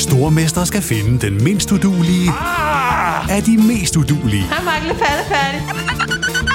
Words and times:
Stormester 0.00 0.64
skal 0.64 0.82
finde 0.82 1.26
den 1.26 1.44
mindst 1.44 1.72
udulige 1.72 2.30
Ah! 2.30 3.36
af 3.36 3.42
de 3.42 3.56
mest 3.56 3.96
udulige. 3.96 4.42
Hej, 4.42 4.64
Mark. 4.64 4.82
Lidt 4.82 4.98
færdig. 4.98 5.62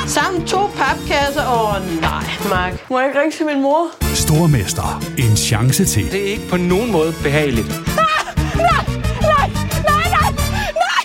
Sammen 0.09 0.45
to 0.47 0.67
papkasser. 0.67 1.47
Åh, 1.47 1.75
oh, 1.75 2.01
nej, 2.01 2.23
Mark. 2.49 2.89
Må 2.89 2.99
jeg 2.99 3.07
ikke 3.09 3.19
ringe 3.21 3.37
til 3.37 3.45
min 3.45 3.61
mor? 3.61 3.87
Stormester. 4.15 5.03
En 5.17 5.37
chance 5.37 5.85
til. 5.85 6.11
Det 6.11 6.21
er 6.21 6.31
ikke 6.31 6.47
på 6.49 6.57
nogen 6.57 6.91
måde 6.91 7.13
behageligt. 7.23 7.67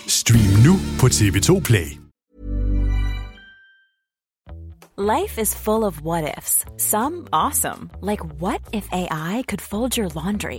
Stream 0.08 0.52
nu 0.66 0.76
på 1.00 1.06
TV2 1.06 1.60
Play. 1.60 1.86
Life 4.98 5.40
is 5.40 5.54
full 5.56 5.84
of 5.84 6.00
what 6.02 6.24
ifs. 6.38 6.64
Some 6.78 7.14
awesome, 7.32 7.90
like 8.02 8.22
what 8.42 8.60
if 8.72 8.84
AI 8.92 9.42
could 9.48 9.60
fold 9.60 9.98
your 9.98 10.08
laundry? 10.24 10.58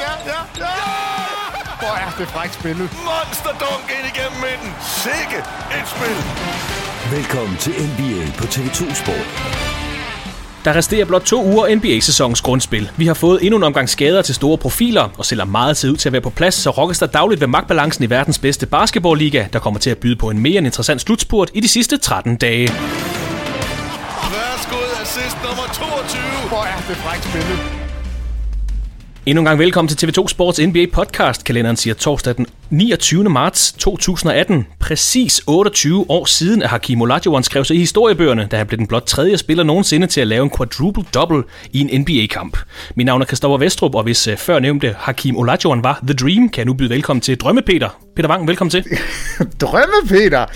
Ja. 0.00 0.12
Ja, 0.32 0.40
ja. 0.58 0.70
Hvor 1.78 1.94
er 2.04 2.10
det 2.18 2.28
frækt 2.28 2.54
spillet. 2.54 2.88
Monster 2.92 3.50
dunk 3.64 3.86
ind 3.98 4.06
igennem 4.14 4.40
midten. 4.40 4.70
Sikke 5.04 5.38
et 5.78 5.86
spil. 5.94 6.16
Velkommen 7.16 7.56
til 7.56 7.72
NBA 7.72 8.32
på 8.38 8.44
TV2 8.44 8.94
Sport. 8.94 9.28
Der 10.64 10.74
resterer 10.76 11.04
blot 11.04 11.22
to 11.22 11.44
uger 11.44 11.74
NBA-sæsonens 11.76 12.40
grundspil. 12.40 12.90
Vi 12.96 13.06
har 13.06 13.14
fået 13.14 13.38
endnu 13.42 13.56
en 13.56 13.62
omgang 13.62 13.88
skader 13.88 14.22
til 14.22 14.34
store 14.34 14.58
profiler, 14.58 15.08
og 15.18 15.24
selvom 15.24 15.48
meget 15.48 15.76
ser 15.76 15.90
ud 15.90 15.96
til 15.96 16.08
at 16.08 16.12
være 16.12 16.22
på 16.22 16.30
plads, 16.30 16.54
så 16.54 16.70
rokkes 16.70 16.98
der 16.98 17.06
dagligt 17.06 17.40
ved 17.40 17.48
magtbalancen 17.48 18.04
i 18.04 18.10
verdens 18.10 18.38
bedste 18.38 18.66
basketballliga, 18.66 19.46
der 19.52 19.58
kommer 19.58 19.80
til 19.80 19.90
at 19.90 19.98
byde 19.98 20.16
på 20.16 20.30
en 20.30 20.38
mere 20.38 20.58
end 20.58 20.66
interessant 20.66 21.00
slutspurt 21.00 21.50
i 21.54 21.60
de 21.60 21.68
sidste 21.68 21.96
13 21.96 22.36
dage. 22.36 22.68
Værsgo, 24.32 24.76
assist 25.02 25.36
nummer 25.44 25.66
22. 25.72 26.20
Hvor 26.48 26.62
er 26.62 26.76
det 26.88 26.96
frækt 26.96 27.24
spillet. 27.24 27.83
Endnu 29.26 29.40
en 29.40 29.44
gang 29.44 29.58
velkommen 29.58 29.94
til 29.94 30.06
TV2 30.06 30.28
Sports 30.28 30.60
NBA 30.60 30.86
podcast. 30.92 31.44
Kalenderen 31.44 31.76
siger 31.76 31.94
torsdag 31.94 32.36
den 32.36 32.46
29. 32.70 33.24
marts 33.24 33.72
2018. 33.72 34.66
Præcis 34.80 35.42
28 35.46 36.10
år 36.10 36.24
siden, 36.24 36.62
at 36.62 36.68
Hakim 36.68 37.00
Olajuwon 37.00 37.42
skrev 37.42 37.64
sig 37.64 37.76
i 37.76 37.78
historiebøgerne, 37.78 38.48
da 38.50 38.56
han 38.56 38.66
blev 38.66 38.78
den 38.78 38.86
blot 38.86 39.02
tredje 39.02 39.38
spiller 39.38 39.64
nogensinde 39.64 40.06
til 40.06 40.20
at 40.20 40.26
lave 40.26 40.44
en 40.44 40.50
quadruple-double 40.50 41.42
i 41.72 41.80
en 41.80 42.00
NBA-kamp. 42.00 42.58
Mit 42.96 43.06
navn 43.06 43.22
er 43.22 43.26
Kristoffer 43.26 43.58
Vestrup, 43.58 43.94
og 43.94 44.02
hvis 44.02 44.28
uh, 44.28 44.36
før 44.36 44.58
nævnte 44.58 44.94
Hakim 44.98 45.36
Olajuwon 45.36 45.84
var 45.84 46.00
The 46.02 46.14
Dream, 46.14 46.48
kan 46.48 46.58
jeg 46.58 46.66
nu 46.66 46.74
byde 46.74 46.90
velkommen 46.90 47.20
til 47.20 47.36
Drømme 47.40 47.62
Peter. 47.62 47.88
Peter 48.16 48.28
Wang, 48.28 48.48
velkommen 48.48 48.70
til. 48.70 48.84
Drømme, 49.60 50.08
Peter. 50.08 50.46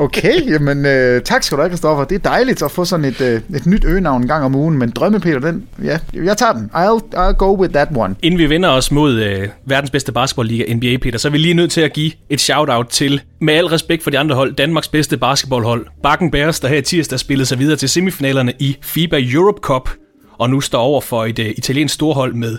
Okay, 0.00 0.50
jamen 0.50 0.86
øh, 0.86 1.22
tak 1.22 1.42
skal 1.42 1.56
du 1.56 1.62
have, 1.62 1.70
Christoffer. 1.70 2.04
Det 2.04 2.14
er 2.14 2.30
dejligt 2.30 2.62
at 2.62 2.70
få 2.70 2.84
sådan 2.84 3.04
et, 3.04 3.20
øh, 3.20 3.40
et 3.56 3.66
nyt 3.66 3.84
øgenavn 3.84 4.22
en 4.22 4.28
gang 4.28 4.44
om 4.44 4.54
ugen, 4.54 4.78
men 4.78 4.90
Drømme, 4.90 5.20
Peter, 5.20 5.38
den, 5.38 5.68
ja, 5.84 5.98
jeg 6.14 6.36
tager 6.36 6.52
den. 6.52 6.70
I'll, 6.74 7.16
I'll 7.16 7.32
go 7.32 7.60
with 7.60 7.72
that 7.72 7.88
one. 7.96 8.14
Inden 8.22 8.38
vi 8.38 8.48
vender 8.48 8.68
os 8.68 8.90
mod 8.90 9.20
øh, 9.20 9.48
verdens 9.66 9.90
bedste 9.90 10.12
basketballliga, 10.12 10.74
NBA, 10.74 10.96
Peter, 10.96 11.18
så 11.18 11.28
er 11.28 11.32
vi 11.32 11.38
lige 11.38 11.54
nødt 11.54 11.70
til 11.70 11.80
at 11.80 11.92
give 11.92 12.12
et 12.30 12.40
shout-out 12.40 12.86
til, 12.86 13.20
med 13.40 13.54
al 13.54 13.66
respekt 13.66 14.02
for 14.02 14.10
de 14.10 14.18
andre 14.18 14.36
hold, 14.36 14.54
Danmarks 14.54 14.88
bedste 14.88 15.16
basketballhold, 15.16 15.86
Bakken 16.02 16.30
Bears, 16.30 16.60
der 16.60 16.68
her 16.68 16.76
i 16.76 16.82
tirsdag 16.82 17.18
spillede 17.18 17.46
sig 17.46 17.58
videre 17.58 17.76
til 17.76 17.88
semifinalerne 17.88 18.52
i 18.58 18.76
FIBA 18.82 19.20
Europe 19.32 19.60
Cup, 19.60 19.90
og 20.38 20.50
nu 20.50 20.60
står 20.60 20.80
over 20.80 21.00
for 21.00 21.24
et 21.24 21.38
øh, 21.38 21.46
italiensk 21.56 21.94
storhold 21.94 22.34
med 22.34 22.58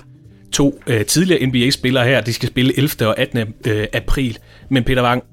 to 0.52 0.82
øh, 0.88 1.06
tidligere 1.06 1.46
NBA-spillere 1.46 2.06
her. 2.06 2.22
De 2.22 2.34
skal 2.34 2.50
spille 2.50 2.78
11. 2.78 3.08
og 3.08 3.20
18. 3.20 3.54
Øh, 3.68 3.88
april. 3.94 4.38
Men 4.70 4.84
Peter 4.84 5.04
Wang, 5.04 5.24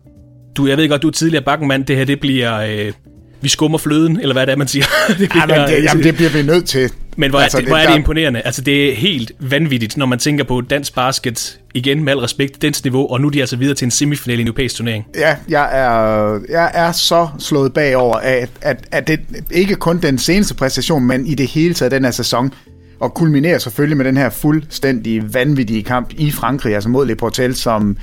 du, 0.57 0.67
jeg 0.67 0.77
ved 0.77 0.89
godt, 0.89 1.03
du 1.03 1.09
er 1.09 1.13
tidligere 1.13 1.45
bakkenmand. 1.45 1.85
Det 1.85 1.97
her, 1.97 2.05
det 2.05 2.21
bliver... 2.21 2.61
Øh, 2.61 2.93
vi 3.41 3.49
skummer 3.49 3.79
fløden, 3.79 4.21
eller 4.21 4.33
hvad 4.33 4.47
det 4.47 4.53
er, 4.53 4.57
man 4.57 4.69
siger. 4.69 4.85
det 5.19 5.35
Ja, 5.35 5.47
men 5.47 5.57
det, 5.57 5.85
jamen, 5.85 6.05
det 6.05 6.15
bliver 6.15 6.31
vi 6.31 6.43
nødt 6.43 6.69
til. 6.69 6.91
men 7.17 7.31
hvor, 7.31 7.39
altså, 7.39 7.59
det, 7.59 7.67
hvor 7.67 7.77
er 7.77 7.87
det 7.87 7.97
imponerende. 7.97 8.41
Altså, 8.41 8.63
det 8.63 8.91
er 8.91 8.95
helt 8.95 9.33
vanvittigt, 9.41 9.97
når 9.97 10.07
man 10.07 10.19
tænker 10.19 10.45
på 10.45 10.61
dansk 10.61 10.95
basket, 10.95 11.59
igen 11.75 12.05
med 12.05 12.13
al 12.13 12.19
respekt, 12.19 12.63
dens 12.63 12.85
niveau, 12.85 13.13
og 13.13 13.21
nu 13.21 13.27
er 13.27 13.31
de 13.31 13.41
altså 13.41 13.57
videre 13.57 13.75
til 13.75 13.85
en 13.85 13.91
semifinal 13.91 14.39
i 14.39 14.41
en 14.41 14.47
europæisk 14.47 14.77
turnering. 14.77 15.07
Ja, 15.15 15.37
jeg 15.49 15.69
er, 15.73 16.41
jeg 16.49 16.71
er 16.75 16.93
så 16.93 17.29
slået 17.39 17.73
bagover 17.73 18.19
af, 18.19 18.37
at, 18.37 18.49
at, 18.63 18.87
at 18.93 19.09
det 19.09 19.21
ikke 19.51 19.75
kun 19.75 19.99
den 19.99 20.19
seneste 20.19 20.55
præstation, 20.55 21.05
men 21.05 21.27
i 21.27 21.35
det 21.35 21.47
hele 21.47 21.75
taget 21.75 21.93
den 21.93 22.05
her 22.05 22.11
sæson, 22.11 22.53
og 23.01 23.15
kulminerer 23.15 23.59
selvfølgelig 23.59 23.97
med 23.97 24.05
den 24.05 24.17
her 24.17 24.31
fuldstændig 24.31 25.35
vanvittige 25.35 25.83
kamp 25.83 26.11
i 26.17 26.31
Frankrig, 26.31 26.75
altså 26.75 26.89
mod 26.89 27.07
Le 27.07 27.15
Portel, 27.15 27.57
som 27.57 27.97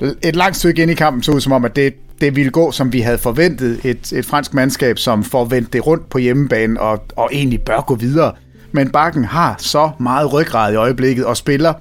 et 0.00 0.36
langt 0.36 0.56
stykke 0.56 0.82
ind 0.82 0.90
i 0.90 0.94
kampen 0.94 1.22
så 1.22 1.32
ud 1.32 1.40
som 1.40 1.52
om, 1.52 1.64
at 1.64 1.76
det, 1.76 1.94
det 2.20 2.36
ville 2.36 2.50
gå, 2.50 2.72
som 2.72 2.92
vi 2.92 3.00
havde 3.00 3.18
forventet. 3.18 3.80
Et, 3.84 4.12
et 4.12 4.26
fransk 4.26 4.54
mandskab, 4.54 4.98
som 4.98 5.24
får 5.24 5.44
vendt 5.44 5.72
det 5.72 5.86
rundt 5.86 6.10
på 6.10 6.18
hjemmebane 6.18 6.80
og, 6.80 7.04
og 7.16 7.30
egentlig 7.32 7.60
bør 7.60 7.80
gå 7.80 7.94
videre. 7.94 8.32
Men 8.72 8.90
Bakken 8.90 9.24
har 9.24 9.54
så 9.58 9.90
meget 10.00 10.32
ryggrad 10.32 10.72
i 10.72 10.76
øjeblikket 10.76 11.24
og 11.24 11.36
spiller, 11.36 11.72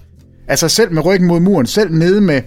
altså 0.48 0.70
selv 0.70 0.94
med 0.94 1.06
ryggen 1.06 1.28
mod 1.28 1.40
muren, 1.40 1.66
selv 1.66 1.94
nede 1.94 2.22
med, 2.22 2.42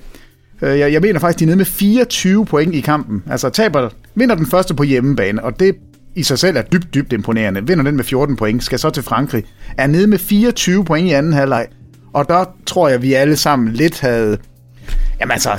øh, 0.63 0.79
jeg, 0.79 0.93
jeg 0.93 1.01
mener 1.01 1.21
faktisk, 1.21 1.39
de 1.39 1.45
er 1.45 1.47
nede 1.47 1.57
med 1.57 1.65
24 1.65 2.47
point 2.47 2.75
i 2.75 2.81
kampen. 2.81 3.23
Altså 3.31 3.51
taber, 3.51 3.89
vinder 4.15 4.35
den 4.35 4.47
første 4.47 4.75
på 4.75 4.83
hjemmebane, 4.83 5.45
og 5.45 5.61
det 5.61 5.75
i 6.15 6.23
sig 6.23 6.39
selv 6.39 6.57
er 6.57 6.63
dybt, 6.63 6.95
dybt 6.95 7.13
imponerende. 7.13 7.67
Vinder 7.67 7.85
den 7.85 7.97
med 7.97 8.05
14 8.05 8.37
point, 8.37 8.65
skal 8.65 8.79
så 8.79 8.91
til 8.91 9.03
Frankrig. 9.03 9.45
Er 9.79 9.87
nede 9.87 10.07
med 10.07 10.19
24 10.19 10.85
point 10.85 11.09
i 11.09 11.13
anden 11.13 11.33
halvleg. 11.33 11.67
Og 12.13 12.29
der 12.29 12.45
tror 12.67 12.89
jeg, 12.89 13.03
vi 13.03 13.13
alle 13.13 13.37
sammen 13.37 13.73
lidt 13.73 14.01
havde... 14.01 14.39
Jamen 15.21 15.33
altså, 15.33 15.51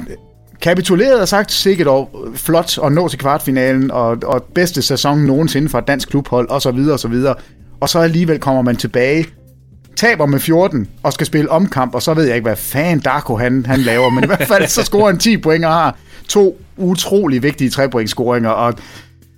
kapituleret 0.62 1.22
og 1.22 1.28
sagt 1.28 1.52
sikkert 1.52 1.88
og 1.88 2.10
flot 2.36 2.78
at 2.84 2.92
nå 2.92 3.08
til 3.08 3.20
kvartfinalen, 3.20 3.92
og, 3.92 4.18
og 4.24 4.44
bedste 4.44 4.82
sæson 4.82 5.20
nogensinde 5.20 5.70
for 5.70 5.80
et 5.80 5.88
dansk 5.88 6.10
klubhold, 6.10 6.50
og 6.50 6.62
så 6.62 6.72
videre, 6.72 6.94
og 6.94 7.00
så 7.00 7.08
videre. 7.08 7.36
Og 7.80 7.90
så 7.90 8.00
alligevel 8.00 8.40
kommer 8.40 8.62
man 8.62 8.76
tilbage, 8.76 9.26
taber 9.96 10.26
med 10.26 10.40
14, 10.40 10.88
og 11.04 11.14
skal 11.14 11.28
spille 11.28 11.52
omkamp, 11.52 11.96
og 11.96 12.02
så 12.02 12.14
ved 12.14 12.24
jeg 12.24 12.36
ikke, 12.36 12.46
hvad 12.46 12.56
fan 12.56 13.00
Darko 13.00 13.38
han, 13.38 13.66
han 13.66 13.80
laver, 13.80 14.10
men 14.10 14.24
i 14.24 14.28
hvert 14.28 14.48
fald 14.48 14.68
så 14.68 14.84
scorer 14.84 15.08
han 15.08 15.18
10 15.18 15.38
point 15.38 15.66
og 15.66 15.74
har 15.74 15.98
to 16.28 16.62
utrolig 16.78 17.44
vigtige 17.44 17.70
trepointscoringer, 17.70 18.50
og 18.50 18.74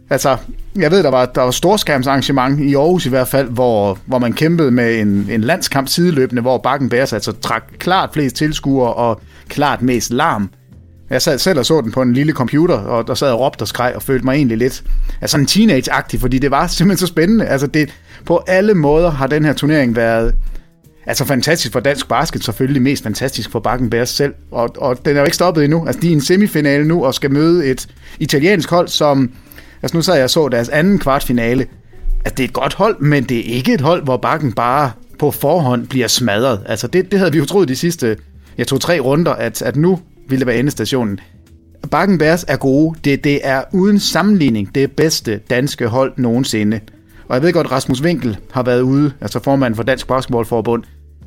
Altså, 0.10 0.38
jeg 0.76 0.92
ved, 0.92 1.04
der 1.04 1.10
var, 1.10 1.26
der 1.26 1.42
var 1.42 1.52
storskærmsarrangement 1.52 2.60
i 2.60 2.76
Aarhus 2.76 3.06
i 3.06 3.10
hvert 3.10 3.28
fald, 3.28 3.50
hvor, 3.50 3.98
hvor 4.06 4.20
man 4.20 4.34
kæmpede 4.34 4.72
med 4.72 5.00
en, 5.00 5.28
en 5.32 5.42
landskamp 5.42 5.88
sideløbende, 5.88 6.42
hvor 6.42 6.58
Bakken 6.58 6.90
Bærs 6.90 7.14
altså 7.14 7.32
trak 7.32 7.64
klart 7.80 8.10
flest 8.14 8.36
tilskuere 8.36 8.94
og 8.94 9.22
klart 9.54 9.82
mest 9.82 10.12
larm. 10.12 10.50
Jeg 11.10 11.22
sad 11.22 11.38
selv 11.38 11.60
og 11.60 11.66
så 11.66 11.82
den 11.82 11.92
på 11.92 12.02
en 12.02 12.14
lille 12.14 12.34
computer, 12.34 12.76
og 12.76 13.08
der 13.08 13.14
sad 13.14 13.32
og 13.32 13.40
råbte 13.40 13.64
og 13.64 13.68
skreg 13.68 13.94
og 13.96 14.02
følte 14.02 14.26
mig 14.26 14.36
egentlig 14.36 14.58
lidt 14.58 14.84
altså 15.22 15.38
en 15.38 15.46
teenage-agtig, 15.46 16.20
fordi 16.20 16.40
det 16.40 16.52
var 16.52 16.68
simpelthen 16.78 16.98
så 16.98 17.08
spændende. 17.08 17.46
Altså 17.46 17.68
det, 17.68 17.94
på 18.26 18.44
alle 18.48 18.74
måder 18.74 19.12
har 19.12 19.28
den 19.28 19.46
her 19.46 19.54
turnering 19.54 19.96
været 19.96 20.36
altså 21.06 21.26
fantastisk 21.26 21.74
for 21.74 21.80
dansk 21.80 22.08
basket, 22.08 22.44
selvfølgelig 22.44 22.82
mest 22.82 23.04
fantastisk 23.04 23.52
for 23.52 23.60
Bakken 23.60 23.90
Bears 23.90 24.10
selv. 24.10 24.34
Og, 24.52 24.70
og 24.78 25.06
den 25.06 25.16
er 25.16 25.20
jo 25.20 25.26
ikke 25.26 25.36
stoppet 25.36 25.64
endnu. 25.64 25.86
Altså, 25.86 26.02
de 26.02 26.08
er 26.08 26.12
i 26.12 26.14
en 26.14 26.22
semifinale 26.22 26.88
nu 26.88 27.06
og 27.06 27.14
skal 27.14 27.32
møde 27.32 27.66
et 27.66 27.88
italiensk 28.20 28.70
hold, 28.70 28.88
som... 28.88 29.32
Altså, 29.82 29.98
nu 29.98 30.02
så 30.02 30.14
jeg 30.14 30.30
så 30.30 30.48
deres 30.48 30.70
anden 30.70 31.00
kvartfinale. 31.00 31.66
Altså, 32.26 32.36
det 32.38 32.44
er 32.44 32.48
et 32.48 32.54
godt 32.54 32.74
hold, 32.74 33.00
men 33.00 33.24
det 33.24 33.40
er 33.40 33.56
ikke 33.56 33.74
et 33.74 33.82
hold, 33.82 34.04
hvor 34.04 34.18
Bakken 34.18 34.52
bare 34.52 34.92
på 35.20 35.32
forhånd 35.32 35.88
bliver 35.88 36.08
smadret. 36.08 36.60
Altså, 36.66 36.88
det, 36.88 37.12
det 37.12 37.20
havde 37.20 37.32
vi 37.32 37.38
jo 37.38 37.46
troet 37.46 37.68
de 37.68 37.76
sidste, 37.76 38.18
jeg 38.58 38.68
tog 38.68 38.82
tre 38.82 39.00
runder, 39.00 39.32
at, 39.32 39.62
at 39.62 39.76
nu 39.76 40.00
ville 40.30 40.40
det 40.40 40.48
være 40.48 40.58
endestationen. 40.58 41.20
Bakken 41.92 42.18
Bears 42.18 42.46
er 42.48 42.58
gode. 42.58 43.00
Det, 43.06 43.24
det 43.24 43.40
er 43.44 43.64
uden 43.74 44.00
sammenligning 44.00 44.76
det 44.76 44.92
bedste 44.92 45.40
danske 45.50 45.88
hold 45.88 46.14
nogensinde. 46.18 46.80
Og 47.28 47.36
jeg 47.36 47.44
ved 47.44 47.54
godt, 47.54 47.72
Rasmus 47.72 48.02
Winkel 48.02 48.38
har 48.52 48.64
været 48.64 48.82
ude, 48.82 49.12
altså 49.22 49.40
formanden 49.40 49.76
for 49.76 49.84
Dansk 49.84 50.08
Basketballforbund, 50.08 50.84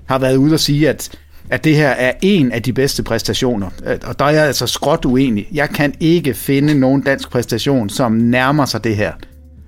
har 0.06 0.18
været 0.18 0.36
ude 0.36 0.54
og 0.54 0.60
sige, 0.60 0.88
at, 0.88 1.10
at 1.50 1.64
det 1.64 1.76
her 1.76 1.88
er 1.88 2.12
en 2.22 2.52
af 2.52 2.62
de 2.62 2.72
bedste 2.72 3.02
præstationer. 3.02 3.70
Og 4.06 4.18
der 4.18 4.24
er 4.24 4.30
jeg 4.30 4.46
altså 4.46 4.66
skråt 4.66 5.04
uenig. 5.04 5.48
Jeg 5.52 5.68
kan 5.68 5.94
ikke 6.00 6.34
finde 6.34 6.74
nogen 6.74 7.02
dansk 7.02 7.30
præstation, 7.30 7.88
som 7.88 8.12
nærmer 8.12 8.64
sig 8.64 8.84
det 8.84 8.96
her. 8.96 9.12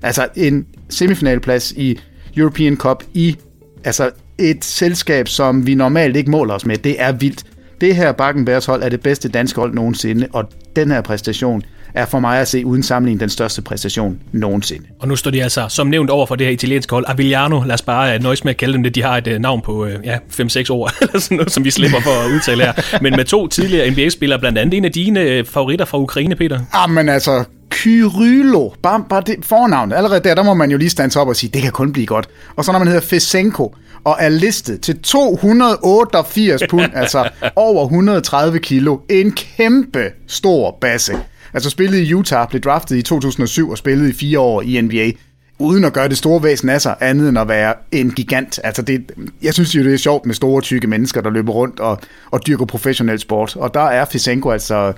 Altså 0.03 0.29
en 0.37 0.67
semifinalplads 0.89 1.73
i 1.73 2.01
European 2.37 2.77
Cup 2.77 3.05
i 3.15 3.37
altså 3.85 4.11
et 4.39 4.65
selskab, 4.65 5.29
som 5.29 5.67
vi 5.67 5.75
normalt 5.75 6.17
ikke 6.17 6.31
måler 6.31 6.55
os 6.55 6.67
med. 6.67 6.77
Det 6.77 7.03
er 7.03 7.13
vildt. 7.13 7.45
Det 7.81 7.97
her 7.97 8.13
Bakkenbergs 8.13 8.67
hold 8.67 8.83
er 8.83 8.89
det 8.89 9.01
bedste 9.01 9.29
danske 9.29 9.61
hold 9.61 9.75
nogensinde, 9.75 10.29
og 10.33 10.45
den 10.77 10.91
her 10.91 11.01
præstation 11.01 11.63
er 11.95 12.07
for 12.07 12.19
mig 12.21 12.41
at 12.41 12.49
se 12.49 12.67
uden 12.67 12.83
sammenligning 12.83 13.21
den 13.21 13.29
største 13.29 13.63
præstation 13.63 14.19
nogensinde. 14.33 14.87
Og 15.01 15.09
nu 15.09 15.17
står 15.17 15.31
de 15.31 15.43
altså, 15.43 15.67
som 15.69 15.87
nævnt, 15.87 16.11
over 16.11 16.27
for 16.27 16.35
det 16.35 16.47
her 16.47 16.53
italienske 16.53 16.91
hold. 16.91 17.05
Avigliano, 17.09 17.63
lad 17.63 17.75
os 17.75 17.83
bare 17.83 18.17
uh, 18.17 18.23
nøjes 18.23 18.45
med 18.45 18.51
at 18.51 18.57
kalde 18.57 18.75
dem 18.75 18.83
det. 18.83 18.95
De 18.95 19.03
har 19.03 19.17
et 19.17 19.27
uh, 19.27 19.33
navn 19.33 19.63
på 19.63 19.85
uh, 19.85 19.91
ja, 20.05 20.17
5-6 20.17 20.71
ord, 20.71 20.93
eller 21.01 21.19
sådan 21.19 21.37
noget, 21.37 21.53
som 21.53 21.65
vi 21.65 21.71
slipper 21.71 22.01
for 22.01 22.11
at 22.11 22.35
udtale 22.35 22.65
her. 22.65 22.99
Men 23.03 23.17
med 23.17 23.25
to 23.25 23.49
tidligere 23.49 23.91
NBA-spillere, 23.91 24.39
blandt 24.39 24.59
andet 24.59 24.77
en 24.77 24.85
af 24.85 24.93
dine 24.93 25.45
favoritter 25.45 25.85
fra 25.85 25.99
Ukraine, 25.99 26.37
Peter. 26.37 26.61
Jamen 26.75 27.09
altså, 27.09 27.45
Kyrylo, 27.83 28.73
bare, 28.83 29.05
bare 29.09 29.23
det 29.27 29.45
fornavn. 29.45 29.93
Allerede 29.93 30.21
der, 30.25 30.35
der 30.35 30.43
må 30.43 30.55
man 30.55 30.71
jo 30.71 30.77
lige 30.77 30.91
stande 30.91 31.21
op 31.21 31.29
og 31.29 31.37
sige, 31.37 31.51
det 31.55 31.63
kan 31.63 31.73
kun 31.73 31.93
blive 31.93 32.07
godt. 32.07 32.29
Og 32.57 32.65
så 32.65 32.73
når 32.73 32.79
man 32.79 32.89
hedder 32.89 33.01
Fesenko, 33.01 33.75
og 34.05 34.17
er 34.19 34.29
listet 34.29 34.81
til 34.81 34.99
288 35.03 36.63
pund, 36.71 36.93
altså 37.03 37.29
over 37.57 37.85
130 37.85 38.59
kilo. 38.59 38.99
En 39.09 39.33
kæmpe 39.33 40.11
stor 40.27 40.79
basse. 40.81 41.13
Altså 41.55 41.71
spillede 41.71 42.05
i 42.05 42.15
Utah, 42.15 42.49
blev 42.49 42.61
draftet 42.61 42.97
i 42.97 43.03
2007 43.03 43.71
og 43.71 43.79
spillede 43.79 44.11
i 44.11 44.13
fire 44.13 44.41
år 44.41 44.63
i 44.63 44.81
NBA 44.81 45.11
uden 45.59 45.85
at 45.85 45.93
gøre 45.93 46.09
det 46.09 46.19
store 46.19 46.43
væsen 46.43 46.69
af 46.69 46.81
sig, 46.81 46.97
andet 47.01 47.29
end 47.29 47.39
at 47.39 47.49
være 47.49 47.75
en 47.93 48.11
gigant. 48.11 48.61
Altså 48.65 48.83
det, 48.83 49.13
jeg 49.43 49.55
synes 49.55 49.75
jo, 49.75 49.85
det 49.85 49.95
er 49.95 49.99
sjovt 49.99 50.27
med 50.27 50.35
store, 50.35 50.63
tykke 50.63 50.87
mennesker, 50.87 51.21
der 51.21 51.31
løber 51.31 51.53
rundt 51.53 51.81
og, 51.81 52.01
og 52.31 52.47
dyrker 52.47 52.65
professionel 52.65 53.19
sport. 53.19 53.57
Og 53.57 53.75
der 53.75 53.81
er 53.81 54.05
Fisenko 54.05 54.51
altså, 54.51 54.93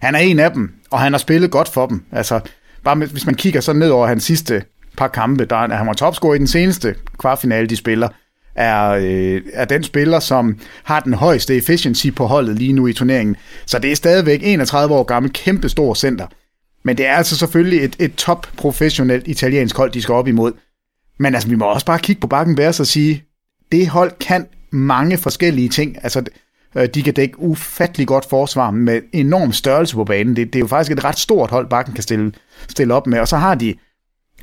han 0.00 0.14
er 0.14 0.18
en 0.18 0.38
af 0.38 0.52
dem, 0.52 0.74
og 0.90 1.00
han 1.00 1.12
har 1.12 1.18
spillet 1.18 1.50
godt 1.50 1.68
for 1.68 1.86
dem. 1.86 2.04
Altså, 2.12 2.40
bare 2.84 2.96
med, 2.96 3.06
hvis 3.06 3.26
man 3.26 3.34
kigger 3.34 3.60
så 3.60 3.72
ned 3.72 3.90
over 3.90 4.06
hans 4.06 4.24
sidste 4.24 4.62
par 4.96 5.08
kampe, 5.08 5.44
der 5.44 5.56
er 5.56 5.76
han 5.76 5.86
var 5.86 5.92
topscorer 5.92 6.34
i 6.34 6.38
den 6.38 6.46
seneste 6.46 6.94
kvartfinale, 7.18 7.66
de 7.66 7.76
spiller, 7.76 8.08
er, 8.54 8.88
øh, 8.90 9.42
er 9.52 9.64
den 9.64 9.82
spiller, 9.82 10.20
som 10.20 10.58
har 10.84 11.00
den 11.00 11.14
højeste 11.14 11.56
efficiency 11.56 12.06
på 12.16 12.26
holdet 12.26 12.56
lige 12.56 12.72
nu 12.72 12.86
i 12.86 12.92
turneringen. 12.92 13.36
Så 13.66 13.78
det 13.78 13.92
er 13.92 13.96
stadigvæk 13.96 14.40
31 14.42 14.94
år 14.94 15.02
gammel, 15.02 15.32
kæmpe 15.32 15.68
stor 15.68 15.94
center. 15.94 16.26
Men 16.82 16.96
det 16.96 17.06
er 17.06 17.12
altså 17.12 17.36
selvfølgelig 17.36 17.84
et, 17.84 17.96
et 17.98 18.14
top 18.14 18.46
professionelt 18.56 19.28
italiensk 19.28 19.76
hold, 19.76 19.90
de 19.90 20.02
skal 20.02 20.12
op 20.14 20.28
imod. 20.28 20.52
Men 21.18 21.34
altså, 21.34 21.48
vi 21.48 21.54
må 21.54 21.64
også 21.64 21.86
bare 21.86 21.98
kigge 21.98 22.20
på 22.20 22.26
bakken 22.26 22.56
Bears 22.56 22.80
og 22.80 22.86
sige, 22.86 23.24
det 23.72 23.88
hold 23.88 24.12
kan 24.20 24.46
mange 24.70 25.18
forskellige 25.18 25.68
ting. 25.68 25.96
Altså, 26.02 26.24
Øh, 26.78 26.88
de 26.94 27.02
kan 27.02 27.14
dække 27.14 27.40
ufattelig 27.40 28.06
godt 28.06 28.28
forsvar 28.28 28.70
med 28.70 29.00
enorm 29.12 29.52
størrelse 29.52 29.94
på 29.94 30.04
banen. 30.04 30.36
Det, 30.36 30.46
det 30.46 30.54
er 30.54 30.60
jo 30.60 30.66
faktisk 30.66 30.98
et 30.98 31.04
ret 31.04 31.18
stort 31.18 31.50
hold, 31.50 31.68
bakken 31.68 31.94
kan 31.94 32.02
stille, 32.02 32.32
stille 32.68 32.94
op 32.94 33.06
med. 33.06 33.20
Og 33.20 33.28
så 33.28 33.36
har 33.36 33.54
de 33.54 33.74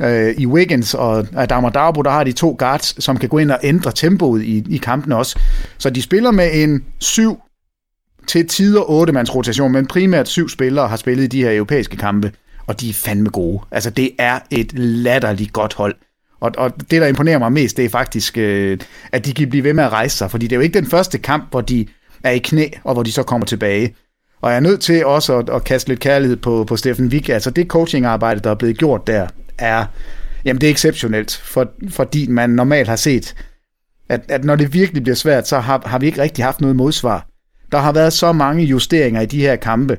øh, 0.01 0.35
i 0.37 0.45
Wiggins 0.45 0.93
og 0.93 1.27
Adama 1.35 1.69
Darbo, 1.69 2.01
der 2.01 2.11
har 2.11 2.23
de 2.23 2.31
to 2.31 2.55
guards, 2.59 3.03
som 3.03 3.17
kan 3.17 3.29
gå 3.29 3.37
ind 3.37 3.51
og 3.51 3.59
ændre 3.63 3.91
tempoet 3.91 4.43
i, 4.43 4.63
i 4.69 4.77
kampene 4.77 5.15
også. 5.15 5.39
Så 5.77 5.89
de 5.89 6.01
spiller 6.01 6.31
med 6.31 6.49
en 6.53 6.83
syv 6.99 7.39
til 8.27 8.47
tider 8.47 8.89
otte 8.89 9.13
mands 9.13 9.35
rotation, 9.35 9.71
men 9.71 9.87
primært 9.87 10.27
syv 10.27 10.49
spillere 10.49 10.87
har 10.87 10.97
spillet 10.97 11.23
i 11.23 11.27
de 11.27 11.43
her 11.43 11.55
europæiske 11.55 11.97
kampe, 11.97 12.31
og 12.67 12.81
de 12.81 12.89
er 12.89 12.93
fandme 12.93 13.29
gode. 13.29 13.59
Altså, 13.71 13.89
det 13.89 14.11
er 14.19 14.39
et 14.51 14.79
latterligt 14.79 15.53
godt 15.53 15.73
hold. 15.73 15.95
Og, 16.39 16.51
og 16.57 16.91
det, 16.91 17.01
der 17.01 17.07
imponerer 17.07 17.39
mig 17.39 17.51
mest, 17.51 17.77
det 17.77 17.85
er 17.85 17.89
faktisk, 17.89 18.37
øh, 18.37 18.77
at 19.11 19.25
de 19.25 19.33
kan 19.33 19.49
blive 19.49 19.63
ved 19.63 19.73
med 19.73 19.83
at 19.83 19.91
rejse 19.91 20.17
sig, 20.17 20.31
fordi 20.31 20.47
det 20.47 20.51
er 20.51 20.57
jo 20.57 20.61
ikke 20.61 20.79
den 20.79 20.89
første 20.89 21.17
kamp, 21.17 21.51
hvor 21.51 21.61
de 21.61 21.85
er 22.25 22.31
i 22.31 22.37
knæ, 22.37 22.67
og 22.83 22.93
hvor 22.93 23.03
de 23.03 23.11
så 23.11 23.23
kommer 23.23 23.45
tilbage. 23.45 23.95
Og 24.41 24.49
jeg 24.49 24.55
er 24.55 24.61
nødt 24.61 24.81
til 24.81 25.05
også 25.05 25.37
at, 25.37 25.49
at 25.49 25.63
kaste 25.63 25.89
lidt 25.89 25.99
kærlighed 25.99 26.37
på, 26.37 26.63
på 26.63 26.77
Steffen 26.77 27.07
Wick. 27.07 27.29
Altså 27.29 27.49
det 27.49 27.67
coachingarbejde, 27.67 28.39
der 28.39 28.49
er 28.51 28.55
blevet 28.55 28.77
gjort 28.77 29.07
der, 29.07 29.27
er, 29.57 29.85
jamen 30.45 30.61
det 30.61 30.67
er 30.67 30.71
exceptionelt, 30.71 31.41
for, 31.43 31.71
fordi 31.89 32.27
man 32.27 32.49
normalt 32.49 32.87
har 32.87 32.95
set, 32.95 33.35
at, 34.09 34.21
at 34.29 34.43
når 34.43 34.55
det 34.55 34.73
virkelig 34.73 35.03
bliver 35.03 35.15
svært, 35.15 35.47
så 35.47 35.59
har, 35.59 35.81
har 35.85 35.99
vi 35.99 36.05
ikke 36.05 36.21
rigtig 36.21 36.45
haft 36.45 36.61
noget 36.61 36.75
modsvar. 36.75 37.27
Der 37.71 37.77
har 37.77 37.91
været 37.91 38.13
så 38.13 38.31
mange 38.31 38.63
justeringer 38.63 39.21
i 39.21 39.25
de 39.25 39.41
her 39.41 39.55
kampe. 39.55 39.97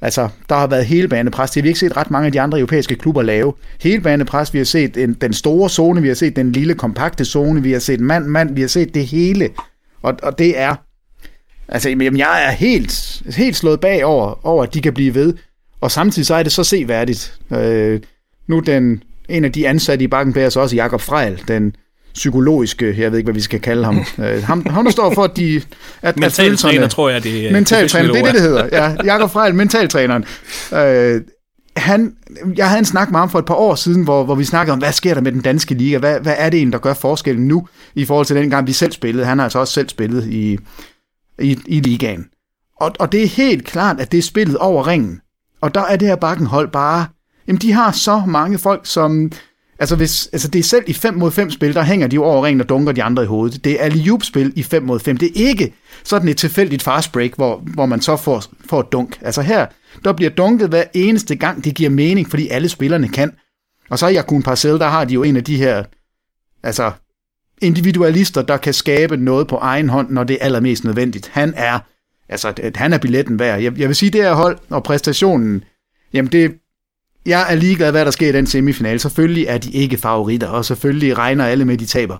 Altså, 0.00 0.28
der 0.48 0.54
har 0.54 0.66
været 0.66 0.86
hele 0.86 1.08
banepres. 1.08 1.50
Det 1.50 1.60
har 1.60 1.62
vi 1.62 1.68
ikke 1.68 1.80
set 1.80 1.96
ret 1.96 2.10
mange 2.10 2.26
af 2.26 2.32
de 2.32 2.40
andre 2.40 2.58
europæiske 2.58 2.96
klubber 2.96 3.22
lave. 3.22 3.52
Hele 3.80 4.00
banepres, 4.00 4.54
vi 4.54 4.58
har 4.58 4.64
set 4.64 4.96
en, 4.96 5.14
den 5.14 5.32
store 5.32 5.70
zone, 5.70 6.02
vi 6.02 6.08
har 6.08 6.14
set 6.14 6.36
den 6.36 6.52
lille, 6.52 6.74
kompakte 6.74 7.24
zone, 7.24 7.62
vi 7.62 7.72
har 7.72 7.78
set 7.78 8.00
mand-mand, 8.00 8.54
vi 8.54 8.60
har 8.60 8.68
set 8.68 8.94
det 8.94 9.06
hele. 9.06 9.48
Og, 10.02 10.14
og 10.22 10.38
det 10.38 10.60
er... 10.60 10.74
Altså, 11.72 11.88
jamen, 11.88 12.16
jeg 12.16 12.44
er 12.46 12.50
helt, 12.50 13.22
helt 13.36 13.56
slået 13.56 13.80
bag 13.80 14.04
over, 14.04 14.46
over, 14.46 14.62
at 14.62 14.74
de 14.74 14.80
kan 14.80 14.94
blive 14.94 15.14
ved. 15.14 15.34
Og 15.80 15.90
samtidig 15.90 16.26
så 16.26 16.34
er 16.34 16.42
det 16.42 16.52
så 16.52 16.64
seværdigt. 16.64 17.34
Øh, 17.52 18.00
nu 18.46 18.58
den, 18.58 19.02
en 19.28 19.44
af 19.44 19.52
de 19.52 19.68
ansatte 19.68 20.04
i 20.04 20.08
Bakken 20.08 20.32
Bears, 20.32 20.56
også 20.56 20.76
Jakob 20.76 21.00
Frejl, 21.00 21.42
den 21.48 21.76
psykologiske, 22.14 22.94
jeg 22.98 23.10
ved 23.10 23.18
ikke, 23.18 23.26
hvad 23.26 23.34
vi 23.34 23.40
skal 23.40 23.60
kalde 23.60 23.84
ham. 23.84 24.04
Øh, 24.24 24.42
ham, 24.42 24.66
ham 24.66 24.84
der 24.84 24.90
står 24.90 25.14
for, 25.14 25.22
at 25.24 25.36
de... 25.36 25.62
At, 26.02 26.16
mentaltræner, 26.16 26.88
tror 26.88 27.10
jeg, 27.10 27.24
det 27.24 27.46
er. 27.46 27.52
Mentaltræner, 27.52 28.12
det 28.12 28.20
er 28.20 28.24
det, 28.24 28.34
det 28.34 28.42
hedder. 28.42 28.68
Ja, 28.72 28.96
Jakob 29.04 29.30
Frejl, 29.30 29.54
mentaltræneren. 29.54 30.24
Øh, 30.74 31.20
han, 31.76 32.14
jeg 32.56 32.68
havde 32.68 32.78
en 32.78 32.84
snak 32.84 33.10
med 33.10 33.18
ham 33.18 33.30
for 33.30 33.38
et 33.38 33.44
par 33.44 33.54
år 33.54 33.74
siden, 33.74 34.02
hvor, 34.04 34.24
hvor 34.24 34.34
vi 34.34 34.44
snakkede 34.44 34.72
om, 34.72 34.78
hvad 34.78 34.92
sker 34.92 35.14
der 35.14 35.20
med 35.20 35.32
den 35.32 35.40
danske 35.40 35.74
liga? 35.74 35.98
Hvad, 35.98 36.20
hvad 36.20 36.34
er 36.38 36.50
det 36.50 36.58
egentlig, 36.58 36.72
der 36.72 36.78
gør 36.78 36.94
forskellen 36.94 37.48
nu, 37.48 37.68
i 37.94 38.04
forhold 38.04 38.26
til 38.26 38.36
den 38.36 38.50
gang, 38.50 38.66
vi 38.66 38.72
selv 38.72 38.92
spillede? 38.92 39.26
Han 39.26 39.38
har 39.38 39.44
altså 39.44 39.58
også 39.58 39.72
selv 39.72 39.88
spillet 39.88 40.26
i, 40.26 40.58
i, 41.42 41.58
i 41.66 41.80
ligaen. 41.80 42.26
Og, 42.80 42.92
og 42.98 43.12
det 43.12 43.22
er 43.22 43.26
helt 43.26 43.64
klart, 43.64 44.00
at 44.00 44.12
det 44.12 44.18
er 44.18 44.22
spillet 44.22 44.56
over 44.56 44.86
ringen. 44.86 45.20
Og 45.60 45.74
der 45.74 45.80
er 45.80 45.96
det 45.96 46.08
her 46.08 46.16
bakkenhold 46.16 46.68
bare 46.68 47.06
Jamen, 47.46 47.60
de 47.60 47.72
har 47.72 47.92
så 47.92 48.22
mange 48.26 48.58
folk, 48.58 48.86
som... 48.86 49.32
Altså, 49.78 49.96
hvis, 49.96 50.28
altså 50.32 50.48
det 50.48 50.58
er 50.58 50.62
selv 50.62 50.84
i 50.86 50.92
5 50.92 51.14
mod 51.14 51.30
5 51.30 51.50
spil, 51.50 51.74
der 51.74 51.82
hænger 51.82 52.06
de 52.06 52.14
jo 52.14 52.24
over 52.24 52.46
ringen 52.46 52.60
og 52.60 52.68
dunker 52.68 52.92
de 52.92 53.02
andre 53.02 53.22
i 53.22 53.26
hovedet. 53.26 53.64
Det 53.64 53.80
er 53.80 53.84
alley 53.84 54.20
spil 54.22 54.52
i 54.56 54.62
5 54.62 54.82
mod 54.82 55.00
5. 55.00 55.16
Det 55.16 55.28
er 55.28 55.48
ikke 55.48 55.74
sådan 56.04 56.28
et 56.28 56.36
tilfældigt 56.36 56.82
fast 56.82 57.12
break, 57.12 57.34
hvor, 57.36 57.56
hvor 57.74 57.86
man 57.86 58.00
så 58.00 58.16
får, 58.16 58.44
får 58.68 58.80
et 58.80 58.92
dunk. 58.92 59.18
Altså 59.20 59.42
her, 59.42 59.66
der 60.04 60.12
bliver 60.12 60.30
dunket 60.30 60.68
hver 60.68 60.84
eneste 60.94 61.36
gang, 61.36 61.64
det 61.64 61.74
giver 61.74 61.90
mening, 61.90 62.30
fordi 62.30 62.48
alle 62.48 62.68
spillerne 62.68 63.08
kan. 63.08 63.32
Og 63.90 63.98
så 63.98 64.06
i 64.06 64.12
Jakun 64.12 64.42
Parcel, 64.42 64.78
der 64.78 64.88
har 64.88 65.04
de 65.04 65.14
jo 65.14 65.22
en 65.22 65.36
af 65.36 65.44
de 65.44 65.56
her 65.56 65.84
altså, 66.62 66.90
individualister, 67.62 68.42
der 68.42 68.56
kan 68.56 68.74
skabe 68.74 69.16
noget 69.16 69.46
på 69.46 69.56
egen 69.56 69.88
hånd, 69.88 70.10
når 70.10 70.24
det 70.24 70.38
er 70.40 70.44
allermest 70.44 70.84
nødvendigt. 70.84 71.28
Han 71.28 71.54
er, 71.56 71.78
altså, 72.28 72.52
han 72.74 72.92
er 72.92 72.98
billetten 72.98 73.38
værd. 73.38 73.60
Jeg, 73.60 73.78
jeg 73.78 73.88
vil 73.88 73.96
sige, 73.96 74.10
det 74.10 74.22
her 74.22 74.34
hold 74.34 74.58
og 74.70 74.82
præstationen, 74.82 75.64
jamen 76.12 76.32
det, 76.32 76.54
jeg 77.26 77.46
er 77.50 77.54
ligeglad, 77.54 77.90
hvad 77.90 78.04
der 78.04 78.10
sker 78.10 78.28
i 78.28 78.32
den 78.32 78.46
semifinale. 78.46 78.98
Selvfølgelig 78.98 79.46
er 79.46 79.58
de 79.58 79.70
ikke 79.70 79.96
favoritter, 79.96 80.48
og 80.48 80.64
selvfølgelig 80.64 81.18
regner 81.18 81.44
alle 81.44 81.64
med, 81.64 81.74
at 81.74 81.80
de 81.80 81.86
taber. 81.86 82.16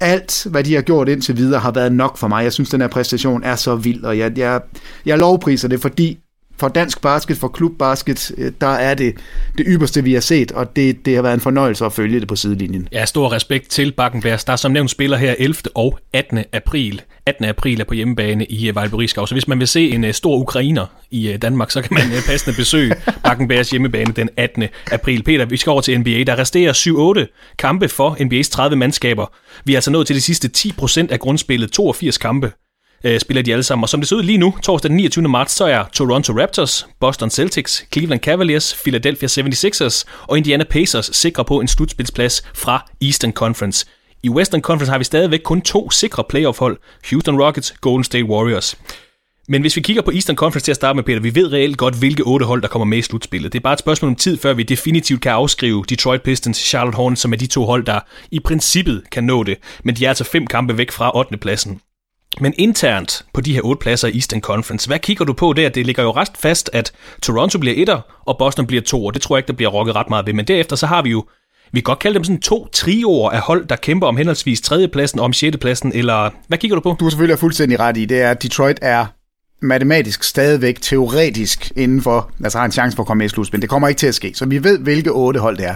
Alt, 0.00 0.46
hvad 0.50 0.64
de 0.64 0.74
har 0.74 0.82
gjort 0.82 1.08
indtil 1.08 1.36
videre, 1.36 1.60
har 1.60 1.70
været 1.70 1.92
nok 1.92 2.16
for 2.18 2.28
mig. 2.28 2.44
Jeg 2.44 2.52
synes, 2.52 2.70
den 2.70 2.80
her 2.80 2.88
præstation 2.88 3.42
er 3.42 3.56
så 3.56 3.76
vild, 3.76 4.04
og 4.04 4.18
jeg, 4.18 4.38
jeg, 4.38 4.60
jeg 5.06 5.18
lovpriser 5.18 5.68
det, 5.68 5.80
fordi 5.80 6.18
for 6.56 6.68
dansk 6.68 7.02
basket, 7.02 7.36
for 7.36 7.48
klubbasket, 7.48 8.32
øh, 8.38 8.52
der 8.60 8.66
er 8.66 8.94
det 8.94 9.14
det 9.58 9.66
ypperste, 9.68 10.04
vi 10.04 10.12
har 10.12 10.20
set, 10.20 10.52
og 10.52 10.76
det, 10.76 11.06
det 11.06 11.14
har 11.14 11.22
været 11.22 11.34
en 11.34 11.40
fornøjelse 11.40 11.84
at 11.84 11.92
følge 11.92 12.20
det 12.20 12.28
på 12.28 12.36
sidelinjen. 12.36 12.88
Ja, 12.92 13.04
stor 13.04 13.32
respekt 13.32 13.70
til 13.70 13.92
Bakkenbergs. 13.92 14.44
Der 14.44 14.52
er 14.52 14.56
som 14.56 14.72
nævnt 14.72 14.90
spiller 14.90 15.16
her 15.16 15.34
11. 15.38 15.56
og 15.74 15.98
18. 16.12 16.44
april. 16.52 17.02
18. 17.26 17.44
april 17.44 17.80
er 17.80 17.84
på 17.84 17.94
hjemmebane 17.94 18.44
i 18.44 18.68
øh, 18.68 18.74
Vejlberiskov. 18.74 19.26
Så 19.26 19.34
hvis 19.34 19.48
man 19.48 19.58
vil 19.58 19.68
se 19.68 19.90
en 19.90 20.04
uh, 20.04 20.10
stor 20.10 20.36
ukrainer 20.36 20.86
i 21.10 21.36
Danmark, 21.42 21.70
så 21.70 21.82
kan 21.82 21.94
man 21.94 22.02
passende 22.26 22.56
besøge 22.56 22.94
Bakkenbergs 23.24 23.70
hjemmebane 23.70 24.12
den 24.12 24.28
18. 24.36 24.64
april. 24.92 25.22
Peter, 25.22 25.44
vi 25.44 25.56
skal 25.56 25.70
over 25.70 25.80
til 25.80 26.00
NBA. 26.00 26.24
Der 26.26 26.38
resterer 26.38 26.72
7-8 27.26 27.54
kampe 27.58 27.88
for 27.88 28.10
NBA's 28.10 28.50
30 28.50 28.76
mandskaber. 28.76 29.26
Vi 29.64 29.72
er 29.72 29.76
altså 29.76 29.90
nået 29.90 30.06
til 30.06 30.16
de 30.16 30.20
sidste 30.20 30.50
10% 30.56 31.06
af 31.10 31.20
grundspillet, 31.20 31.72
82 31.72 32.18
kampe 32.18 32.52
øh, 33.04 33.20
spiller 33.20 33.42
de 33.42 33.52
alle 33.52 33.62
sammen. 33.62 33.82
Og 33.82 33.88
som 33.88 34.00
det 34.00 34.08
ser 34.08 34.16
ud 34.16 34.22
lige 34.22 34.38
nu, 34.38 34.54
torsdag 34.62 34.88
den 34.88 34.96
29. 34.96 35.28
marts, 35.28 35.52
så 35.52 35.64
er 35.64 35.84
Toronto 35.92 36.32
Raptors, 36.40 36.86
Boston 37.00 37.30
Celtics, 37.30 37.84
Cleveland 37.92 38.20
Cavaliers, 38.20 38.76
Philadelphia 38.82 39.28
76ers 39.28 40.04
og 40.26 40.38
Indiana 40.38 40.64
Pacers 40.64 41.10
sikre 41.12 41.44
på 41.44 41.60
en 41.60 41.68
slutspilsplads 41.68 42.42
fra 42.54 42.86
Eastern 43.02 43.32
Conference. 43.32 43.86
I 44.22 44.28
Western 44.28 44.60
Conference 44.60 44.90
har 44.90 44.98
vi 44.98 45.04
stadigvæk 45.04 45.40
kun 45.44 45.60
to 45.60 45.90
sikre 45.90 46.24
playoff-hold. 46.28 46.78
Houston 47.10 47.40
Rockets, 47.42 47.74
Golden 47.80 48.04
State 48.04 48.24
Warriors. 48.24 48.76
Men 49.48 49.60
hvis 49.60 49.76
vi 49.76 49.80
kigger 49.80 50.02
på 50.02 50.10
Eastern 50.10 50.36
Conference 50.36 50.64
til 50.64 50.72
at 50.72 50.76
starte 50.76 50.96
med, 50.96 51.04
Peter, 51.04 51.20
vi 51.20 51.34
ved 51.34 51.52
reelt 51.52 51.78
godt, 51.78 51.94
hvilke 51.98 52.22
otte 52.22 52.46
hold, 52.46 52.62
der 52.62 52.68
kommer 52.68 52.84
med 52.84 52.98
i 52.98 53.02
slutspillet. 53.02 53.52
Det 53.52 53.58
er 53.58 53.62
bare 53.62 53.72
et 53.72 53.78
spørgsmål 53.78 54.08
om 54.08 54.16
tid, 54.16 54.36
før 54.36 54.52
vi 54.52 54.62
definitivt 54.62 55.20
kan 55.20 55.32
afskrive 55.32 55.84
Detroit 55.88 56.22
Pistons, 56.22 56.58
Charlotte 56.58 56.96
Hornets, 56.96 57.22
som 57.22 57.32
er 57.32 57.36
de 57.36 57.46
to 57.46 57.64
hold, 57.64 57.84
der 57.84 58.00
i 58.30 58.40
princippet 58.40 59.02
kan 59.12 59.24
nå 59.24 59.42
det. 59.42 59.56
Men 59.84 59.96
de 59.96 60.04
er 60.04 60.08
altså 60.08 60.24
fem 60.24 60.46
kampe 60.46 60.78
væk 60.78 60.90
fra 60.90 61.18
8. 61.18 61.36
pladsen. 61.36 61.80
Men 62.40 62.54
internt 62.58 63.24
på 63.32 63.40
de 63.40 63.54
her 63.54 63.60
otte 63.62 63.80
pladser 63.80 64.08
i 64.08 64.14
Eastern 64.14 64.40
Conference, 64.40 64.88
hvad 64.88 64.98
kigger 64.98 65.24
du 65.24 65.32
på 65.32 65.52
der? 65.52 65.68
Det 65.68 65.86
ligger 65.86 66.02
jo 66.02 66.10
rest 66.10 66.36
fast, 66.36 66.70
at 66.72 66.92
Toronto 67.22 67.58
bliver 67.58 67.74
etter, 67.76 68.00
og 68.26 68.38
Boston 68.38 68.66
bliver 68.66 68.82
to, 68.82 69.06
og 69.06 69.14
det 69.14 69.22
tror 69.22 69.36
jeg 69.36 69.38
ikke, 69.38 69.46
der 69.46 69.52
bliver 69.52 69.70
rokket 69.70 69.96
ret 69.96 70.10
meget 70.10 70.26
ved. 70.26 70.32
Men 70.32 70.44
derefter 70.44 70.76
så 70.76 70.86
har 70.86 71.02
vi 71.02 71.10
jo, 71.10 71.24
vi 71.72 71.80
kan 71.80 71.84
godt 71.84 71.98
kalde 71.98 72.14
dem 72.14 72.24
sådan 72.24 72.40
to 72.40 72.68
trioer 72.72 73.30
af 73.30 73.40
hold, 73.40 73.66
der 73.66 73.76
kæmper 73.76 74.06
om 74.06 74.16
henholdsvis 74.16 74.60
tredjepladsen 74.60 75.18
og 75.18 75.24
om 75.24 75.32
sjettepladsen, 75.32 75.92
eller 75.92 76.30
hvad 76.48 76.58
kigger 76.58 76.74
du 76.74 76.80
på? 76.80 76.96
Du 77.00 77.04
har 77.04 77.10
selvfølgelig 77.10 77.38
fuldstændig 77.38 77.80
ret 77.80 77.96
i, 77.96 78.04
det 78.04 78.20
er, 78.20 78.30
at 78.30 78.42
Detroit 78.42 78.78
er 78.82 79.06
matematisk 79.62 80.24
stadigvæk 80.24 80.80
teoretisk 80.80 81.72
inden 81.76 82.02
for, 82.02 82.30
altså 82.44 82.58
har 82.58 82.64
en 82.64 82.72
chance 82.72 82.96
for 82.96 83.02
at 83.02 83.06
komme 83.06 83.18
med 83.18 83.26
i 83.26 83.28
slutspil. 83.28 83.62
Det 83.62 83.70
kommer 83.70 83.88
ikke 83.88 83.98
til 83.98 84.06
at 84.06 84.14
ske, 84.14 84.32
så 84.34 84.46
vi 84.46 84.64
ved, 84.64 84.78
hvilke 84.78 85.10
otte 85.10 85.40
hold 85.40 85.56
det 85.56 85.66
er. 85.66 85.74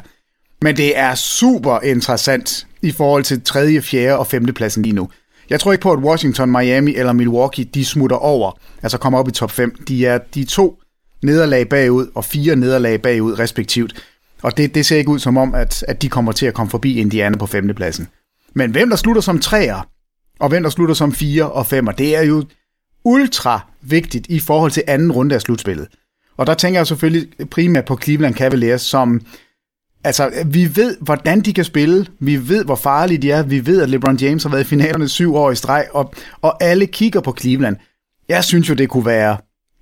Men 0.62 0.76
det 0.76 0.98
er 0.98 1.14
super 1.14 1.80
interessant 1.80 2.66
i 2.82 2.92
forhold 2.92 3.24
til 3.24 3.42
tredje, 3.42 3.82
fjerde 3.82 4.18
og 4.18 4.26
femte 4.26 4.52
pladsen 4.52 4.82
lige 4.82 4.94
nu. 4.94 5.08
Jeg 5.50 5.60
tror 5.60 5.72
ikke 5.72 5.82
på, 5.82 5.92
at 5.92 5.98
Washington, 5.98 6.50
Miami 6.50 6.94
eller 6.94 7.12
Milwaukee, 7.12 7.64
de 7.64 7.84
smutter 7.84 8.16
over, 8.16 8.58
altså 8.82 8.98
kommer 8.98 9.18
op 9.18 9.28
i 9.28 9.30
top 9.30 9.50
5. 9.50 9.82
De 9.88 10.06
er 10.06 10.18
de 10.34 10.44
to 10.44 10.80
nederlag 11.22 11.68
bagud 11.68 12.06
og 12.14 12.24
fire 12.24 12.56
nederlag 12.56 13.02
bagud 13.02 13.38
respektivt. 13.38 14.04
Og 14.42 14.56
det, 14.56 14.74
det 14.74 14.86
ser 14.86 14.96
ikke 14.96 15.10
ud 15.10 15.18
som 15.18 15.36
om, 15.36 15.54
at, 15.54 15.84
at 15.88 16.02
de 16.02 16.08
kommer 16.08 16.32
til 16.32 16.46
at 16.46 16.54
komme 16.54 16.70
forbi 16.70 16.98
Indiana 17.00 17.36
på 17.36 17.46
femtepladsen. 17.46 18.08
Men 18.54 18.70
hvem 18.70 18.90
der 18.90 18.96
slutter 18.96 19.22
som 19.22 19.38
træer, 19.38 19.88
og 20.38 20.48
hvem 20.48 20.62
der 20.62 20.70
slutter 20.70 20.94
som 20.94 21.12
fire 21.12 21.50
og 21.50 21.66
femmer, 21.66 21.92
det 21.92 22.16
er 22.16 22.22
jo 22.22 22.44
ultra 23.04 23.60
vigtigt 23.82 24.26
i 24.26 24.40
forhold 24.40 24.70
til 24.70 24.82
anden 24.86 25.12
runde 25.12 25.34
af 25.34 25.40
slutspillet. 25.40 25.88
Og 26.36 26.46
der 26.46 26.54
tænker 26.54 26.80
jeg 26.80 26.86
selvfølgelig 26.86 27.28
primært 27.50 27.84
på 27.84 27.98
Cleveland 28.02 28.34
Cavaliers, 28.34 28.82
som 28.82 29.20
Altså, 30.04 30.30
vi 30.46 30.76
ved, 30.76 30.96
hvordan 31.00 31.40
de 31.40 31.52
kan 31.52 31.64
spille. 31.64 32.06
Vi 32.18 32.48
ved, 32.48 32.64
hvor 32.64 32.74
farlige 32.74 33.18
de 33.18 33.30
er. 33.30 33.42
Vi 33.42 33.66
ved, 33.66 33.82
at 33.82 33.90
LeBron 33.90 34.16
James 34.16 34.42
har 34.42 34.50
været 34.50 34.60
i 34.60 34.64
finalerne 34.64 35.08
syv 35.08 35.36
år 35.36 35.50
i 35.50 35.54
streg, 35.56 35.86
og, 35.92 36.14
og 36.40 36.62
alle 36.62 36.86
kigger 36.86 37.20
på 37.20 37.36
Cleveland. 37.40 37.76
Jeg 38.28 38.44
synes 38.44 38.68
jo, 38.68 38.74
det 38.74 38.88
kunne 38.88 39.06
være... 39.06 39.36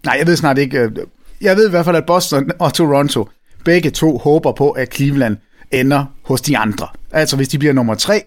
Nej, 0.04 0.16
jeg 0.18 0.26
ved 0.26 0.36
snart 0.36 0.58
ikke... 0.58 0.78
Øh, 0.78 0.92
jeg 1.40 1.56
ved 1.56 1.66
i 1.66 1.70
hvert 1.70 1.84
fald, 1.84 1.96
at 1.96 2.06
Boston 2.06 2.50
og 2.58 2.74
Toronto, 2.74 3.28
begge 3.64 3.90
to 3.90 4.18
håber 4.18 4.52
på, 4.52 4.70
at 4.70 4.94
Cleveland 4.94 5.36
ender 5.70 6.04
hos 6.22 6.40
de 6.40 6.58
andre. 6.58 6.88
Altså, 7.12 7.36
hvis 7.36 7.48
de 7.48 7.58
bliver 7.58 7.74
nummer 7.74 7.94
tre, 7.94 8.22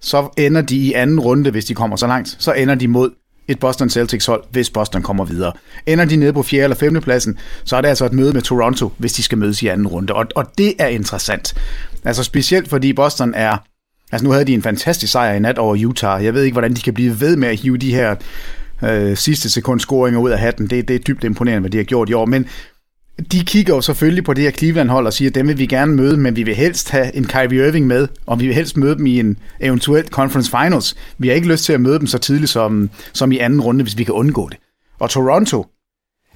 så 0.00 0.28
ender 0.36 0.60
de 0.62 0.76
i 0.76 0.92
anden 0.92 1.20
runde, 1.20 1.50
hvis 1.50 1.64
de 1.64 1.74
kommer 1.74 1.96
så 1.96 2.06
langt. 2.06 2.36
Så 2.38 2.52
ender 2.52 2.74
de 2.74 2.88
mod 2.88 3.10
et 3.50 3.58
Boston 3.58 3.90
Celtics 3.90 4.26
hold, 4.26 4.44
hvis 4.50 4.70
Boston 4.70 5.02
kommer 5.02 5.24
videre. 5.24 5.52
Ender 5.86 6.04
de 6.04 6.16
nede 6.16 6.32
på 6.32 6.42
4. 6.42 6.62
eller 6.62 6.76
5. 6.76 7.00
pladsen, 7.00 7.38
så 7.64 7.76
er 7.76 7.80
det 7.80 7.88
altså 7.88 8.06
et 8.06 8.12
møde 8.12 8.32
med 8.32 8.42
Toronto, 8.42 8.92
hvis 8.98 9.12
de 9.12 9.22
skal 9.22 9.38
mødes 9.38 9.62
i 9.62 9.66
anden 9.66 9.86
runde. 9.86 10.12
Og, 10.12 10.26
og 10.34 10.44
det 10.58 10.74
er 10.78 10.86
interessant. 10.86 11.54
Altså 12.04 12.24
specielt 12.24 12.68
fordi 12.68 12.92
Boston 12.92 13.34
er... 13.34 13.56
Altså 14.12 14.24
nu 14.24 14.30
havde 14.30 14.44
de 14.44 14.54
en 14.54 14.62
fantastisk 14.62 15.12
sejr 15.12 15.34
i 15.34 15.38
nat 15.38 15.58
over 15.58 15.86
Utah. 15.86 16.24
Jeg 16.24 16.34
ved 16.34 16.42
ikke, 16.42 16.54
hvordan 16.54 16.74
de 16.74 16.80
kan 16.80 16.94
blive 16.94 17.20
ved 17.20 17.36
med 17.36 17.48
at 17.48 17.60
hive 17.60 17.76
de 17.76 17.94
her 17.94 18.14
øh, 18.82 19.16
sidste 19.16 19.50
sekund 19.50 19.80
scoringer 19.80 20.20
ud 20.20 20.30
af 20.30 20.38
hatten. 20.38 20.66
Det, 20.66 20.88
det 20.88 20.96
er 20.96 21.00
dybt 21.00 21.24
imponerende, 21.24 21.60
hvad 21.60 21.70
de 21.70 21.76
har 21.76 21.84
gjort 21.84 22.08
i 22.08 22.12
år. 22.12 22.26
Men 22.26 22.46
de 23.32 23.44
kigger 23.44 23.74
jo 23.74 23.80
selvfølgelig 23.80 24.24
på 24.24 24.34
det 24.34 24.44
her 24.44 24.50
Cleveland-hold 24.50 25.06
og 25.06 25.12
siger, 25.12 25.30
at 25.30 25.34
dem 25.34 25.48
vil 25.48 25.58
vi 25.58 25.66
gerne 25.66 25.94
møde, 25.94 26.16
men 26.16 26.36
vi 26.36 26.42
vil 26.42 26.54
helst 26.54 26.90
have 26.90 27.16
en 27.16 27.24
Kyrie 27.26 27.66
Irving 27.66 27.86
med, 27.86 28.08
og 28.26 28.40
vi 28.40 28.46
vil 28.46 28.54
helst 28.54 28.76
møde 28.76 28.96
dem 28.96 29.06
i 29.06 29.20
en 29.20 29.38
eventuelt 29.60 30.08
conference 30.08 30.50
finals. 30.50 30.96
Vi 31.18 31.28
har 31.28 31.34
ikke 31.34 31.48
lyst 31.48 31.64
til 31.64 31.72
at 31.72 31.80
møde 31.80 31.98
dem 31.98 32.06
så 32.06 32.18
tidligt 32.18 32.50
som, 32.50 32.90
som 33.12 33.32
i 33.32 33.38
anden 33.38 33.60
runde, 33.60 33.82
hvis 33.82 33.98
vi 33.98 34.04
kan 34.04 34.14
undgå 34.14 34.48
det. 34.48 34.58
Og 34.98 35.10
Toronto, 35.10 35.66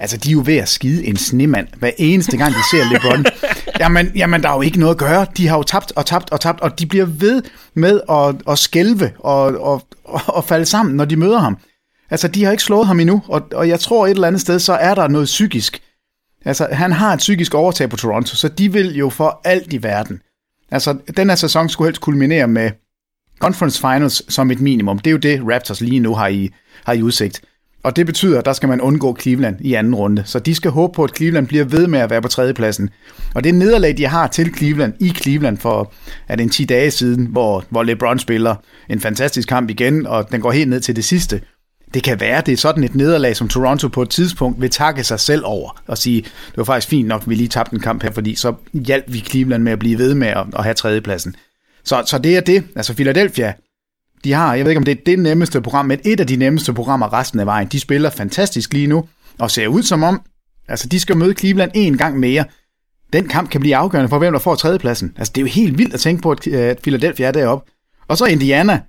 altså 0.00 0.16
de 0.16 0.28
er 0.28 0.32
jo 0.32 0.42
ved 0.46 0.56
at 0.56 0.68
skide 0.68 1.06
en 1.06 1.16
snemand, 1.16 1.68
hver 1.78 1.90
eneste 1.98 2.36
gang 2.36 2.52
de 2.52 2.60
ser 2.70 2.92
LeBron. 2.92 3.24
Jamen, 3.80 4.12
jamen, 4.16 4.42
der 4.42 4.48
er 4.48 4.54
jo 4.54 4.62
ikke 4.62 4.80
noget 4.80 4.94
at 4.94 4.98
gøre. 4.98 5.26
De 5.36 5.48
har 5.48 5.56
jo 5.56 5.62
tabt 5.62 5.92
og 5.96 6.06
tabt 6.06 6.32
og 6.32 6.40
tabt, 6.40 6.60
og 6.60 6.78
de 6.78 6.86
bliver 6.86 7.04
ved 7.04 7.42
med 7.74 8.00
at, 8.10 8.52
at 8.52 8.58
skælve 8.58 9.10
og, 9.18 9.60
og, 9.60 9.82
og 10.26 10.44
falde 10.44 10.66
sammen, 10.66 10.96
når 10.96 11.04
de 11.04 11.16
møder 11.16 11.38
ham. 11.38 11.58
Altså, 12.10 12.28
de 12.28 12.44
har 12.44 12.50
ikke 12.50 12.62
slået 12.62 12.86
ham 12.86 13.00
endnu, 13.00 13.22
og, 13.28 13.42
og 13.52 13.68
jeg 13.68 13.80
tror 13.80 14.06
et 14.06 14.10
eller 14.10 14.26
andet 14.26 14.40
sted, 14.40 14.58
så 14.58 14.72
er 14.72 14.94
der 14.94 15.08
noget 15.08 15.24
psykisk, 15.24 15.82
Altså, 16.44 16.68
han 16.72 16.92
har 16.92 17.12
et 17.12 17.18
psykisk 17.18 17.54
overtag 17.54 17.90
på 17.90 17.96
Toronto, 17.96 18.36
så 18.36 18.48
de 18.48 18.72
vil 18.72 18.96
jo 18.96 19.08
for 19.08 19.40
alt 19.44 19.72
i 19.72 19.82
verden. 19.82 20.20
Altså, 20.70 20.96
den 21.16 21.28
her 21.28 21.36
sæson 21.36 21.68
skulle 21.68 21.88
helst 21.88 22.00
kulminere 22.00 22.48
med 22.48 22.70
Conference 23.38 23.80
Finals 23.80 24.32
som 24.34 24.50
et 24.50 24.60
minimum. 24.60 24.98
Det 24.98 25.06
er 25.06 25.12
jo 25.12 25.18
det, 25.18 25.40
Raptors 25.54 25.80
lige 25.80 26.00
nu 26.00 26.14
har 26.14 26.28
i, 26.28 26.50
har 26.84 26.92
i 26.92 27.02
udsigt. 27.02 27.42
Og 27.82 27.96
det 27.96 28.06
betyder, 28.06 28.38
at 28.38 28.44
der 28.44 28.52
skal 28.52 28.68
man 28.68 28.80
undgå 28.80 29.16
Cleveland 29.20 29.56
i 29.60 29.74
anden 29.74 29.94
runde. 29.94 30.22
Så 30.26 30.38
de 30.38 30.54
skal 30.54 30.70
håbe 30.70 30.92
på, 30.92 31.04
at 31.04 31.16
Cleveland 31.16 31.48
bliver 31.48 31.64
ved 31.64 31.86
med 31.86 32.00
at 32.00 32.10
være 32.10 32.22
på 32.22 32.28
tredjepladsen. 32.28 32.90
Og 33.34 33.44
det 33.44 33.54
nederlag, 33.54 33.96
de 33.96 34.06
har 34.06 34.26
til 34.26 34.54
Cleveland 34.54 34.94
i 35.00 35.08
Cleveland 35.08 35.58
for 35.58 35.92
at 36.28 36.40
en 36.40 36.48
10 36.48 36.64
dage 36.64 36.90
siden, 36.90 37.26
hvor, 37.26 37.64
hvor 37.70 37.82
LeBron 37.82 38.18
spiller 38.18 38.54
en 38.88 39.00
fantastisk 39.00 39.48
kamp 39.48 39.70
igen, 39.70 40.06
og 40.06 40.32
den 40.32 40.40
går 40.40 40.52
helt 40.52 40.70
ned 40.70 40.80
til 40.80 40.96
det 40.96 41.04
sidste 41.04 41.40
det 41.94 42.02
kan 42.02 42.20
være, 42.20 42.42
det 42.46 42.52
er 42.52 42.56
sådan 42.56 42.84
et 42.84 42.94
nederlag, 42.94 43.36
som 43.36 43.48
Toronto 43.48 43.88
på 43.88 44.02
et 44.02 44.10
tidspunkt 44.10 44.60
vil 44.60 44.70
takke 44.70 45.04
sig 45.04 45.20
selv 45.20 45.42
over 45.44 45.82
og 45.86 45.98
sige, 45.98 46.22
det 46.22 46.56
var 46.56 46.64
faktisk 46.64 46.88
fint 46.88 47.08
nok, 47.08 47.22
at 47.22 47.28
vi 47.28 47.34
lige 47.34 47.48
tabte 47.48 47.74
en 47.74 47.80
kamp 47.80 48.02
her, 48.02 48.10
fordi 48.10 48.34
så 48.34 48.54
hjalp 48.72 49.04
vi 49.08 49.20
Cleveland 49.20 49.62
med 49.62 49.72
at 49.72 49.78
blive 49.78 49.98
ved 49.98 50.14
med 50.14 50.28
at, 50.28 50.46
at 50.56 50.64
have 50.64 50.74
tredjepladsen. 50.74 51.36
Så, 51.84 52.02
så 52.06 52.18
det 52.18 52.36
er 52.36 52.40
det. 52.40 52.64
Altså 52.76 52.94
Philadelphia, 52.94 53.52
de 54.24 54.32
har, 54.32 54.54
jeg 54.54 54.64
ved 54.64 54.70
ikke 54.70 54.78
om 54.78 54.84
det 54.84 54.92
er 54.92 55.02
det 55.06 55.18
nemmeste 55.18 55.60
program, 55.60 55.86
men 55.86 56.00
et 56.04 56.20
af 56.20 56.26
de 56.26 56.36
nemmeste 56.36 56.72
programmer 56.72 57.12
resten 57.12 57.40
af 57.40 57.46
vejen. 57.46 57.68
De 57.68 57.80
spiller 57.80 58.10
fantastisk 58.10 58.72
lige 58.72 58.86
nu, 58.86 59.08
og 59.38 59.50
ser 59.50 59.68
ud 59.68 59.82
som 59.82 60.02
om, 60.02 60.20
altså 60.68 60.88
de 60.88 61.00
skal 61.00 61.16
møde 61.16 61.34
Cleveland 61.34 61.70
en 61.74 61.98
gang 61.98 62.18
mere. 62.18 62.44
Den 63.12 63.28
kamp 63.28 63.50
kan 63.50 63.60
blive 63.60 63.76
afgørende 63.76 64.08
for, 64.08 64.18
hvem 64.18 64.32
der 64.32 64.40
får 64.40 64.54
tredjepladsen. 64.54 65.12
Altså 65.16 65.32
det 65.34 65.40
er 65.40 65.42
jo 65.42 65.50
helt 65.50 65.78
vildt 65.78 65.94
at 65.94 66.00
tænke 66.00 66.22
på, 66.22 66.30
at 66.30 66.46
øh, 66.46 66.76
Philadelphia 66.76 67.26
er 67.26 67.32
deroppe. 67.32 67.70
Og 68.08 68.18
så 68.18 68.24
Indiana, 68.24 68.80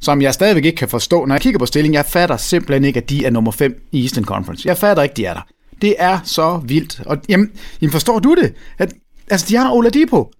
som 0.00 0.22
jeg 0.22 0.34
stadigvæk 0.34 0.64
ikke 0.64 0.76
kan 0.76 0.88
forstå. 0.88 1.24
Når 1.24 1.34
jeg 1.34 1.42
kigger 1.42 1.58
på 1.58 1.66
stillingen, 1.66 1.94
jeg 1.94 2.06
fatter 2.06 2.36
simpelthen 2.36 2.84
ikke, 2.84 3.00
at 3.00 3.10
de 3.10 3.24
er 3.24 3.30
nummer 3.30 3.52
5 3.52 3.82
i 3.92 4.02
Eastern 4.02 4.24
Conference. 4.24 4.68
Jeg 4.68 4.76
fatter 4.76 5.02
ikke, 5.02 5.14
de 5.16 5.24
er 5.24 5.34
der. 5.34 5.46
Det 5.82 5.94
er 5.98 6.18
så 6.24 6.60
vildt. 6.64 7.02
Og 7.06 7.18
jamen, 7.28 7.50
jamen 7.80 7.92
forstår 7.92 8.18
du 8.18 8.34
det? 8.34 8.54
At, 8.78 8.94
altså, 9.30 9.46
de 9.48 9.56
har 9.56 9.72
Oladipo. 9.72 10.30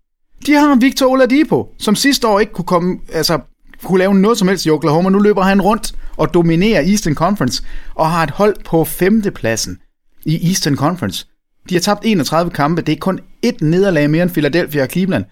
De 0.46 0.52
har 0.52 0.74
Victor 0.74 1.06
Oladipo, 1.06 1.74
som 1.78 1.94
sidste 1.94 2.28
år 2.28 2.40
ikke 2.40 2.52
kunne 2.52 2.64
komme, 2.64 2.98
altså, 3.12 3.38
kunne 3.84 3.98
lave 3.98 4.14
noget 4.14 4.38
som 4.38 4.48
helst 4.48 4.66
i 4.66 4.70
Oklahoma. 4.70 5.08
Nu 5.10 5.18
løber 5.18 5.42
han 5.42 5.62
rundt 5.62 5.92
og 6.16 6.34
dominerer 6.34 6.80
Eastern 6.80 7.14
Conference, 7.14 7.62
og 7.94 8.10
har 8.10 8.22
et 8.22 8.30
hold 8.30 8.56
på 8.64 8.84
femtepladsen 8.84 9.78
i 10.24 10.48
Eastern 10.48 10.76
Conference. 10.76 11.26
De 11.68 11.74
har 11.74 11.80
tabt 11.80 12.00
31 12.04 12.50
kampe. 12.50 12.82
Det 12.82 12.92
er 12.92 12.96
kun 12.96 13.20
et 13.42 13.60
nederlag 13.60 14.10
mere 14.10 14.22
end 14.22 14.30
Philadelphia 14.30 14.82
og 14.82 14.88
Cleveland. 14.90 15.24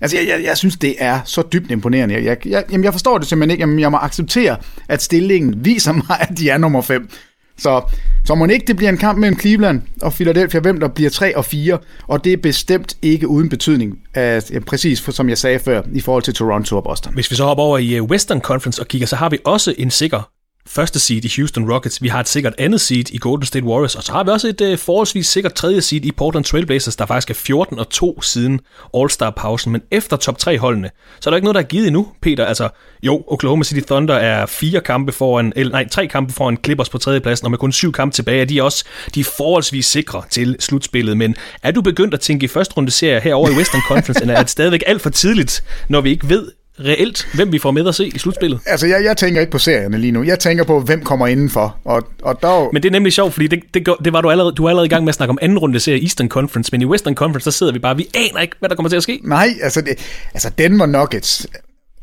Altså, 0.00 0.16
jeg, 0.16 0.28
jeg, 0.28 0.44
jeg 0.44 0.56
synes, 0.56 0.76
det 0.76 0.94
er 0.98 1.20
så 1.24 1.42
dybt 1.52 1.70
imponerende. 1.70 2.14
Jeg, 2.14 2.24
jeg, 2.24 2.46
jeg, 2.46 2.64
jamen, 2.72 2.84
jeg 2.84 2.92
forstår 2.92 3.18
det 3.18 3.26
simpelthen 3.26 3.50
ikke. 3.50 3.62
Jamen, 3.62 3.78
jeg 3.78 3.90
må 3.90 3.96
acceptere, 3.96 4.56
at 4.88 5.02
stillingen 5.02 5.64
viser 5.64 5.92
mig, 6.08 6.16
at 6.20 6.38
de 6.38 6.50
er 6.50 6.58
nummer 6.58 6.82
5. 6.82 7.10
Så, 7.58 7.82
så 8.24 8.34
må 8.34 8.46
ikke 8.46 8.66
det 8.66 8.76
bliver 8.76 8.90
en 8.90 8.98
kamp 8.98 9.18
mellem 9.18 9.40
Cleveland 9.40 9.82
og 10.02 10.12
Philadelphia, 10.12 10.60
hvem 10.60 10.80
der 10.80 10.88
bliver 10.88 11.10
3 11.10 11.36
og 11.36 11.44
4, 11.44 11.78
og 12.06 12.24
det 12.24 12.32
er 12.32 12.36
bestemt 12.36 12.96
ikke 13.02 13.28
uden 13.28 13.48
betydning, 13.48 13.98
at, 14.14 14.50
ja, 14.50 14.58
præcis 14.60 15.00
for, 15.00 15.12
som 15.12 15.28
jeg 15.28 15.38
sagde 15.38 15.58
før, 15.58 15.82
i 15.92 16.00
forhold 16.00 16.22
til 16.22 16.34
Toronto 16.34 16.76
og 16.76 16.84
Boston. 16.84 17.14
Hvis 17.14 17.30
vi 17.30 17.36
så 17.36 17.44
hopper 17.44 17.64
over 17.64 17.78
i 17.78 17.94
øh, 17.94 18.02
Western 18.02 18.40
Conference 18.40 18.82
og 18.82 18.88
kigger, 18.88 19.06
så 19.06 19.16
har 19.16 19.28
vi 19.28 19.38
også 19.44 19.74
en 19.78 19.90
sikker 19.90 20.30
første 20.68 20.98
seed 20.98 21.24
i 21.24 21.32
Houston 21.36 21.72
Rockets. 21.72 22.02
Vi 22.02 22.08
har 22.08 22.20
et 22.20 22.28
sikkert 22.28 22.54
andet 22.58 22.80
seed 22.80 23.10
i 23.10 23.18
Golden 23.18 23.46
State 23.46 23.64
Warriors, 23.64 23.94
og 23.94 24.02
så 24.02 24.12
har 24.12 24.24
vi 24.24 24.30
også 24.30 24.48
et 24.48 24.60
øh, 24.60 24.78
forholdsvis 24.78 25.26
sikkert 25.26 25.54
tredje 25.54 25.80
seed 25.80 26.04
i 26.04 26.12
Portland 26.12 26.44
Trailblazers, 26.44 26.96
der 26.96 27.06
faktisk 27.06 27.30
er 27.30 27.34
14 27.34 27.78
og 27.78 27.88
2 27.88 28.22
siden 28.22 28.60
All-Star-pausen. 28.96 29.72
Men 29.72 29.82
efter 29.90 30.16
top 30.16 30.38
3 30.38 30.58
holdene, 30.58 30.90
så 31.20 31.30
er 31.30 31.32
der 31.32 31.36
ikke 31.36 31.44
noget, 31.44 31.54
der 31.54 31.60
er 31.60 31.66
givet 31.66 31.86
endnu, 31.86 32.08
Peter. 32.22 32.44
Altså, 32.44 32.68
jo, 33.02 33.24
Oklahoma 33.26 33.64
City 33.64 33.86
Thunder 33.86 34.14
er 34.14 34.46
fire 34.46 34.80
kampe 34.80 35.12
foran, 35.12 35.52
eller 35.56 35.72
nej, 35.72 35.88
tre 35.88 36.06
kampe 36.06 36.32
foran 36.32 36.58
Clippers 36.64 36.88
på 36.88 36.98
tredjepladsen, 36.98 37.44
og 37.44 37.50
med 37.50 37.58
kun 37.58 37.72
syv 37.72 37.92
kampe 37.92 38.14
tilbage, 38.14 38.40
er 38.40 38.44
de 38.44 38.62
også 38.62 38.84
de 39.14 39.20
er 39.20 39.24
forholdsvis 39.36 39.86
sikre 39.86 40.22
til 40.30 40.56
slutspillet. 40.60 41.16
Men 41.16 41.36
er 41.62 41.70
du 41.70 41.82
begyndt 41.82 42.14
at 42.14 42.20
tænke 42.20 42.44
i 42.44 42.48
første 42.48 42.74
runde 42.76 42.90
serier 42.90 43.20
herover 43.20 43.48
i 43.48 43.52
Western 43.52 43.82
Conference, 43.88 44.20
eller 44.22 44.34
er 44.34 44.42
det 44.42 44.50
stadigvæk 44.50 44.82
alt 44.86 45.02
for 45.02 45.10
tidligt, 45.10 45.64
når 45.88 46.00
vi 46.00 46.10
ikke 46.10 46.28
ved, 46.28 46.48
reelt, 46.80 47.28
hvem 47.34 47.52
vi 47.52 47.58
får 47.58 47.70
med 47.70 47.88
at 47.88 47.94
se 47.94 48.06
i 48.06 48.18
slutspillet? 48.18 48.60
Altså, 48.66 48.86
jeg, 48.86 49.04
jeg 49.04 49.16
tænker 49.16 49.40
ikke 49.40 49.50
på 49.50 49.58
serierne 49.58 49.98
lige 49.98 50.10
nu. 50.10 50.22
Jeg 50.22 50.38
tænker 50.38 50.64
på, 50.64 50.80
hvem 50.80 51.02
kommer 51.02 51.26
indenfor. 51.26 51.76
Og, 51.84 52.02
og 52.22 52.42
der... 52.42 52.72
Men 52.72 52.82
det 52.82 52.88
er 52.88 52.92
nemlig 52.92 53.12
sjovt, 53.12 53.32
fordi 53.32 53.46
det, 53.46 53.60
det, 53.74 53.88
det 54.04 54.12
var 54.12 54.20
du 54.20 54.30
allerede, 54.30 54.52
du 54.52 54.64
er 54.64 54.68
allerede 54.68 54.86
i 54.86 54.88
gang 54.88 55.04
med 55.04 55.08
at 55.08 55.14
snakke 55.14 55.30
om 55.30 55.38
anden 55.42 55.58
runde 55.58 55.80
serie 55.80 56.02
Eastern 56.02 56.28
Conference, 56.28 56.68
men 56.72 56.82
i 56.82 56.84
Western 56.84 57.14
Conference, 57.14 57.44
der 57.44 57.50
sidder 57.50 57.72
vi 57.72 57.78
bare, 57.78 57.96
vi 57.96 58.08
aner 58.14 58.40
ikke, 58.40 58.56
hvad 58.58 58.68
der 58.68 58.74
kommer 58.74 58.88
til 58.88 58.96
at 58.96 59.02
ske. 59.02 59.20
Nej, 59.24 59.48
altså, 59.62 59.80
det, 59.80 59.98
altså 60.34 60.50
Denver 60.58 60.86
Nuggets, 60.86 61.46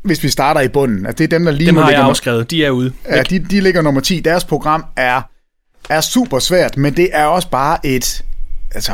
hvis 0.02 0.22
vi 0.22 0.28
starter 0.28 0.60
i 0.60 0.68
bunden, 0.68 1.06
altså 1.06 1.18
det 1.18 1.24
er 1.24 1.38
dem, 1.38 1.44
der 1.44 1.52
lige 1.52 1.66
dem 1.66 1.74
nu 1.74 1.80
har 1.80 1.90
jeg 1.90 2.00
afskrevet, 2.00 2.50
de 2.50 2.64
er 2.64 2.70
ude. 2.70 2.92
Ja, 3.10 3.22
de, 3.22 3.38
de 3.38 3.60
ligger 3.60 3.82
nummer 3.82 4.00
10. 4.00 4.20
Deres 4.20 4.44
program 4.44 4.84
er, 4.96 5.22
er 5.90 6.00
super 6.00 6.38
svært, 6.38 6.76
men 6.76 6.96
det 6.96 7.08
er 7.12 7.24
også 7.24 7.50
bare 7.50 7.86
et, 7.86 8.24
altså, 8.74 8.92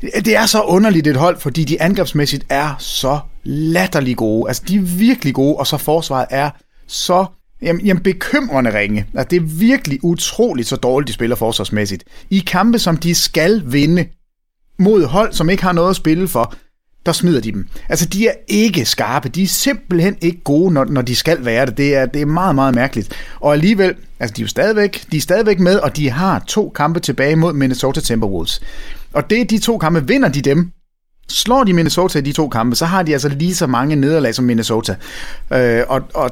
det 0.00 0.36
er 0.36 0.46
så 0.46 0.62
underligt 0.62 1.06
et 1.06 1.16
hold, 1.16 1.40
fordi 1.40 1.64
de 1.64 1.82
angrebsmæssigt 1.82 2.44
er 2.48 2.74
så 2.78 3.18
latterlig 3.42 4.16
gode. 4.16 4.48
Altså, 4.48 4.62
de 4.68 4.76
er 4.76 4.80
virkelig 4.80 5.34
gode, 5.34 5.56
og 5.56 5.66
så 5.66 5.76
forsvaret 5.76 6.26
er 6.30 6.50
så 6.86 7.26
jamen, 7.62 7.86
jamen 7.86 8.02
bekymrende 8.02 8.78
ringe. 8.78 9.06
Altså, 9.14 9.28
det 9.30 9.36
er 9.36 9.58
virkelig 9.58 10.04
utroligt 10.04 10.68
så 10.68 10.76
dårligt, 10.76 11.08
de 11.08 11.12
spiller 11.12 11.36
forsvarsmæssigt. 11.36 12.04
I 12.30 12.38
kampe, 12.38 12.78
som 12.78 12.96
de 12.96 13.14
skal 13.14 13.62
vinde 13.66 14.06
mod 14.78 15.04
hold, 15.04 15.32
som 15.32 15.50
ikke 15.50 15.62
har 15.62 15.72
noget 15.72 15.90
at 15.90 15.96
spille 15.96 16.28
for, 16.28 16.54
der 17.06 17.12
smider 17.12 17.40
de 17.40 17.52
dem. 17.52 17.68
Altså, 17.88 18.06
de 18.06 18.28
er 18.28 18.32
ikke 18.48 18.84
skarpe. 18.84 19.28
De 19.28 19.42
er 19.42 19.46
simpelthen 19.46 20.16
ikke 20.20 20.40
gode, 20.44 20.74
når, 20.74 20.84
når 20.84 21.02
de 21.02 21.16
skal 21.16 21.44
være 21.44 21.66
det. 21.66 21.76
Det 21.76 21.94
er, 21.94 22.06
det 22.06 22.22
er 22.22 22.26
meget, 22.26 22.54
meget 22.54 22.74
mærkeligt. 22.74 23.12
Og 23.40 23.52
alligevel, 23.52 23.94
altså, 24.20 24.34
de 24.34 24.42
er 24.42 24.44
jo 24.44 24.48
stadigvæk, 24.48 25.04
de 25.12 25.16
er 25.16 25.20
stadigvæk 25.20 25.60
med, 25.60 25.78
og 25.78 25.96
de 25.96 26.10
har 26.10 26.38
to 26.38 26.68
kampe 26.68 27.00
tilbage 27.00 27.36
mod 27.36 27.52
Minnesota 27.52 28.00
Timberwolves. 28.00 28.60
Og 29.12 29.30
det 29.30 29.40
er 29.40 29.44
de 29.44 29.58
to 29.58 29.78
kampe, 29.78 30.06
vinder 30.06 30.28
de 30.28 30.42
dem, 30.42 30.72
slår 31.30 31.64
de 31.64 31.72
Minnesota 31.72 32.18
i 32.18 32.22
de 32.22 32.32
to 32.32 32.48
kampe, 32.48 32.76
så 32.76 32.86
har 32.86 33.02
de 33.02 33.12
altså 33.12 33.28
lige 33.28 33.54
så 33.54 33.66
mange 33.66 33.96
nederlag 33.96 34.34
som 34.34 34.44
Minnesota. 34.44 34.96
Øh, 35.52 35.82
og, 35.88 36.02
og 36.14 36.30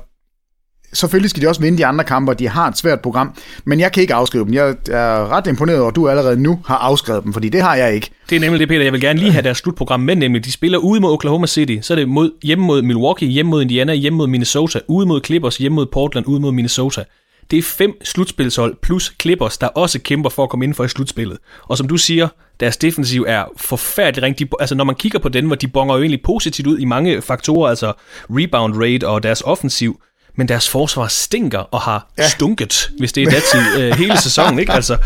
selvfølgelig 0.93 1.31
skal 1.31 1.43
de 1.43 1.49
også 1.49 1.61
vinde 1.61 1.79
de 1.79 1.87
andre 1.87 2.05
kampe, 2.05 2.33
og 2.33 2.39
de 2.39 2.49
har 2.49 2.69
et 2.69 2.79
svært 2.79 3.01
program, 3.01 3.35
men 3.65 3.81
jeg 3.81 3.93
kan 3.93 4.01
ikke 4.01 4.15
afskrive 4.15 4.45
dem. 4.45 4.55
Jeg 4.55 4.75
er 4.91 5.33
ret 5.33 5.47
imponeret 5.47 5.81
over, 5.81 5.89
at 5.89 5.97
du 5.97 6.09
allerede 6.09 6.43
nu 6.43 6.61
har 6.67 6.77
afskrevet 6.77 7.25
dem, 7.25 7.33
fordi 7.33 7.49
det 7.49 7.63
har 7.63 7.75
jeg 7.75 7.95
ikke. 7.95 8.11
Det 8.31 8.37
er 8.37 8.41
nemlig 8.41 8.61
det, 8.61 8.69
Peter. 8.69 8.83
Jeg 8.83 8.93
vil 8.93 9.01
gerne 9.01 9.19
lige 9.19 9.33
have 9.33 9.43
deres 9.43 9.59
slutprogram 9.59 10.01
med, 10.01 10.17
nemlig 10.17 10.45
de 10.45 10.53
spiller 10.53 10.79
ude 10.79 11.01
mod 11.01 11.13
Oklahoma 11.13 11.47
City, 11.47 11.77
så 11.83 11.95
er 11.95 11.97
det 11.99 12.09
mod, 12.09 12.31
hjemme 12.43 12.65
mod 12.65 12.83
Milwaukee, 12.83 13.29
hjemme 13.29 13.51
mod 13.51 13.63
Indiana, 13.63 13.95
hjemme 13.95 14.17
mod 14.17 14.27
Minnesota, 14.27 14.81
ude 14.89 15.07
mod 15.07 15.21
Clippers, 15.25 15.57
hjemme 15.57 15.77
mod 15.77 15.87
Portland, 15.87 16.27
ude 16.27 16.41
mod 16.41 16.53
Minnesota. 16.53 17.05
Det 17.51 17.59
er 17.59 17.63
fem 17.63 18.05
slutspilshold 18.05 18.77
plus 18.83 19.15
Clippers, 19.23 19.59
der 19.59 19.67
også 19.67 20.01
kæmper 20.01 20.31
for 20.31 20.43
at 20.43 20.51
komme 20.51 20.65
ind 20.65 20.75
for 20.75 20.85
i 20.85 20.89
slutspillet. 20.89 21.39
Og 21.63 21.79
som 21.79 21.89
du 21.89 21.97
siger, 21.97 22.29
deres 22.61 22.77
defensiv 22.77 23.25
er 23.29 23.45
forfærdelig 23.57 24.23
ring. 24.23 24.39
De, 24.39 24.49
altså 24.61 24.75
når 24.75 24.85
man 24.85 24.95
kigger 24.95 25.19
på 25.19 25.29
den, 25.29 25.47
hvor 25.47 25.57
de 25.57 25.69
bonger 25.69 25.95
jo 25.95 26.01
egentlig 26.01 26.23
positivt 26.23 26.67
ud 26.67 26.79
i 26.79 26.85
mange 26.85 27.23
faktorer, 27.23 27.69
altså 27.69 27.93
rebound 28.31 28.75
rate 28.83 29.09
og 29.09 29.23
deres 29.23 29.43
offensiv, 29.43 30.01
men 30.39 30.49
deres 30.49 30.69
forsvar 30.69 31.07
stinker 31.07 31.59
og 31.59 31.81
har 31.81 32.11
ja. 32.19 32.29
stunket, 32.29 32.91
hvis 32.99 33.13
det 33.13 33.23
er 33.23 33.31
datid, 33.31 33.83
øh, 33.83 33.93
hele 33.95 34.19
sæsonen. 34.27 34.59
Ikke? 34.59 34.73
Altså, 34.73 34.97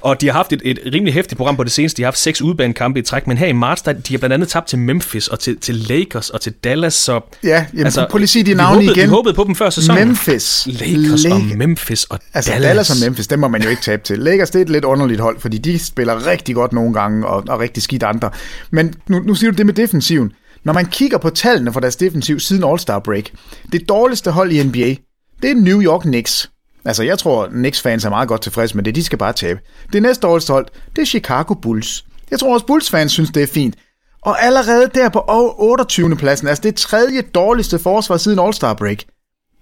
og 0.00 0.20
de 0.20 0.26
har 0.26 0.32
haft 0.32 0.52
et, 0.52 0.60
et 0.64 0.78
rimelig 0.92 1.14
hæftigt 1.14 1.36
program 1.36 1.56
på 1.56 1.64
det 1.64 1.72
seneste. 1.72 1.96
De 1.96 2.02
har 2.02 2.06
haft 2.06 2.18
seks 2.18 2.42
udbanekampe 2.42 2.98
i 3.00 3.02
træk, 3.02 3.26
men 3.26 3.38
her 3.38 3.46
i 3.46 3.52
marts, 3.52 3.82
der, 3.82 3.92
de 3.92 4.14
har 4.14 4.18
blandt 4.18 4.34
andet 4.34 4.48
tabt 4.48 4.66
til 4.66 4.78
Memphis 4.78 5.28
og 5.28 5.40
til, 5.40 5.56
til 5.56 5.74
Lakers 5.74 6.30
og 6.30 6.40
til 6.40 6.52
Dallas. 6.52 6.94
Så, 6.94 7.20
ja, 7.44 7.66
jamen, 7.72 7.84
altså, 7.84 8.06
prøv 8.10 8.18
lige 8.18 8.28
sige 8.28 8.42
de 8.42 8.54
navne 8.54 8.84
igen. 8.84 8.94
De 8.94 9.08
håbede 9.08 9.34
på 9.34 9.44
dem 9.44 9.54
før 9.54 9.70
sæsonen. 9.70 10.08
Memphis. 10.08 10.66
Lakers 10.66 11.24
La- 11.24 11.32
og 11.32 11.40
Memphis 11.56 12.04
og 12.04 12.18
altså, 12.34 12.50
Dallas. 12.50 12.68
Dallas 12.68 12.90
og 12.90 12.96
Memphis, 13.06 13.26
dem 13.26 13.38
må 13.38 13.48
man 13.48 13.62
jo 13.62 13.68
ikke 13.68 13.82
tabe 13.82 14.02
til. 14.02 14.18
Lakers, 14.18 14.50
det 14.50 14.58
er 14.58 14.62
et 14.64 14.70
lidt 14.70 14.84
underligt 14.84 15.20
hold, 15.20 15.40
fordi 15.40 15.58
de 15.58 15.78
spiller 15.78 16.26
rigtig 16.26 16.54
godt 16.54 16.72
nogle 16.72 16.94
gange 16.94 17.26
og, 17.26 17.44
og 17.48 17.60
rigtig 17.60 17.82
skidt 17.82 18.02
andre. 18.02 18.30
Men 18.70 18.94
nu, 19.08 19.18
nu 19.18 19.34
siger 19.34 19.50
du 19.50 19.56
det 19.56 19.66
med 19.66 19.74
defensiven. 19.74 20.32
Når 20.64 20.72
man 20.72 20.86
kigger 20.86 21.18
på 21.18 21.30
tallene 21.30 21.72
for 21.72 21.80
deres 21.80 21.96
defensiv 21.96 22.40
siden 22.40 22.64
All-Star 22.64 22.98
Break, 22.98 23.24
det 23.72 23.88
dårligste 23.88 24.30
hold 24.30 24.52
i 24.52 24.62
NBA, 24.62 24.94
det 25.42 25.50
er 25.50 25.54
New 25.54 25.82
York 25.82 26.02
Knicks. 26.02 26.50
Altså, 26.84 27.02
jeg 27.02 27.18
tror, 27.18 27.46
Knicks-fans 27.46 28.04
er 28.04 28.10
meget 28.10 28.28
godt 28.28 28.40
tilfredse 28.40 28.76
med 28.76 28.84
det. 28.84 28.94
De 28.94 29.04
skal 29.04 29.18
bare 29.18 29.32
tabe. 29.32 29.60
Det 29.92 30.02
næste 30.02 30.26
dårligste 30.26 30.52
hold, 30.52 30.66
det 30.96 31.02
er 31.02 31.06
Chicago 31.06 31.54
Bulls. 31.54 32.04
Jeg 32.30 32.38
tror 32.38 32.54
også, 32.54 32.66
Bulls-fans 32.66 33.12
synes, 33.12 33.30
det 33.30 33.42
er 33.42 33.46
fint. 33.46 33.74
Og 34.22 34.42
allerede 34.42 34.90
der 34.94 35.08
på 35.08 35.24
28. 35.58 36.16
pladsen, 36.16 36.48
altså 36.48 36.62
det 36.62 36.74
tredje 36.74 37.22
dårligste 37.22 37.78
forsvar 37.78 38.16
siden 38.16 38.38
All-Star 38.38 38.74
Break, 38.74 38.98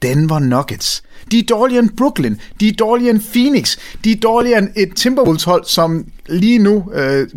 Denver 0.02 0.38
Nuggets. 0.38 1.02
De 1.30 1.38
er 1.38 1.42
dårligere 1.42 1.82
end 1.82 1.96
Brooklyn. 1.96 2.36
De 2.60 2.68
er 2.68 2.72
dårligere 2.72 3.14
end 3.14 3.22
Phoenix. 3.32 3.78
De 4.04 4.12
er 4.12 4.16
dårligere 4.16 4.58
end 4.58 4.68
et 4.76 4.96
Timberwolves-hold, 4.96 5.64
som 5.64 6.06
lige 6.28 6.58
nu 6.58 6.92
øh, 6.94 7.28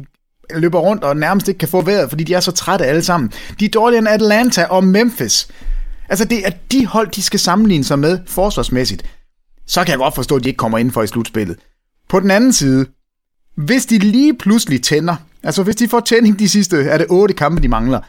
løber 0.49 0.79
rundt 0.79 1.03
og 1.03 1.17
nærmest 1.17 1.47
ikke 1.47 1.57
kan 1.57 1.67
få 1.67 1.81
vejret, 1.81 2.09
fordi 2.09 2.23
de 2.23 2.33
er 2.33 2.39
så 2.39 2.51
trætte 2.51 2.85
alle 2.85 3.03
sammen. 3.03 3.31
De 3.59 3.65
er 3.65 3.69
dårligere 3.69 3.99
end 3.99 4.09
Atlanta 4.09 4.65
og 4.65 4.83
Memphis. 4.83 5.47
Altså, 6.09 6.25
det 6.25 6.47
er 6.47 6.51
de 6.71 6.85
hold, 6.85 7.07
de 7.11 7.21
skal 7.21 7.39
sammenligne 7.39 7.83
sig 7.83 7.99
med 7.99 8.19
forsvarsmæssigt. 8.27 9.05
Så 9.67 9.83
kan 9.83 9.91
jeg 9.91 9.97
godt 9.97 10.15
forstå, 10.15 10.35
at 10.35 10.43
de 10.43 10.49
ikke 10.49 10.57
kommer 10.57 10.77
ind 10.77 10.91
for 10.91 11.03
i 11.03 11.07
slutspillet. 11.07 11.57
På 12.09 12.19
den 12.19 12.31
anden 12.31 12.53
side, 12.53 12.85
hvis 13.55 13.85
de 13.85 13.97
lige 13.97 14.37
pludselig 14.37 14.83
tænder, 14.83 15.15
altså 15.43 15.63
hvis 15.63 15.75
de 15.75 15.88
får 15.88 15.99
tænding 15.99 16.39
de 16.39 16.49
sidste, 16.49 16.77
er 16.77 16.97
det 16.97 17.08
otte 17.10 17.34
kampe, 17.34 17.62
de 17.62 17.67
mangler, 17.67 17.99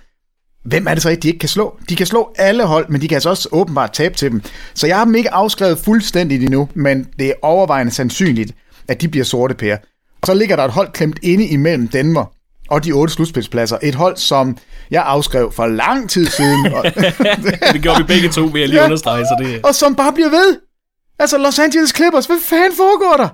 hvem 0.64 0.86
er 0.86 0.94
det 0.94 1.02
så 1.02 1.10
ikke, 1.10 1.20
de 1.20 1.28
ikke 1.28 1.38
kan 1.38 1.48
slå? 1.48 1.78
De 1.88 1.96
kan 1.96 2.06
slå 2.06 2.34
alle 2.38 2.64
hold, 2.64 2.88
men 2.88 3.00
de 3.00 3.08
kan 3.08 3.14
altså 3.14 3.30
også 3.30 3.48
åbenbart 3.52 3.92
tabe 3.92 4.14
til 4.14 4.30
dem. 4.30 4.42
Så 4.74 4.86
jeg 4.86 4.96
har 4.96 5.04
dem 5.04 5.14
ikke 5.14 5.34
afskrevet 5.34 5.78
fuldstændigt 5.78 6.42
endnu, 6.42 6.68
men 6.74 7.06
det 7.18 7.26
er 7.26 7.32
overvejende 7.42 7.92
sandsynligt, 7.92 8.52
at 8.88 9.00
de 9.00 9.08
bliver 9.08 9.24
sorte 9.24 9.54
pære. 9.54 9.78
Så 10.26 10.34
ligger 10.34 10.56
der 10.56 10.64
et 10.64 10.70
hold 10.70 10.92
klemt 10.92 11.18
inde 11.22 11.46
imellem 11.46 11.88
Denver 11.88 12.24
og 12.68 12.84
de 12.84 12.92
otte 12.92 13.14
slutspilspladser. 13.14 13.78
Et 13.82 13.94
hold, 13.94 14.16
som 14.16 14.58
jeg 14.90 15.02
afskrev 15.06 15.52
for 15.52 15.66
lang 15.66 16.10
tid 16.10 16.26
siden. 16.26 16.64
Det 17.72 17.82
gjorde 17.82 17.98
vi 17.98 18.04
begge 18.06 18.28
to, 18.28 18.42
vil 18.42 18.60
jeg 18.60 18.68
lige 18.68 18.80
ja, 18.80 18.84
understrege. 18.84 19.24
Så 19.24 19.36
det... 19.44 19.60
Og 19.64 19.74
som 19.74 19.94
bare 19.94 20.12
bliver 20.12 20.30
ved. 20.30 20.58
Altså 21.18 21.38
Los 21.38 21.58
Angeles 21.58 21.94
Clippers, 21.96 22.26
hvad 22.26 22.36
fanden 22.42 22.76
foregår 22.76 23.16
der? 23.16 23.28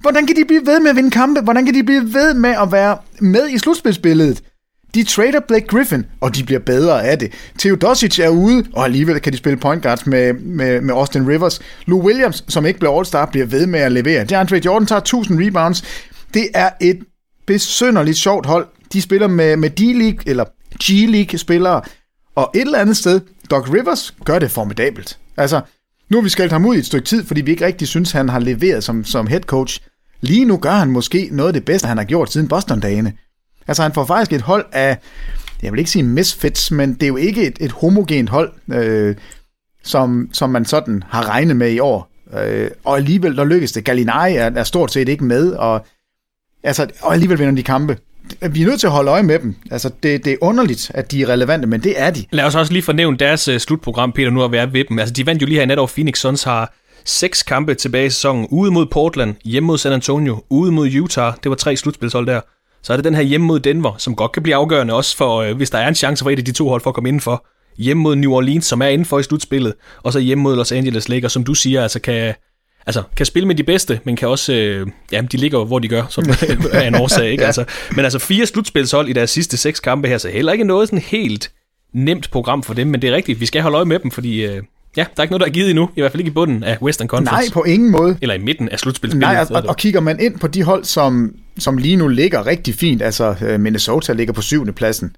Hvordan 0.00 0.26
kan 0.26 0.36
de 0.36 0.44
blive 0.44 0.66
ved 0.66 0.80
med 0.80 0.90
at 0.90 0.96
vinde 0.96 1.10
kampe? 1.10 1.40
Hvordan 1.40 1.64
kan 1.64 1.74
de 1.74 1.82
blive 1.82 2.14
ved 2.14 2.34
med 2.34 2.54
at 2.62 2.72
være 2.72 2.96
med 3.20 3.48
i 3.48 3.58
slutspilsbilledet? 3.58 4.42
De 4.94 5.04
trader 5.04 5.40
Blake 5.48 5.66
Griffin, 5.66 6.06
og 6.20 6.36
de 6.36 6.44
bliver 6.44 6.60
bedre 6.60 7.04
af 7.04 7.18
det. 7.18 7.32
Theodosic 7.58 8.18
er 8.18 8.28
ude, 8.28 8.64
og 8.72 8.84
alligevel 8.84 9.20
kan 9.20 9.32
de 9.32 9.38
spille 9.38 9.56
point 9.56 9.82
guards 9.82 10.06
med, 10.06 10.32
med, 10.32 10.80
med 10.80 10.94
Austin 10.94 11.28
Rivers. 11.28 11.60
Lou 11.86 12.06
Williams, 12.06 12.44
som 12.48 12.66
ikke 12.66 12.80
blev 12.80 12.90
All-Star, 12.90 13.26
bliver 13.26 13.46
ved 13.46 13.66
med 13.66 13.80
at 13.80 13.92
levere. 13.92 14.24
DeAndre 14.24 14.60
Jordan 14.64 14.86
tager 14.86 15.00
1000 15.00 15.46
rebounds. 15.46 15.84
Det 16.34 16.48
er 16.54 16.70
et 16.80 16.98
besønderligt 17.46 18.16
sjovt 18.16 18.46
hold. 18.46 18.66
De 18.92 19.02
spiller 19.02 19.28
med, 19.28 19.56
med 19.56 19.70
D-League, 19.80 20.22
eller 20.26 20.44
G-League-spillere, 20.84 21.82
og 22.34 22.50
et 22.54 22.60
eller 22.60 22.78
andet 22.78 22.96
sted, 22.96 23.20
Doc 23.50 23.72
Rivers 23.72 24.14
gør 24.24 24.38
det 24.38 24.50
formidabelt. 24.50 25.18
Altså, 25.36 25.60
nu 26.08 26.16
har 26.16 26.22
vi 26.22 26.28
skældt 26.28 26.52
ham 26.52 26.66
ud 26.66 26.76
i 26.76 26.78
et 26.78 26.86
stykke 26.86 27.06
tid, 27.06 27.24
fordi 27.24 27.40
vi 27.40 27.50
ikke 27.50 27.66
rigtig 27.66 27.88
synes, 27.88 28.12
han 28.12 28.28
har 28.28 28.38
leveret 28.38 28.84
som, 28.84 29.04
som 29.04 29.26
head 29.26 29.40
coach. 29.40 29.80
Lige 30.20 30.44
nu 30.44 30.56
gør 30.56 30.70
han 30.70 30.90
måske 30.90 31.28
noget 31.32 31.48
af 31.48 31.54
det 31.54 31.64
bedste, 31.64 31.88
han 31.88 31.96
har 31.96 32.04
gjort 32.04 32.32
siden 32.32 32.48
Boston-dagene. 32.48 33.12
Altså, 33.68 33.82
han 33.82 33.92
får 33.92 34.04
faktisk 34.04 34.32
et 34.32 34.42
hold 34.42 34.64
af, 34.72 34.98
jeg 35.62 35.72
vil 35.72 35.78
ikke 35.78 35.90
sige 35.90 36.02
misfits, 36.02 36.70
men 36.70 36.94
det 36.94 37.02
er 37.02 37.08
jo 37.08 37.16
ikke 37.16 37.46
et, 37.46 37.56
et 37.60 37.72
homogent 37.72 38.30
hold, 38.30 38.52
øh, 38.72 39.16
som, 39.82 40.28
som 40.32 40.50
man 40.50 40.64
sådan 40.64 41.04
har 41.08 41.28
regnet 41.28 41.56
med 41.56 41.70
i 41.70 41.78
år. 41.78 42.10
Øh, 42.38 42.70
og 42.84 42.96
alligevel, 42.96 43.36
der 43.36 43.44
lykkes 43.44 43.72
det. 43.72 43.84
Gallinari 43.84 44.34
er, 44.34 44.50
er 44.54 44.64
stort 44.64 44.92
set 44.92 45.08
ikke 45.08 45.24
med, 45.24 45.52
og, 45.52 45.86
altså, 46.64 46.86
og 47.00 47.12
alligevel 47.12 47.38
vinder 47.38 47.54
de 47.54 47.62
kampe 47.62 47.96
vi 48.50 48.62
er 48.62 48.66
nødt 48.66 48.80
til 48.80 48.86
at 48.86 48.92
holde 48.92 49.10
øje 49.10 49.22
med 49.22 49.38
dem. 49.38 49.54
Altså, 49.70 49.90
det, 50.02 50.24
det 50.24 50.32
er 50.32 50.36
underligt, 50.40 50.90
at 50.94 51.10
de 51.12 51.22
er 51.22 51.28
relevante, 51.28 51.66
men 51.66 51.82
det 51.82 52.00
er 52.00 52.10
de. 52.10 52.24
Lad 52.30 52.44
os 52.44 52.54
også 52.54 52.72
lige 52.72 52.82
fornævne 52.82 53.16
deres 53.18 53.48
uh, 53.48 53.56
slutprogram, 53.56 54.12
Peter, 54.12 54.30
nu 54.30 54.44
at 54.44 54.52
være 54.52 54.72
ved 54.72 54.84
dem. 54.84 54.98
Altså, 54.98 55.12
de 55.12 55.26
vandt 55.26 55.42
jo 55.42 55.46
lige 55.46 55.56
her 55.56 55.62
i 55.62 55.66
nat 55.66 55.78
over 55.78 55.88
Phoenix 55.88 56.18
Suns, 56.18 56.42
har 56.42 56.74
seks 57.04 57.42
kampe 57.42 57.74
tilbage 57.74 58.06
i 58.06 58.10
sæsonen. 58.10 58.46
Ude 58.50 58.70
mod 58.70 58.86
Portland, 58.86 59.34
hjemme 59.44 59.66
mod 59.66 59.78
San 59.78 59.92
Antonio, 59.92 60.42
ude 60.50 60.72
mod 60.72 60.94
Utah. 60.94 61.34
Det 61.42 61.50
var 61.50 61.56
tre 61.56 61.76
slutspilshold 61.76 62.26
der. 62.26 62.40
Så 62.82 62.92
er 62.92 62.96
det 62.96 63.04
den 63.04 63.14
her 63.14 63.22
hjemme 63.22 63.46
mod 63.46 63.60
Denver, 63.60 63.94
som 63.98 64.16
godt 64.16 64.32
kan 64.32 64.42
blive 64.42 64.56
afgørende 64.56 64.94
også 64.94 65.16
for, 65.16 65.36
øh, 65.36 65.56
hvis 65.56 65.70
der 65.70 65.78
er 65.78 65.88
en 65.88 65.94
chance 65.94 66.24
for 66.24 66.30
et 66.30 66.38
af 66.38 66.44
de 66.44 66.52
to 66.52 66.68
hold 66.68 66.80
for 66.80 66.90
at 66.90 66.94
komme 66.94 67.08
indenfor. 67.08 67.46
Hjemme 67.78 68.02
mod 68.02 68.16
New 68.16 68.32
Orleans, 68.32 68.64
som 68.64 68.82
er 68.82 68.86
indenfor 68.86 69.18
i 69.18 69.22
slutspillet. 69.22 69.74
Og 70.02 70.12
så 70.12 70.18
hjemme 70.18 70.42
mod 70.42 70.56
Los 70.56 70.72
Angeles 70.72 71.08
Lakers, 71.08 71.32
som 71.32 71.44
du 71.44 71.54
siger, 71.54 71.82
altså 71.82 72.00
kan, 72.00 72.34
altså, 72.86 73.02
kan 73.16 73.26
spille 73.26 73.46
med 73.46 73.54
de 73.54 73.62
bedste, 73.62 74.00
men 74.04 74.16
kan 74.16 74.28
også, 74.28 74.52
øh, 74.52 74.86
ja, 75.12 75.20
de 75.32 75.36
ligger 75.36 75.64
hvor 75.64 75.78
de 75.78 75.88
gør, 75.88 76.02
som 76.08 76.24
er 76.72 76.82
en 76.82 76.94
årsag, 76.94 77.30
ikke? 77.30 77.46
altså, 77.46 77.64
men 77.96 78.04
altså 78.04 78.18
fire 78.18 78.46
slutspilshold 78.46 79.08
i 79.08 79.12
deres 79.12 79.30
sidste 79.30 79.56
seks 79.56 79.80
kampe 79.80 80.08
her, 80.08 80.18
så 80.18 80.28
heller 80.28 80.52
ikke 80.52 80.64
noget 80.64 80.88
sådan 80.88 80.98
helt 80.98 81.50
nemt 81.94 82.30
program 82.30 82.62
for 82.62 82.74
dem, 82.74 82.86
men 82.86 83.02
det 83.02 83.10
er 83.10 83.14
rigtigt, 83.14 83.40
vi 83.40 83.46
skal 83.46 83.62
holde 83.62 83.76
øje 83.76 83.84
med 83.84 83.98
dem, 83.98 84.10
fordi 84.10 84.44
øh, 84.44 84.62
ja, 84.96 85.04
der 85.04 85.06
er 85.16 85.22
ikke 85.22 85.32
noget, 85.32 85.40
der 85.40 85.46
er 85.46 85.50
givet 85.50 85.70
endnu, 85.70 85.90
i 85.96 86.00
hvert 86.00 86.12
fald 86.12 86.20
ikke 86.20 86.30
i 86.30 86.34
bunden 86.34 86.64
af 86.64 86.78
Western 86.82 87.08
Conference. 87.08 87.50
Nej, 87.50 87.54
på 87.54 87.64
ingen 87.64 87.90
måde. 87.90 88.18
Eller 88.22 88.34
i 88.34 88.38
midten 88.38 88.68
af 88.68 88.78
slutspilsspillet. 88.78 89.28
Nej, 89.28 89.46
og, 89.50 89.56
og, 89.56 89.68
og 89.68 89.76
kigger 89.76 90.00
man 90.00 90.20
ind 90.20 90.38
på 90.38 90.46
de 90.46 90.62
hold, 90.62 90.84
som, 90.84 91.34
som 91.58 91.78
lige 91.78 91.96
nu 91.96 92.08
ligger 92.08 92.46
rigtig 92.46 92.74
fint, 92.74 93.02
altså 93.02 93.34
øh, 93.42 93.60
Minnesota 93.60 94.12
ligger 94.12 94.32
på 94.34 94.42
syvende 94.42 94.72
pladsen, 94.72 95.16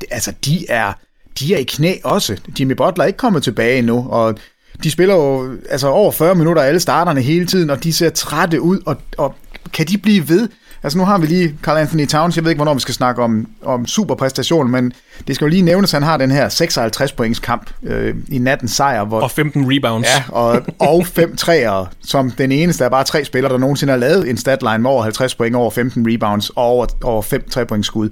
det, 0.00 0.08
altså 0.10 0.32
de 0.44 0.66
er, 0.68 0.92
de 1.40 1.54
er 1.54 1.58
i 1.58 1.62
knæ 1.62 1.94
også. 2.04 2.36
Jimmy 2.60 2.72
Butler 2.72 3.02
er 3.02 3.06
ikke 3.06 3.16
kommet 3.16 3.42
tilbage 3.42 3.78
endnu, 3.78 4.06
og 4.10 4.38
de 4.82 4.90
spiller 4.90 5.14
jo 5.14 5.56
altså 5.70 5.88
over 5.88 6.12
40 6.12 6.34
minutter 6.34 6.62
alle 6.62 6.80
starterne 6.80 7.20
hele 7.20 7.46
tiden, 7.46 7.70
og 7.70 7.84
de 7.84 7.92
ser 7.92 8.10
trætte 8.10 8.60
ud, 8.60 8.80
og, 8.86 8.96
og 9.18 9.34
kan 9.72 9.86
de 9.86 9.98
blive 9.98 10.28
ved? 10.28 10.48
Altså 10.82 10.98
nu 10.98 11.04
har 11.04 11.18
vi 11.18 11.26
lige 11.26 11.54
Carl 11.62 11.78
Anthony 11.78 12.06
Towns, 12.06 12.36
jeg 12.36 12.44
ved 12.44 12.50
ikke, 12.50 12.58
hvornår 12.58 12.74
vi 12.74 12.80
skal 12.80 12.94
snakke 12.94 13.22
om, 13.22 13.46
om 13.62 13.86
superpræstation, 13.86 14.70
men 14.70 14.92
det 15.26 15.34
skal 15.34 15.44
jo 15.44 15.48
lige 15.48 15.62
nævnes, 15.62 15.94
at 15.94 16.02
han 16.02 16.08
har 16.08 16.16
den 16.16 16.30
her 16.30 16.48
56 16.48 17.12
points 17.12 17.38
kamp 17.38 17.70
øh, 17.82 18.14
i 18.28 18.38
nattens 18.38 18.72
sejr. 18.72 19.04
Hvor, 19.04 19.20
og 19.20 19.30
15 19.30 19.64
rebounds. 19.72 20.06
Ja, 20.06 20.24
og, 20.28 20.62
og 20.78 21.06
5 21.06 21.36
træer, 21.36 21.90
som 22.04 22.30
den 22.30 22.52
eneste 22.52 22.84
af 22.84 22.90
bare 22.90 23.04
tre 23.04 23.24
spillere, 23.24 23.52
der 23.52 23.58
nogensinde 23.58 23.90
har 23.90 23.98
lavet 23.98 24.30
en 24.30 24.36
statline 24.36 24.78
med 24.78 24.90
over 24.90 25.02
50 25.02 25.34
point, 25.34 25.56
over 25.56 25.70
15 25.70 26.06
rebounds 26.12 26.50
og 26.50 26.64
over, 26.64 26.86
over 27.02 27.22
5 27.22 27.48
3 27.50 27.66
points 27.66 27.86
skud. 27.86 28.10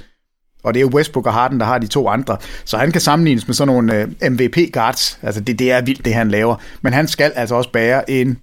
Og 0.62 0.74
det 0.74 0.80
er 0.80 0.82
jo 0.82 0.90
Westbrook 0.94 1.26
og 1.26 1.32
Harden, 1.32 1.60
der 1.60 1.66
har 1.66 1.78
de 1.78 1.86
to 1.86 2.08
andre. 2.08 2.36
Så 2.64 2.78
han 2.78 2.92
kan 2.92 3.00
sammenlignes 3.00 3.46
med 3.46 3.54
sådan 3.54 3.74
nogle 3.74 3.96
øh, 3.96 4.30
MVP-guards. 4.32 5.18
Altså 5.22 5.40
det, 5.40 5.58
det 5.58 5.72
er 5.72 5.82
vildt, 5.82 6.04
det 6.04 6.14
han 6.14 6.30
laver. 6.30 6.56
Men 6.82 6.92
han 6.92 7.08
skal 7.08 7.32
altså 7.34 7.54
også 7.54 7.70
bære 7.72 8.10
en 8.10 8.38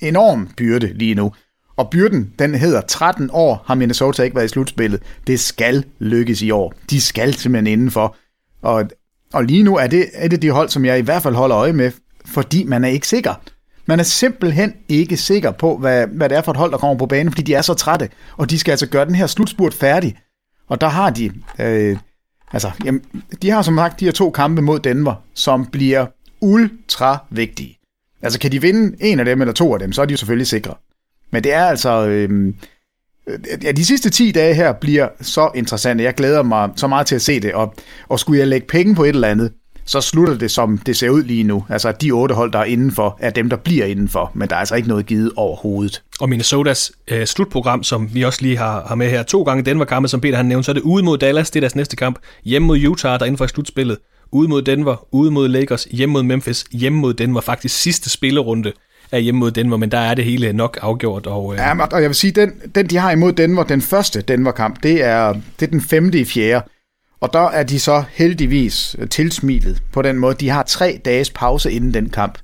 enorm 0.00 0.48
byrde 0.56 0.92
lige 0.94 1.14
nu. 1.14 1.32
Og 1.76 1.90
byrden, 1.90 2.32
den 2.38 2.54
hedder 2.54 2.80
13 2.80 3.30
år, 3.32 3.62
har 3.66 3.74
Minnesota 3.74 4.22
ikke 4.22 4.36
været 4.36 4.44
i 4.44 4.48
slutspillet. 4.48 5.02
Det 5.26 5.40
skal 5.40 5.84
lykkes 5.98 6.42
i 6.42 6.50
år. 6.50 6.74
De 6.90 7.00
skal 7.00 7.34
simpelthen 7.34 7.66
indenfor. 7.72 8.16
Og 8.62 8.84
Og 9.32 9.44
lige 9.44 9.62
nu 9.62 9.76
er 9.76 9.86
det 9.86 10.06
et 10.24 10.32
af 10.32 10.40
de 10.40 10.50
hold, 10.50 10.68
som 10.68 10.84
jeg 10.84 10.98
i 10.98 11.02
hvert 11.02 11.22
fald 11.22 11.34
holder 11.34 11.58
øje 11.58 11.72
med, 11.72 11.90
fordi 12.26 12.64
man 12.64 12.84
er 12.84 12.88
ikke 12.88 13.08
sikker. 13.08 13.34
Man 13.86 14.00
er 14.00 14.04
simpelthen 14.04 14.74
ikke 14.88 15.16
sikker 15.16 15.50
på, 15.50 15.76
hvad, 15.76 16.06
hvad 16.06 16.28
det 16.28 16.38
er 16.38 16.42
for 16.42 16.50
et 16.50 16.56
hold, 16.56 16.72
der 16.72 16.78
kommer 16.78 16.98
på 16.98 17.06
banen, 17.06 17.32
fordi 17.32 17.42
de 17.42 17.54
er 17.54 17.62
så 17.62 17.74
trætte, 17.74 18.08
og 18.36 18.50
de 18.50 18.58
skal 18.58 18.72
altså 18.72 18.86
gøre 18.86 19.06
den 19.06 19.14
her 19.14 19.26
slutspurt 19.26 19.74
færdig. 19.74 20.16
Og 20.72 20.80
der 20.80 20.88
har 20.88 21.10
de, 21.10 21.32
øh, 21.58 21.96
altså, 22.52 22.70
jamen, 22.84 23.02
de 23.42 23.50
har 23.50 23.62
som 23.62 23.76
sagt 23.76 24.00
de 24.00 24.04
her 24.04 24.12
to 24.12 24.30
kampe 24.30 24.62
mod 24.62 24.80
Denver, 24.80 25.14
som 25.34 25.66
bliver 25.66 26.06
ultra 26.40 27.18
vigtige. 27.30 27.78
Altså, 28.22 28.38
kan 28.38 28.52
de 28.52 28.60
vinde 28.60 28.96
en 29.00 29.18
af 29.18 29.24
dem 29.24 29.40
eller 29.40 29.54
to 29.54 29.72
af 29.72 29.78
dem, 29.78 29.92
så 29.92 30.02
er 30.02 30.06
de 30.06 30.12
jo 30.12 30.16
selvfølgelig 30.16 30.46
sikre. 30.46 30.74
Men 31.30 31.44
det 31.44 31.52
er 31.52 31.64
altså, 31.64 32.06
øh, 32.06 32.54
ja, 33.62 33.72
de 33.72 33.84
sidste 33.84 34.10
10 34.10 34.32
dage 34.32 34.54
her 34.54 34.72
bliver 34.72 35.08
så 35.20 35.50
interessante. 35.54 36.04
Jeg 36.04 36.14
glæder 36.14 36.42
mig 36.42 36.70
så 36.76 36.86
meget 36.86 37.06
til 37.06 37.14
at 37.14 37.22
se 37.22 37.40
det, 37.40 37.54
og, 37.54 37.74
og 38.08 38.20
skulle 38.20 38.40
jeg 38.40 38.48
lægge 38.48 38.66
penge 38.66 38.94
på 38.94 39.04
et 39.04 39.08
eller 39.08 39.28
andet, 39.28 39.52
så 39.84 40.00
slutter 40.00 40.38
det, 40.38 40.50
som 40.50 40.78
det 40.78 40.96
ser 40.96 41.10
ud 41.10 41.22
lige 41.22 41.44
nu. 41.44 41.64
Altså, 41.68 41.92
de 41.92 42.10
otte 42.10 42.34
hold, 42.34 42.52
der 42.52 42.58
er 42.58 42.64
indenfor, 42.64 43.18
er 43.20 43.30
dem, 43.30 43.50
der 43.50 43.56
bliver 43.56 43.84
indenfor, 43.86 44.30
men 44.34 44.48
der 44.48 44.54
er 44.54 44.60
altså 44.60 44.74
ikke 44.74 44.88
noget 44.88 45.06
givet 45.06 45.32
overhovedet. 45.36 46.02
Og 46.20 46.28
Minnesotas 46.28 46.92
øh, 47.08 47.26
slutprogram, 47.26 47.82
som 47.82 48.14
vi 48.14 48.22
også 48.22 48.42
lige 48.42 48.56
har, 48.56 48.84
har 48.88 48.94
med 48.94 49.10
her, 49.10 49.22
to 49.22 49.42
gange 49.42 49.62
Denver-kampe, 49.62 50.08
som 50.08 50.20
Peter 50.20 50.36
han 50.36 50.46
nævnte, 50.46 50.64
så 50.64 50.72
er 50.72 50.74
det 50.74 50.82
ude 50.82 51.04
mod 51.04 51.18
Dallas, 51.18 51.50
det 51.50 51.58
er 51.58 51.60
deres 51.60 51.76
næste 51.76 51.96
kamp, 51.96 52.18
hjemme 52.44 52.66
mod 52.66 52.84
Utah, 52.84 53.12
der 53.12 53.18
er 53.18 53.26
inden 53.26 53.38
for 53.38 53.46
slutspillet, 53.46 53.98
ude 54.32 54.48
mod 54.48 54.62
Denver, 54.62 55.06
ude 55.14 55.30
mod 55.30 55.48
Lakers, 55.48 55.84
hjemme 55.84 56.12
mod 56.12 56.22
Memphis, 56.22 56.64
hjemme 56.72 56.98
mod 56.98 57.14
Denver, 57.14 57.40
faktisk 57.40 57.82
sidste 57.82 58.10
spillerunde 58.10 58.72
er 59.12 59.18
hjemme 59.18 59.38
mod 59.38 59.50
Denver, 59.50 59.76
men 59.76 59.90
der 59.90 59.98
er 59.98 60.14
det 60.14 60.24
hele 60.24 60.52
nok 60.52 60.78
afgjort. 60.82 61.26
Og, 61.26 61.52
øh... 61.52 61.58
Ja, 61.58 61.84
og 61.84 62.00
jeg 62.00 62.08
vil 62.08 62.14
sige, 62.14 62.30
den, 62.30 62.52
den 62.74 62.86
de 62.86 62.96
har 62.96 63.10
imod 63.10 63.32
Denver, 63.32 63.62
den 63.62 63.80
første 63.80 64.22
Denver-kamp, 64.22 64.82
det 64.82 65.04
er, 65.04 65.32
det 65.32 65.66
er 65.66 65.70
den 65.70 65.80
femte 65.80 66.20
i 66.20 66.24
fjerde. 66.24 66.64
Og 67.22 67.32
der 67.32 67.48
er 67.48 67.62
de 67.62 67.80
så 67.80 68.04
heldigvis 68.10 68.96
øh, 68.98 69.08
tilsmilet 69.08 69.82
på 69.92 70.02
den 70.02 70.18
måde. 70.18 70.34
De 70.34 70.48
har 70.48 70.62
tre 70.62 71.00
dages 71.04 71.30
pause 71.30 71.72
inden 71.72 71.94
den 71.94 72.08
kamp. 72.08 72.38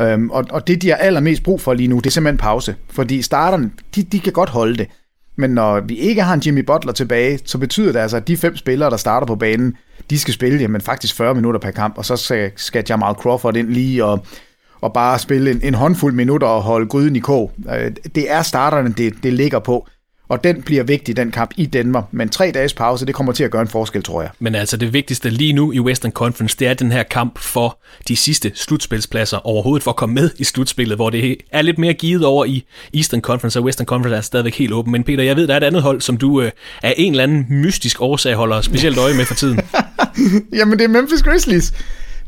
Øhm, 0.00 0.30
og, 0.30 0.44
og 0.50 0.66
det, 0.66 0.82
de 0.82 0.88
har 0.88 0.96
allermest 0.96 1.42
brug 1.42 1.60
for 1.60 1.74
lige 1.74 1.88
nu, 1.88 1.96
det 1.96 2.06
er 2.06 2.10
simpelthen 2.10 2.38
pause. 2.38 2.74
Fordi 2.90 3.22
starterne, 3.22 3.70
de, 3.94 4.02
de 4.02 4.20
kan 4.20 4.32
godt 4.32 4.48
holde 4.48 4.76
det. 4.76 4.88
Men 5.36 5.50
når 5.50 5.80
vi 5.80 5.96
ikke 5.96 6.22
har 6.22 6.34
en 6.34 6.40
Jimmy 6.40 6.60
Butler 6.60 6.92
tilbage, 6.92 7.40
så 7.44 7.58
betyder 7.58 7.92
det 7.92 7.98
altså, 7.98 8.16
at 8.16 8.28
de 8.28 8.36
fem 8.36 8.56
spillere, 8.56 8.90
der 8.90 8.96
starter 8.96 9.26
på 9.26 9.36
banen, 9.36 9.76
de 10.10 10.18
skal 10.18 10.34
spille 10.34 10.58
jamen, 10.58 10.80
faktisk 10.80 11.14
40 11.16 11.34
minutter 11.34 11.60
per 11.60 11.70
kamp, 11.70 11.98
og 11.98 12.04
så 12.04 12.16
skal, 12.16 12.52
skal 12.56 12.84
Jamal 12.88 13.14
Crawford 13.14 13.56
ind 13.56 13.68
lige 13.68 14.04
og, 14.04 14.26
og 14.80 14.92
bare 14.92 15.18
spille 15.18 15.50
en, 15.50 15.60
en 15.62 15.74
håndfuld 15.74 16.14
minutter 16.14 16.46
og 16.46 16.62
holde 16.62 16.86
gryden 16.86 17.16
i 17.16 17.18
kog. 17.18 17.52
Øh, 17.74 17.92
det 18.14 18.30
er 18.32 18.42
starterne, 18.42 18.92
det, 18.92 19.14
det 19.22 19.32
ligger 19.32 19.58
på 19.58 19.88
og 20.28 20.44
den 20.44 20.62
bliver 20.62 20.82
vigtig, 20.82 21.16
den 21.16 21.30
kamp 21.30 21.50
i 21.56 21.66
Danmark. 21.66 22.04
Men 22.10 22.28
tre 22.28 22.50
dages 22.54 22.74
pause, 22.74 23.06
det 23.06 23.14
kommer 23.14 23.32
til 23.32 23.44
at 23.44 23.50
gøre 23.50 23.62
en 23.62 23.68
forskel, 23.68 24.02
tror 24.02 24.22
jeg. 24.22 24.30
Men 24.38 24.54
altså 24.54 24.76
det 24.76 24.92
vigtigste 24.92 25.30
lige 25.30 25.52
nu 25.52 25.72
i 25.72 25.80
Western 25.80 26.12
Conference, 26.12 26.56
det 26.58 26.68
er 26.68 26.74
den 26.74 26.92
her 26.92 27.02
kamp 27.02 27.38
for 27.38 27.78
de 28.08 28.16
sidste 28.16 28.52
slutspilspladser 28.54 29.46
overhovedet 29.46 29.82
for 29.82 29.90
at 29.90 29.96
komme 29.96 30.14
med 30.14 30.30
i 30.38 30.44
slutspillet, 30.44 30.96
hvor 30.98 31.10
det 31.10 31.36
er 31.52 31.62
lidt 31.62 31.78
mere 31.78 31.92
givet 31.92 32.24
over 32.24 32.44
i 32.44 32.64
Eastern 32.94 33.20
Conference, 33.20 33.58
og 33.58 33.64
Western 33.64 33.86
Conference 33.86 34.16
er 34.16 34.20
stadigvæk 34.20 34.54
helt 34.54 34.72
åben. 34.72 34.92
Men 34.92 35.04
Peter, 35.04 35.24
jeg 35.24 35.36
ved, 35.36 35.46
der 35.46 35.52
er 35.54 35.58
et 35.58 35.64
andet 35.64 35.82
hold, 35.82 36.00
som 36.00 36.16
du 36.16 36.40
øh, 36.40 36.50
af 36.82 36.94
en 36.96 37.12
eller 37.12 37.24
anden 37.24 37.46
mystisk 37.48 38.00
årsag 38.00 38.34
holder 38.34 38.60
specielt 38.60 38.98
øje 38.98 39.14
med 39.14 39.24
for 39.24 39.34
tiden. 39.34 39.60
Jamen 40.58 40.78
det 40.78 40.84
er 40.84 40.88
Memphis 40.88 41.22
Grizzlies. 41.22 41.72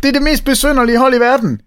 Det 0.03 0.09
er 0.09 0.13
det 0.13 0.23
mest 0.23 0.45
besynderlige 0.45 0.99
hold 0.99 1.15
i 1.15 1.19
verden. 1.19 1.61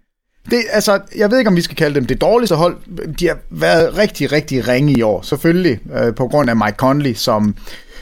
Det, 0.50 0.62
altså, 0.70 1.00
jeg 1.16 1.30
ved 1.30 1.38
ikke, 1.38 1.48
om 1.48 1.56
vi 1.56 1.62
skal 1.62 1.76
kalde 1.76 1.94
dem 1.94 2.06
det 2.06 2.20
dårligste 2.20 2.56
hold. 2.56 2.76
De 3.20 3.28
har 3.28 3.38
været 3.50 3.96
rigtig, 3.96 4.32
rigtig 4.32 4.68
ringe 4.68 4.92
i 4.92 5.02
år. 5.02 5.22
Selvfølgelig 5.22 5.80
øh, 5.94 6.14
på 6.14 6.28
grund 6.28 6.50
af 6.50 6.56
Mike 6.56 6.76
Conley, 6.76 7.14
som, 7.14 7.54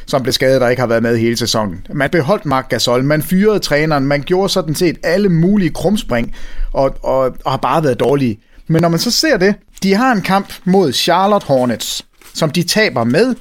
som 0.06 0.22
blev 0.22 0.32
skadet 0.32 0.62
og 0.62 0.70
ikke 0.70 0.80
har 0.80 0.86
været 0.86 1.02
med 1.02 1.16
hele 1.16 1.36
sæsonen. 1.36 1.86
Man 1.92 2.10
beholdt 2.10 2.46
Mark 2.46 2.68
Gasol, 2.68 3.04
man 3.04 3.22
fyrede 3.22 3.58
træneren, 3.58 4.06
man 4.06 4.22
gjorde 4.22 4.48
sådan 4.48 4.74
set 4.74 4.96
alle 5.02 5.28
mulige 5.28 5.70
krumspring, 5.70 6.34
og, 6.72 6.96
og, 7.02 7.36
og 7.44 7.50
har 7.52 7.58
bare 7.58 7.84
været 7.84 8.00
dårlige. 8.00 8.40
Men 8.66 8.82
når 8.82 8.88
man 8.88 8.98
så 8.98 9.10
ser 9.10 9.36
det, 9.36 9.54
de 9.82 9.94
har 9.94 10.12
en 10.12 10.22
kamp 10.22 10.52
mod 10.64 10.92
Charlotte 10.92 11.46
Hornets, 11.46 12.06
som 12.34 12.50
de 12.50 12.62
taber 12.62 13.04
med 13.04 13.34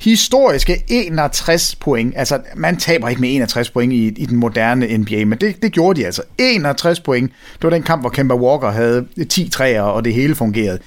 historiske 0.00 0.82
61 0.88 1.74
point. 1.74 2.14
Altså, 2.16 2.40
man 2.56 2.76
taber 2.76 3.08
ikke 3.08 3.20
med 3.20 3.34
61 3.34 3.70
point 3.70 3.92
i, 3.92 4.06
i 4.06 4.26
den 4.26 4.36
moderne 4.36 4.98
NBA, 4.98 5.24
men 5.24 5.38
det, 5.38 5.62
det 5.62 5.72
gjorde 5.72 6.00
de 6.00 6.06
altså. 6.06 6.22
61 6.38 7.00
point. 7.00 7.32
Det 7.54 7.62
var 7.64 7.70
den 7.70 7.82
kamp, 7.82 8.02
hvor 8.02 8.10
Kemba 8.10 8.34
Walker 8.34 8.70
havde 8.70 9.06
10 9.28 9.48
træer, 9.48 9.82
og 9.82 10.04
det 10.04 10.14
hele 10.14 10.34
fungerede. 10.34 10.78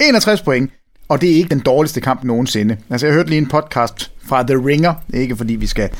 61 0.00 0.42
point, 0.42 0.70
og 1.08 1.20
det 1.20 1.30
er 1.30 1.34
ikke 1.34 1.48
den 1.48 1.60
dårligste 1.60 2.00
kamp 2.00 2.24
nogensinde. 2.24 2.76
Altså, 2.90 3.06
jeg 3.06 3.14
hørte 3.14 3.28
lige 3.28 3.38
en 3.38 3.48
podcast 3.48 4.12
fra 4.26 4.42
The 4.42 4.66
Ringer, 4.66 4.94
ikke 5.14 5.36
fordi 5.36 5.54
vi 5.54 5.66
skal 5.66 5.90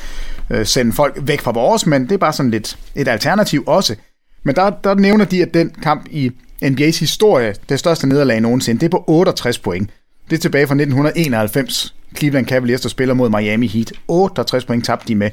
øh, 0.49 0.65
sende 0.65 0.93
folk 0.93 1.17
væk 1.21 1.41
fra 1.41 1.51
vores, 1.51 1.85
men 1.85 2.03
det 2.03 2.11
er 2.11 2.17
bare 2.17 2.33
sådan 2.33 2.51
lidt 2.51 2.77
et 2.95 3.07
alternativ 3.07 3.63
også. 3.67 3.95
Men 4.43 4.55
der, 4.55 4.69
der 4.69 4.93
nævner 4.93 5.25
de, 5.25 5.41
at 5.41 5.53
den 5.53 5.71
kamp 5.83 6.07
i 6.11 6.31
NBA's 6.63 6.99
historie, 6.99 7.55
det 7.69 7.79
største 7.79 8.07
nederlag 8.07 8.41
nogensinde, 8.41 8.79
det 8.79 8.85
er 8.85 8.89
på 8.89 9.03
68 9.07 9.59
point. 9.59 9.89
Det 10.29 10.35
er 10.35 10.39
tilbage 10.39 10.67
fra 10.67 10.73
1991, 10.73 11.94
Cleveland 12.17 12.47
Cavaliers, 12.47 12.81
der 12.81 12.89
spiller 12.89 13.13
mod 13.13 13.29
Miami 13.29 13.67
Heat. 13.67 13.93
68 14.07 14.65
point 14.65 14.85
tabte 14.85 15.07
de 15.07 15.15
med. 15.15 15.31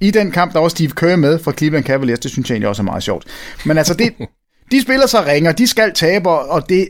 I 0.00 0.10
den 0.10 0.30
kamp, 0.30 0.52
der 0.52 0.58
var 0.58 0.68
Steve 0.68 0.90
Kerr 0.90 1.16
med 1.16 1.38
fra 1.38 1.52
Cleveland 1.52 1.84
Cavaliers, 1.84 2.18
det 2.18 2.30
synes 2.30 2.50
jeg 2.50 2.54
egentlig 2.54 2.68
også 2.68 2.82
er 2.82 2.84
meget 2.84 3.02
sjovt. 3.02 3.26
Men 3.64 3.78
altså, 3.78 3.94
det, 3.94 4.14
de 4.70 4.82
spiller 4.82 5.06
så 5.06 5.24
ringer, 5.24 5.52
de 5.52 5.66
skal 5.66 5.94
tabe, 5.94 6.30
og 6.30 6.68
det... 6.68 6.88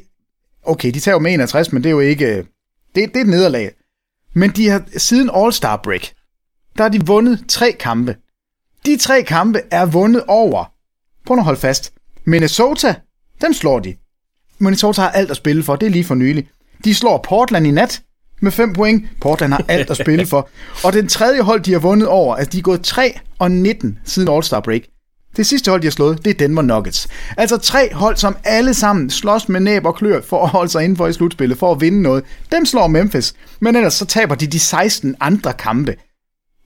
Okay, 0.62 0.90
de 0.90 1.00
tager 1.00 1.14
jo 1.14 1.18
med 1.18 1.32
61, 1.32 1.72
men 1.72 1.82
det 1.82 1.88
er 1.88 1.92
jo 1.92 2.00
ikke... 2.00 2.36
Det, 2.36 2.46
det 2.94 3.16
er 3.16 3.20
et 3.20 3.26
nederlag. 3.26 3.70
Men 4.34 4.50
de 4.50 4.68
har 4.68 4.82
siden 4.96 5.30
All-Star 5.34 5.80
Break, 5.82 6.08
der 6.76 6.82
har 6.82 6.88
de 6.88 7.06
vundet 7.06 7.44
tre 7.48 7.76
kampe. 7.80 8.16
De 8.86 8.96
tre 8.96 9.22
kampe 9.22 9.60
er 9.70 9.86
vundet 9.86 10.24
over. 10.28 10.72
Prøv 11.26 11.36
at 11.36 11.44
holde 11.44 11.60
fast. 11.60 11.92
Minnesota, 12.24 12.94
dem 13.40 13.52
slår 13.52 13.80
de. 13.80 13.96
Minnesota 14.58 15.02
har 15.02 15.10
alt 15.10 15.30
at 15.30 15.36
spille 15.36 15.62
for, 15.62 15.76
det 15.76 15.86
er 15.86 15.90
lige 15.90 16.04
for 16.04 16.14
nylig. 16.14 16.48
De 16.84 16.94
slår 16.94 17.24
Portland 17.28 17.66
i 17.66 17.70
nat 17.70 18.02
med 18.40 18.52
5 18.52 18.72
point. 18.72 19.04
Portland 19.20 19.52
har 19.52 19.64
alt 19.68 19.90
at 19.90 19.96
spille 19.96 20.26
for. 20.26 20.48
Og 20.84 20.92
den 20.92 21.08
tredje 21.08 21.40
hold, 21.40 21.60
de 21.60 21.72
har 21.72 21.78
vundet 21.78 22.08
over, 22.08 22.36
altså 22.36 22.50
de 22.52 22.58
er 22.58 22.62
gået 22.62 22.82
3 22.82 23.18
og 23.38 23.50
19 23.50 23.98
siden 24.04 24.28
All-Star 24.28 24.60
Break. 24.60 24.82
Det 25.36 25.46
sidste 25.46 25.70
hold, 25.70 25.80
de 25.80 25.86
har 25.86 25.90
slået, 25.90 26.24
det 26.24 26.30
er 26.30 26.34
Denver 26.34 26.62
Nuggets. 26.62 27.08
Altså 27.36 27.56
tre 27.56 27.94
hold, 27.94 28.16
som 28.16 28.36
alle 28.44 28.74
sammen 28.74 29.10
slås 29.10 29.48
med 29.48 29.60
næb 29.60 29.86
og 29.86 29.94
klør 29.94 30.20
for 30.20 30.42
at 30.42 30.48
holde 30.48 30.70
sig 30.70 30.84
indenfor 30.84 31.06
i 31.06 31.12
slutspillet, 31.12 31.58
for 31.58 31.72
at 31.72 31.80
vinde 31.80 32.02
noget. 32.02 32.24
Dem 32.52 32.66
slår 32.66 32.86
Memphis, 32.86 33.34
men 33.60 33.76
ellers 33.76 33.94
så 33.94 34.06
taber 34.06 34.34
de 34.34 34.46
de 34.46 34.58
16 34.58 35.16
andre 35.20 35.52
kampe. 35.52 35.96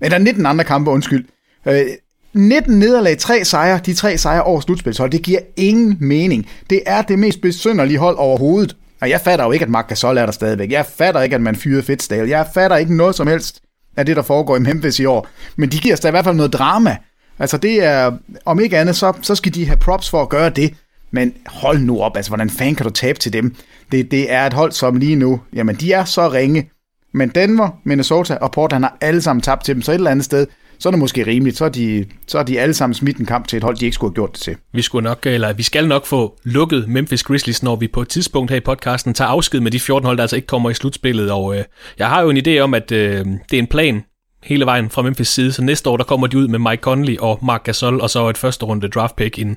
Eller 0.02 0.18
19 0.18 0.46
andre 0.46 0.64
kampe, 0.64 0.90
undskyld. 0.90 1.24
Øh, 1.66 1.86
19 2.34 2.78
nederlag, 2.78 3.18
3 3.18 3.44
sejre, 3.44 3.80
de 3.86 3.94
tre 3.94 4.18
sejre 4.18 4.42
over 4.42 4.60
slutspilshold, 4.60 5.10
det 5.10 5.22
giver 5.22 5.40
ingen 5.56 5.96
mening. 6.00 6.48
Det 6.70 6.82
er 6.86 7.02
det 7.02 7.18
mest 7.18 7.40
besynderlige 7.40 7.98
hold 7.98 8.16
overhovedet. 8.16 8.76
Og 9.04 9.10
jeg 9.10 9.20
fatter 9.20 9.44
jo 9.44 9.52
ikke, 9.52 9.62
at 9.62 9.68
Mark 9.68 9.88
Gasol 9.88 10.18
er 10.18 10.26
der 10.26 10.32
stadigvæk. 10.32 10.70
Jeg 10.70 10.86
fatter 10.86 11.20
ikke, 11.20 11.34
at 11.34 11.42
man 11.42 11.56
fyrede 11.56 11.82
Fitzdale. 11.82 12.28
Jeg 12.28 12.46
fatter 12.54 12.76
ikke 12.76 12.96
noget 12.96 13.14
som 13.14 13.26
helst 13.26 13.60
af 13.96 14.06
det, 14.06 14.16
der 14.16 14.22
foregår 14.22 14.56
i 14.56 14.60
Memphis 14.60 14.98
i 14.98 15.04
år. 15.04 15.28
Men 15.56 15.68
de 15.68 15.78
giver 15.78 15.94
os 15.94 16.00
da 16.00 16.08
i 16.08 16.10
hvert 16.10 16.24
fald 16.24 16.36
noget 16.36 16.52
drama. 16.52 16.96
Altså 17.38 17.56
det 17.56 17.84
er, 17.84 18.12
om 18.44 18.60
ikke 18.60 18.78
andet, 18.78 18.96
så, 18.96 19.12
så 19.22 19.34
skal 19.34 19.54
de 19.54 19.66
have 19.66 19.76
props 19.76 20.10
for 20.10 20.22
at 20.22 20.28
gøre 20.28 20.50
det. 20.50 20.74
Men 21.10 21.34
hold 21.46 21.78
nu 21.78 22.00
op, 22.00 22.16
altså 22.16 22.30
hvordan 22.30 22.50
fanden 22.50 22.74
kan 22.74 22.84
du 22.84 22.90
tabe 22.90 23.18
til 23.18 23.32
dem? 23.32 23.54
Det, 23.92 24.10
det 24.10 24.32
er 24.32 24.46
et 24.46 24.52
hold, 24.52 24.72
som 24.72 24.96
lige 24.96 25.16
nu, 25.16 25.40
jamen 25.52 25.76
de 25.76 25.92
er 25.92 26.04
så 26.04 26.28
ringe. 26.28 26.70
Men 27.14 27.28
Denver, 27.28 27.80
Minnesota 27.84 28.34
og 28.34 28.52
Portland 28.52 28.84
har 28.84 28.96
alle 29.00 29.22
sammen 29.22 29.42
tabt 29.42 29.64
til 29.64 29.74
dem, 29.74 29.82
så 29.82 29.92
et 29.92 29.94
eller 29.94 30.10
andet 30.10 30.24
sted, 30.24 30.46
så 30.78 30.88
er 30.88 30.90
det 30.90 30.98
måske 30.98 31.26
rimeligt. 31.26 31.56
Så 31.56 31.64
er 31.64 31.68
de, 31.68 32.04
så 32.26 32.38
er 32.38 32.42
de 32.42 32.60
alle 32.60 32.74
sammen 32.74 32.94
smidt 32.94 33.16
en 33.16 33.26
kamp 33.26 33.48
til 33.48 33.56
et 33.56 33.62
hold, 33.62 33.76
de 33.76 33.84
ikke 33.84 33.94
skulle 33.94 34.10
have 34.10 34.14
gjort 34.14 34.32
det 34.32 34.40
til. 34.40 34.56
Vi, 34.72 34.82
skulle 34.82 35.04
nok, 35.04 35.26
eller 35.26 35.52
vi 35.52 35.62
skal 35.62 35.88
nok 35.88 36.06
få 36.06 36.38
lukket 36.44 36.88
Memphis 36.88 37.22
Grizzlies, 37.22 37.62
når 37.62 37.76
vi 37.76 37.88
på 37.88 38.02
et 38.02 38.08
tidspunkt 38.08 38.50
her 38.50 38.56
i 38.56 38.60
podcasten 38.60 39.14
tager 39.14 39.28
afsked 39.28 39.60
med 39.60 39.70
de 39.70 39.80
14 39.80 40.06
hold, 40.06 40.16
der 40.16 40.22
altså 40.22 40.36
ikke 40.36 40.46
kommer 40.46 40.70
i 40.70 40.74
slutspillet. 40.74 41.30
Og 41.30 41.58
øh, 41.58 41.64
jeg 41.98 42.08
har 42.08 42.22
jo 42.22 42.30
en 42.30 42.36
idé 42.46 42.58
om, 42.58 42.74
at 42.74 42.92
øh, 42.92 43.26
det 43.50 43.56
er 43.56 43.58
en 43.58 43.66
plan 43.66 44.04
hele 44.44 44.66
vejen 44.66 44.90
fra 44.90 45.02
Memphis 45.02 45.28
side, 45.28 45.52
så 45.52 45.62
næste 45.62 45.90
år 45.90 45.96
der 45.96 46.04
kommer 46.04 46.26
de 46.26 46.38
ud 46.38 46.48
med 46.48 46.58
Mike 46.58 46.80
Conley 46.80 47.16
og 47.18 47.38
Mark 47.42 47.64
Gasol, 47.64 48.00
og 48.00 48.10
så 48.10 48.28
et 48.28 48.38
første 48.38 48.66
runde 48.66 48.88
draft 48.88 49.16
pick, 49.16 49.38
en, 49.38 49.56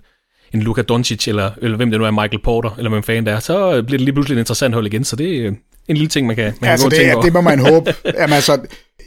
en 0.54 0.62
Luka 0.62 0.82
Doncic, 0.82 1.28
eller, 1.28 1.52
eller 1.62 1.78
hvem 1.78 1.92
det 1.92 2.00
nu 2.00 2.06
er, 2.06 2.12
Michael 2.12 2.42
Porter, 2.44 2.76
eller 2.78 2.90
hvem 2.90 3.04
fanden 3.04 3.26
der 3.26 3.36
er, 3.36 3.40
så 3.40 3.84
bliver 3.84 3.98
det 3.98 4.02
lige 4.02 4.14
pludselig 4.14 4.36
et 4.36 4.40
interessant 4.40 4.74
hold 4.74 4.86
igen, 4.86 5.04
så 5.04 5.16
det 5.16 5.40
øh, 5.40 5.54
en 5.88 5.96
lille 5.98 6.10
ting, 6.10 6.28
man 6.28 6.36
kan, 6.36 6.54
man 6.62 6.70
altså, 6.70 6.90
kan 6.90 7.00
det, 7.06 7.14
gå 7.14 7.22
det 7.22 7.34
må 7.34 7.42
man 7.42 7.60
håbe. 7.70 7.94
Jamen, 8.06 8.34
altså, 8.34 8.60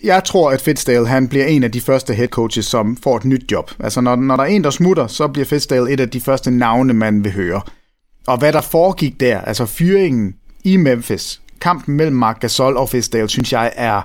jeg 0.04 0.24
tror, 0.24 0.50
at 0.50 0.60
Fitzdale 0.60 1.06
han 1.06 1.28
bliver 1.28 1.44
en 1.44 1.64
af 1.64 1.72
de 1.72 1.80
første 1.80 2.14
head 2.14 2.28
coaches, 2.28 2.66
som 2.66 2.96
får 2.96 3.16
et 3.16 3.24
nyt 3.24 3.52
job. 3.52 3.70
Altså, 3.78 4.00
når, 4.00 4.16
når 4.16 4.36
der 4.36 4.42
er 4.42 4.48
en, 4.48 4.64
der 4.64 4.70
smutter, 4.70 5.06
så 5.06 5.28
bliver 5.28 5.46
Fitzdale 5.46 5.90
et 5.90 6.00
af 6.00 6.10
de 6.10 6.20
første 6.20 6.50
navne, 6.50 6.92
man 6.92 7.24
vil 7.24 7.32
høre. 7.32 7.60
Og 8.26 8.38
hvad 8.38 8.52
der 8.52 8.60
foregik 8.60 9.20
der, 9.20 9.40
altså 9.40 9.66
fyringen 9.66 10.34
i 10.64 10.76
Memphis, 10.76 11.40
kampen 11.60 11.96
mellem 11.96 12.16
Mark 12.16 12.40
Gasol 12.40 12.76
og 12.76 12.88
Fitzdale, 12.88 13.28
synes 13.28 13.52
jeg 13.52 13.72
er... 13.76 14.02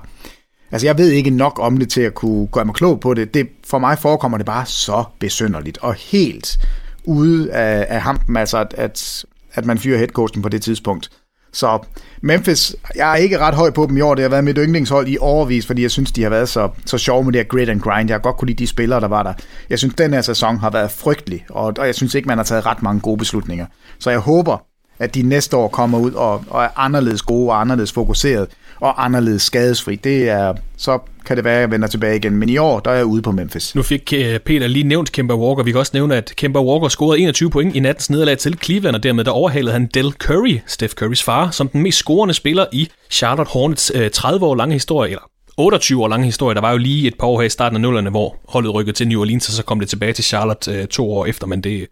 Altså, 0.72 0.86
jeg 0.86 0.98
ved 0.98 1.10
ikke 1.10 1.30
nok 1.30 1.58
om 1.62 1.76
det 1.76 1.88
til 1.88 2.00
at 2.00 2.14
kunne 2.14 2.46
gøre 2.46 2.64
mig 2.64 2.74
klog 2.74 3.00
på 3.00 3.14
det. 3.14 3.34
det 3.34 3.48
for 3.66 3.78
mig 3.78 3.98
forekommer 3.98 4.38
det 4.38 4.46
bare 4.46 4.66
så 4.66 5.04
besynderligt 5.18 5.78
og 5.78 5.94
helt 5.94 6.58
ude 7.04 7.52
af, 7.52 7.86
af 7.88 8.00
hampen, 8.00 8.36
altså 8.36 8.58
at, 8.58 8.74
at, 8.76 9.24
at 9.52 9.64
man 9.64 9.78
fyrer 9.78 9.98
headcoachen 9.98 10.42
på 10.42 10.48
det 10.48 10.62
tidspunkt. 10.62 11.10
Så 11.56 11.78
Memphis, 12.22 12.76
jeg 12.96 13.12
er 13.12 13.16
ikke 13.16 13.38
ret 13.38 13.54
høj 13.54 13.70
på 13.70 13.86
dem 13.86 13.96
i 13.96 14.00
år. 14.00 14.14
Det 14.14 14.22
har 14.22 14.28
været 14.28 14.44
mit 14.44 14.58
yndlingshold 14.60 15.08
i 15.08 15.16
overvis, 15.20 15.66
fordi 15.66 15.82
jeg 15.82 15.90
synes, 15.90 16.12
de 16.12 16.22
har 16.22 16.30
været 16.30 16.48
så, 16.48 16.68
så 16.86 16.98
sjove 16.98 17.24
med 17.24 17.32
det 17.32 17.38
her 17.38 17.44
grit 17.48 17.68
and 17.68 17.80
grind. 17.80 18.08
Jeg 18.08 18.14
har 18.14 18.20
godt 18.20 18.36
kunne 18.36 18.48
lide 18.48 18.58
de 18.58 18.66
spillere, 18.66 19.00
der 19.00 19.08
var 19.08 19.22
der. 19.22 19.32
Jeg 19.70 19.78
synes, 19.78 19.94
den 19.94 20.14
her 20.14 20.20
sæson 20.20 20.58
har 20.58 20.70
været 20.70 20.90
frygtelig, 20.90 21.46
og, 21.50 21.74
og 21.78 21.86
jeg 21.86 21.94
synes 21.94 22.14
ikke, 22.14 22.26
man 22.28 22.38
har 22.38 22.44
taget 22.44 22.66
ret 22.66 22.82
mange 22.82 23.00
gode 23.00 23.18
beslutninger. 23.18 23.66
Så 23.98 24.10
jeg 24.10 24.18
håber, 24.18 24.58
at 24.98 25.14
de 25.14 25.22
næste 25.22 25.56
år 25.56 25.68
kommer 25.68 25.98
ud 25.98 26.12
og, 26.12 26.44
og 26.50 26.64
er 26.64 26.68
anderledes 26.76 27.22
gode 27.22 27.50
og 27.50 27.60
anderledes 27.60 27.92
fokuseret 27.92 28.46
og 28.80 29.04
anderledes 29.04 29.42
skadesfri. 29.42 29.96
Det 29.96 30.28
er, 30.28 30.54
så 30.76 30.98
kan 31.26 31.36
det 31.36 31.44
være, 31.44 31.54
at 31.54 31.60
jeg 31.60 31.70
vender 31.70 31.88
tilbage 31.88 32.16
igen. 32.16 32.36
Men 32.36 32.48
i 32.48 32.56
år, 32.56 32.80
der 32.80 32.90
er 32.90 32.94
jeg 32.94 33.04
ude 33.04 33.22
på 33.22 33.32
Memphis. 33.32 33.74
Nu 33.74 33.82
fik 33.82 34.12
øh, 34.16 34.38
Peter 34.38 34.66
lige 34.66 34.84
nævnt 34.84 35.12
Kemba 35.12 35.34
Walker. 35.34 35.62
Vi 35.62 35.70
kan 35.70 35.78
også 35.78 35.90
nævne, 35.94 36.16
at 36.16 36.32
Kemba 36.36 36.60
Walker 36.60 36.88
scorede 36.88 37.20
21 37.20 37.50
point 37.50 37.76
i 37.76 37.80
nattens 37.80 38.10
nederlag 38.10 38.38
til 38.38 38.58
Cleveland, 38.64 38.96
og 38.96 39.02
dermed 39.02 39.24
der 39.24 39.30
overhalede 39.30 39.72
han 39.72 39.86
Del 39.94 40.12
Curry, 40.12 40.58
Steph 40.66 40.94
Currys 40.94 41.22
far, 41.22 41.50
som 41.50 41.68
den 41.68 41.82
mest 41.82 41.98
scorende 41.98 42.34
spiller 42.34 42.66
i 42.72 42.88
Charlotte 43.10 43.50
Hornets 43.52 43.92
øh, 43.94 44.10
30 44.10 44.46
år 44.46 44.54
lange 44.54 44.72
historie, 44.72 45.10
eller 45.10 45.30
28 45.56 46.02
år 46.02 46.08
lange 46.08 46.24
historie. 46.24 46.54
Der 46.54 46.60
var 46.60 46.72
jo 46.72 46.78
lige 46.78 47.06
et 47.06 47.14
par 47.18 47.26
år 47.26 47.40
her 47.40 47.46
i 47.46 47.50
starten 47.50 47.76
af 47.76 47.80
nullerne, 47.80 48.10
hvor 48.10 48.36
holdet 48.48 48.74
rykkede 48.74 48.96
til 48.96 49.08
New 49.08 49.20
Orleans, 49.20 49.48
og 49.48 49.54
så 49.54 49.62
kom 49.62 49.80
det 49.80 49.88
tilbage 49.88 50.12
til 50.12 50.24
Charlotte 50.24 50.72
øh, 50.72 50.86
to 50.86 51.12
år 51.12 51.26
efter, 51.26 51.46
men 51.46 51.60
det, 51.60 51.86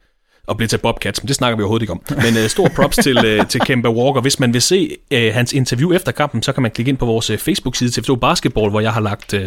og 0.47 0.57
blive 0.57 0.69
til 0.69 0.79
Bobcats, 0.79 1.23
men 1.23 1.29
det 1.29 1.37
snakker 1.37 1.57
vi 1.57 1.63
overhovedet 1.63 1.83
ikke 1.83 1.93
om. 1.93 2.03
Men 2.11 2.43
uh, 2.43 2.49
stor 2.49 2.69
props 2.69 2.97
til, 2.97 3.39
uh, 3.41 3.47
til 3.47 3.61
Kemba 3.61 3.89
Walker. 3.89 4.21
Hvis 4.21 4.41
man 4.41 4.53
vil 4.53 4.63
se 4.63 4.97
uh, 5.15 5.35
hans 5.35 5.53
interview 5.53 5.93
efter 5.93 6.13
kampen, 6.13 6.43
så 6.43 6.53
kan 6.53 6.63
man 6.63 6.71
klikke 6.71 6.89
ind 6.89 6.99
på 6.99 7.07
vores 7.07 7.31
uh, 7.31 7.39
Facebook-side 7.39 8.01
TV2 8.01 8.15
Basketball, 8.15 8.71
hvor 8.71 8.81
jeg 8.81 8.93
har 8.93 9.01
lagt 9.01 9.35
uh, 9.35 9.41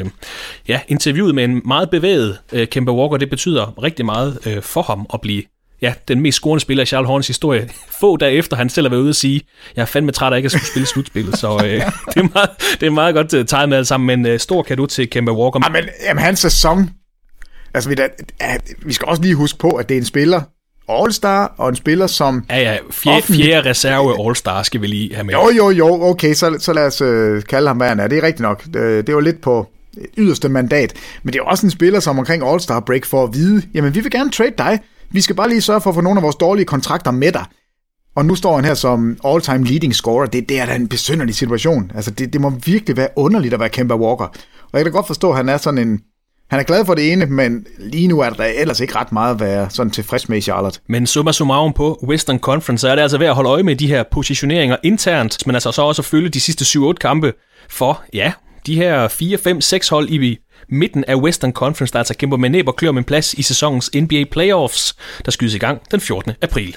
ja, 0.68 0.80
interviewet 0.88 1.36
med 1.36 1.44
en 1.44 1.62
meget 1.66 1.90
bevæget 1.90 2.38
uh, 2.54 2.64
Kemba 2.72 2.92
Walker. 2.92 3.18
Det 3.18 3.30
betyder 3.30 3.84
rigtig 3.84 4.06
meget 4.06 4.40
uh, 4.46 4.64
for 4.64 4.82
ham 4.82 5.06
at 5.14 5.22
blive 5.22 5.44
ja, 5.82 5.94
den 6.08 6.22
mest 6.22 6.36
scorende 6.36 6.62
spiller 6.62 6.84
i 6.84 6.86
Charles 6.86 7.08
Horns 7.08 7.28
historie. 7.28 7.70
Få 8.00 8.18
dage 8.18 8.34
efter, 8.34 8.58
han 8.58 8.70
selv 8.70 8.88
har 8.88 8.90
været 8.90 9.02
ude 9.02 9.10
og 9.10 9.16
sige, 9.16 9.42
jeg 9.76 9.82
er 9.82 9.86
fandme 9.86 10.12
træt 10.12 10.34
af 10.34 10.38
ikke 10.38 10.48
at 10.48 10.52
skulle 10.52 10.66
spille 10.66 10.88
slutspillet, 10.88 11.38
så 11.38 11.54
uh, 11.56 11.62
det, 11.62 11.84
er 12.16 12.34
meget, 12.34 12.50
det 12.80 12.86
er 12.86 12.92
meget 12.92 13.16
godt 13.16 13.34
uh, 13.34 13.46
tegnet 13.46 13.70
med 13.70 13.78
alt 13.78 13.88
sammen, 13.88 14.22
men 14.22 14.34
uh, 14.34 14.40
stor 14.40 14.64
kado 14.64 14.86
til 14.86 15.10
Kemba 15.10 15.32
Walker. 15.32 15.60
Ja, 15.64 15.70
men 15.70 15.90
jamen, 16.04 16.24
hans 16.24 16.40
sæson, 16.40 16.90
altså 17.74 17.90
vi, 17.90 17.96
da, 17.96 18.08
vi 18.86 18.94
skal 18.94 19.08
også 19.08 19.22
lige 19.22 19.36
huske 19.36 19.60
på, 19.60 19.70
at 19.70 19.90
det 19.90 19.96
er 19.96 20.00
en 20.00 20.06
spiller, 20.06 20.42
All-Star, 20.90 21.54
og 21.58 21.70
en 21.70 21.76
spiller 21.76 22.08
som... 22.08 22.44
Ja, 22.50 22.60
ja, 22.60 22.78
fjerde, 22.92 23.22
fjerde 23.22 23.70
reserve 23.70 24.28
All-Star 24.28 24.64
skal 24.64 24.82
vi 24.82 24.88
lige 24.88 25.16
have 25.16 25.24
med. 25.26 25.34
Jo, 25.34 25.50
jo, 25.58 25.70
jo, 25.70 26.04
okay, 26.04 26.34
så, 26.34 26.56
så 26.60 26.74
lad 26.74 26.86
os 26.86 27.02
øh, 27.02 27.44
kalde 27.44 27.68
ham, 27.68 27.78
hvad 27.78 27.88
han 27.88 28.00
er. 28.00 28.08
Det 28.08 28.18
er 28.18 28.24
rigtigt 28.24 28.42
nok. 28.42 28.64
Det, 28.74 29.08
det 29.08 29.16
var 29.16 29.22
lidt 29.22 29.42
på 29.42 29.68
yderste 30.18 30.50
mandat. 30.50 30.94
Men 31.24 31.34
det 31.34 31.40
er 31.40 31.44
også 31.44 31.66
en 31.66 31.72
spiller, 31.72 32.00
som 32.00 32.20
omkring 32.20 32.44
All-Star 32.44 32.80
break 32.80 33.06
for 33.06 33.24
at 33.24 33.34
vide, 33.34 33.62
jamen 33.74 33.96
vi 33.96 34.00
vil 34.00 34.12
gerne 34.12 34.32
trade 34.32 34.54
dig. 34.58 34.80
Vi 35.12 35.22
skal 35.22 35.36
bare 35.36 35.50
lige 35.50 35.62
sørge 35.62 35.82
for 35.82 35.90
at 35.90 35.96
få 35.96 36.02
nogle 36.02 36.20
af 36.20 36.24
vores 36.24 36.36
dårlige 36.36 36.66
kontrakter 36.66 37.12
med 37.12 37.32
dig. 37.32 37.46
Og 38.16 38.26
nu 38.26 38.36
står 38.36 38.56
han 38.56 38.66
her 38.66 38.74
som 38.74 39.18
all-time 39.26 39.66
leading 39.66 39.96
scorer. 39.96 40.26
Det, 40.26 40.50
det 40.50 40.60
er 40.60 40.66
da 40.66 40.76
en 40.76 40.88
besynderlig 40.88 41.36
situation. 41.36 41.92
Altså, 41.96 42.12
det, 42.12 42.34
det 42.34 42.42
må 42.42 42.54
virkelig 42.66 42.98
være 42.98 43.10
underligt 43.16 43.54
at 43.54 43.60
være 43.60 43.70
Kemba 43.70 43.96
Walker. 43.96 44.26
Og 44.26 44.70
jeg 44.74 44.84
kan 44.84 44.92
da 44.92 44.98
godt 44.98 45.08
forstå, 45.08 45.30
at 45.30 45.38
han 45.38 45.50
er 45.50 45.58
sådan 45.58 45.78
en, 45.78 46.02
han 46.50 46.60
er 46.60 46.64
glad 46.64 46.86
for 46.86 46.96
det 46.96 47.12
ene, 47.12 47.26
men 47.26 47.66
lige 47.78 48.08
nu 48.08 48.20
er 48.20 48.30
der 48.30 48.46
ellers 48.46 48.80
ikke 48.80 48.96
ret 48.96 49.12
meget 49.12 49.34
at 49.34 49.40
være 49.40 49.70
sådan 49.70 49.92
tilfreds 49.92 50.30
med 50.30 50.38
i 50.38 50.42
Charlotte. 50.42 50.80
Men 50.88 51.08
summa 51.08 51.32
summarum 51.32 51.74
på 51.74 52.00
Western 52.08 52.40
Conference, 52.40 52.82
så 52.82 52.90
er 52.90 52.96
det 52.96 53.02
altså 53.02 53.18
ved 53.18 53.28
at 53.28 53.36
holde 53.36 53.50
øje 53.50 53.64
med 53.64 53.76
de 53.76 53.88
her 53.88 54.04
positioneringer 54.12 54.78
internt, 54.84 55.48
men 55.48 55.56
altså 55.56 55.72
så 55.72 55.82
også 55.82 56.02
at 56.02 56.06
følge 56.06 56.30
de 56.30 56.40
sidste 56.40 56.80
7-8 56.80 56.94
kampe 56.94 57.34
for, 57.70 58.02
ja, 58.14 58.32
de 58.66 58.76
her 58.76 59.08
4, 59.08 59.38
5, 59.38 59.62
6 59.62 59.90
hold 59.90 60.10
i 60.10 60.38
midten 60.70 61.04
af 61.08 61.16
Western 61.16 61.52
Conference, 61.52 61.94
der 61.94 62.00
altså 62.00 62.18
kæmper 62.18 62.38
med 62.38 62.50
næb 62.50 62.68
og 62.68 62.76
klør 62.76 62.90
om 62.90 62.98
en 62.98 63.04
plads 63.04 63.34
i 63.34 63.42
sæsonens 63.42 63.92
NBA 63.96 64.24
Playoffs, 64.32 64.96
der 65.26 65.32
skydes 65.32 65.56
i 65.56 65.58
gang 65.58 65.82
den 65.92 66.02
14. 66.02 66.32
april. 66.42 66.76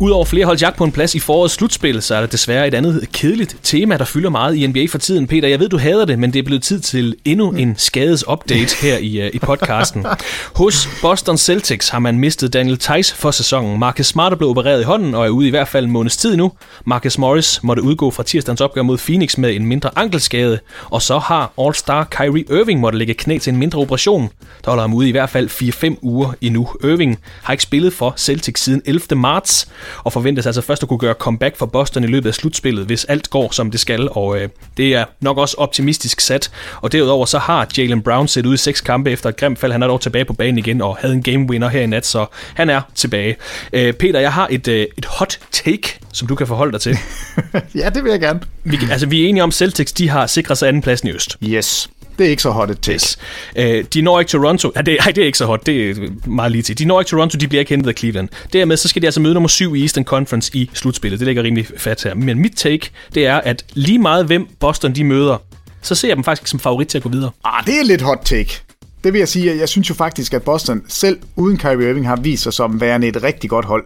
Udover 0.00 0.24
flere 0.24 0.44
hold 0.46 0.58
jagt 0.58 0.76
på 0.76 0.84
en 0.84 0.92
plads 0.92 1.14
i 1.14 1.18
forårets 1.18 1.54
slutspil, 1.54 2.02
så 2.02 2.14
er 2.14 2.20
der 2.20 2.26
desværre 2.26 2.68
et 2.68 2.74
andet 2.74 3.08
kedeligt 3.12 3.56
tema, 3.62 3.96
der 3.96 4.04
fylder 4.04 4.30
meget 4.30 4.54
i 4.54 4.66
NBA 4.66 4.86
for 4.90 4.98
tiden. 4.98 5.26
Peter, 5.26 5.48
jeg 5.48 5.60
ved, 5.60 5.68
du 5.68 5.78
hader 5.78 6.04
det, 6.04 6.18
men 6.18 6.32
det 6.32 6.38
er 6.38 6.42
blevet 6.42 6.62
tid 6.62 6.80
til 6.80 7.16
endnu 7.24 7.50
en 7.50 7.74
skades-update 7.78 8.76
her 8.82 8.98
i, 8.98 9.26
uh, 9.26 9.34
i 9.34 9.38
podcasten. 9.38 10.06
Hos 10.60 10.88
Boston 11.02 11.38
Celtics 11.38 11.88
har 11.88 11.98
man 11.98 12.18
mistet 12.18 12.52
Daniel 12.52 12.78
Tice 12.78 13.16
for 13.16 13.30
sæsonen. 13.30 13.78
Marcus 13.78 14.06
Smart 14.06 14.32
er 14.32 14.36
blevet 14.36 14.50
opereret 14.50 14.80
i 14.80 14.84
hånden 14.84 15.14
og 15.14 15.26
er 15.26 15.28
ude 15.28 15.46
i 15.46 15.50
hvert 15.50 15.68
fald 15.68 15.84
en 15.84 15.90
måneds 15.90 16.16
tid 16.16 16.36
nu. 16.36 16.52
Marcus 16.84 17.18
Morris 17.18 17.62
måtte 17.62 17.82
udgå 17.82 18.10
fra 18.10 18.22
tirsdagens 18.22 18.60
opgør 18.60 18.82
mod 18.82 18.98
Phoenix 18.98 19.38
med 19.38 19.54
en 19.54 19.66
mindre 19.66 19.90
ankelskade, 19.96 20.58
og 20.84 21.02
så 21.02 21.18
har 21.18 21.52
All-Star 21.58 22.04
Kyrie 22.10 22.44
Irving 22.60 22.80
måtte 22.80 22.98
lægge 22.98 23.14
knæ 23.14 23.38
til 23.38 23.52
en 23.52 23.58
mindre 23.58 23.80
operation. 23.80 24.30
Der 24.64 24.70
holder 24.70 24.82
ham 24.82 24.94
ude 24.94 25.08
i 25.08 25.12
hvert 25.12 25.30
fald 25.30 25.48
4-5 25.94 25.98
uger 26.02 26.32
endnu. 26.40 26.68
Irving 26.84 27.18
har 27.42 27.52
ikke 27.52 27.62
spillet 27.62 27.92
for 27.92 28.14
Celtics 28.16 28.62
siden 28.62 28.82
11. 28.84 29.02
marts, 29.16 29.68
og 30.04 30.12
forventes 30.12 30.46
altså 30.46 30.60
først 30.60 30.82
at 30.82 30.88
kunne 30.88 30.98
gøre 30.98 31.14
comeback 31.14 31.56
for 31.56 31.66
Boston 31.66 32.04
i 32.04 32.06
løbet 32.06 32.28
af 32.28 32.34
slutspillet, 32.34 32.86
hvis 32.86 33.04
alt 33.04 33.30
går 33.30 33.50
som 33.52 33.70
det 33.70 33.80
skal, 33.80 34.08
og 34.10 34.38
øh, 34.38 34.48
det 34.76 34.94
er 34.94 35.04
nok 35.20 35.38
også 35.38 35.54
optimistisk 35.58 36.20
sat. 36.20 36.50
Og 36.80 36.92
derudover 36.92 37.26
så 37.26 37.38
har 37.38 37.68
Jalen 37.78 38.02
Brown 38.02 38.28
set 38.28 38.46
ud 38.46 38.54
i 38.54 38.56
seks 38.56 38.80
kampe 38.80 39.10
efter 39.10 39.28
et 39.28 39.36
grimt 39.36 39.58
fald. 39.58 39.72
Han 39.72 39.82
er 39.82 39.86
dog 39.86 40.00
tilbage 40.00 40.24
på 40.24 40.32
banen 40.32 40.58
igen 40.58 40.82
og 40.82 40.96
havde 40.96 41.14
en 41.14 41.22
game 41.22 41.46
winner 41.50 41.68
her 41.68 41.80
i 41.80 41.86
nat, 41.86 42.06
så 42.06 42.26
han 42.54 42.70
er 42.70 42.80
tilbage. 42.94 43.36
Øh, 43.72 43.92
Peter, 43.92 44.20
jeg 44.20 44.32
har 44.32 44.48
et, 44.50 44.68
øh, 44.68 44.86
et 44.98 45.04
hot 45.04 45.38
take, 45.52 45.98
som 46.12 46.28
du 46.28 46.34
kan 46.34 46.46
forholde 46.46 46.72
dig 46.72 46.80
til. 46.80 46.98
ja, 47.80 47.88
det 47.88 48.04
vil 48.04 48.10
jeg 48.10 48.20
gerne. 48.20 48.40
Vi, 48.64 48.78
altså, 48.90 49.06
vi 49.06 49.24
er 49.24 49.28
enige 49.28 49.42
om, 49.42 49.52
Celtics 49.52 49.92
de 49.92 50.08
har 50.08 50.26
sikret 50.26 50.58
sig 50.58 50.68
andenpladsen 50.68 51.08
i 51.08 51.12
øst. 51.12 51.36
Yes. 51.44 51.90
Det 52.18 52.26
er 52.26 52.30
ikke 52.30 52.42
så 52.42 52.50
hot 52.50 52.70
et 52.70 52.80
take. 52.80 52.94
Yes. 52.94 53.18
Uh, 53.58 53.64
de 53.94 54.02
når 54.02 54.20
ikke 54.20 54.30
Toronto. 54.30 54.72
Ja, 54.76 54.82
det, 54.82 54.96
ej, 55.00 55.12
det 55.12 55.22
er 55.22 55.26
ikke 55.26 55.38
så 55.38 55.46
hot. 55.46 55.66
Det 55.66 55.90
er 55.90 55.94
meget 56.26 56.52
lige 56.52 56.62
til. 56.62 56.78
De 56.78 56.84
når 56.84 57.00
ikke 57.00 57.08
Toronto, 57.08 57.38
de 57.38 57.48
bliver 57.48 57.60
ikke 57.60 57.70
hentet 57.70 57.88
af 57.88 57.94
Cleveland. 57.98 58.28
Dermed 58.52 58.76
så 58.76 58.88
skal 58.88 59.02
de 59.02 59.06
altså 59.06 59.20
møde 59.20 59.34
nummer 59.34 59.48
7 59.48 59.74
i 59.74 59.82
Eastern 59.82 60.04
Conference 60.04 60.50
i 60.54 60.70
slutspillet. 60.74 61.20
Det 61.20 61.26
ligger 61.26 61.42
rimelig 61.42 61.66
fat 61.76 62.02
her. 62.02 62.14
Men 62.14 62.38
mit 62.38 62.52
take, 62.56 62.90
det 63.14 63.26
er, 63.26 63.36
at 63.36 63.64
lige 63.74 63.98
meget 63.98 64.26
hvem 64.26 64.48
Boston 64.60 64.94
de 64.94 65.04
møder, 65.04 65.36
så 65.82 65.94
ser 65.94 66.08
jeg 66.08 66.16
dem 66.16 66.24
faktisk 66.24 66.50
som 66.50 66.60
favorit 66.60 66.88
til 66.88 66.98
at 66.98 67.02
gå 67.02 67.08
videre. 67.08 67.30
Ah, 67.44 67.66
det 67.66 67.78
er 67.78 67.84
lidt 67.84 68.02
hot 68.02 68.18
take. 68.24 68.60
Det 69.04 69.12
vil 69.12 69.18
jeg 69.18 69.28
sige, 69.28 69.58
jeg 69.58 69.68
synes 69.68 69.90
jo 69.90 69.94
faktisk, 69.94 70.34
at 70.34 70.42
Boston 70.42 70.82
selv 70.88 71.18
uden 71.36 71.56
Kyrie 71.58 71.90
Irving 71.90 72.08
har 72.08 72.16
vist 72.16 72.42
sig 72.42 72.52
som 72.52 72.80
værende 72.80 73.08
et 73.08 73.22
rigtig 73.22 73.50
godt 73.50 73.64
hold. 73.64 73.84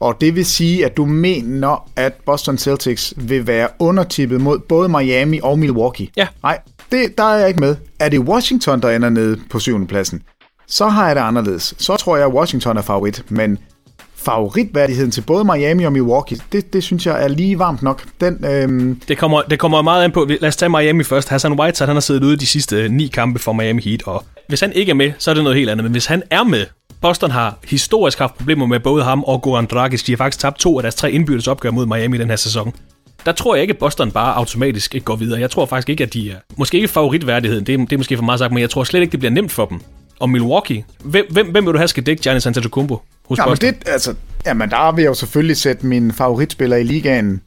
Og 0.00 0.16
det 0.20 0.36
vil 0.36 0.46
sige, 0.46 0.84
at 0.84 0.96
du 0.96 1.06
mener, 1.06 1.90
at 1.96 2.12
Boston 2.26 2.58
Celtics 2.58 3.14
vil 3.16 3.46
være 3.46 3.68
undertippet 3.78 4.40
mod 4.40 4.58
både 4.58 4.88
Miami 4.88 5.40
og 5.42 5.58
Milwaukee. 5.58 6.08
Ja. 6.16 6.26
Nej, 6.42 6.58
det, 6.94 7.18
der 7.18 7.24
er 7.24 7.38
jeg 7.38 7.48
ikke 7.48 7.60
med. 7.60 7.76
Er 7.98 8.08
det 8.08 8.18
Washington, 8.18 8.82
der 8.82 8.90
ender 8.90 9.08
nede 9.08 9.40
på 9.50 9.58
syvende 9.58 9.86
pladsen, 9.86 10.22
så 10.66 10.88
har 10.88 11.06
jeg 11.06 11.16
det 11.16 11.22
anderledes. 11.22 11.74
Så 11.78 11.96
tror 11.96 12.16
jeg, 12.16 12.26
at 12.26 12.32
Washington 12.32 12.76
er 12.76 12.82
favorit, 12.82 13.24
men 13.28 13.58
favoritværdigheden 14.16 15.10
til 15.10 15.20
både 15.20 15.44
Miami 15.44 15.84
og 15.84 15.92
Milwaukee, 15.92 16.38
det, 16.52 16.72
det 16.72 16.84
synes 16.84 17.06
jeg 17.06 17.24
er 17.24 17.28
lige 17.28 17.58
varmt 17.58 17.82
nok. 17.82 18.04
Den, 18.20 18.44
øhm... 18.44 19.00
det, 19.08 19.18
kommer, 19.18 19.42
det 19.42 19.58
kommer 19.58 19.82
meget 19.82 20.04
an 20.04 20.12
på, 20.12 20.24
lad 20.24 20.48
os 20.48 20.56
tage 20.56 20.68
Miami 20.68 21.04
først. 21.04 21.28
Hassan 21.28 21.52
Whiteside, 21.52 21.86
han 21.86 21.96
har 21.96 22.00
siddet 22.00 22.24
ude 22.24 22.36
de 22.36 22.46
sidste 22.46 22.76
øh, 22.76 22.90
ni 22.90 23.06
kampe 23.06 23.38
for 23.38 23.52
Miami 23.52 23.82
Heat, 23.82 24.02
og 24.06 24.24
hvis 24.48 24.60
han 24.60 24.72
ikke 24.72 24.90
er 24.90 24.94
med, 24.94 25.12
så 25.18 25.30
er 25.30 25.34
det 25.34 25.44
noget 25.44 25.58
helt 25.58 25.70
andet. 25.70 25.84
Men 25.84 25.92
hvis 25.92 26.06
han 26.06 26.22
er 26.30 26.44
med, 26.44 26.66
Boston 27.00 27.30
har 27.30 27.58
historisk 27.64 28.18
haft 28.18 28.34
problemer 28.38 28.66
med 28.66 28.80
både 28.80 29.04
ham 29.04 29.24
og 29.24 29.42
Goran 29.42 29.66
Dragic. 29.66 30.04
De 30.04 30.12
har 30.12 30.16
faktisk 30.16 30.40
tabt 30.40 30.58
to 30.58 30.78
af 30.78 30.82
deres 30.82 30.94
tre 30.94 31.12
indbyrdes 31.12 31.48
opgør 31.48 31.70
mod 31.70 31.86
Miami 31.86 32.18
den 32.18 32.28
her 32.28 32.36
sæson 32.36 32.74
der 33.26 33.32
tror 33.32 33.54
jeg 33.54 33.62
ikke, 33.62 33.72
at 33.72 33.78
Boston 33.78 34.10
bare 34.10 34.34
automatisk 34.34 34.94
ikke 34.94 35.04
går 35.04 35.16
videre. 35.16 35.40
Jeg 35.40 35.50
tror 35.50 35.66
faktisk 35.66 35.88
ikke, 35.88 36.04
at 36.04 36.12
de 36.12 36.30
er... 36.30 36.36
Måske 36.56 36.76
ikke 36.76 36.88
favoritværdigheden, 36.88 37.66
det 37.66 37.74
er, 37.74 37.78
det 37.78 37.92
er 37.92 37.96
måske 37.96 38.16
for 38.16 38.24
meget 38.24 38.38
sagt, 38.38 38.52
men 38.52 38.60
jeg 38.60 38.70
tror 38.70 38.84
slet 38.84 39.00
ikke, 39.00 39.12
det 39.12 39.20
bliver 39.20 39.32
nemt 39.32 39.52
for 39.52 39.66
dem. 39.66 39.80
Og 40.20 40.30
Milwaukee, 40.30 40.84
hvem, 41.04 41.24
hvem, 41.30 41.50
hvem 41.50 41.66
vil 41.66 41.72
du 41.72 41.78
have 41.78 41.88
skal 41.88 42.06
dække 42.06 42.22
Giannis 42.22 42.46
Antetokounmpo 42.46 43.00
hos 43.28 43.38
ja, 43.38 43.48
Boston? 43.48 43.66
Men 43.66 43.74
det, 43.74 43.88
altså, 43.88 44.14
jamen, 44.46 44.70
der 44.70 44.92
vil 44.92 45.02
jeg 45.02 45.08
jo 45.08 45.14
selvfølgelig 45.14 45.56
sætte 45.56 45.86
min 45.86 46.12
favoritspiller 46.12 46.76
i 46.76 46.82
ligaen, 46.82 47.40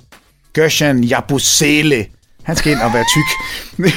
Gershon 0.54 1.04
Jabusele. 1.04 2.06
Han 2.44 2.56
skal 2.56 2.72
ind 2.72 2.82
og 2.82 2.94
være 2.94 3.06
tyk. 3.16 3.30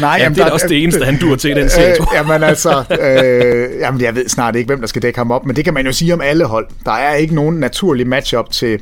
Nej, 0.00 0.10
ja, 0.10 0.22
jamen, 0.22 0.34
det 0.36 0.40
er 0.40 0.46
der, 0.46 0.52
også 0.52 0.68
det 0.68 0.82
eneste, 0.82 1.04
han 1.04 1.18
dur 1.20 1.36
til 1.36 1.50
i 1.50 1.54
den 1.54 1.70
serie, 1.70 1.90
øh, 1.90 2.06
Jamen 2.14 2.42
altså, 2.42 2.84
øh, 3.00 3.80
jamen, 3.80 4.00
jeg 4.00 4.14
ved 4.14 4.28
snart 4.28 4.56
ikke, 4.56 4.66
hvem 4.66 4.80
der 4.80 4.86
skal 4.86 5.02
dække 5.02 5.18
ham 5.18 5.30
op, 5.30 5.46
men 5.46 5.56
det 5.56 5.64
kan 5.64 5.74
man 5.74 5.86
jo 5.86 5.92
sige 5.92 6.14
om 6.14 6.20
alle 6.20 6.44
hold. 6.44 6.66
Der 6.84 6.92
er 6.92 7.14
ikke 7.14 7.34
nogen 7.34 7.56
naturlig 7.56 8.06
matchup 8.06 8.50
til, 8.50 8.80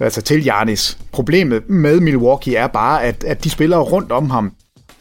altså 0.00 0.22
til 0.22 0.42
Giannis. 0.42 0.98
Problemet 1.12 1.70
med 1.70 2.00
Milwaukee 2.00 2.56
er 2.56 2.66
bare, 2.66 3.02
at, 3.04 3.24
at 3.24 3.44
de 3.44 3.50
spillere 3.50 3.80
rundt 3.80 4.12
om 4.12 4.30
ham 4.30 4.52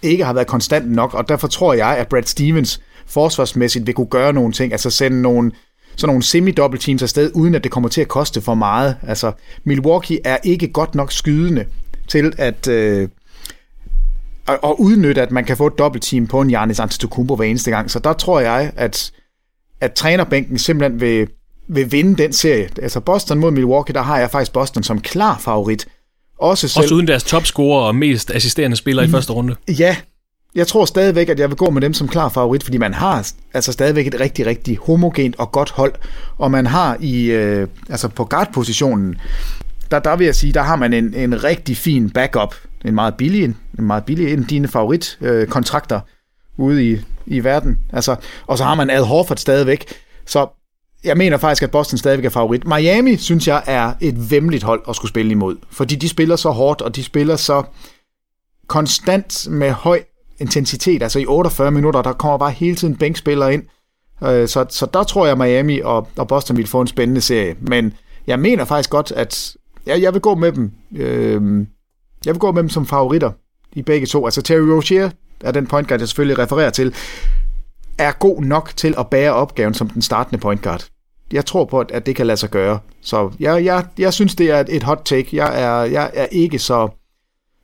ikke 0.02 0.26
har 0.26 0.34
været 0.34 0.48
konstant 0.48 0.92
nok, 0.92 1.14
og 1.14 1.30
derfor 1.30 1.48
tror 1.48 1.74
jeg, 1.74 1.98
at 1.98 2.08
Brad 2.08 2.24
Stevens 2.24 2.82
forsvarsmæssigt 3.06 3.88
vil 3.88 3.96
kunne 3.96 4.08
gøre 4.08 4.34
nogle 4.34 4.54
ting, 4.54 4.72
altså 4.72 4.90
sende 4.90 5.22
nogle, 5.22 5.52
sådan 5.96 6.10
nogle 6.10 6.24
semi-double 6.24 6.80
teams 6.80 7.02
afsted, 7.02 7.32
uden 7.34 7.56
at 7.56 7.64
det 7.64 7.72
kommer 7.72 7.90
til 7.90 8.02
at 8.02 8.08
koste 8.08 8.42
for 8.42 8.54
meget. 8.54 8.98
Altså, 9.08 9.32
Milwaukee 9.64 10.20
er 10.26 10.38
ikke 10.44 10.68
godt 10.68 10.96
nok 10.96 11.12
skydende 11.12 11.66
til 12.08 12.34
at, 12.38 12.68
øh, 12.68 13.10
at, 14.48 14.60
at 14.64 14.76
udnytte, 14.78 15.22
at 15.22 15.32
man 15.32 15.46
kan 15.46 15.58
få 15.58 15.68
et 15.68 15.78
dobbeltteam 15.78 16.28
på 16.28 16.42
en 16.42 16.48
Giannis 16.48 16.80
Antetokounmpo 16.80 17.36
hver 17.36 17.46
eneste 17.46 17.72
gang. 17.72 17.92
Så 17.92 18.00
der 18.00 18.14
tror 18.14 18.40
jeg, 18.40 18.72
at, 18.76 19.12
at 19.82 19.94
trænerbænken 19.94 20.58
simpelthen 20.58 21.02
vil, 21.02 21.28
vil 21.68 21.92
vinde 21.92 22.24
den 22.24 22.34
serie. 22.34 22.70
Altså 22.82 23.00
Boston 23.00 23.40
mod 23.40 23.52
Milwaukee, 23.52 23.94
der 23.94 24.02
har 24.02 24.20
jeg 24.20 24.32
faktisk 24.32 24.54
Boston 24.54 24.84
som 24.84 25.02
klar 25.02 25.38
favorit. 25.38 25.88
Også, 26.40 26.68
selv... 26.68 26.84
Også 26.84 26.96
uden 26.96 27.08
deres 27.08 27.24
topscorer 27.24 27.82
og 27.88 27.96
mest 27.96 28.32
assisterende 28.32 28.78
spillere 28.78 29.06
i 29.06 29.10
første 29.10 29.34
runde. 29.34 29.56
Ja, 29.68 29.96
jeg 30.56 30.68
tror 30.68 30.86
stadigvæk, 30.86 31.30
at 31.30 31.40
jeg 31.40 31.50
vil 31.50 31.58
gå 31.58 31.70
med 31.70 31.82
dem 31.82 31.94
som 31.94 32.08
klar 32.08 32.30
favorit, 32.30 32.64
fordi 32.64 32.78
man 32.78 32.94
har 32.94 33.32
altså 33.54 33.72
stadigvæk 33.72 34.08
et 34.08 34.20
rigtig, 34.20 34.46
rigtig 34.46 34.78
homogent 34.82 35.36
og 35.38 35.52
godt 35.52 35.72
hold, 35.72 35.94
og 36.38 36.52
man 36.52 36.66
har 36.66 36.98
i, 37.00 37.26
øh, 37.26 37.68
altså 37.90 38.08
på 38.08 38.26
guard-positionen, 38.26 39.16
der, 39.92 40.00
der 40.00 40.16
vil 40.16 40.26
jeg 40.26 40.36
sige, 40.36 40.54
der 40.54 40.62
har 40.62 40.76
man 40.76 40.94
en, 40.94 41.14
en 41.14 41.44
rigtig 41.44 41.78
fin 41.78 42.10
backup, 42.10 42.56
en 42.86 42.96
meget 42.96 43.16
billig, 43.16 43.44
en, 43.44 43.58
meget 43.78 44.04
billig, 44.06 44.34
en 44.34 44.40
af 44.40 44.48
dine 44.48 44.68
favoritkontrakter 44.68 45.96
øh, 45.96 46.66
ude 46.66 46.92
i, 46.92 46.98
i 47.26 47.44
verden, 47.44 47.80
altså, 47.94 48.16
og 48.48 48.58
så 48.58 48.64
har 48.64 48.76
man 48.76 48.90
Al 48.90 49.04
Horford 49.04 49.38
stadigvæk, 49.38 49.86
så 50.26 50.48
jeg 51.04 51.18
mener 51.18 51.38
faktisk, 51.38 51.64
at 51.64 51.72
Boston 51.72 51.98
stadigvæk 51.98 52.26
er 52.26 52.30
favorit. 52.30 52.68
Miami, 52.68 53.18
synes 53.18 53.48
jeg, 53.48 53.64
er 53.66 53.94
et 54.02 54.32
vemmeligt 54.32 54.64
hold 54.64 54.82
at 54.90 54.96
skulle 54.96 55.10
spille 55.10 55.32
imod, 55.32 55.58
fordi 55.72 55.96
de 55.96 56.10
spiller 56.10 56.36
så 56.36 56.50
hårdt, 56.50 56.82
og 56.82 56.96
de 56.96 57.04
spiller 57.04 57.36
så 57.36 57.64
konstant 58.68 59.48
med 59.50 59.72
høj 59.72 60.04
intensitet, 60.40 61.04
altså 61.04 61.20
i 61.20 61.26
48 61.26 61.72
minutter, 61.72 62.02
der 62.02 62.14
kommer 62.14 62.38
bare 62.38 62.52
hele 62.52 62.76
tiden 62.76 62.96
bænkspillere 62.96 63.54
ind. 63.54 63.64
Øh, 64.24 64.48
så, 64.48 64.66
så 64.70 64.86
der 64.94 65.04
tror 65.04 65.26
jeg, 65.26 65.38
Miami 65.38 65.80
og, 65.80 66.08
og 66.18 66.28
Boston 66.28 66.58
vil 66.58 66.68
få 66.68 66.82
en 66.82 66.88
spændende 66.88 67.22
serie. 67.22 67.56
Men 67.62 67.94
jeg 68.28 68.40
mener 68.40 68.66
faktisk 68.66 68.90
godt, 68.90 69.12
at 69.12 69.56
jeg, 69.86 70.02
jeg 70.02 70.14
vil 70.14 70.22
gå 70.22 70.36
med 70.36 70.52
dem. 70.52 70.72
Øh, 70.96 71.68
jeg 72.26 72.34
vil 72.34 72.40
gå 72.40 72.52
med 72.52 72.62
dem 72.62 72.70
som 72.70 72.86
favoritter 72.86 73.32
i 73.74 73.82
begge 73.82 74.08
to. 74.08 74.26
Altså 74.26 74.42
Terry 74.42 74.68
Rozier 74.68 75.10
er 75.42 75.52
den 75.52 75.68
point 75.68 75.88
guard, 75.88 76.02
jeg 76.02 76.08
selvfølgelig 76.08 76.40
refererer 76.40 76.70
til, 76.70 76.96
er 77.98 78.12
god 78.12 78.42
nok 78.42 78.72
til 78.76 78.96
at 78.98 79.10
bære 79.10 79.34
opgaven 79.34 79.74
som 79.74 79.90
den 79.90 80.02
startende 80.02 80.42
point 80.42 80.62
guard. 80.62 80.93
Jeg 81.34 81.46
tror 81.46 81.66
på, 81.66 81.80
at 81.80 82.06
det 82.06 82.16
kan 82.16 82.28
lade 82.28 82.38
sig 82.38 82.50
gøre. 82.50 82.80
Så 83.02 83.32
jeg, 83.40 83.66
jeg, 83.66 83.86
jeg 83.98 84.14
synes, 84.14 84.36
det 84.36 84.52
er 84.52 84.64
et 84.70 84.84
hot 84.84 85.02
take. 85.06 85.30
Jeg 85.34 85.62
er, 85.64 85.84
jeg 85.84 86.12
er 86.14 86.26
ikke 86.26 86.60
så 86.60 86.90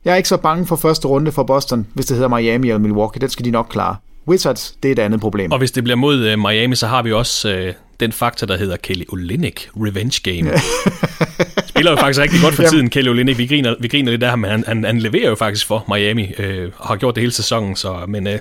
jeg 0.04 0.12
er 0.12 0.16
ikke 0.16 0.28
så 0.28 0.36
bange 0.36 0.66
for 0.66 0.76
første 0.76 1.08
runde 1.08 1.32
for 1.32 1.42
Boston, 1.42 1.86
hvis 1.94 2.06
det 2.06 2.16
hedder 2.16 2.36
Miami 2.36 2.68
eller 2.68 2.78
Milwaukee. 2.78 3.20
Den 3.20 3.28
skal 3.28 3.44
de 3.44 3.50
nok 3.50 3.66
klare. 3.70 3.96
Wizards, 4.28 4.74
det 4.82 4.88
er 4.88 4.92
et 4.92 4.98
andet 4.98 5.20
problem. 5.20 5.52
Og 5.52 5.58
hvis 5.58 5.70
det 5.70 5.84
bliver 5.84 5.96
mod 5.96 6.32
uh, 6.32 6.38
Miami, 6.38 6.76
så 6.76 6.86
har 6.86 7.02
vi 7.02 7.12
også 7.12 7.48
uh, 7.68 7.74
den 8.00 8.12
faktor, 8.12 8.46
der 8.46 8.56
hedder 8.56 8.76
Kelly 8.76 9.04
Olynyk 9.08 9.70
Revenge 9.76 10.20
Game. 10.22 10.50
Spiller 11.68 11.90
jo 11.90 11.96
faktisk 11.96 12.20
rigtig 12.20 12.40
godt 12.42 12.54
for 12.54 12.62
tiden, 12.62 12.90
Kelly 12.90 13.08
Olynyk. 13.08 13.38
Vi 13.38 13.46
griner, 13.46 13.74
vi 13.80 13.88
griner 13.88 14.10
lidt 14.10 14.22
af 14.22 14.30
ham, 14.30 14.38
men 14.38 14.50
han, 14.50 14.64
han, 14.66 14.84
han 14.84 14.98
leverer 14.98 15.28
jo 15.28 15.34
faktisk 15.34 15.66
for 15.66 15.84
Miami, 15.88 16.32
øh, 16.38 16.70
og 16.78 16.88
har 16.88 16.96
gjort 16.96 17.14
det 17.14 17.20
hele 17.20 17.32
sæsonen. 17.32 17.76
Så, 17.76 18.04
men 18.08 18.26
øh, 18.26 18.38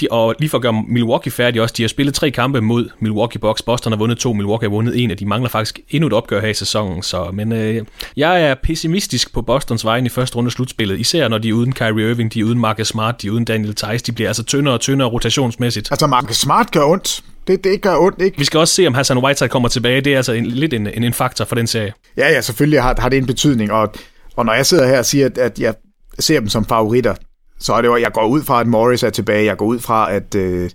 de, 0.00 0.06
og 0.10 0.34
lige 0.38 0.48
for 0.48 0.58
at 0.58 0.62
gøre 0.62 0.84
Milwaukee 0.88 1.32
færdig 1.32 1.62
også, 1.62 1.74
de 1.76 1.82
har 1.82 1.88
spillet 1.88 2.14
tre 2.14 2.30
kampe 2.30 2.60
mod 2.60 2.88
Milwaukee 2.98 3.40
Bucks. 3.40 3.62
Boston 3.62 3.92
har 3.92 3.98
vundet 3.98 4.18
to, 4.18 4.32
Milwaukee 4.32 4.68
har 4.68 4.70
vundet 4.70 5.02
en, 5.02 5.10
og 5.10 5.18
de 5.18 5.26
mangler 5.26 5.48
faktisk 5.48 5.80
endnu 5.90 6.06
et 6.06 6.12
opgør 6.12 6.40
her 6.40 6.48
i 6.48 6.54
sæsonen. 6.54 7.02
Så, 7.02 7.30
men 7.32 7.52
øh, 7.52 7.84
jeg 8.16 8.42
er 8.42 8.54
pessimistisk 8.54 9.32
på 9.32 9.42
Bostons 9.42 9.84
vejen 9.84 10.06
i 10.06 10.08
første 10.08 10.36
runde 10.36 10.50
slutspillet, 10.50 11.00
især 11.00 11.28
når 11.28 11.38
de 11.38 11.48
er 11.48 11.52
uden 11.52 11.72
Kyrie 11.72 12.10
Irving, 12.10 12.34
de 12.34 12.40
er 12.40 12.44
uden 12.44 12.58
Marcus 12.58 12.88
Smart, 12.88 13.22
de 13.22 13.26
er 13.26 13.30
uden 13.30 13.44
Daniel 13.44 13.74
Theis, 13.74 14.02
de 14.02 14.12
bliver 14.12 14.28
altså 14.28 14.42
tyndere 14.42 14.74
og 14.74 14.80
tyndere 14.80 15.08
rotationsmæssigt. 15.08 15.88
Altså 15.90 16.06
Marcus 16.06 16.36
Smart 16.36 16.70
gør 16.70 16.84
ondt. 16.84 17.22
Det, 17.50 17.64
det 17.64 17.82
gør 17.82 17.96
ondt, 17.96 18.22
ikke? 18.22 18.38
Vi 18.38 18.44
skal 18.44 18.60
også 18.60 18.74
se, 18.74 18.86
om 18.86 18.94
Hassan 18.94 19.18
Whiteside 19.18 19.48
kommer 19.48 19.68
tilbage. 19.68 20.00
Det 20.00 20.12
er 20.12 20.16
altså 20.16 20.32
en, 20.32 20.46
lidt 20.46 20.74
en, 20.74 20.86
en, 20.86 21.04
en 21.04 21.12
faktor 21.12 21.44
for 21.44 21.54
den 21.54 21.66
serie. 21.66 21.92
Ja, 22.16 22.28
ja, 22.28 22.40
selvfølgelig 22.40 22.82
har, 22.82 22.96
har 22.98 23.08
det 23.08 23.16
en 23.16 23.26
betydning. 23.26 23.72
Og, 23.72 23.92
og 24.36 24.46
når 24.46 24.52
jeg 24.52 24.66
sidder 24.66 24.86
her 24.86 24.98
og 24.98 25.06
siger, 25.06 25.26
at, 25.26 25.38
at 25.38 25.58
jeg 25.58 25.74
ser 26.18 26.40
dem 26.40 26.48
som 26.48 26.64
favoritter, 26.64 27.14
så 27.58 27.72
er 27.72 27.80
det 27.80 27.88
jo, 27.88 27.96
jeg 27.96 28.12
går 28.12 28.26
ud 28.26 28.42
fra, 28.42 28.60
at 28.60 28.66
Morris 28.66 29.02
er 29.02 29.10
tilbage. 29.10 29.44
Jeg 29.44 29.56
går 29.56 29.66
ud 29.66 29.78
fra, 29.78 30.12
at, 30.12 30.34
øh, 30.34 30.70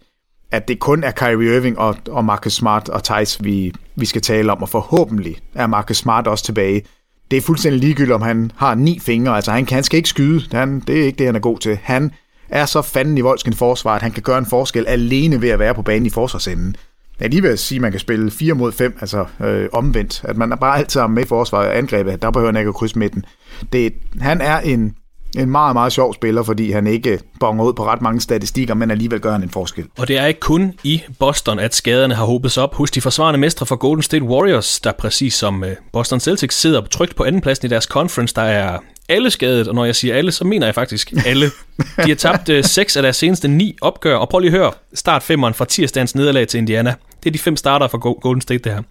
at 0.51 0.67
det 0.67 0.79
kun 0.79 1.03
er 1.03 1.11
Kyrie 1.11 1.55
Irving 1.55 1.79
og, 1.79 1.97
og 2.09 2.25
Marcus 2.25 2.53
Smart 2.53 2.89
og 2.89 3.03
Thijs, 3.03 3.43
vi, 3.43 3.73
vi 3.95 4.05
skal 4.05 4.21
tale 4.21 4.51
om, 4.51 4.61
og 4.61 4.69
forhåbentlig 4.69 5.37
er 5.53 5.67
Marcus 5.67 5.97
Smart 5.97 6.27
også 6.27 6.43
tilbage. 6.43 6.83
Det 7.31 7.37
er 7.37 7.41
fuldstændig 7.41 7.81
ligegyldigt, 7.81 8.13
om 8.13 8.21
han 8.21 8.51
har 8.55 8.75
ni 8.75 8.99
fingre. 8.99 9.35
Altså, 9.35 9.51
han, 9.51 9.65
kan, 9.65 9.75
han 9.75 9.83
skal 9.83 9.97
ikke 9.97 10.09
skyde. 10.09 10.43
Han, 10.51 10.79
det 10.79 11.01
er 11.01 11.05
ikke 11.05 11.17
det, 11.17 11.25
han 11.25 11.35
er 11.35 11.39
god 11.39 11.59
til. 11.59 11.79
Han 11.83 12.11
er 12.49 12.65
så 12.65 12.81
fanden 12.81 13.17
i 13.17 13.21
voldsken 13.21 13.53
forsvar, 13.53 13.95
at 13.95 14.01
han 14.01 14.11
kan 14.11 14.23
gøre 14.23 14.37
en 14.37 14.45
forskel 14.45 14.87
alene 14.87 15.41
ved 15.41 15.49
at 15.49 15.59
være 15.59 15.75
på 15.75 15.81
banen 15.81 16.05
i 16.05 16.09
forsvarsenden. 16.09 16.75
Jeg 17.19 17.29
lige 17.29 17.41
vil 17.41 17.57
sige, 17.57 17.77
at 17.77 17.81
man 17.81 17.91
kan 17.91 17.99
spille 17.99 18.31
4 18.31 18.53
mod 18.53 18.71
5, 18.71 18.97
altså 19.01 19.25
øh, 19.39 19.69
omvendt. 19.73 20.21
At 20.23 20.37
man 20.37 20.51
er 20.51 20.55
bare 20.55 20.77
altid 20.77 21.07
med 21.07 21.23
i 21.23 21.27
forsvaret 21.27 21.67
og 21.67 21.77
angrebet. 21.77 22.21
Der 22.21 22.31
behøver 22.31 22.51
han 22.51 22.59
ikke 22.59 22.69
at 22.69 22.75
krydse 22.75 22.99
midten. 22.99 23.25
Det, 23.73 23.93
han 24.21 24.41
er 24.41 24.59
en 24.59 24.95
en 25.37 25.49
meget, 25.49 25.75
meget 25.75 25.93
sjov 25.93 26.13
spiller, 26.13 26.43
fordi 26.43 26.71
han 26.71 26.87
ikke 26.87 27.19
bonger 27.39 27.65
ud 27.65 27.73
på 27.73 27.85
ret 27.85 28.01
mange 28.01 28.21
statistikker, 28.21 28.73
men 28.73 28.91
alligevel 28.91 29.19
gør 29.19 29.31
han 29.31 29.43
en 29.43 29.49
forskel. 29.49 29.85
Og 29.97 30.07
det 30.07 30.17
er 30.17 30.25
ikke 30.25 30.39
kun 30.39 30.73
i 30.83 31.01
Boston, 31.19 31.59
at 31.59 31.75
skaderne 31.75 32.15
har 32.15 32.25
hobet 32.25 32.51
sig 32.51 32.63
op 32.63 32.75
hos 32.75 32.91
de 32.91 33.01
forsvarende 33.01 33.39
mestre 33.39 33.65
for 33.65 33.75
Golden 33.75 34.03
State 34.03 34.23
Warriors, 34.23 34.79
der 34.79 34.91
præcis 34.91 35.33
som 35.33 35.63
øh, 35.63 35.75
Boston 35.93 36.19
Celtics 36.19 36.55
sidder 36.55 36.81
trygt 36.81 37.15
på 37.15 37.23
andenpladsen 37.23 37.65
i 37.65 37.69
deres 37.69 37.83
conference, 37.83 38.35
der 38.35 38.41
er 38.41 38.79
alle 39.09 39.31
skadet, 39.31 39.67
og 39.67 39.75
når 39.75 39.85
jeg 39.85 39.95
siger 39.95 40.15
alle, 40.15 40.31
så 40.31 40.43
mener 40.43 40.67
jeg 40.67 40.75
faktisk 40.75 41.13
alle. 41.25 41.45
De 41.77 42.07
har 42.07 42.15
tabt 42.15 42.49
øh, 42.49 42.63
seks 42.63 42.97
af 42.97 43.03
deres 43.03 43.15
seneste 43.15 43.47
ni 43.47 43.75
opgør, 43.81 44.15
og 44.15 44.29
prøv 44.29 44.39
lige 44.39 44.51
at 44.51 44.57
høre 44.57 44.71
start 44.93 45.23
femmeren 45.23 45.53
fra 45.53 45.65
tirsdagens 45.65 46.15
nederlag 46.15 46.47
til 46.47 46.57
Indiana. 46.57 46.95
Det 47.23 47.29
er 47.29 47.31
de 47.31 47.39
fem 47.39 47.57
starter 47.57 47.87
for 47.87 48.19
Golden 48.19 48.41
State, 48.41 48.63
det 48.63 48.73
her. 48.73 48.81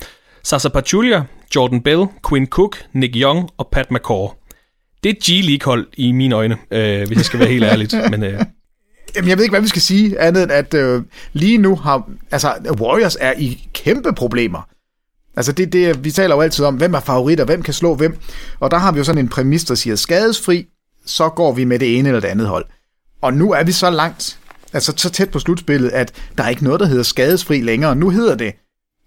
Sasa 0.42 0.68
Pachulia, 0.68 1.22
Jordan 1.57 1.81
Bell, 1.81 2.07
Quinn 2.29 2.46
Cook, 2.46 2.77
Nick 2.92 3.16
Young 3.16 3.48
og 3.59 3.68
Pat 3.72 3.90
McCaw 3.90 4.29
det 5.05 5.11
er 5.11 5.14
G-League-hold 5.24 5.87
i 5.96 6.12
mine 6.12 6.35
øjne, 6.35 6.57
øh, 6.70 7.07
hvis 7.07 7.16
jeg 7.16 7.24
skal 7.24 7.40
være 7.40 7.48
helt 7.48 7.64
ærlig. 7.64 7.88
Men, 8.11 8.22
øh. 8.22 8.40
Jamen, 9.16 9.29
jeg 9.29 9.37
ved 9.37 9.44
ikke, 9.44 9.53
hvad 9.53 9.61
vi 9.61 9.68
skal 9.68 9.83
sige, 9.83 10.20
andet 10.20 10.42
end 10.42 10.53
at 10.53 10.74
øh, 10.74 11.03
lige 11.33 11.59
nu 11.59 11.77
har... 11.77 12.11
Altså, 12.31 12.53
Warriors 12.81 13.16
er 13.20 13.33
i 13.38 13.68
kæmpe 13.72 14.12
problemer. 14.16 14.68
Altså, 15.36 15.52
det, 15.52 15.72
det, 15.72 16.04
vi 16.04 16.10
taler 16.10 16.34
jo 16.34 16.40
altid 16.40 16.64
om, 16.64 16.74
hvem 16.74 16.94
er 16.94 17.00
favoritter, 17.00 17.44
hvem 17.44 17.62
kan 17.62 17.74
slå 17.74 17.94
hvem. 17.94 18.18
Og 18.60 18.70
der 18.70 18.78
har 18.78 18.92
vi 18.92 18.98
jo 18.98 19.04
sådan 19.04 19.18
en 19.18 19.28
præmis, 19.28 19.64
der 19.64 19.74
siger, 19.74 19.96
skadesfri, 19.96 20.66
så 21.06 21.28
går 21.28 21.52
vi 21.52 21.64
med 21.64 21.78
det 21.78 21.98
ene 21.98 22.08
eller 22.08 22.20
det 22.20 22.28
andet 22.28 22.48
hold. 22.48 22.64
Og 23.22 23.34
nu 23.34 23.52
er 23.52 23.64
vi 23.64 23.72
så 23.72 23.90
langt, 23.90 24.38
altså 24.72 24.92
så 24.96 25.10
tæt 25.10 25.30
på 25.30 25.38
slutspillet, 25.38 25.90
at 25.90 26.12
der 26.38 26.44
er 26.44 26.48
ikke 26.48 26.64
noget, 26.64 26.80
der 26.80 26.86
hedder 26.86 27.02
skadesfri 27.02 27.60
længere. 27.60 27.96
Nu 27.96 28.10
hedder 28.10 28.34
det, 28.34 28.54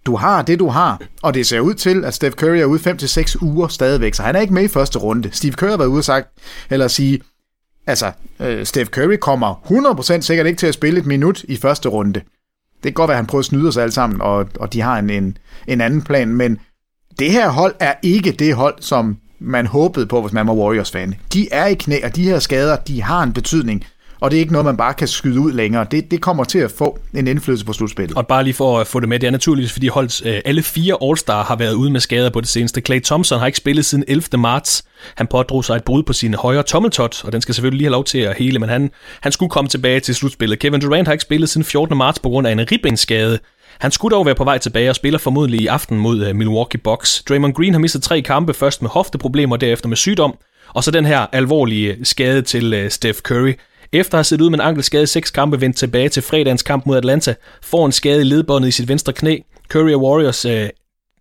du 0.05 0.15
har 0.15 0.41
det, 0.41 0.59
du 0.59 0.67
har. 0.67 1.01
Og 1.21 1.33
det 1.33 1.47
ser 1.47 1.59
ud 1.59 1.73
til, 1.73 2.05
at 2.05 2.13
Steph 2.13 2.35
Curry 2.35 2.57
er 2.57 2.65
ude 2.65 2.89
5-6 2.89 3.41
uger 3.41 3.67
stadigvæk, 3.67 4.13
så 4.13 4.23
han 4.23 4.35
er 4.35 4.39
ikke 4.39 4.53
med 4.53 4.63
i 4.63 4.67
første 4.67 4.99
runde. 4.99 5.29
Steve 5.31 5.53
Kerr 5.53 5.69
har 5.69 5.77
været 5.77 5.87
ude 5.87 5.99
og 5.99 6.03
sagt, 6.03 6.27
eller 6.69 6.87
sige, 6.87 7.21
altså, 7.87 8.11
øh, 8.39 8.65
Steph 8.65 8.89
Curry 8.89 9.17
kommer 9.21 9.55
100% 10.17 10.21
sikkert 10.21 10.47
ikke 10.47 10.59
til 10.59 10.67
at 10.67 10.73
spille 10.73 10.99
et 10.99 11.05
minut 11.05 11.43
i 11.43 11.57
første 11.57 11.89
runde. 11.89 12.21
Det 12.87 12.95
kan 12.95 13.01
godt 13.01 13.07
være, 13.07 13.15
at 13.15 13.23
han 13.23 13.25
prøver 13.25 13.39
at 13.39 13.45
snyde 13.45 13.67
os 13.67 13.77
alle 13.77 13.91
sammen, 13.91 14.21
og, 14.21 14.47
og 14.59 14.73
de 14.73 14.81
har 14.81 14.99
en, 14.99 15.09
en, 15.09 15.37
en 15.67 15.81
anden 15.81 16.01
plan, 16.01 16.27
men 16.27 16.59
det 17.19 17.31
her 17.31 17.49
hold 17.49 17.75
er 17.79 17.93
ikke 18.03 18.31
det 18.31 18.55
hold, 18.55 18.75
som 18.79 19.17
man 19.39 19.65
håbede 19.65 20.05
på, 20.05 20.21
hvis 20.21 20.33
man 20.33 20.47
var 20.47 20.53
Warriors-fan. 20.53 21.15
De 21.33 21.47
er 21.51 21.65
i 21.65 21.73
knæ, 21.73 21.99
og 22.03 22.15
de 22.15 22.23
her 22.23 22.39
skader, 22.39 22.75
de 22.75 23.01
har 23.03 23.23
en 23.23 23.33
betydning 23.33 23.85
og 24.19 24.31
det 24.31 24.37
er 24.37 24.41
ikke 24.41 24.51
noget, 24.51 24.65
man 24.65 24.77
bare 24.77 24.93
kan 24.93 25.07
skyde 25.07 25.39
ud 25.39 25.51
længere. 25.51 25.85
Det, 25.91 26.11
det 26.11 26.21
kommer 26.21 26.43
til 26.43 26.59
at 26.59 26.71
få 26.71 26.99
en 27.13 27.27
indflydelse 27.27 27.65
på 27.65 27.73
slutspillet. 27.73 28.17
Og 28.17 28.27
bare 28.27 28.43
lige 28.43 28.53
for 28.53 28.79
at 28.79 28.87
få 28.87 28.99
det 28.99 29.09
med, 29.09 29.19
det 29.19 29.27
er 29.27 29.31
naturligvis, 29.31 29.71
fordi 29.71 29.87
holds, 29.87 30.21
øh, 30.25 30.41
alle 30.45 30.63
fire 30.63 30.97
All-Star 31.03 31.43
har 31.43 31.55
været 31.55 31.73
ude 31.73 31.91
med 31.91 31.99
skader 31.99 32.29
på 32.29 32.41
det 32.41 32.49
seneste. 32.49 32.81
Clay 32.81 33.01
Thompson 33.03 33.39
har 33.39 33.45
ikke 33.45 33.57
spillet 33.57 33.85
siden 33.85 34.03
11. 34.07 34.23
marts. 34.37 34.83
Han 35.15 35.27
pådrog 35.27 35.65
sig 35.65 35.75
et 35.75 35.83
brud 35.83 36.03
på 36.03 36.13
sin 36.13 36.33
højre 36.33 36.63
tommeltot, 36.63 37.23
og 37.23 37.31
den 37.31 37.41
skal 37.41 37.55
selvfølgelig 37.55 37.77
lige 37.77 37.85
have 37.85 37.91
lov 37.91 38.03
til 38.03 38.17
at 38.17 38.37
hele, 38.37 38.59
men 38.59 38.69
han, 38.69 38.91
han 39.21 39.31
skulle 39.31 39.49
komme 39.49 39.67
tilbage 39.67 39.99
til 39.99 40.15
slutspillet. 40.15 40.59
Kevin 40.59 40.81
Durant 40.81 41.07
har 41.07 41.13
ikke 41.13 41.21
spillet 41.21 41.49
siden 41.49 41.65
14. 41.65 41.97
marts 41.97 42.19
på 42.19 42.29
grund 42.29 42.47
af 42.47 42.51
en 42.51 42.71
ribbenskade. 42.71 43.39
Han 43.79 43.91
skulle 43.91 44.15
dog 44.15 44.25
være 44.25 44.35
på 44.35 44.43
vej 44.43 44.57
tilbage 44.57 44.89
og 44.89 44.95
spiller 44.95 45.19
formodentlig 45.19 45.61
i 45.61 45.67
aften 45.67 45.99
mod 45.99 46.25
øh, 46.25 46.35
Milwaukee 46.35 46.81
Bucks. 46.83 47.23
Draymond 47.29 47.53
Green 47.53 47.73
har 47.73 47.79
mistet 47.79 48.03
tre 48.03 48.21
kampe, 48.21 48.53
først 48.53 48.81
med 48.81 48.89
hofteproblemer, 48.89 49.57
derefter 49.57 49.87
med 49.87 49.97
sygdom, 49.97 50.37
og 50.73 50.83
så 50.83 50.91
den 50.91 51.05
her 51.05 51.25
alvorlige 51.31 51.97
skade 52.03 52.41
til 52.41 52.73
øh, 52.73 52.91
Steph 52.91 53.19
Curry. 53.19 53.53
Efter 53.93 54.15
at 54.15 54.17
have 54.17 54.23
siddet 54.23 54.43
ud 54.43 54.49
med 54.49 54.59
en 54.59 54.65
ankelskade 54.65 55.03
i 55.03 55.05
seks 55.05 55.31
kampe, 55.31 55.61
vendt 55.61 55.77
tilbage 55.77 56.09
til 56.09 56.23
fredagens 56.23 56.63
kamp 56.63 56.85
mod 56.85 56.97
Atlanta, 56.97 57.33
får 57.61 57.85
en 57.85 57.91
skade 57.91 58.21
i 58.21 58.23
ledbåndet 58.23 58.67
i 58.67 58.71
sit 58.71 58.87
venstre 58.87 59.13
knæ. 59.13 59.37
Curry 59.69 59.91
og 59.91 60.03
Warriors, 60.03 60.45
øh, 60.45 60.69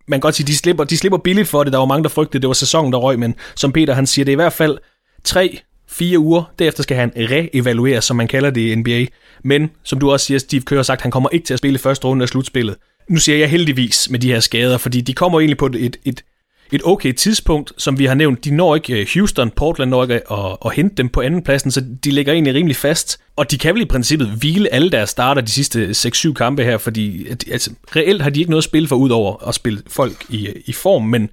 man 0.07 0.19
kan 0.19 0.19
godt 0.19 0.35
sige, 0.35 0.47
de 0.47 0.57
slipper, 0.57 0.83
de 0.83 0.97
slipper 0.97 1.17
billigt 1.17 1.47
for 1.47 1.63
det. 1.63 1.73
Der 1.73 1.79
var 1.79 1.85
mange, 1.85 2.03
der 2.03 2.09
frygtede, 2.09 2.41
det 2.41 2.47
var 2.47 2.53
sæsonen, 2.53 2.93
der 2.93 2.99
røg, 2.99 3.19
men 3.19 3.35
som 3.55 3.71
Peter 3.71 3.93
han 3.93 4.07
siger, 4.07 4.25
det 4.25 4.31
er 4.31 4.35
i 4.35 4.43
hvert 4.43 4.53
fald 4.53 4.77
tre, 5.23 5.59
fire 5.89 6.19
uger. 6.19 6.53
Derefter 6.59 6.83
skal 6.83 6.97
han 6.97 7.11
reevaluere, 7.15 8.01
som 8.01 8.15
man 8.15 8.27
kalder 8.27 8.49
det 8.49 8.61
i 8.61 8.75
NBA. 8.75 9.05
Men, 9.43 9.71
som 9.83 9.99
du 9.99 10.11
også 10.11 10.25
siger, 10.25 10.37
Steve 10.37 10.61
Kerr 10.61 10.75
har 10.75 10.83
sagt, 10.83 11.01
han 11.01 11.11
kommer 11.11 11.29
ikke 11.29 11.45
til 11.45 11.53
at 11.53 11.57
spille 11.57 11.79
første 11.79 12.07
runde 12.07 12.23
af 12.23 12.29
slutspillet. 12.29 12.75
Nu 13.09 13.17
siger 13.17 13.37
jeg 13.37 13.49
heldigvis 13.49 14.09
med 14.09 14.19
de 14.19 14.31
her 14.31 14.39
skader, 14.39 14.77
fordi 14.77 15.01
de 15.01 15.13
kommer 15.13 15.39
egentlig 15.39 15.57
på 15.57 15.65
et, 15.65 15.97
et, 16.05 16.23
et 16.71 16.81
okay 16.85 17.13
tidspunkt, 17.13 17.73
som 17.77 17.99
vi 17.99 18.05
har 18.05 18.15
nævnt. 18.15 18.45
De 18.45 18.55
når 18.55 18.75
ikke 18.75 19.01
øh, 19.01 19.07
Houston, 19.13 19.51
Portland 19.51 19.89
når 19.89 20.03
ikke 20.03 20.31
at, 20.31 20.57
at 20.65 20.73
hente 20.73 20.95
dem 20.95 21.09
på 21.09 21.21
anden 21.21 21.43
pladsen, 21.43 21.71
så 21.71 21.81
de 22.03 22.11
ligger 22.11 22.33
egentlig 22.33 22.53
rimelig 22.53 22.75
fast. 22.75 23.19
Og 23.35 23.51
de 23.51 23.57
kan 23.57 23.73
vel 23.73 23.81
i 23.81 23.85
princippet 23.85 24.27
hvile 24.27 24.73
alle 24.73 24.91
deres 24.91 25.09
starter 25.09 25.41
de 25.41 25.51
sidste 25.51 25.89
6-7 25.89 26.33
kampe 26.33 26.63
her, 26.63 26.77
fordi 26.77 27.27
altså, 27.51 27.71
reelt 27.95 28.21
har 28.21 28.29
de 28.29 28.39
ikke 28.39 28.49
noget 28.49 28.61
at 28.61 28.69
spille 28.69 28.87
for 28.87 28.95
ud 28.95 29.09
over 29.09 29.47
at 29.47 29.55
spille 29.55 29.81
folk 29.87 30.25
i, 30.29 30.47
øh, 30.47 30.55
i 30.65 30.73
form, 30.73 31.03
men 31.03 31.29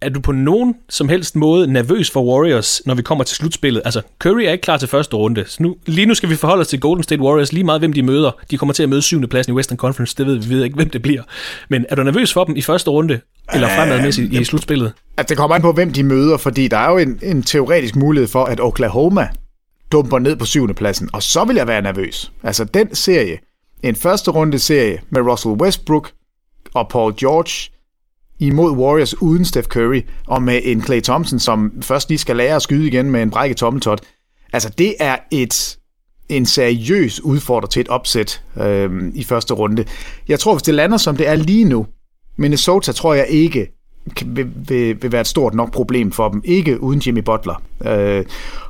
er 0.00 0.08
du 0.08 0.20
på 0.20 0.32
nogen 0.32 0.74
som 0.88 1.08
helst 1.08 1.36
måde 1.36 1.72
nervøs 1.72 2.10
for 2.10 2.22
Warriors, 2.22 2.82
når 2.86 2.94
vi 2.94 3.02
kommer 3.02 3.24
til 3.24 3.36
slutspillet? 3.36 3.82
Altså, 3.84 4.02
Curry 4.18 4.42
er 4.42 4.52
ikke 4.52 4.62
klar 4.62 4.76
til 4.76 4.88
første 4.88 5.16
runde. 5.16 5.44
Så 5.46 5.62
nu, 5.62 5.76
lige 5.86 6.06
nu 6.06 6.14
skal 6.14 6.30
vi 6.30 6.36
forholde 6.36 6.60
os 6.60 6.68
til 6.68 6.80
Golden 6.80 7.02
State 7.02 7.22
Warriors 7.22 7.52
lige 7.52 7.64
meget, 7.64 7.80
hvem 7.80 7.92
de 7.92 8.02
møder. 8.02 8.30
De 8.50 8.58
kommer 8.58 8.72
til 8.72 8.82
at 8.82 8.88
møde 8.88 9.02
syvende 9.02 9.28
pladsen 9.28 9.52
i 9.52 9.56
Western 9.56 9.78
Conference. 9.78 10.14
Det 10.18 10.26
ved 10.26 10.38
vi 10.38 10.54
ved 10.54 10.64
ikke, 10.64 10.76
hvem 10.76 10.90
det 10.90 11.02
bliver. 11.02 11.22
Men 11.68 11.86
er 11.88 11.94
du 11.94 12.02
nervøs 12.02 12.32
for 12.32 12.44
dem 12.44 12.56
i 12.56 12.62
første 12.62 12.90
runde, 12.90 13.20
eller 13.54 13.68
fremadmæssigt 13.68 14.32
i, 14.32 14.40
i 14.40 14.44
slutspillet? 14.44 14.92
Altså, 15.16 15.28
det 15.28 15.38
kommer 15.38 15.54
an 15.56 15.62
på, 15.62 15.72
hvem 15.72 15.92
de 15.92 16.02
møder, 16.02 16.36
fordi 16.36 16.68
der 16.68 16.76
er 16.76 16.90
jo 16.90 16.98
en, 16.98 17.18
en 17.22 17.42
teoretisk 17.42 17.96
mulighed 17.96 18.28
for, 18.28 18.44
at 18.44 18.60
Oklahoma 18.60 19.28
dumper 19.92 20.18
ned 20.18 20.36
på 20.36 20.44
syvende 20.44 20.74
pladsen, 20.74 21.10
og 21.12 21.22
så 21.22 21.44
vil 21.44 21.56
jeg 21.56 21.66
være 21.66 21.82
nervøs. 21.82 22.32
Altså 22.42 22.64
den 22.64 22.94
serie, 22.94 23.38
en 23.82 23.96
første 23.96 24.30
runde 24.30 24.58
serie 24.58 24.98
med 25.10 25.20
Russell 25.20 25.54
Westbrook 25.54 26.10
og 26.74 26.88
Paul 26.88 27.14
George 27.16 27.77
imod 28.38 28.72
Warriors 28.72 29.22
uden 29.22 29.44
Steph 29.44 29.68
Curry, 29.68 30.00
og 30.26 30.42
med 30.42 30.60
en 30.64 30.82
Clay 30.82 31.00
Thompson, 31.00 31.38
som 31.38 31.72
først 31.82 32.08
lige 32.08 32.18
skal 32.18 32.36
lære 32.36 32.56
at 32.56 32.62
skyde 32.62 32.86
igen 32.86 33.10
med 33.10 33.22
en 33.22 33.30
brækket 33.30 33.56
tommeltot. 33.56 34.00
Altså 34.52 34.68
det 34.78 34.94
er 35.00 35.16
et 35.30 35.78
en 36.28 36.46
seriøs 36.46 37.20
udfordrer 37.20 37.68
til 37.68 37.80
et 37.80 37.88
opsæt 37.88 38.42
øh, 38.56 38.90
i 39.14 39.24
første 39.24 39.54
runde. 39.54 39.84
Jeg 40.28 40.40
tror, 40.40 40.54
hvis 40.54 40.62
det 40.62 40.74
lander 40.74 40.96
som 40.96 41.16
det 41.16 41.28
er 41.28 41.34
lige 41.34 41.64
nu, 41.64 41.86
Minnesota 42.36 42.92
tror 42.92 43.14
jeg 43.14 43.26
ikke 43.28 43.70
vil, 44.26 44.50
vil, 44.68 45.02
vil 45.02 45.12
være 45.12 45.20
et 45.20 45.26
stort 45.26 45.54
nok 45.54 45.72
problem 45.72 46.12
for 46.12 46.28
dem. 46.28 46.42
Ikke 46.44 46.82
uden 46.82 47.02
Jimmy 47.06 47.20
Butler. 47.20 47.62
Øh, 47.86 48.24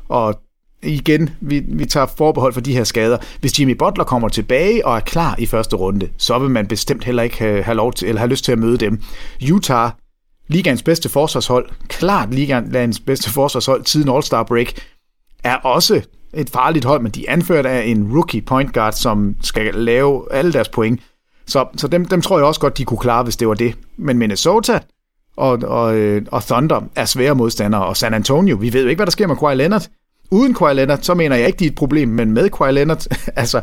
og 0.08 0.40
igen, 0.82 1.30
vi, 1.40 1.62
vi 1.68 1.86
tager 1.86 2.06
forbehold 2.16 2.52
for 2.52 2.60
de 2.60 2.72
her 2.72 2.84
skader. 2.84 3.18
Hvis 3.40 3.60
Jimmy 3.60 3.72
Butler 3.72 4.04
kommer 4.04 4.28
tilbage 4.28 4.86
og 4.86 4.96
er 4.96 5.00
klar 5.00 5.34
i 5.38 5.46
første 5.46 5.76
runde, 5.76 6.08
så 6.16 6.38
vil 6.38 6.50
man 6.50 6.66
bestemt 6.66 7.04
heller 7.04 7.22
ikke 7.22 7.38
have, 7.38 7.62
have, 7.62 7.74
lov 7.74 7.92
til, 7.92 8.08
eller 8.08 8.18
have 8.18 8.30
lyst 8.30 8.44
til 8.44 8.52
at 8.52 8.58
møde 8.58 8.78
dem. 8.78 9.02
Utah, 9.52 9.90
ligaens 10.48 10.82
bedste 10.82 11.08
forsvarshold, 11.08 11.68
klart 11.88 12.34
ligaens 12.34 13.00
bedste 13.00 13.30
forsvarshold 13.30 13.86
siden 13.86 14.08
All-Star 14.08 14.42
Break, 14.42 14.72
er 15.44 15.54
også 15.54 16.02
et 16.34 16.50
farligt 16.50 16.84
hold, 16.84 17.02
men 17.02 17.12
de 17.12 17.26
er 17.26 17.32
anført 17.32 17.66
af 17.66 17.86
en 17.86 18.12
rookie 18.16 18.42
point 18.42 18.74
guard, 18.74 18.92
som 18.92 19.36
skal 19.42 19.74
lave 19.74 20.32
alle 20.32 20.52
deres 20.52 20.68
point. 20.68 21.00
Så, 21.46 21.66
så 21.76 21.88
dem, 21.88 22.04
dem 22.04 22.22
tror 22.22 22.38
jeg 22.38 22.46
også 22.46 22.60
godt, 22.60 22.78
de 22.78 22.84
kunne 22.84 22.98
klare, 22.98 23.22
hvis 23.22 23.36
det 23.36 23.48
var 23.48 23.54
det. 23.54 23.74
Men 23.96 24.18
Minnesota 24.18 24.80
og, 25.36 25.58
og, 25.62 25.96
øh, 25.96 26.22
og 26.32 26.42
Thunder 26.42 26.80
er 26.96 27.04
svære 27.04 27.34
modstandere, 27.34 27.84
og 27.84 27.96
San 27.96 28.14
Antonio, 28.14 28.56
vi 28.56 28.72
ved 28.72 28.82
jo 28.82 28.88
ikke, 28.88 28.98
hvad 28.98 29.06
der 29.06 29.10
sker 29.10 29.26
med 29.26 29.36
Kawhi 29.36 29.54
Leonard. 29.54 29.88
Uden 30.30 30.54
Kawhi 30.54 30.74
Leonard, 30.74 30.98
så 31.02 31.14
mener 31.14 31.36
jeg 31.36 31.46
ikke, 31.46 31.58
de 31.58 31.64
er 31.64 31.68
et 31.68 31.74
problem, 31.74 32.08
men 32.08 32.32
med 32.32 32.50
Kawhi 32.50 32.72
Leonard, 32.72 33.06
altså, 33.36 33.60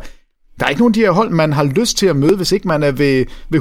der 0.60 0.66
er 0.66 0.70
ikke 0.70 0.82
nogen 0.82 0.92
af 0.92 0.94
de 0.94 1.00
her 1.00 1.12
hold, 1.12 1.30
man 1.30 1.54
har 1.54 1.64
lyst 1.64 1.98
til 1.98 2.06
at 2.06 2.16
møde, 2.16 2.36
hvis 2.36 2.52
ikke 2.52 2.68
man 2.68 2.84
er 2.84 2.92
ved, 2.92 3.26
ved 3.50 3.60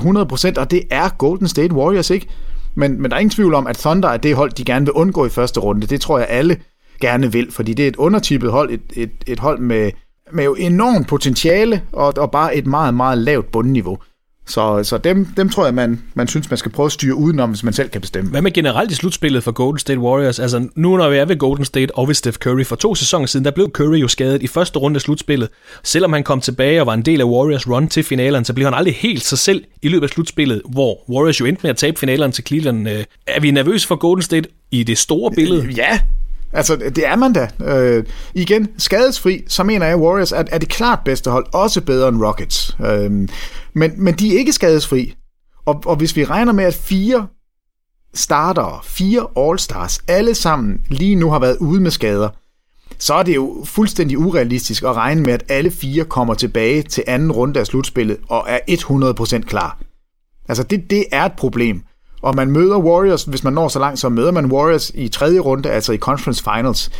100%, 0.56 0.60
og 0.60 0.70
det 0.70 0.82
er 0.90 1.08
Golden 1.08 1.48
State 1.48 1.74
Warriors, 1.74 2.10
ikke? 2.10 2.26
Men, 2.74 3.02
men 3.02 3.10
der 3.10 3.16
er 3.16 3.20
ingen 3.20 3.30
tvivl 3.30 3.54
om, 3.54 3.66
at 3.66 3.76
Thunder 3.76 4.08
er 4.08 4.16
det 4.16 4.36
hold, 4.36 4.50
de 4.50 4.64
gerne 4.64 4.86
vil 4.86 4.92
undgå 4.92 5.26
i 5.26 5.28
første 5.28 5.60
runde. 5.60 5.86
Det 5.86 6.00
tror 6.00 6.18
jeg 6.18 6.26
alle 6.30 6.56
gerne 7.00 7.32
vil, 7.32 7.52
fordi 7.52 7.74
det 7.74 7.84
er 7.84 7.88
et 7.88 7.96
undertippet 7.96 8.50
hold, 8.50 8.70
et, 8.70 8.80
et, 8.96 9.10
et 9.26 9.40
hold 9.40 9.58
med, 9.58 9.90
med 10.32 10.44
jo 10.44 10.54
enormt 10.54 11.08
potentiale 11.08 11.82
og, 11.92 12.14
og 12.16 12.30
bare 12.30 12.56
et 12.56 12.66
meget, 12.66 12.94
meget 12.94 13.18
lavt 13.18 13.52
bundniveau. 13.52 13.98
Så, 14.46 14.80
så 14.82 14.98
dem, 14.98 15.26
dem 15.36 15.48
tror 15.48 15.64
jeg, 15.64 15.74
man, 15.74 16.02
man 16.14 16.28
synes, 16.28 16.50
man 16.50 16.56
skal 16.56 16.70
prøve 16.70 16.86
at 16.86 16.92
styre 16.92 17.14
udenom, 17.14 17.50
hvis 17.50 17.62
man 17.64 17.72
selv 17.72 17.88
kan 17.88 18.00
bestemme. 18.00 18.30
Hvad 18.30 18.42
med 18.42 18.50
generelt 18.50 18.90
i 18.90 18.94
slutspillet 18.94 19.42
for 19.42 19.52
Golden 19.52 19.78
State 19.78 20.00
Warriors? 20.00 20.38
Altså 20.38 20.68
nu 20.74 20.96
når 20.96 21.10
vi 21.10 21.16
er 21.16 21.24
ved 21.24 21.36
Golden 21.36 21.64
State 21.64 21.94
og 21.94 22.08
ved 22.08 22.14
Steph 22.14 22.38
Curry, 22.38 22.64
for 22.64 22.76
to 22.76 22.94
sæsoner 22.94 23.26
siden, 23.26 23.44
der 23.44 23.50
blev 23.50 23.70
Curry 23.70 23.96
jo 24.00 24.08
skadet 24.08 24.42
i 24.42 24.46
første 24.46 24.78
runde 24.78 24.96
af 24.96 25.00
slutspillet. 25.00 25.48
Selvom 25.82 26.12
han 26.12 26.22
kom 26.22 26.40
tilbage 26.40 26.80
og 26.80 26.86
var 26.86 26.94
en 26.94 27.02
del 27.02 27.20
af 27.20 27.24
Warriors 27.24 27.68
run 27.68 27.88
til 27.88 28.04
finalen, 28.04 28.44
så 28.44 28.52
blev 28.52 28.66
han 28.66 28.74
aldrig 28.74 28.94
helt 28.94 29.24
sig 29.24 29.38
selv 29.38 29.64
i 29.82 29.88
løbet 29.88 30.02
af 30.02 30.10
slutspillet, 30.10 30.62
hvor 30.70 31.10
Warriors 31.10 31.40
jo 31.40 31.44
endte 31.44 31.60
med 31.62 31.70
at 31.70 31.76
tabe 31.76 31.98
finalen 31.98 32.32
til 32.32 32.44
Cleveland. 32.46 32.88
Øh, 32.88 33.04
er 33.26 33.40
vi 33.40 33.50
nervøse 33.50 33.86
for 33.86 33.96
Golden 33.96 34.22
State 34.22 34.48
i 34.70 34.82
det 34.82 34.98
store 34.98 35.30
billede? 35.30 35.68
Ja, 35.76 35.98
Altså, 36.54 36.76
det 36.76 37.06
er 37.06 37.16
man 37.16 37.32
da. 37.32 37.48
Øh, 37.64 38.04
igen, 38.34 38.68
skadesfri, 38.78 39.44
så 39.48 39.62
mener 39.62 39.86
jeg, 39.86 39.96
Warriors 39.96 40.32
er, 40.32 40.44
er 40.50 40.58
det 40.58 40.68
klart 40.68 40.98
bedste 41.04 41.30
hold, 41.30 41.46
også 41.52 41.80
bedre 41.80 42.08
end 42.08 42.22
Rockets. 42.24 42.76
Øh, 42.86 43.28
men, 43.74 43.92
men 43.96 44.14
de 44.14 44.34
er 44.34 44.38
ikke 44.38 44.52
skadesfri. 44.52 45.14
Og, 45.66 45.82
og 45.86 45.96
hvis 45.96 46.16
vi 46.16 46.24
regner 46.24 46.52
med, 46.52 46.64
at 46.64 46.74
fire 46.74 47.26
starter, 48.14 48.80
fire 48.84 49.26
All-Stars, 49.38 50.04
alle 50.08 50.34
sammen 50.34 50.80
lige 50.88 51.14
nu 51.14 51.30
har 51.30 51.38
været 51.38 51.56
ude 51.60 51.80
med 51.80 51.90
skader, 51.90 52.28
så 52.98 53.14
er 53.14 53.22
det 53.22 53.34
jo 53.34 53.62
fuldstændig 53.64 54.18
urealistisk 54.18 54.82
at 54.82 54.96
regne 54.96 55.22
med, 55.22 55.32
at 55.32 55.44
alle 55.48 55.70
fire 55.70 56.04
kommer 56.04 56.34
tilbage 56.34 56.82
til 56.82 57.04
anden 57.06 57.32
runde 57.32 57.60
af 57.60 57.66
slutspillet 57.66 58.18
og 58.28 58.44
er 58.48 58.58
100% 59.38 59.40
klar. 59.40 59.78
Altså, 60.48 60.62
det, 60.62 60.90
det 60.90 61.04
er 61.12 61.24
et 61.24 61.32
problem 61.32 61.82
og 62.24 62.34
man 62.34 62.50
møder 62.50 62.78
Warriors, 62.78 63.24
hvis 63.24 63.44
man 63.44 63.52
når 63.52 63.68
så 63.68 63.78
langt, 63.78 63.98
så 63.98 64.08
møder 64.08 64.30
man 64.30 64.46
Warriors 64.46 64.90
i 64.94 65.08
tredje 65.08 65.38
runde, 65.38 65.70
altså 65.70 65.92
i 65.92 65.98
Conference 65.98 66.44
Finals. 66.44 66.90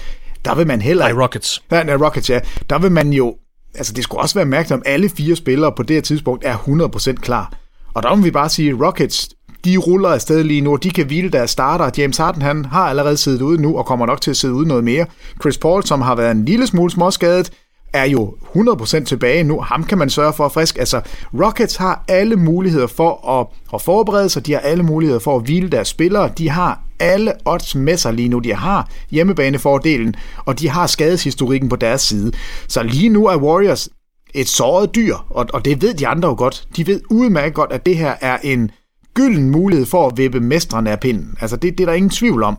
Der 0.45 0.55
vil 0.55 0.67
man 0.67 0.81
heller... 0.81 1.09
Nej, 1.09 1.23
Rockets. 1.23 1.63
Ja, 1.71 1.83
nej, 1.83 1.97
Rockets, 1.97 2.31
ja. 2.31 2.41
Der 2.71 2.79
vil 2.79 2.93
man 2.93 3.13
jo... 3.13 3.37
Altså, 3.75 3.93
det 3.93 4.05
skulle 4.05 4.21
også 4.21 4.35
være 4.35 4.45
mærkeligt, 4.45 4.73
om 4.73 4.83
alle 4.87 5.09
fire 5.09 5.37
spillere 5.37 5.73
på 5.77 5.83
det 5.83 5.97
her 5.97 6.03
tidspunkt 6.03 6.45
er 6.45 6.57
100% 6.57 7.15
klar. 7.15 7.53
Og 7.95 8.03
der 8.03 8.15
må 8.15 8.23
vi 8.23 8.31
bare 8.31 8.49
sige, 8.49 8.87
Rockets, 8.87 9.29
de 9.65 9.77
ruller 9.77 10.09
afsted 10.09 10.45
lige 10.45 10.61
nu, 10.61 10.77
de 10.77 10.91
kan 10.91 11.07
hvile 11.07 11.29
deres 11.29 11.51
starter. 11.51 11.91
James 11.99 12.17
Harden, 12.17 12.43
han 12.43 12.65
har 12.65 12.89
allerede 12.89 13.17
siddet 13.17 13.43
ude 13.43 13.63
nu, 13.63 13.79
og 13.79 13.87
kommer 13.87 14.07
nok 14.07 14.21
til 14.21 14.31
at 14.31 14.37
sidde 14.37 14.55
ude 14.55 14.69
noget 14.69 14.85
mere. 14.85 15.07
Chris 15.41 15.59
Paul, 15.59 15.85
som 15.85 16.01
har 16.01 16.15
været 16.15 16.31
en 16.31 16.45
lille 16.45 16.67
smule 16.67 16.91
småskadet, 16.91 17.53
er 17.95 18.05
jo 18.05 18.35
100% 18.57 19.05
tilbage 19.05 19.45
nu. 19.45 19.61
Ham 19.61 19.85
kan 19.85 19.99
man 19.99 20.11
sørge 20.11 20.33
for 20.33 20.47
at 20.47 20.53
frisk. 20.53 20.79
Altså, 20.79 21.01
Rockets 21.43 21.77
har 21.77 22.05
alle 22.09 22.37
muligheder 22.37 22.87
for 22.87 23.41
at, 23.41 23.47
at 23.75 23.83
forberede 23.83 24.29
sig. 24.29 24.47
De 24.47 24.53
har 24.53 24.61
alle 24.61 24.83
muligheder 24.83 25.21
for 25.21 25.37
at 25.37 25.43
hvile 25.43 25.69
deres 25.69 25.89
spillere. 25.89 26.31
De 26.39 26.49
har 26.51 26.81
alle 27.01 27.33
odds 27.45 27.75
med 27.75 27.97
sig 27.97 28.13
lige 28.13 28.29
nu. 28.29 28.39
De 28.39 28.55
har 28.55 28.89
hjemmebanefordelen, 29.11 30.15
og 30.45 30.61
de 30.61 30.69
har 30.69 30.87
skadeshistorikken 30.87 31.69
på 31.69 31.77
deres 31.77 32.03
side. 32.03 32.33
Så 32.69 32.83
lige 32.83 33.09
nu 33.09 33.27
er 33.27 33.37
Warriors 33.37 33.89
et 34.35 34.49
såret 34.49 34.95
dyr, 34.95 35.17
og, 35.31 35.47
og 35.53 35.65
det 35.65 35.83
ved 35.83 35.95
de 35.95 36.07
andre 36.07 36.29
jo 36.29 36.35
godt. 36.39 36.69
De 36.77 36.87
ved 36.87 37.01
udmærket 37.11 37.55
godt, 37.55 37.73
at 37.73 37.87
det 37.87 37.97
her 37.97 38.15
er 38.21 38.39
en 38.43 38.71
gylden 39.15 39.51
mulighed 39.51 39.87
for 39.87 40.07
at 40.07 40.17
vippe 40.17 40.41
mestrene 40.41 40.91
af 40.91 41.01
pinden. 41.01 41.37
Altså, 41.41 41.57
det, 41.57 41.79
det 41.79 41.85
er 41.85 41.89
der 41.89 41.97
ingen 41.97 42.11
tvivl 42.11 42.43
om. 42.43 42.57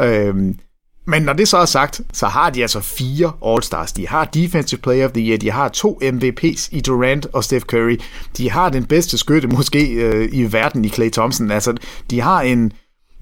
Øhm, 0.00 0.58
men 1.06 1.22
når 1.22 1.32
det 1.32 1.48
så 1.48 1.56
er 1.56 1.64
sagt, 1.64 2.00
så 2.12 2.26
har 2.26 2.50
de 2.50 2.62
altså 2.62 2.80
fire 2.80 3.32
All-Stars. 3.42 3.92
De 3.96 4.08
har 4.08 4.24
Defensive 4.24 4.80
Player 4.80 5.04
of 5.04 5.12
the 5.12 5.22
Year, 5.22 5.38
de 5.38 5.50
har 5.50 5.68
to 5.68 6.00
MVP's 6.02 6.68
i 6.72 6.80
Durant 6.80 7.26
og 7.32 7.44
Steph 7.44 7.64
Curry. 7.64 8.00
De 8.36 8.50
har 8.50 8.68
den 8.68 8.84
bedste 8.84 9.18
skytte 9.18 9.48
måske 9.48 9.92
øh, 9.92 10.28
i 10.32 10.52
verden 10.52 10.84
i 10.84 10.88
Clay 10.88 11.10
Thompson. 11.10 11.50
Altså, 11.50 11.74
de 12.10 12.20
har 12.20 12.40
en, 12.40 12.72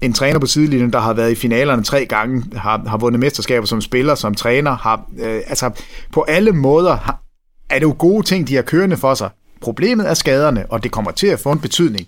en 0.01 0.13
træner 0.13 0.39
på 0.39 0.45
sidelinjen, 0.45 0.93
der 0.93 0.99
har 0.99 1.13
været 1.13 1.31
i 1.31 1.35
finalerne 1.35 1.83
tre 1.83 2.05
gange, 2.05 2.43
har, 2.55 2.83
har 2.87 2.97
vundet 2.97 3.19
mesterskaber 3.19 3.65
som 3.65 3.81
spiller, 3.81 4.15
som 4.15 4.35
træner. 4.35 4.71
Har, 4.77 5.05
øh, 5.19 5.41
altså, 5.47 5.69
på 6.11 6.21
alle 6.21 6.51
måder 6.51 6.95
har, 6.95 7.21
er 7.69 7.75
det 7.75 7.83
jo 7.83 7.95
gode 7.99 8.25
ting, 8.25 8.47
de 8.47 8.55
har 8.55 8.61
kørende 8.61 8.97
for 8.97 9.13
sig. 9.13 9.29
Problemet 9.61 10.09
er 10.09 10.13
skaderne, 10.13 10.65
og 10.69 10.83
det 10.83 10.91
kommer 10.91 11.11
til 11.11 11.27
at 11.27 11.39
få 11.39 11.51
en 11.51 11.59
betydning. 11.59 12.07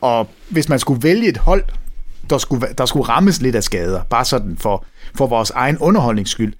Og 0.00 0.28
hvis 0.48 0.68
man 0.68 0.78
skulle 0.78 1.02
vælge 1.02 1.28
et 1.28 1.36
hold, 1.36 1.64
der 2.30 2.38
skulle, 2.38 2.66
der 2.78 2.86
skulle 2.86 3.08
rammes 3.08 3.40
lidt 3.40 3.56
af 3.56 3.62
skader, 3.62 4.02
bare 4.10 4.24
sådan 4.24 4.56
for, 4.56 4.84
for 5.16 5.26
vores 5.26 5.50
egen 5.50 5.78
underholdnings 5.78 6.30
skyld, 6.30 6.52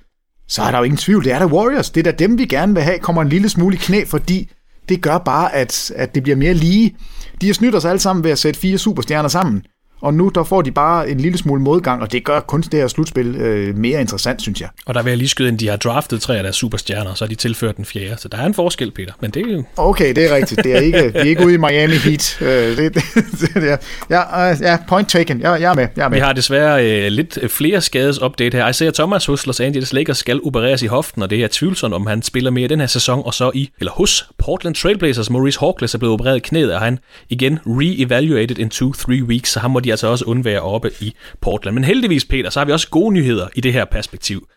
så 0.48 0.62
er 0.62 0.70
der 0.70 0.78
jo 0.78 0.84
ingen 0.84 0.98
tvivl, 0.98 1.24
det 1.24 1.32
er 1.32 1.38
der 1.38 1.46
Warriors. 1.46 1.90
Det 1.90 2.06
er 2.06 2.12
da 2.12 2.24
dem, 2.24 2.38
vi 2.38 2.44
gerne 2.44 2.74
vil 2.74 2.82
have, 2.82 2.98
kommer 2.98 3.22
en 3.22 3.28
lille 3.28 3.48
smule 3.48 3.76
i 3.76 3.78
knæ, 3.78 4.04
fordi 4.04 4.50
det 4.88 5.02
gør 5.02 5.18
bare, 5.18 5.54
at, 5.54 5.92
at 5.96 6.14
det 6.14 6.22
bliver 6.22 6.36
mere 6.36 6.54
lige. 6.54 6.96
De 7.40 7.46
har 7.46 7.54
snydt 7.54 7.74
os 7.74 7.84
alle 7.84 8.00
sammen 8.00 8.24
ved 8.24 8.30
at 8.30 8.38
sætte 8.38 8.60
fire 8.60 8.78
superstjerner 8.78 9.28
sammen. 9.28 9.62
Og 10.00 10.14
nu 10.14 10.30
der 10.34 10.44
får 10.44 10.62
de 10.62 10.70
bare 10.70 11.10
en 11.10 11.20
lille 11.20 11.38
smule 11.38 11.62
modgang, 11.62 12.02
og 12.02 12.12
det 12.12 12.24
gør 12.24 12.40
kun 12.40 12.60
det 12.60 12.74
her 12.74 12.88
slutspil 12.88 13.36
øh, 13.36 13.76
mere 13.76 14.00
interessant, 14.00 14.42
synes 14.42 14.60
jeg. 14.60 14.68
Og 14.86 14.94
der 14.94 15.02
vil 15.02 15.10
jeg 15.10 15.18
lige 15.18 15.28
skyde 15.28 15.48
ind, 15.48 15.58
de 15.58 15.68
har 15.68 15.76
draftet 15.76 16.20
tre 16.20 16.36
af 16.36 16.42
deres 16.42 16.56
superstjerner, 16.56 17.14
så 17.14 17.24
har 17.24 17.28
de 17.28 17.34
tilført 17.34 17.76
den 17.76 17.84
fjerde. 17.84 18.20
Så 18.20 18.28
der 18.28 18.38
er 18.38 18.46
en 18.46 18.54
forskel, 18.54 18.90
Peter. 18.90 19.12
Men 19.20 19.30
det 19.30 19.46
er 19.46 19.52
jo... 19.52 19.64
Okay, 19.76 20.14
det 20.14 20.30
er 20.30 20.34
rigtigt. 20.34 20.64
Det 20.64 20.76
er 20.76 20.80
ikke, 20.80 21.12
vi 21.12 21.18
er 21.18 21.22
ikke 21.22 21.46
ude 21.46 21.54
i 21.54 21.56
Miami 21.56 21.94
Heat. 21.94 22.38
Øh, 22.40 22.76
det, 22.76 22.94
det, 22.94 23.54
det, 23.54 23.78
ja, 24.10 24.46
ja, 24.46 24.78
point 24.88 25.08
taken. 25.08 25.40
Jeg, 25.40 25.60
jeg 25.60 25.70
er 25.70 25.74
med. 25.74 25.88
Jeg 25.96 26.04
er 26.04 26.08
med. 26.08 26.16
Vi 26.16 26.20
har 26.20 26.32
desværre 26.32 26.84
øh, 26.84 27.12
lidt 27.12 27.38
flere 27.48 27.80
skades-update 27.80 28.56
her. 28.56 28.68
Isaiah 28.68 28.92
Thomas 28.92 29.26
hos 29.26 29.46
Los 29.46 29.60
Angeles 29.60 29.92
Lakers 29.92 30.18
skal 30.18 30.40
opereres 30.44 30.82
i 30.82 30.86
hoften, 30.86 31.22
og 31.22 31.30
det 31.30 31.44
er 31.44 31.48
tvivlsomt, 31.50 31.94
om 31.94 32.06
han 32.06 32.22
spiller 32.22 32.50
mere 32.50 32.68
den 32.68 32.80
her 32.80 32.86
sæson, 32.86 33.22
og 33.24 33.34
så 33.34 33.50
i, 33.54 33.70
eller 33.80 33.92
hos 33.92 34.28
Portland 34.38 34.74
Trailblazers. 34.74 35.30
Maurice 35.30 35.60
Hawkins 35.60 35.94
er 35.94 35.98
blevet 35.98 36.14
opereret 36.14 36.36
i 36.36 36.40
knæet, 36.40 36.74
og 36.74 36.80
han 36.80 36.98
igen 37.28 37.58
re-evaluated 37.66 38.58
in 38.58 38.70
2-3 38.74 39.24
weeks, 39.24 39.50
så 39.50 39.60
han 39.60 39.70
må 39.70 39.80
de 39.80 39.89
altså 39.90 40.06
også 40.06 40.24
undvære 40.24 40.60
oppe 40.60 40.90
i 41.00 41.14
Portland. 41.40 41.74
Men 41.74 41.84
heldigvis, 41.84 42.24
Peter, 42.24 42.50
så 42.50 42.60
har 42.60 42.64
vi 42.64 42.72
også 42.72 42.88
gode 42.88 43.14
nyheder 43.14 43.48
i 43.54 43.60
det 43.60 43.72
her 43.72 43.84
perspektiv. 43.84 44.48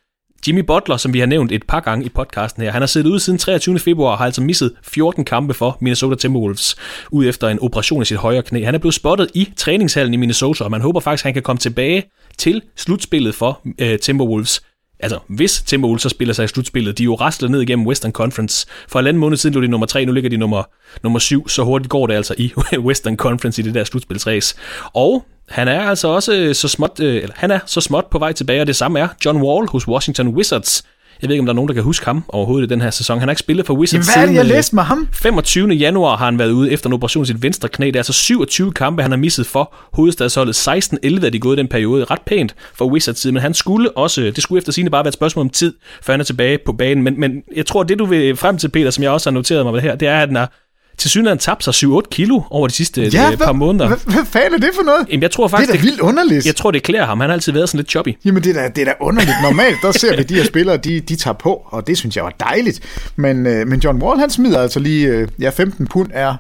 Jimmy 0.47 0.59
Butler, 0.59 0.97
som 0.97 1.13
vi 1.13 1.19
har 1.19 1.25
nævnt 1.25 1.51
et 1.51 1.63
par 1.63 1.79
gange 1.79 2.05
i 2.05 2.09
podcasten 2.09 2.63
her, 2.63 2.71
han 2.71 2.81
har 2.81 2.88
siddet 2.88 3.09
ude 3.09 3.19
siden 3.19 3.39
23. 3.39 3.79
februar 3.79 4.11
og 4.11 4.17
har 4.17 4.25
altså 4.25 4.41
misset 4.41 4.73
14 4.84 5.25
kampe 5.25 5.53
for 5.53 5.77
Minnesota 5.81 6.15
Timberwolves, 6.15 6.75
ud 7.11 7.25
efter 7.25 7.47
en 7.47 7.59
operation 7.61 8.01
i 8.01 8.05
sit 8.05 8.17
højre 8.17 8.43
knæ. 8.43 8.63
Han 8.63 8.75
er 8.75 8.79
blevet 8.79 8.93
spottet 8.93 9.31
i 9.34 9.49
træningshallen 9.57 10.13
i 10.13 10.17
Minnesota, 10.17 10.63
og 10.63 10.71
man 10.71 10.81
håber 10.81 10.99
faktisk, 10.99 11.23
at 11.23 11.27
han 11.27 11.34
kan 11.34 11.43
komme 11.43 11.59
tilbage 11.59 12.03
til 12.38 12.61
slutspillet 12.75 13.36
for 13.36 13.61
øh, 13.79 13.99
Timberwolves 13.99 14.61
altså 15.03 15.19
hvis 15.27 15.61
Timberwolves 15.61 16.01
så 16.01 16.09
spiller 16.09 16.33
sig 16.33 16.45
i 16.45 16.47
slutspillet, 16.47 16.97
de 16.97 17.03
er 17.03 17.05
jo 17.05 17.15
rastlet 17.15 17.51
ned 17.51 17.61
igennem 17.61 17.87
Western 17.87 18.11
Conference. 18.11 18.67
For 18.87 18.99
en 18.99 19.07
anden 19.07 19.19
måned 19.19 19.37
siden 19.37 19.55
lå 19.55 19.61
de 19.61 19.67
nummer 19.67 19.87
3, 19.87 20.05
nu 20.05 20.11
ligger 20.11 20.29
de 20.29 20.37
nummer, 20.37 20.63
nummer 21.03 21.19
7, 21.19 21.49
så 21.49 21.63
hurtigt 21.63 21.89
går 21.89 22.07
det 22.07 22.13
altså 22.13 22.35
i 22.37 22.53
Western 22.87 23.17
Conference 23.17 23.61
i 23.61 23.65
det 23.65 23.73
der 23.73 23.83
slutspilsræs. 23.83 24.55
Og 24.93 25.25
han 25.49 25.67
er 25.67 25.81
altså 25.81 26.07
også 26.07 26.33
øh, 26.33 26.55
så 26.55 26.67
småt, 26.67 26.99
øh, 26.99 27.15
eller 27.15 27.35
han 27.37 27.51
er 27.51 27.59
så 27.65 27.81
småt 27.81 28.05
på 28.11 28.19
vej 28.19 28.31
tilbage, 28.31 28.61
og 28.61 28.67
det 28.67 28.75
samme 28.75 28.99
er 28.99 29.07
John 29.25 29.41
Wall 29.41 29.67
hos 29.67 29.87
Washington 29.87 30.27
Wizards. 30.27 30.83
Jeg 31.24 31.30
ved 31.30 31.36
ikke, 31.36 31.41
om 31.41 31.45
der 31.45 31.53
er 31.53 31.55
nogen, 31.55 31.67
der 31.67 31.74
kan 31.74 31.84
huske 31.84 32.05
ham 32.05 32.24
overhovedet 32.28 32.67
i 32.67 32.69
den 32.69 32.82
her 32.82 32.89
sæson. 32.89 33.19
Han 33.19 33.28
har 33.28 33.32
ikke 33.32 33.39
spillet 33.39 33.65
for 33.65 33.74
Wizards 33.74 33.93
Jamen, 33.93 34.05
hvad 34.05 34.24
er 34.24 34.28
det, 34.28 34.34
jeg 34.36 34.43
siden, 34.43 34.51
øh, 34.51 34.55
læste 34.55 34.76
med 34.76 34.84
ham? 34.84 35.07
25. 35.13 35.69
januar 35.69 36.17
har 36.17 36.26
han 36.26 36.39
været 36.39 36.51
ude 36.51 36.71
efter 36.71 36.88
en 36.89 36.93
operation 36.93 37.24
i 37.24 37.26
sit 37.26 37.43
venstre 37.43 37.69
knæ. 37.69 37.86
Det 37.86 37.95
er 37.95 37.99
altså 37.99 38.13
27 38.13 38.71
kampe, 38.71 39.01
han 39.01 39.11
har 39.11 39.17
misset 39.17 39.45
for 39.45 39.76
hovedstadsholdet. 39.93 40.67
16-11 40.67 41.26
er 41.26 41.30
de 41.30 41.39
gået 41.39 41.55
i 41.55 41.59
den 41.59 41.67
periode. 41.67 42.03
Ret 42.03 42.21
pænt 42.21 42.55
for 42.76 42.86
Wizards 42.86 43.19
side, 43.19 43.34
men 43.34 43.41
han 43.41 43.53
skulle 43.53 43.97
også, 43.97 44.21
det 44.21 44.43
skulle 44.43 44.57
efter 44.57 44.71
sine 44.71 44.89
bare 44.89 45.03
være 45.03 45.09
et 45.09 45.13
spørgsmål 45.13 45.41
om 45.41 45.49
tid, 45.49 45.74
før 46.01 46.13
han 46.13 46.19
er 46.19 46.26
tilbage 46.26 46.59
på 46.65 46.74
banen. 46.74 47.03
Men, 47.03 47.19
men 47.19 47.43
jeg 47.55 47.65
tror, 47.65 47.84
det 47.84 47.99
du 47.99 48.05
vil 48.05 48.36
frem 48.36 48.57
til, 48.57 48.69
Peter, 48.69 48.89
som 48.89 49.03
jeg 49.03 49.11
også 49.11 49.30
har 49.30 49.34
noteret 49.34 49.65
mig 49.65 49.74
med 49.74 49.82
det 49.82 49.89
her, 49.89 49.95
det 49.95 50.07
er, 50.07 50.13
at 50.13 50.28
han 50.28 50.36
har 50.36 50.51
til 50.97 51.09
synligheden 51.09 51.39
tabt 51.39 51.63
sig 51.63 51.73
7-8 51.73 52.01
kilo 52.11 52.41
over 52.49 52.67
de 52.67 52.73
sidste 52.73 53.01
Ja, 53.01 53.31
øh, 53.31 53.37
par 53.37 53.45
hvad, 53.45 53.53
måneder. 53.53 53.87
Hvad, 53.87 53.97
hvad 54.05 54.25
fanden 54.25 54.53
er 54.53 54.57
det 54.57 54.69
for 54.75 54.83
noget? 54.83 55.07
Jamen, 55.09 55.21
jeg 55.21 55.31
tror 55.31 55.43
Det 55.43 55.51
faktisk, 55.51 55.69
er 55.69 55.75
da 55.75 55.81
vildt 55.81 55.99
underligt. 55.99 56.45
jeg 56.45 56.55
tror, 56.55 56.71
det 56.71 56.83
klæder 56.83 57.05
ham. 57.05 57.19
Han 57.19 57.29
har 57.29 57.33
altid 57.33 57.51
været 57.51 57.69
sådan 57.69 57.77
lidt 57.77 57.89
choppy. 57.89 58.17
Jamen, 58.25 58.43
det 58.43 58.57
er, 58.57 58.61
da, 58.61 58.67
det 58.75 58.81
er 58.81 58.85
da 58.85 58.93
underligt. 58.99 59.35
Normalt, 59.41 59.77
der 59.81 59.91
ser 59.91 60.17
vi 60.17 60.23
de 60.29 60.35
her 60.35 60.43
spillere, 60.45 60.77
de, 60.77 60.99
de 60.99 61.15
tager 61.15 61.33
på, 61.35 61.61
og 61.65 61.87
det 61.87 61.97
synes 61.97 62.15
jeg 62.15 62.23
var 62.23 62.33
dejligt. 62.39 62.79
Men, 63.15 63.45
øh, 63.47 63.67
men 63.67 63.79
John 63.79 64.01
Wall, 64.01 64.19
han 64.19 64.29
smider 64.29 64.59
altså 64.61 64.79
lige, 64.79 65.07
øh, 65.07 65.27
ja, 65.39 65.49
15 65.49 65.87
pund 65.87 66.09
er, 66.13 66.35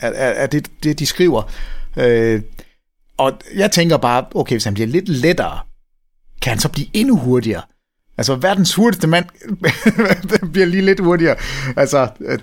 er, 0.00 0.08
er, 0.08 0.30
er 0.30 0.46
det, 0.46 0.66
det, 0.82 0.98
de 0.98 1.06
skriver. 1.06 1.42
Øh, 1.96 2.40
og 3.18 3.32
jeg 3.56 3.70
tænker 3.70 3.96
bare, 3.96 4.24
okay, 4.34 4.54
hvis 4.54 4.64
han 4.64 4.74
bliver 4.74 4.86
lidt 4.86 5.08
lettere, 5.08 5.58
kan 6.42 6.50
han 6.50 6.58
så 6.58 6.68
blive 6.68 6.86
endnu 6.92 7.16
hurtigere? 7.16 7.62
Altså, 8.18 8.34
verdens 8.34 8.74
hurtigste 8.74 9.06
mand 9.06 9.24
bliver 10.52 10.66
lige 10.66 10.82
lidt 10.84 11.00
hurtigere. 11.00 11.36
Altså, 11.76 12.08
øh, 12.20 12.38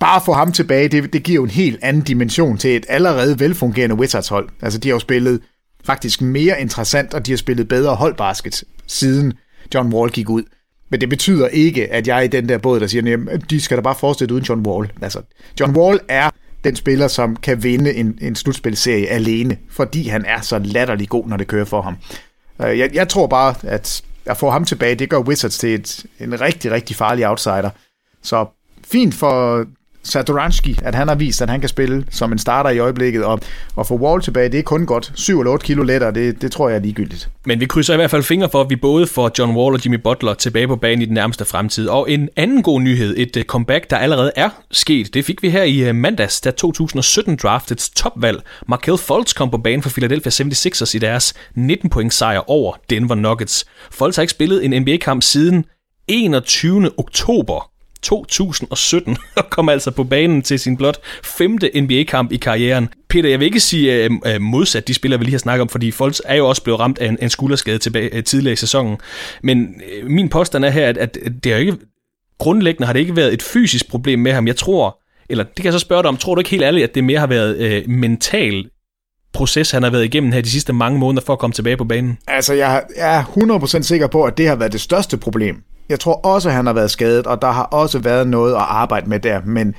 bare 0.00 0.16
at 0.16 0.22
få 0.24 0.32
ham 0.32 0.52
tilbage, 0.52 0.88
det, 0.88 1.12
det 1.12 1.22
giver 1.22 1.34
jo 1.34 1.44
en 1.44 1.50
helt 1.50 1.78
anden 1.82 2.02
dimension 2.02 2.58
til 2.58 2.76
et 2.76 2.86
allerede 2.88 3.40
velfungerende 3.40 3.96
Wizards-hold. 3.96 4.48
Altså, 4.62 4.78
de 4.78 4.88
har 4.88 4.94
jo 4.94 4.98
spillet 4.98 5.40
faktisk 5.84 6.22
mere 6.22 6.60
interessant, 6.60 7.14
og 7.14 7.26
de 7.26 7.32
har 7.32 7.36
spillet 7.36 7.68
bedre 7.68 7.94
holdbasket, 7.94 8.64
siden 8.86 9.32
John 9.74 9.94
Wall 9.94 10.10
gik 10.10 10.30
ud. 10.30 10.42
Men 10.90 11.00
det 11.00 11.08
betyder 11.08 11.48
ikke, 11.48 11.92
at 11.92 12.08
jeg 12.08 12.18
er 12.18 12.22
i 12.22 12.28
den 12.28 12.48
der 12.48 12.58
båd, 12.58 12.80
der 12.80 12.86
siger, 12.86 13.26
at 13.30 13.50
de 13.50 13.60
skal 13.60 13.76
da 13.76 13.82
bare 13.82 13.94
fortsætte 13.94 14.34
uden 14.34 14.44
John 14.44 14.66
Wall. 14.66 14.92
Altså, 15.02 15.22
John 15.60 15.76
Wall 15.76 16.00
er 16.08 16.30
den 16.64 16.76
spiller, 16.76 17.08
som 17.08 17.36
kan 17.36 17.62
vinde 17.62 17.94
en, 17.94 18.18
en 18.20 18.36
slutspilserie 18.36 19.06
alene, 19.06 19.56
fordi 19.70 20.08
han 20.08 20.24
er 20.24 20.40
så 20.40 20.58
latterlig 20.58 21.08
god, 21.08 21.26
når 21.26 21.36
det 21.36 21.46
kører 21.46 21.64
for 21.64 21.82
ham. 21.82 21.96
Øh, 22.62 22.78
jeg, 22.78 22.90
jeg 22.94 23.08
tror 23.08 23.26
bare, 23.26 23.54
at 23.62 24.02
at 24.26 24.36
få 24.36 24.50
ham 24.50 24.64
tilbage, 24.64 24.94
det 24.94 25.10
gør 25.10 25.18
Wizards 25.18 25.58
til 25.58 25.74
et, 25.74 26.06
en 26.20 26.40
rigtig, 26.40 26.70
rigtig 26.70 26.96
farlig 26.96 27.28
outsider. 27.28 27.70
Så 28.22 28.46
fint 28.84 29.14
for 29.14 29.66
Satoranski, 30.02 30.78
at 30.82 30.94
han 30.94 31.08
har 31.08 31.14
vist, 31.14 31.42
at 31.42 31.50
han 31.50 31.60
kan 31.60 31.68
spille 31.68 32.04
som 32.10 32.32
en 32.32 32.38
starter 32.38 32.70
i 32.70 32.78
øjeblikket, 32.78 33.24
og, 33.24 33.40
og 33.76 33.86
få 33.86 33.96
Wall 33.96 34.22
tilbage, 34.22 34.48
det 34.48 34.58
er 34.58 34.62
kun 34.62 34.86
godt. 34.86 35.12
7 35.14 35.40
eller 35.40 35.52
8 35.52 35.66
kilo 35.66 35.82
lettere, 35.82 36.12
det, 36.12 36.42
det 36.42 36.52
tror 36.52 36.68
jeg 36.68 36.76
er 36.76 36.80
ligegyldigt. 36.80 37.28
Men 37.46 37.60
vi 37.60 37.66
krydser 37.66 37.94
i 37.94 37.96
hvert 37.96 38.10
fald 38.10 38.22
fingre 38.22 38.48
for, 38.52 38.60
at 38.60 38.70
vi 38.70 38.76
både 38.76 39.06
får 39.06 39.30
John 39.38 39.56
Wall 39.56 39.74
og 39.74 39.84
Jimmy 39.84 39.96
Butler 39.96 40.34
tilbage 40.34 40.68
på 40.68 40.76
banen 40.76 41.02
i 41.02 41.04
den 41.04 41.14
nærmeste 41.14 41.44
fremtid. 41.44 41.88
Og 41.88 42.10
en 42.10 42.28
anden 42.36 42.62
god 42.62 42.80
nyhed, 42.80 43.14
et 43.18 43.36
øh, 43.36 43.44
comeback, 43.44 43.90
der 43.90 43.96
allerede 43.96 44.32
er 44.36 44.50
sket, 44.70 45.14
det 45.14 45.24
fik 45.24 45.42
vi 45.42 45.50
her 45.50 45.62
i 45.62 45.88
øh, 45.88 45.94
mandags, 45.94 46.40
da 46.40 46.52
2017-draftets 46.64 47.90
topvalg, 47.96 48.42
Markel 48.68 48.98
Fultz 48.98 49.34
kom 49.34 49.50
på 49.50 49.58
banen 49.58 49.82
for 49.82 49.90
Philadelphia 49.90 50.30
76ers 50.30 50.96
i 50.96 50.98
deres 50.98 51.34
19-point 51.58 52.14
sejr 52.14 52.50
over 52.50 52.74
Denver 52.90 53.14
Nuggets. 53.14 53.66
Fultz 53.90 54.16
har 54.16 54.22
ikke 54.22 54.30
spillet 54.30 54.64
en 54.64 54.82
NBA-kamp 54.82 55.22
siden 55.22 55.64
21. 56.08 56.90
oktober 56.98 57.70
2017 58.02 59.16
og 59.36 59.50
kom 59.50 59.68
altså 59.68 59.90
på 59.90 60.04
banen 60.04 60.42
til 60.42 60.58
sin 60.58 60.76
blot 60.76 60.98
femte 61.24 61.80
NBA-kamp 61.80 62.32
i 62.32 62.36
karrieren. 62.36 62.88
Peter, 63.08 63.28
jeg 63.28 63.40
vil 63.40 63.46
ikke 63.46 63.60
sige 63.60 64.04
øh, 64.04 64.10
øh, 64.26 64.40
modsat 64.40 64.88
de 64.88 64.94
spillere, 64.94 65.18
vi 65.18 65.24
lige 65.24 65.34
har 65.34 65.38
snakket 65.38 65.62
om, 65.62 65.68
fordi 65.68 65.90
Foltz 65.90 66.20
er 66.24 66.34
jo 66.34 66.48
også 66.48 66.62
blevet 66.62 66.80
ramt 66.80 66.98
af 66.98 67.08
en, 67.08 67.18
en 67.22 67.30
skulderskade 67.30 67.78
tilbage, 67.78 68.16
uh, 68.16 68.24
tidligere 68.24 68.52
i 68.52 68.56
sæsonen. 68.56 68.96
Men 69.42 69.82
min 70.02 70.28
påstand 70.28 70.64
er 70.64 70.70
her, 70.70 70.88
at, 70.88 70.98
at 70.98 71.18
det 71.44 71.52
er 71.52 71.56
ikke, 71.56 71.76
grundlæggende 72.38 72.86
har 72.86 72.92
det 72.92 73.00
ikke 73.00 73.16
været 73.16 73.32
et 73.32 73.42
fysisk 73.42 73.90
problem 73.90 74.18
med 74.18 74.32
ham. 74.32 74.46
Jeg 74.46 74.56
tror, 74.56 75.00
eller 75.28 75.44
det 75.44 75.56
kan 75.56 75.64
jeg 75.64 75.72
så 75.72 75.78
spørge 75.78 76.02
dig 76.02 76.08
om, 76.08 76.16
tror 76.16 76.34
du 76.34 76.38
ikke 76.40 76.50
helt 76.50 76.62
ærligt, 76.62 76.84
at 76.84 76.94
det 76.94 77.04
mere 77.04 77.18
har 77.18 77.26
været 77.26 77.56
øh, 77.56 77.88
mental 77.88 78.66
proces, 79.32 79.70
han 79.70 79.82
har 79.82 79.90
været 79.90 80.04
igennem 80.04 80.32
her 80.32 80.40
de 80.40 80.50
sidste 80.50 80.72
mange 80.72 80.98
måneder 80.98 81.24
for 81.26 81.32
at 81.32 81.38
komme 81.38 81.54
tilbage 81.54 81.76
på 81.76 81.84
banen? 81.84 82.18
Altså, 82.28 82.54
jeg, 82.54 82.82
er 82.96 83.22
100% 83.22 83.82
sikker 83.82 84.06
på, 84.06 84.24
at 84.24 84.38
det 84.38 84.48
har 84.48 84.56
været 84.56 84.72
det 84.72 84.80
største 84.80 85.16
problem. 85.16 85.62
Jeg 85.88 86.00
tror 86.00 86.14
også, 86.14 86.48
at 86.48 86.54
han 86.54 86.66
har 86.66 86.72
været 86.72 86.90
skadet, 86.90 87.26
og 87.26 87.42
der 87.42 87.50
har 87.50 87.62
også 87.62 87.98
været 87.98 88.28
noget 88.28 88.54
at 88.54 88.60
arbejde 88.60 89.08
med 89.08 89.20
der, 89.20 89.40
men 89.44 89.74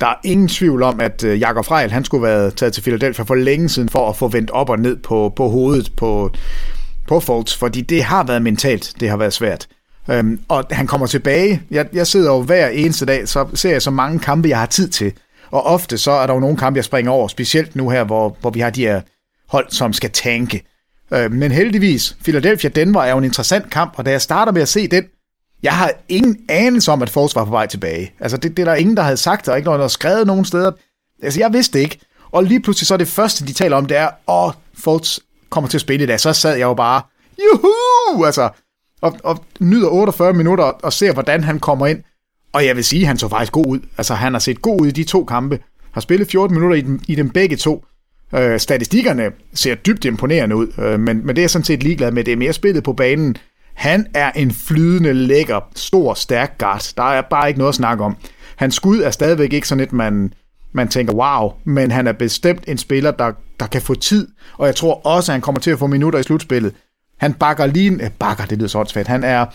der 0.00 0.06
er 0.06 0.14
ingen 0.24 0.48
tvivl 0.48 0.82
om, 0.82 1.00
at 1.00 1.24
øh, 1.24 1.40
Jakob 1.40 1.64
Frejl, 1.64 1.90
han 1.90 2.04
skulle 2.04 2.22
være 2.22 2.50
taget 2.50 2.72
til 2.72 2.82
Philadelphia 2.82 3.24
for 3.24 3.34
længe 3.34 3.68
siden 3.68 3.88
for 3.88 4.08
at 4.08 4.16
få 4.16 4.28
vendt 4.28 4.50
op 4.50 4.70
og 4.70 4.78
ned 4.78 4.96
på, 4.96 5.32
på 5.36 5.48
hovedet 5.48 5.92
på, 5.96 6.30
på 7.08 7.20
Fultz, 7.20 7.56
fordi 7.56 7.80
det 7.80 8.02
har 8.02 8.24
været 8.24 8.42
mentalt, 8.42 8.92
det 9.00 9.08
har 9.08 9.16
været 9.16 9.32
svært. 9.32 9.66
Øhm, 10.10 10.40
og 10.48 10.64
han 10.70 10.86
kommer 10.86 11.06
tilbage. 11.06 11.62
Jeg, 11.70 11.86
jeg 11.92 12.06
sidder 12.06 12.32
jo 12.32 12.42
hver 12.42 12.68
eneste 12.68 13.06
dag, 13.06 13.28
så 13.28 13.46
ser 13.54 13.70
jeg 13.70 13.82
så 13.82 13.90
mange 13.90 14.18
kampe, 14.18 14.48
jeg 14.48 14.58
har 14.58 14.66
tid 14.66 14.88
til. 14.88 15.12
Og 15.52 15.62
ofte 15.62 15.98
så 15.98 16.10
er 16.10 16.26
der 16.26 16.34
jo 16.34 16.40
nogle 16.40 16.56
kampe, 16.56 16.76
jeg 16.76 16.84
springer 16.84 17.12
over, 17.12 17.28
specielt 17.28 17.76
nu 17.76 17.90
her, 17.90 18.04
hvor, 18.04 18.36
hvor 18.40 18.50
vi 18.50 18.60
har 18.60 18.70
de 18.70 18.80
her 18.80 19.00
hold, 19.48 19.66
som 19.70 19.92
skal 19.92 20.10
tanke. 20.10 20.64
Øh, 21.12 21.32
men 21.32 21.52
heldigvis, 21.52 22.16
Philadelphia-Denver 22.28 23.02
er 23.02 23.10
jo 23.10 23.18
en 23.18 23.24
interessant 23.24 23.70
kamp, 23.70 23.92
og 23.96 24.04
da 24.04 24.10
jeg 24.10 24.22
starter 24.22 24.52
med 24.52 24.62
at 24.62 24.68
se 24.68 24.88
den, 24.88 25.04
jeg 25.62 25.72
har 25.72 25.92
ingen 26.08 26.36
anelse 26.48 26.92
om, 26.92 27.02
at 27.02 27.10
forsvar 27.10 27.40
var 27.40 27.44
på 27.44 27.50
vej 27.50 27.66
tilbage. 27.66 28.12
Altså, 28.20 28.36
det, 28.36 28.56
det 28.56 28.62
er 28.62 28.66
der 28.66 28.74
ingen, 28.74 28.96
der 28.96 29.02
havde 29.02 29.16
sagt, 29.16 29.48
og 29.48 29.56
ikke 29.56 29.66
noget, 29.66 29.80
der 29.80 29.88
skrevet 29.88 30.26
nogen 30.26 30.44
steder. 30.44 30.72
Altså, 31.22 31.40
jeg 31.40 31.52
vidste 31.52 31.78
det 31.78 31.84
ikke. 31.84 31.98
Og 32.32 32.44
lige 32.44 32.60
pludselig 32.60 32.86
så 32.86 32.94
er 32.94 32.98
det 32.98 33.08
første, 33.08 33.46
de 33.46 33.52
taler 33.52 33.76
om, 33.76 33.86
det 33.86 33.96
er, 33.96 34.10
åh, 34.28 34.52
Fultz 34.74 35.18
kommer 35.50 35.68
til 35.68 35.76
at 35.76 35.80
spille 35.80 36.04
i 36.04 36.06
dag. 36.06 36.20
Så 36.20 36.32
sad 36.32 36.50
jeg 36.56 36.62
jo 36.62 36.74
bare, 36.74 37.02
juhu, 37.38 38.24
altså, 38.24 38.48
og, 39.00 39.16
og 39.24 39.44
nyder 39.60 39.88
48 39.88 40.32
minutter 40.32 40.64
og 40.64 40.92
ser, 40.92 41.12
hvordan 41.12 41.44
han 41.44 41.60
kommer 41.60 41.86
ind. 41.86 42.02
Og 42.52 42.66
jeg 42.66 42.76
vil 42.76 42.84
sige, 42.84 43.02
at 43.02 43.06
han 43.06 43.18
så 43.18 43.28
faktisk 43.28 43.52
god 43.52 43.66
ud. 43.66 43.80
Altså, 43.98 44.14
han 44.14 44.32
har 44.32 44.40
set 44.40 44.62
god 44.62 44.80
ud 44.80 44.86
i 44.86 44.90
de 44.90 45.04
to 45.04 45.24
kampe. 45.24 45.58
Har 45.92 46.00
spillet 46.00 46.30
14 46.30 46.54
minutter 46.54 46.76
i, 46.76 46.80
dem, 46.80 47.00
i 47.08 47.14
dem 47.14 47.30
begge 47.30 47.56
to. 47.56 47.84
Øh, 48.34 48.60
statistikkerne 48.60 49.30
ser 49.54 49.74
dybt 49.74 50.04
imponerende 50.04 50.56
ud, 50.56 50.66
øh, 50.78 51.00
men, 51.00 51.26
men 51.26 51.28
det 51.28 51.38
er 51.38 51.42
jeg 51.42 51.50
sådan 51.50 51.64
set 51.64 51.82
ligeglad 51.82 52.10
med. 52.12 52.24
Det 52.24 52.32
er 52.32 52.36
mere 52.36 52.52
spillet 52.52 52.84
på 52.84 52.92
banen. 52.92 53.36
Han 53.74 54.06
er 54.14 54.30
en 54.30 54.50
flydende, 54.50 55.12
lækker, 55.12 55.60
stor, 55.76 56.14
stærk 56.14 56.58
guard. 56.58 56.92
Der 56.96 57.02
er 57.02 57.22
bare 57.30 57.48
ikke 57.48 57.58
noget 57.58 57.68
at 57.68 57.74
snakke 57.74 58.04
om. 58.04 58.16
Hans 58.56 58.74
skud 58.74 59.00
er 59.00 59.10
stadigvæk 59.10 59.52
ikke 59.52 59.68
sådan 59.68 59.84
et, 59.84 59.92
man, 59.92 60.34
man 60.72 60.88
tænker, 60.88 61.14
wow, 61.14 61.52
men 61.64 61.90
han 61.90 62.06
er 62.06 62.12
bestemt 62.12 62.64
en 62.68 62.78
spiller, 62.78 63.10
der, 63.10 63.32
der 63.60 63.66
kan 63.66 63.82
få 63.82 63.94
tid, 63.94 64.28
og 64.58 64.66
jeg 64.66 64.74
tror 64.74 65.06
også, 65.06 65.32
at 65.32 65.34
han 65.34 65.40
kommer 65.40 65.60
til 65.60 65.70
at 65.70 65.78
få 65.78 65.86
minutter 65.86 66.18
i 66.18 66.22
slutspillet. 66.22 66.74
Han 67.18 67.34
bakker 67.34 67.66
lige... 67.66 68.10
Bakker, 68.18 68.44
det 68.44 68.58
lyder 68.58 68.68
så 68.68 68.78
åndssvagt. 68.78 69.08
Han 69.08 69.24
er 69.24 69.46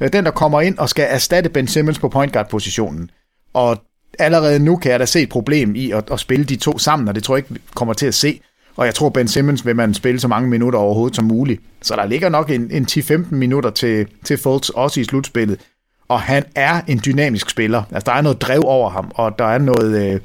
Øh, 0.00 0.12
den, 0.12 0.24
der 0.24 0.30
kommer 0.30 0.60
ind 0.60 0.78
og 0.78 0.88
skal 0.88 1.06
erstatte 1.10 1.50
Ben 1.50 1.68
Simmons 1.68 1.98
på 1.98 2.08
point 2.08 2.32
guard 2.32 2.48
positionen. 2.48 3.10
Og 3.54 3.82
allerede 4.18 4.58
nu 4.58 4.76
kan 4.76 4.92
jeg 4.92 5.00
da 5.00 5.06
se 5.06 5.20
et 5.20 5.28
problem 5.28 5.74
i 5.74 5.90
at, 5.90 6.10
at 6.12 6.20
spille 6.20 6.44
de 6.44 6.56
to 6.56 6.78
sammen, 6.78 7.08
og 7.08 7.14
det 7.14 7.24
tror 7.24 7.36
jeg 7.36 7.38
ikke, 7.38 7.54
vi 7.54 7.60
kommer 7.74 7.94
til 7.94 8.06
at 8.06 8.14
se. 8.14 8.40
Og 8.76 8.86
jeg 8.86 8.94
tror, 8.94 9.08
Ben 9.08 9.28
Simmons 9.28 9.66
vil 9.66 9.76
man 9.76 9.94
spille 9.94 10.20
så 10.20 10.28
mange 10.28 10.50
minutter 10.50 10.78
overhovedet 10.78 11.16
som 11.16 11.24
muligt. 11.24 11.62
Så 11.82 11.96
der 11.96 12.06
ligger 12.06 12.28
nok 12.28 12.50
en, 12.50 12.70
en 12.70 12.86
10-15 12.90 13.34
minutter 13.34 13.70
til, 13.70 14.06
til 14.24 14.38
Fultz, 14.38 14.68
også 14.68 15.00
i 15.00 15.04
slutspillet. 15.04 15.60
Og 16.08 16.20
han 16.20 16.44
er 16.54 16.80
en 16.88 17.00
dynamisk 17.04 17.50
spiller. 17.50 17.82
Altså, 17.92 18.10
der 18.10 18.18
er 18.18 18.22
noget 18.22 18.42
drev 18.42 18.62
over 18.64 18.90
ham, 18.90 19.12
og 19.14 19.38
der 19.38 19.44
er 19.44 19.58
noget, 19.58 20.14
øh, 20.14 20.20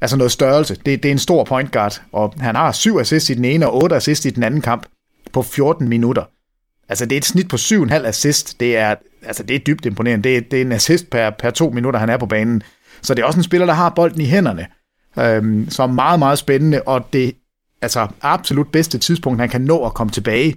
altså 0.00 0.16
noget 0.16 0.32
størrelse. 0.32 0.74
Det, 0.74 1.02
det 1.02 1.04
er 1.04 1.12
en 1.12 1.18
stor 1.18 1.44
point 1.44 1.72
guard, 1.72 2.02
og 2.12 2.34
han 2.40 2.54
har 2.54 2.72
syv 2.72 2.98
assists 2.98 3.30
i 3.30 3.34
den 3.34 3.44
ene 3.44 3.68
og 3.68 3.82
otte 3.82 3.96
assists 3.96 4.26
i 4.26 4.30
den 4.30 4.42
anden 4.42 4.60
kamp 4.60 4.86
på 5.32 5.42
14 5.42 5.88
minutter. 5.88 6.24
Altså, 6.92 7.06
det 7.06 7.12
er 7.12 7.16
et 7.16 7.24
snit 7.24 7.48
på 7.48 7.56
7,5 7.56 7.94
assist. 7.94 8.60
Det 8.60 8.76
er, 8.76 8.94
altså, 9.22 9.42
det 9.42 9.54
er 9.54 9.58
dybt 9.58 9.86
imponerende. 9.86 10.28
Det 10.28 10.36
er, 10.36 10.40
det 10.40 10.56
er 10.56 10.62
en 10.62 10.72
assist 10.72 11.10
per, 11.10 11.30
per 11.30 11.50
to 11.50 11.70
minutter, 11.70 12.00
han 12.00 12.10
er 12.10 12.16
på 12.16 12.26
banen. 12.26 12.62
Så 13.02 13.14
det 13.14 13.22
er 13.22 13.26
også 13.26 13.38
en 13.38 13.44
spiller, 13.44 13.66
der 13.66 13.74
har 13.74 13.90
bolden 13.90 14.20
i 14.20 14.24
hænderne. 14.24 14.66
Øhm, 15.18 15.70
så 15.70 15.86
meget, 15.86 16.18
meget 16.18 16.38
spændende, 16.38 16.82
og 16.82 17.12
det 17.12 17.34
altså 17.82 18.08
absolut 18.22 18.68
bedste 18.72 18.98
tidspunkt, 18.98 19.40
han 19.40 19.48
kan 19.48 19.60
nå 19.60 19.86
at 19.86 19.94
komme 19.94 20.10
tilbage. 20.10 20.54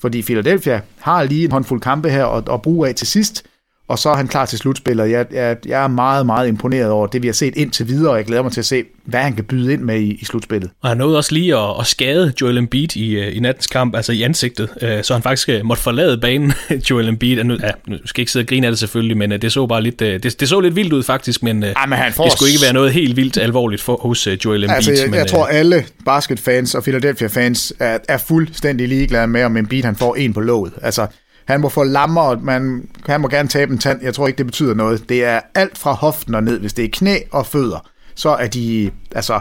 Fordi 0.00 0.22
Philadelphia 0.22 0.80
har 0.98 1.22
lige 1.22 1.44
en 1.44 1.52
håndfuld 1.52 1.80
kampe 1.80 2.10
her 2.10 2.26
at, 2.26 2.48
at 2.48 2.62
bruge 2.62 2.88
af 2.88 2.94
til 2.94 3.06
sidst, 3.06 3.44
og 3.88 3.98
så 3.98 4.10
er 4.10 4.16
han 4.16 4.28
klar 4.28 4.46
til 4.46 4.58
slutspillet. 4.58 5.10
Jeg, 5.10 5.26
jeg, 5.32 5.56
jeg 5.66 5.84
er 5.84 5.88
meget, 5.88 6.26
meget 6.26 6.48
imponeret 6.48 6.90
over 6.90 7.06
det, 7.06 7.22
vi 7.22 7.28
har 7.28 7.32
set 7.32 7.56
indtil 7.56 7.88
videre, 7.88 8.12
og 8.12 8.16
jeg 8.16 8.24
glæder 8.24 8.42
mig 8.42 8.52
til 8.52 8.60
at 8.60 8.66
se, 8.66 8.84
hvad 9.04 9.20
han 9.20 9.32
kan 9.32 9.44
byde 9.44 9.72
ind 9.72 9.82
med 9.82 10.00
i, 10.00 10.10
i 10.14 10.24
slutspillet. 10.24 10.70
Og 10.82 10.88
han 10.88 10.98
nåede 10.98 11.16
også 11.16 11.34
lige 11.34 11.56
at, 11.56 11.80
at 11.80 11.86
skade 11.86 12.32
Joel 12.40 12.58
Embiid 12.58 12.96
i, 12.96 13.10
øh, 13.10 13.36
i 13.36 13.40
nattens 13.40 13.66
kamp, 13.66 13.96
altså 13.96 14.12
i 14.12 14.22
ansigtet, 14.22 14.68
øh, 14.80 15.04
så 15.04 15.12
han 15.12 15.22
faktisk 15.22 15.48
øh, 15.48 15.64
måtte 15.64 15.82
forlade 15.82 16.18
banen, 16.18 16.52
Joel 16.90 17.08
Embiid. 17.08 17.44
Nu, 17.44 17.54
ja, 17.62 17.70
nu 17.86 17.96
skal 18.04 18.20
jeg 18.20 18.22
ikke 18.22 18.32
sidde 18.32 18.42
og 18.42 18.48
grine 18.48 18.66
af 18.66 18.70
det 18.70 18.78
selvfølgelig, 18.78 19.16
men 19.16 19.30
det 19.30 19.52
så 19.52 19.66
bare 19.66 19.82
lidt, 19.82 20.00
det, 20.00 20.40
det 20.40 20.48
så 20.48 20.60
lidt 20.60 20.76
vildt 20.76 20.92
ud 20.92 21.02
faktisk, 21.02 21.42
men, 21.42 21.62
Ej, 21.62 21.86
men 21.86 21.98
han 21.98 22.12
får 22.12 22.24
det 22.24 22.32
skulle 22.32 22.50
ikke 22.50 22.62
være 22.62 22.72
noget 22.72 22.92
helt 22.92 23.16
vildt 23.16 23.38
alvorligt 23.38 23.82
for, 23.82 23.96
hos 23.96 24.28
Joel 24.44 24.64
Embiid. 24.64 24.76
Altså, 24.76 24.92
jeg, 24.92 25.10
men, 25.10 25.18
jeg 25.18 25.26
tror, 25.26 25.46
alle 25.46 25.84
basketfans 26.04 26.74
og 26.74 26.82
Philadelphia-fans 26.82 27.72
er, 27.78 27.98
er 28.08 28.18
fuldstændig 28.18 28.88
ligeglade 28.88 29.26
med, 29.26 29.44
om 29.44 29.56
Embiid 29.56 29.84
han 29.84 29.96
får 29.96 30.14
en 30.14 30.32
på 30.32 30.40
låget. 30.40 30.72
Altså, 30.82 31.06
han 31.44 31.60
må 31.60 31.68
få 31.68 31.84
lammer, 31.84 32.22
og 32.22 32.42
man, 32.42 32.88
han 33.06 33.20
må 33.20 33.28
gerne 33.28 33.48
tabe 33.48 33.72
en 33.72 33.78
tand. 33.78 34.02
Jeg 34.02 34.14
tror 34.14 34.26
ikke, 34.26 34.38
det 34.38 34.46
betyder 34.46 34.74
noget. 34.74 35.08
Det 35.08 35.24
er 35.24 35.40
alt 35.54 35.78
fra 35.78 35.92
hoften 35.92 36.34
og 36.34 36.42
ned. 36.42 36.60
Hvis 36.60 36.72
det 36.72 36.84
er 36.84 36.88
knæ 36.92 37.18
og 37.30 37.46
fødder, 37.46 37.88
så 38.14 38.28
er 38.28 38.46
de, 38.46 38.90
altså, 39.14 39.40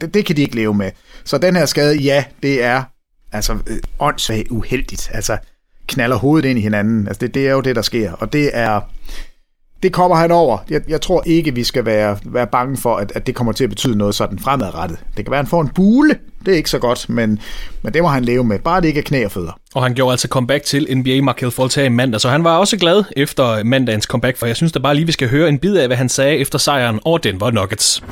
det, 0.00 0.14
det 0.14 0.26
kan 0.26 0.36
de 0.36 0.42
ikke 0.42 0.56
leve 0.56 0.74
med. 0.74 0.90
Så 1.24 1.38
den 1.38 1.56
her 1.56 1.66
skade, 1.66 1.96
ja, 1.96 2.24
det 2.42 2.64
er 2.64 2.82
altså 3.32 3.52
øh, 3.66 3.78
åndssvagt 3.98 4.48
uheldigt. 4.50 5.10
Altså, 5.14 5.38
knaller 5.86 6.16
hovedet 6.16 6.48
ind 6.48 6.58
i 6.58 6.62
hinanden. 6.62 7.08
Altså 7.08 7.20
det, 7.20 7.34
det 7.34 7.48
er 7.48 7.52
jo 7.52 7.60
det, 7.60 7.76
der 7.76 7.82
sker, 7.82 8.12
og 8.12 8.32
det 8.32 8.50
er... 8.52 8.80
Det 9.82 9.92
kommer 9.92 10.16
han 10.16 10.30
over. 10.30 10.58
Jeg, 10.70 10.80
jeg 10.88 11.00
tror 11.00 11.22
ikke, 11.26 11.54
vi 11.54 11.64
skal 11.64 11.86
være, 11.86 12.18
være 12.24 12.46
bange 12.46 12.76
for, 12.76 12.96
at, 12.96 13.12
at 13.14 13.26
det 13.26 13.34
kommer 13.34 13.52
til 13.52 13.64
at 13.64 13.70
betyde 13.70 13.98
noget 13.98 14.14
sådan 14.14 14.38
fremadrettet. 14.38 14.98
Det 15.16 15.24
kan 15.24 15.30
være, 15.30 15.38
at 15.38 15.44
han 15.44 15.50
får 15.50 15.60
en 15.60 15.68
bule. 15.68 16.18
Det 16.46 16.52
er 16.52 16.56
ikke 16.56 16.70
så 16.70 16.78
godt, 16.78 17.08
men, 17.08 17.38
men 17.82 17.94
det 17.94 18.02
må 18.02 18.08
han 18.08 18.24
leve 18.24 18.44
med. 18.44 18.58
Bare 18.58 18.80
det 18.80 18.88
ikke 18.88 18.98
er 18.98 19.04
knæ 19.04 19.24
og 19.24 19.32
fødder. 19.32 19.52
Og 19.74 19.82
han 19.82 19.94
gjorde 19.94 20.12
altså 20.12 20.28
comeback 20.28 20.64
til 20.64 20.96
NBA 20.98 21.20
Markel 21.22 21.50
Fultz 21.50 21.74
her 21.74 21.84
i 21.84 21.88
mandag, 21.88 22.20
så 22.20 22.28
han 22.28 22.44
var 22.44 22.56
også 22.56 22.76
glad 22.76 23.04
efter 23.16 23.64
mandagens 23.64 24.04
comeback, 24.04 24.38
for 24.38 24.46
jeg 24.46 24.56
synes 24.56 24.72
da 24.72 24.78
bare 24.78 24.94
lige, 24.94 25.06
vi 25.06 25.12
skal 25.12 25.28
høre 25.28 25.48
en 25.48 25.58
bid 25.58 25.76
af, 25.76 25.86
hvad 25.86 25.96
han 25.96 26.08
sagde 26.08 26.36
efter 26.36 26.58
sejren 26.58 27.00
over 27.04 27.18
Denver 27.18 27.50
Nuggets. 27.50 28.02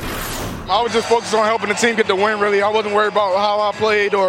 I 0.70 0.82
was 0.84 0.94
just 0.94 1.08
focused 1.08 1.34
on 1.34 1.44
helping 1.52 1.68
the 1.72 1.78
team 1.84 1.96
get 1.96 2.06
the 2.06 2.14
win, 2.24 2.36
really. 2.44 2.60
I 2.68 2.70
wasn't 2.76 2.94
worried 2.94 3.12
about 3.16 3.32
how 3.46 3.56
I 3.68 3.70
played 3.82 4.12
or 4.14 4.28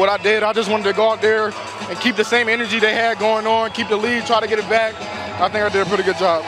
what 0.00 0.08
I 0.14 0.18
did. 0.28 0.38
I 0.42 0.52
just 0.58 0.68
wanted 0.72 0.86
to 0.92 0.94
go 1.02 1.06
out 1.12 1.20
there 1.28 1.44
and 1.88 1.96
keep 2.04 2.14
the 2.22 2.28
same 2.34 2.46
energy 2.56 2.78
they 2.86 2.94
had 3.04 3.12
going 3.18 3.46
on, 3.46 3.70
keep 3.78 3.88
the 3.88 4.00
lead, 4.06 4.20
try 4.30 4.40
to 4.44 4.48
get 4.52 4.58
it 4.58 4.68
back. 4.78 4.92
I 5.44 5.48
think 5.50 5.62
I 5.66 5.70
did 5.74 5.82
a 5.86 5.88
pretty 5.92 6.06
good 6.10 6.20
job. 6.26 6.40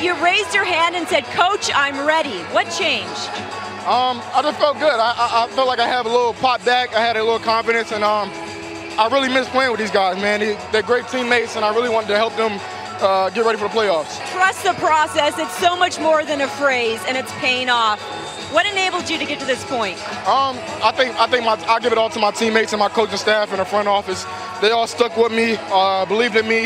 You 0.00 0.14
raised 0.24 0.54
your 0.54 0.64
hand 0.64 0.96
and 0.96 1.06
said, 1.08 1.24
Coach, 1.24 1.70
I'm 1.74 2.06
ready. 2.06 2.38
What 2.54 2.64
changed? 2.70 3.28
Um, 3.84 4.22
I 4.32 4.40
just 4.42 4.58
felt 4.58 4.78
good. 4.78 4.92
I, 4.94 5.12
I, 5.12 5.44
I 5.44 5.48
felt 5.48 5.68
like 5.68 5.78
I 5.78 5.86
have 5.86 6.06
a 6.06 6.08
little 6.08 6.32
pop 6.32 6.64
back. 6.64 6.94
I 6.94 7.00
had 7.00 7.18
a 7.18 7.22
little 7.22 7.38
confidence, 7.38 7.92
and 7.92 8.02
um, 8.02 8.30
I 8.98 9.10
really 9.12 9.28
miss 9.28 9.46
playing 9.50 9.70
with 9.72 9.80
these 9.80 9.90
guys, 9.90 10.16
man. 10.16 10.40
They, 10.40 10.58
they're 10.72 10.82
great 10.82 11.06
teammates, 11.08 11.56
and 11.56 11.66
I 11.66 11.74
really 11.74 11.90
wanted 11.90 12.08
to 12.08 12.16
help 12.16 12.34
them 12.36 12.58
uh, 13.02 13.28
get 13.28 13.44
ready 13.44 13.58
for 13.58 13.68
the 13.68 13.74
playoffs. 13.74 14.16
Trust 14.32 14.64
the 14.64 14.72
process. 14.74 15.38
It's 15.38 15.56
so 15.58 15.76
much 15.76 16.00
more 16.00 16.24
than 16.24 16.40
a 16.40 16.48
phrase, 16.48 17.02
and 17.06 17.18
it's 17.18 17.32
paying 17.32 17.68
off. 17.68 18.00
What 18.54 18.64
enabled 18.64 19.10
you 19.10 19.18
to 19.18 19.26
get 19.26 19.38
to 19.40 19.46
this 19.46 19.62
point? 19.64 19.98
Um, 20.26 20.56
I 20.82 20.92
think 20.96 21.14
I 21.20 21.26
think 21.26 21.44
my, 21.44 21.62
I 21.68 21.78
give 21.78 21.92
it 21.92 21.98
all 21.98 22.10
to 22.10 22.18
my 22.18 22.30
teammates 22.30 22.72
and 22.72 22.80
my 22.80 22.88
coaching 22.88 23.18
staff 23.18 23.50
and 23.50 23.60
the 23.60 23.66
front 23.66 23.86
office. 23.86 24.24
They 24.62 24.72
all 24.78 24.88
stuck 24.88 25.12
with 25.16 25.32
me, 25.40 25.48
uh, 25.78 26.08
believed 26.08 26.36
in 26.40 26.48
me, 26.48 26.62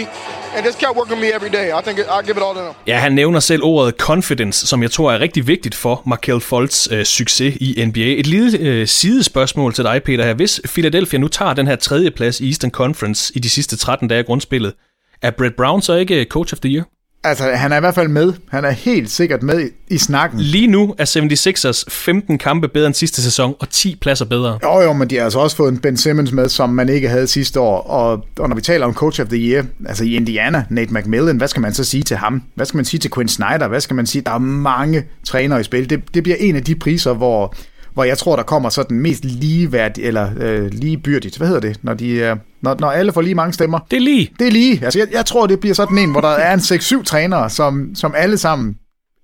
and 0.55 0.67
just 0.67 0.79
kept 0.79 0.97
working 0.97 1.21
me 1.21 1.29
every 1.39 1.53
day. 1.59 1.67
I 1.79 1.83
think 1.85 1.99
I 1.99 2.27
give 2.27 2.37
it 2.41 2.45
all 2.47 2.55
to 2.55 2.61
them. 2.61 2.75
Ja, 2.87 2.99
han 2.99 3.13
nævner 3.13 3.41
selv 3.41 3.63
ordet 3.65 3.95
confidence, 3.99 4.67
som 4.67 4.83
jeg 4.83 4.91
tror 4.91 5.13
er 5.13 5.21
rigtig 5.21 5.47
vigtigt 5.47 5.75
for 5.75 6.03
Markel 6.07 6.41
Folts 6.41 6.89
øh, 6.93 7.05
succes 7.05 7.57
i 7.61 7.85
NBA. 7.87 8.01
Et 8.01 8.27
lille 8.27 8.59
øh, 8.59 8.87
sidespørgsmål 8.87 9.75
til 9.75 9.85
dig, 9.85 10.03
Peter, 10.03 10.25
her. 10.25 10.35
Hvis 10.35 10.61
Philadelphia 10.65 11.19
nu 11.19 11.29
tager 11.29 11.55
den 11.55 11.67
her 11.67 11.77
tredje 11.77 12.11
plads 12.11 12.41
i 12.41 12.49
Eastern 12.49 12.71
Conference 12.71 13.33
i 13.37 13.39
de 13.39 13.51
sidste 13.51 13.77
13 13.77 14.09
dage 14.09 14.19
af 14.19 14.27
grundspillet, 14.27 14.75
er 15.23 15.31
Brett 15.31 15.57
Brown 15.57 15.83
så 15.83 15.95
ikke 15.95 16.21
øh, 16.21 16.27
coach 16.27 16.55
of 16.55 16.61
the 16.61 16.71
year? 16.75 16.85
Altså, 17.25 17.51
han 17.51 17.73
er 17.73 17.77
i 17.77 17.81
hvert 17.81 17.95
fald 17.95 18.09
med. 18.09 18.33
Han 18.51 18.65
er 18.65 18.71
helt 18.71 19.11
sikkert 19.11 19.43
med 19.43 19.61
i, 19.61 19.95
i 19.95 19.99
snakken. 19.99 20.41
Lige 20.41 20.67
nu 20.67 20.95
er 20.99 21.05
76ers 21.05 21.85
15 21.89 22.39
kampe 22.39 22.69
bedre 22.69 22.87
end 22.87 22.95
sidste 22.95 23.23
sæson, 23.23 23.55
og 23.61 23.71
10 23.71 23.97
pladser 24.01 24.25
bedre. 24.25 24.59
Jo, 24.63 24.81
jo, 24.81 24.93
men 24.93 25.11
de 25.11 25.17
har 25.17 25.25
altså 25.25 25.39
også 25.39 25.57
fået 25.57 25.73
en 25.73 25.79
Ben 25.79 25.97
Simmons 25.97 26.33
med, 26.33 26.49
som 26.49 26.71
man 26.71 26.89
ikke 26.89 27.09
havde 27.09 27.27
sidste 27.27 27.61
år. 27.61 27.81
Og, 27.81 28.25
og 28.39 28.49
når 28.49 28.57
vi 28.57 28.63
taler 28.63 28.87
om 28.87 28.95
Coach 28.95 29.21
of 29.21 29.29
the 29.29 29.39
Year, 29.39 29.65
altså 29.87 30.05
i 30.05 30.15
Indiana, 30.15 30.65
Nate 30.71 30.95
McMillan, 30.95 31.37
hvad 31.37 31.49
skal 31.49 31.63
man 31.63 31.75
så 31.75 31.85
sige 31.85 32.03
til 32.03 32.17
ham? 32.17 32.43
Hvad 32.55 32.67
skal 32.67 32.79
man 32.79 32.85
sige 32.85 33.01
til 33.01 33.11
Quinn 33.11 33.29
Snyder? 33.29 33.69
Hvad 33.69 33.81
skal 33.81 33.97
man 33.97 34.07
sige? 34.07 34.23
Der 34.23 34.33
er 34.33 34.39
mange 34.39 35.05
trænere 35.25 35.61
i 35.61 35.65
spil. 35.65 35.91
Det, 35.91 36.15
det 36.15 36.23
bliver 36.23 36.37
en 36.41 36.57
af 36.57 36.65
de 36.65 36.75
priser, 36.75 37.15
hvor 37.15 37.55
hvor 37.95 38.05
jeg 38.05 38.19
tror, 38.19 38.37
der 38.37 38.43
kommer 38.43 38.69
sådan 38.69 39.01
mest 39.01 39.25
ligeværdigt, 39.25 40.07
eller 40.07 40.31
øh, 40.41 40.67
ligebyrdigt, 40.73 41.37
hvad 41.37 41.47
hedder 41.47 41.61
det, 41.61 41.79
når, 41.83 41.95
de, 41.95 42.11
øh, 42.11 42.37
når, 42.63 42.77
når 42.81 42.91
alle 42.91 43.13
får 43.13 43.21
lige 43.21 43.35
mange 43.35 43.53
stemmer. 43.53 43.79
Det 43.91 43.97
er 43.97 44.01
lige. 44.01 44.31
Det 44.39 44.47
er 44.47 44.51
lige. 44.51 44.85
Altså, 44.85 44.99
jeg, 44.99 45.09
jeg 45.13 45.27
tror, 45.27 45.47
det 45.47 45.61
bliver 45.61 45.75
sådan 45.75 45.99
en, 45.99 46.11
hvor 46.11 46.21
der 46.21 46.29
er 46.29 46.55
en 46.55 46.61
6-7 46.61 47.05
trænere, 47.05 47.51
som, 47.51 47.95
som 47.95 48.15
alle 48.17 48.39
sammen 48.39 48.77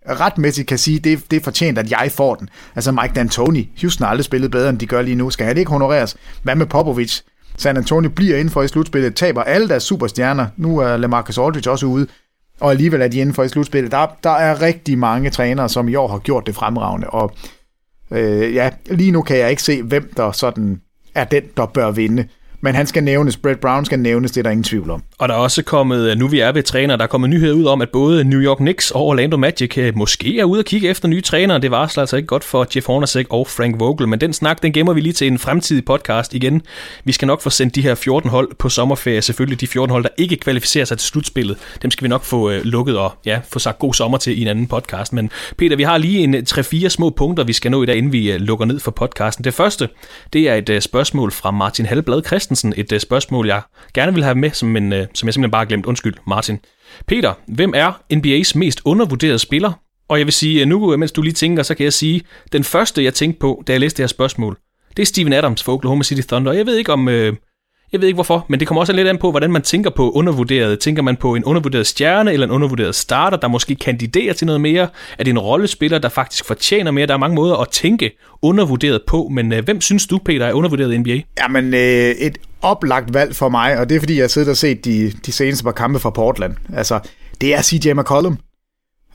retmæssigt 0.09 0.69
kan 0.69 0.79
sige, 0.79 0.99
det, 0.99 1.31
det 1.31 1.37
er 1.37 1.41
fortjent, 1.45 1.79
at 1.79 1.91
jeg 1.91 2.11
får 2.15 2.35
den. 2.35 2.49
Altså 2.75 2.93
Mike 2.93 3.21
D'Antoni, 3.21 3.81
Houston 3.81 4.05
har 4.05 4.11
aldrig 4.11 4.25
spillet 4.25 4.51
bedre, 4.51 4.71
end 4.71 4.79
de 4.79 4.87
gør 4.87 5.03
lige 5.03 5.15
nu. 5.15 5.31
Skal 5.31 5.47
han 5.47 5.57
ikke 5.57 5.71
honoreres? 5.71 6.17
Hvad 6.43 6.57
med 6.57 6.67
Popovic? 6.67 7.21
San 7.57 7.77
Antonio 7.77 8.11
bliver 8.11 8.37
inden 8.37 8.51
for 8.51 8.63
i 8.63 8.69
slutspillet, 8.69 9.15
taber 9.15 9.43
alle 9.43 9.69
deres 9.69 9.83
superstjerner. 9.83 10.47
Nu 10.57 10.79
er 10.79 10.97
LaMarcus 10.97 11.39
Aldridge 11.39 11.71
også 11.71 11.87
ude, 11.87 12.07
og 12.61 12.71
alligevel 12.71 13.03
er 13.03 13.09
de 13.09 13.19
inden 13.19 13.35
for 13.35 13.43
i 13.43 13.49
slutspillet. 13.49 13.93
Der, 13.93 14.07
der 14.25 14.31
er 14.31 14.63
rigtig 14.63 14.99
mange 14.99 15.31
trænere, 15.31 15.69
som 15.69 15.89
i 15.89 15.95
år 15.95 16.09
har 16.09 16.19
gjort 16.19 16.47
det 16.47 16.55
fremragende, 16.55 17.07
og 17.07 17.33
Øh, 18.13 18.55
ja, 18.55 18.71
lige 18.91 19.13
nu 19.13 19.23
kan 19.23 19.39
jeg 19.39 19.51
ikke 19.51 19.63
se, 19.63 19.83
hvem 19.83 20.13
der 20.17 20.33
sådan 20.33 20.81
er 21.15 21.25
den, 21.25 21.43
der 21.57 21.67
bør 21.67 21.91
vinde. 21.91 22.29
Men 22.63 22.75
han 22.75 22.87
skal 22.87 23.05
nævnes, 23.05 23.37
Brett 23.37 23.61
Brown 23.61 23.85
skal 23.85 23.99
nævnes, 23.99 24.31
det 24.31 24.39
er 24.39 24.43
der 24.43 24.51
ingen 24.51 24.65
tvivl 24.65 24.91
om. 24.91 25.03
Og 25.19 25.29
der 25.29 25.35
er 25.35 25.39
også 25.39 25.63
kommet, 25.63 26.11
øh, 26.11 26.17
nu 26.17 26.29
vi 26.29 26.41
er 26.41 26.53
ved 26.53 26.63
træner, 26.63 26.97
der 26.97 27.03
er 27.05 27.09
kommet 27.09 27.31
nyheder 27.31 27.55
ud 27.55 27.65
om, 27.65 27.83
at 27.83 27.89
både 27.89 28.25
New 28.25 28.41
York 28.41 28.57
Knicks 28.57 28.91
og 28.91 29.03
Orlando 29.07 29.37
Magic 29.37 29.79
øh, 29.79 29.97
måske 29.97 30.39
er 30.39 30.45
ude 30.45 30.59
at 30.59 30.65
kigge 30.65 30.89
efter 30.89 31.09
nye 31.09 31.21
trænere. 31.21 31.59
Det 31.59 31.71
var 31.71 31.99
altså 31.99 32.17
ikke 32.17 32.27
godt 32.27 32.45
for 32.45 32.67
Jeff 32.77 32.87
Hornacek 32.87 33.27
og 33.31 33.47
Frank 33.47 33.81
Vogel, 33.81 34.09
men 34.09 34.21
den 34.21 34.33
snak, 34.33 34.63
den 34.63 34.73
gemmer 34.73 34.93
vi 34.93 35.01
lige 35.01 35.13
til 35.13 35.27
en 35.27 35.39
fremtidig 35.39 35.85
podcast 35.85 36.35
igen. 36.35 36.63
Vi 37.05 37.13
skal 37.13 37.27
nok 37.27 37.41
få 37.43 37.51
sendt 37.51 37.75
de 37.75 37.83
her 37.83 37.95
14 37.95 38.31
hold 38.31 38.49
på 38.59 38.69
sommerferie, 38.69 39.23
selvfølgelig 39.23 39.61
de 39.61 39.67
14 39.67 39.91
hold, 39.91 40.03
der 40.03 40.11
ikke 40.19 40.37
kvalificerer 40.37 40.85
sig 40.85 40.99
til 40.99 41.09
slutspillet. 41.09 41.57
Dem 41.83 41.91
skal 41.91 42.03
vi 42.03 42.09
nok 42.09 42.25
få 42.25 42.51
øh, 42.51 42.65
lukket 42.65 42.99
og 42.99 43.13
ja, 43.25 43.41
få 43.53 43.59
sagt 43.59 43.79
god 43.79 43.95
sommer 43.95 44.19
til 44.19 44.39
i 44.39 44.43
en 44.43 44.49
anden 44.49 44.67
podcast. 44.67 45.13
Men 45.13 45.31
Peter, 45.59 45.77
vi 45.77 45.83
har 45.83 45.99
lige 45.99 46.19
en 46.19 46.35
3-4 46.35 46.89
små 46.89 47.11
punkter, 47.11 47.45
vi 47.45 47.53
skal 47.53 47.71
nå 47.71 47.83
i 47.83 47.87
dag, 47.87 47.97
inden 47.97 48.13
vi 48.13 48.33
lukker 48.39 48.65
ned 48.67 48.81
for 48.81 48.91
podcasten. 48.91 49.45
Det 49.45 49.55
første, 49.55 49.89
det 50.33 50.49
er 50.49 50.55
et 50.55 50.83
spørgsmål 50.83 51.33
fra 51.33 51.51
Martin 51.51 51.87
Halblad 51.87 52.23
Christensen, 52.51 52.75
et 52.77 52.93
øh, 52.93 53.01
spørgsmål, 53.01 53.47
jeg 53.47 53.63
gerne 53.95 54.15
vil 54.15 54.25
have 54.25 54.35
med, 54.35 54.51
som, 54.51 54.77
en, 54.77 54.93
øh, 54.93 55.07
som 55.15 55.27
jeg 55.27 55.35
simpelthen 55.35 55.51
bare 55.51 55.61
har 55.61 55.67
glemt. 55.67 55.87
Undskyld, 55.87 56.15
Martin. 56.27 56.59
Peter, 57.07 57.35
hvem 57.47 57.73
er 57.77 57.93
NBA's 58.13 58.59
mest 58.59 58.81
undervurderede 58.85 59.39
spiller? 59.39 59.73
Og 60.09 60.19
jeg 60.19 60.27
vil 60.27 60.33
sige, 60.33 60.61
øh, 60.61 60.67
nu 60.67 60.97
mens 60.97 61.13
du 61.13 61.23
lige 61.23 61.33
tænker, 61.33 61.63
så 61.63 61.75
kan 61.75 61.85
jeg 61.85 61.93
sige, 61.93 62.23
den 62.53 62.65
første 62.65 63.05
jeg 63.05 63.15
tænkte 63.15 63.41
på, 63.41 63.63
da 63.67 63.73
jeg 63.73 63.81
læste 63.81 63.97
det 63.97 64.03
her 64.03 64.09
spørgsmål, 64.09 64.57
det 64.97 65.03
er 65.03 65.07
Steven 65.07 65.33
Adams 65.33 65.63
for 65.63 65.73
Oklahoma 65.73 66.03
City 66.03 66.29
Thunder. 66.29 66.53
Jeg 66.53 66.67
ved 66.67 66.77
ikke 66.77 66.93
om, 66.93 67.09
øh, 67.09 67.37
jeg 67.93 68.01
ved 68.01 68.09
ikke 68.09 68.17
hvorfor, 68.17 68.47
men 68.49 68.61
det 68.61 68.69
kommer 68.69 68.81
også 68.81 68.93
lidt 68.93 69.09
an 69.09 69.19
på, 69.19 69.31
hvordan 69.31 69.53
man 69.53 69.63
tænker 69.63 69.91
på 69.91 70.11
undervurderet. 70.11 70.79
Tænker 70.79 71.03
man 71.03 71.17
på 71.17 71.35
en 71.35 71.45
undervurderet 71.45 71.87
stjerne 71.87 72.33
eller 72.33 72.47
en 72.47 72.53
undervurderet 72.53 72.95
starter, 72.95 73.37
der 73.37 73.49
måske 73.49 73.75
kandiderer 73.75 74.33
til 74.33 74.47
noget 74.47 74.61
mere? 74.61 74.89
Er 75.19 75.25
det 75.25 75.31
en 75.31 75.39
rollespiller, 75.39 75.99
der 75.99 76.09
faktisk 76.09 76.45
fortjener 76.45 76.91
mere? 76.91 77.07
Der 77.07 77.15
er 77.15 77.19
mange 77.19 77.35
måder 77.35 77.57
at 77.57 77.69
tænke 77.69 78.11
undervurderet 78.43 79.01
på, 79.07 79.29
men 79.31 79.53
øh, 79.53 79.65
hvem 79.65 79.81
synes 79.81 80.07
du, 80.07 80.19
Peter, 80.19 80.47
er 80.47 80.53
undervurderet 80.53 80.93
i 80.93 80.99
NBA? 80.99 81.21
Jamen, 81.43 81.75
øh, 81.75 82.11
et 82.11 82.39
oplagt 82.63 83.15
valg 83.15 83.37
for 83.37 83.49
mig, 83.49 83.79
og 83.79 83.89
det 83.89 83.97
er 83.97 84.01
fordi, 84.01 84.15
jeg 84.15 84.23
har 84.23 84.29
siddet 84.29 84.49
og 84.49 84.57
set 84.57 84.85
de, 84.85 85.13
de 85.27 85.33
seneste 85.33 85.65
par 85.65 85.73
kampe 85.73 85.99
fra 85.99 86.11
Portland. 86.11 86.57
Altså, 86.75 87.01
det 87.41 87.55
er 87.55 87.63
CJ 87.63 87.93
McCollum. 87.93 88.39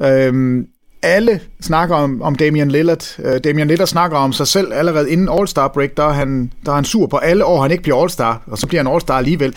Øhm, 0.01 0.65
alle 1.05 1.39
snakker 1.61 1.95
om, 1.95 2.21
om 2.21 2.35
Damian 2.35 2.71
Lillard. 2.71 3.19
Uh, 3.19 3.37
Damian 3.43 3.67
Lillard 3.67 3.87
snakker 3.87 4.17
om 4.17 4.33
sig 4.33 4.47
selv 4.47 4.73
allerede 4.73 5.11
inden 5.11 5.29
All-Star 5.29 5.67
break, 5.67 5.89
der 5.97 6.03
er, 6.03 6.13
han, 6.13 6.51
der 6.65 6.71
er 6.71 6.75
han 6.75 6.85
sur 6.85 7.07
på 7.07 7.17
alle 7.17 7.45
år, 7.45 7.61
han 7.61 7.71
ikke 7.71 7.83
bliver 7.83 8.03
All-Star, 8.03 8.43
og 8.47 8.57
så 8.57 8.67
bliver 8.67 8.83
han 8.83 8.93
All-Star 8.93 9.17
alligevel. 9.17 9.55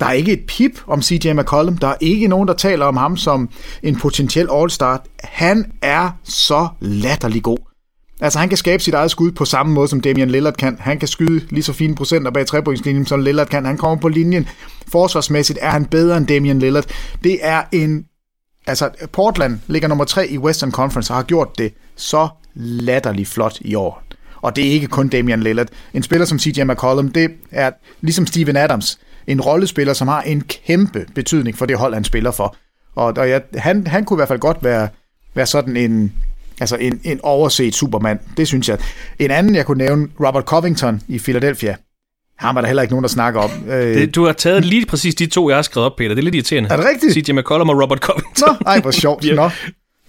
Der 0.00 0.06
er 0.06 0.12
ikke 0.12 0.32
et 0.32 0.40
pip 0.48 0.80
om 0.86 1.02
CJ 1.02 1.32
McCollum. 1.32 1.78
Der 1.78 1.88
er 1.88 1.96
ikke 2.00 2.28
nogen, 2.28 2.48
der 2.48 2.54
taler 2.54 2.86
om 2.86 2.96
ham 2.96 3.16
som 3.16 3.48
en 3.82 3.96
potentiel 3.96 4.48
All-Star. 4.52 5.04
Han 5.24 5.72
er 5.82 6.10
så 6.24 6.68
latterlig 6.80 7.42
god. 7.42 7.58
Altså, 8.20 8.38
han 8.38 8.48
kan 8.48 8.58
skabe 8.58 8.82
sit 8.82 8.94
eget 8.94 9.10
skud 9.10 9.32
på 9.32 9.44
samme 9.44 9.72
måde, 9.72 9.88
som 9.88 10.00
Damian 10.00 10.30
Lillard 10.30 10.54
kan. 10.54 10.76
Han 10.80 10.98
kan 10.98 11.08
skyde 11.08 11.40
lige 11.50 11.62
så 11.62 11.72
fine 11.72 11.94
procenter 11.94 12.30
bag 12.30 12.46
trepointslinjen, 12.46 13.06
som 13.06 13.20
Lillard 13.20 13.46
kan. 13.46 13.64
Han 13.64 13.76
kommer 13.76 14.00
på 14.00 14.08
linjen. 14.08 14.48
Forsvarsmæssigt 14.92 15.58
er 15.62 15.70
han 15.70 15.84
bedre 15.84 16.16
end 16.16 16.26
Damian 16.26 16.58
Lillard. 16.58 16.84
Det 17.24 17.38
er 17.42 17.62
en... 17.72 18.04
Altså, 18.66 18.90
Portland 19.12 19.58
ligger 19.66 19.88
nummer 19.88 20.04
tre 20.04 20.28
i 20.28 20.38
Western 20.38 20.72
Conference 20.72 21.12
og 21.12 21.16
har 21.16 21.22
gjort 21.22 21.58
det 21.58 21.74
så 21.96 22.28
latterligt 22.54 23.28
flot 23.28 23.58
i 23.60 23.74
år. 23.74 24.02
Og 24.42 24.56
det 24.56 24.66
er 24.66 24.70
ikke 24.70 24.86
kun 24.86 25.08
Damian 25.08 25.42
Lillard. 25.42 25.68
En 25.94 26.02
spiller 26.02 26.26
som 26.26 26.38
CJ 26.38 26.62
McCollum, 26.62 27.08
det 27.08 27.30
er 27.50 27.70
ligesom 28.00 28.26
Steven 28.26 28.56
Adams. 28.56 28.98
En 29.26 29.40
rollespiller, 29.40 29.92
som 29.92 30.08
har 30.08 30.22
en 30.22 30.40
kæmpe 30.40 31.06
betydning 31.14 31.58
for 31.58 31.66
det 31.66 31.78
hold, 31.78 31.94
han 31.94 32.04
spiller 32.04 32.30
for. 32.30 32.56
Og, 32.94 33.14
og 33.16 33.28
ja, 33.28 33.38
han, 33.54 33.86
han 33.86 34.04
kunne 34.04 34.16
i 34.16 34.18
hvert 34.18 34.28
fald 34.28 34.38
godt 34.38 34.64
være, 34.64 34.88
være 35.34 35.46
sådan 35.46 35.76
en, 35.76 36.12
Altså 36.60 36.76
en, 36.76 37.00
en 37.04 37.20
overset 37.22 37.74
supermand, 37.74 38.18
det 38.36 38.46
synes 38.46 38.68
jeg. 38.68 38.78
En 39.18 39.30
anden, 39.30 39.54
jeg 39.54 39.66
kunne 39.66 39.84
nævne, 39.84 40.08
Robert 40.20 40.44
Covington 40.44 41.02
i 41.08 41.18
Philadelphia. 41.18 41.76
Han 42.38 42.54
var 42.54 42.60
der 42.60 42.68
heller 42.68 42.82
ikke 42.82 42.92
nogen, 42.92 43.02
der 43.02 43.08
snakker 43.08 43.40
om. 43.40 43.50
Øh, 43.68 43.94
det, 43.94 44.14
du 44.14 44.24
har 44.24 44.32
taget 44.32 44.64
lige 44.64 44.86
præcis 44.86 45.14
de 45.14 45.26
to, 45.26 45.48
jeg 45.48 45.56
har 45.56 45.62
skrevet 45.62 45.86
op, 45.86 45.96
Peter. 45.96 46.08
Det 46.08 46.18
er 46.18 46.22
lidt 46.22 46.34
irriterende. 46.34 46.68
Er 46.68 46.76
det 46.76 46.86
rigtigt? 46.86 47.26
CJ 47.26 47.32
McCollum 47.32 47.68
og 47.68 47.82
Robert 47.82 47.98
Covington. 47.98 48.48
Nå, 48.48 48.54
ej, 48.66 48.80
hvor 48.80 48.90
sjovt. 48.90 49.24
Nå. 49.36 49.50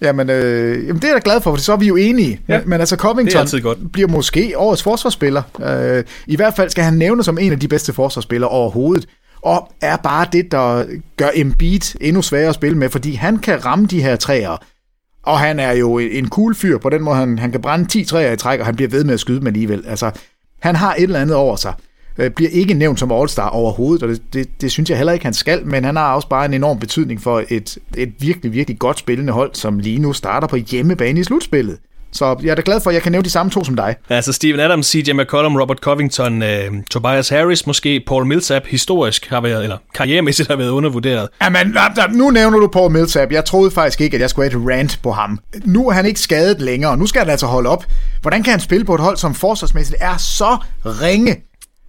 Jamen, 0.00 0.30
øh, 0.30 0.86
jamen, 0.86 0.96
det 0.96 1.04
er 1.04 1.08
jeg 1.08 1.14
da 1.24 1.30
glad 1.30 1.40
for, 1.40 1.54
for 1.54 1.62
så 1.62 1.72
er 1.72 1.76
vi 1.76 1.86
jo 1.86 1.96
enige. 1.96 2.40
Ja. 2.48 2.58
Men, 2.58 2.68
men 2.70 2.80
altså, 2.80 2.96
Covington 2.96 3.88
bliver 3.92 4.08
måske 4.08 4.52
årets 4.56 4.82
forsvarsspiller. 4.82 5.42
Øh, 5.62 6.04
I 6.26 6.36
hvert 6.36 6.56
fald 6.56 6.70
skal 6.70 6.84
han 6.84 6.94
nævne 6.94 7.24
som 7.24 7.38
en 7.38 7.52
af 7.52 7.60
de 7.60 7.68
bedste 7.68 7.92
forsvarsspillere 7.92 8.50
overhovedet. 8.50 9.06
Og 9.42 9.72
er 9.82 9.96
bare 9.96 10.26
det, 10.32 10.52
der 10.52 10.84
gør 11.16 11.28
Embiid 11.34 11.96
endnu 12.00 12.22
sværere 12.22 12.48
at 12.48 12.54
spille 12.54 12.78
med, 12.78 12.88
fordi 12.88 13.14
han 13.14 13.38
kan 13.38 13.64
ramme 13.64 13.86
de 13.86 14.02
her 14.02 14.16
træer 14.16 14.56
og 15.28 15.38
han 15.38 15.60
er 15.60 15.72
jo 15.72 15.98
en 15.98 16.28
cool 16.28 16.54
fyr 16.54 16.78
på 16.78 16.88
den 16.88 17.02
måde, 17.02 17.16
han, 17.16 17.38
han 17.38 17.52
kan 17.52 17.60
brænde 17.60 17.88
10 17.88 18.04
træer 18.04 18.32
i 18.32 18.36
træk, 18.36 18.60
og 18.60 18.66
han 18.66 18.76
bliver 18.76 18.88
ved 18.88 19.04
med 19.04 19.14
at 19.14 19.20
skyde 19.20 19.38
dem 19.38 19.46
alligevel. 19.46 19.84
Altså, 19.86 20.10
han 20.60 20.76
har 20.76 20.94
et 20.94 21.02
eller 21.02 21.20
andet 21.20 21.36
over 21.36 21.56
sig. 21.56 21.74
Øh, 22.18 22.30
bliver 22.30 22.50
ikke 22.50 22.74
nævnt 22.74 22.98
som 22.98 23.12
All-Star 23.12 23.48
overhovedet, 23.48 24.02
og 24.02 24.08
det, 24.08 24.22
det, 24.32 24.48
det 24.60 24.72
synes 24.72 24.90
jeg 24.90 24.98
heller 24.98 25.12
ikke, 25.12 25.24
han 25.24 25.34
skal, 25.34 25.66
men 25.66 25.84
han 25.84 25.96
har 25.96 26.14
også 26.14 26.28
bare 26.28 26.44
en 26.44 26.54
enorm 26.54 26.78
betydning 26.78 27.22
for 27.22 27.44
et, 27.48 27.78
et 27.96 28.12
virkelig, 28.18 28.52
virkelig 28.52 28.78
godt 28.78 28.98
spillende 28.98 29.32
hold, 29.32 29.50
som 29.54 29.78
lige 29.78 29.98
nu 29.98 30.12
starter 30.12 30.48
på 30.48 30.56
hjemmebane 30.56 31.20
i 31.20 31.24
slutspillet. 31.24 31.78
Så 32.12 32.36
jeg 32.42 32.50
er 32.50 32.54
da 32.54 32.62
glad 32.64 32.80
for, 32.80 32.90
at 32.90 32.94
jeg 32.94 33.02
kan 33.02 33.12
nævne 33.12 33.24
de 33.24 33.30
samme 33.30 33.50
to 33.50 33.64
som 33.64 33.76
dig. 33.76 33.96
Altså 34.08 34.32
Steven 34.32 34.60
Adams, 34.60 34.86
CJ 34.86 35.12
McCollum, 35.12 35.56
Robert 35.56 35.78
Covington, 35.78 36.42
øh, 36.42 36.70
Tobias 36.90 37.28
Harris, 37.28 37.66
måske 37.66 38.02
Paul 38.06 38.26
Millsap, 38.26 38.66
historisk 38.66 39.28
har 39.28 39.40
været, 39.40 39.62
eller 39.62 39.76
karrieremæssigt 39.94 40.48
har 40.48 40.56
været 40.56 40.70
undervurderet. 40.70 41.28
Jamen, 41.42 41.76
nu 42.12 42.30
nævner 42.30 42.58
du 42.58 42.66
Paul 42.66 42.92
Millsap. 42.92 43.32
Jeg 43.32 43.44
troede 43.44 43.70
faktisk 43.70 44.00
ikke, 44.00 44.14
at 44.14 44.20
jeg 44.20 44.30
skulle 44.30 44.50
have 44.50 44.62
et 44.62 44.78
rant 44.78 45.00
på 45.02 45.12
ham. 45.12 45.38
Nu 45.64 45.88
er 45.88 45.92
han 45.92 46.06
ikke 46.06 46.20
skadet 46.20 46.60
længere, 46.60 46.96
nu 46.96 47.06
skal 47.06 47.20
han 47.20 47.30
altså 47.30 47.46
holde 47.46 47.70
op. 47.70 47.84
Hvordan 48.22 48.42
kan 48.42 48.50
han 48.50 48.60
spille 48.60 48.84
på 48.84 48.94
et 48.94 49.00
hold, 49.00 49.16
som 49.16 49.34
forsvarsmæssigt 49.34 49.96
er 50.00 50.16
så 50.16 50.56
ringe? 50.84 51.36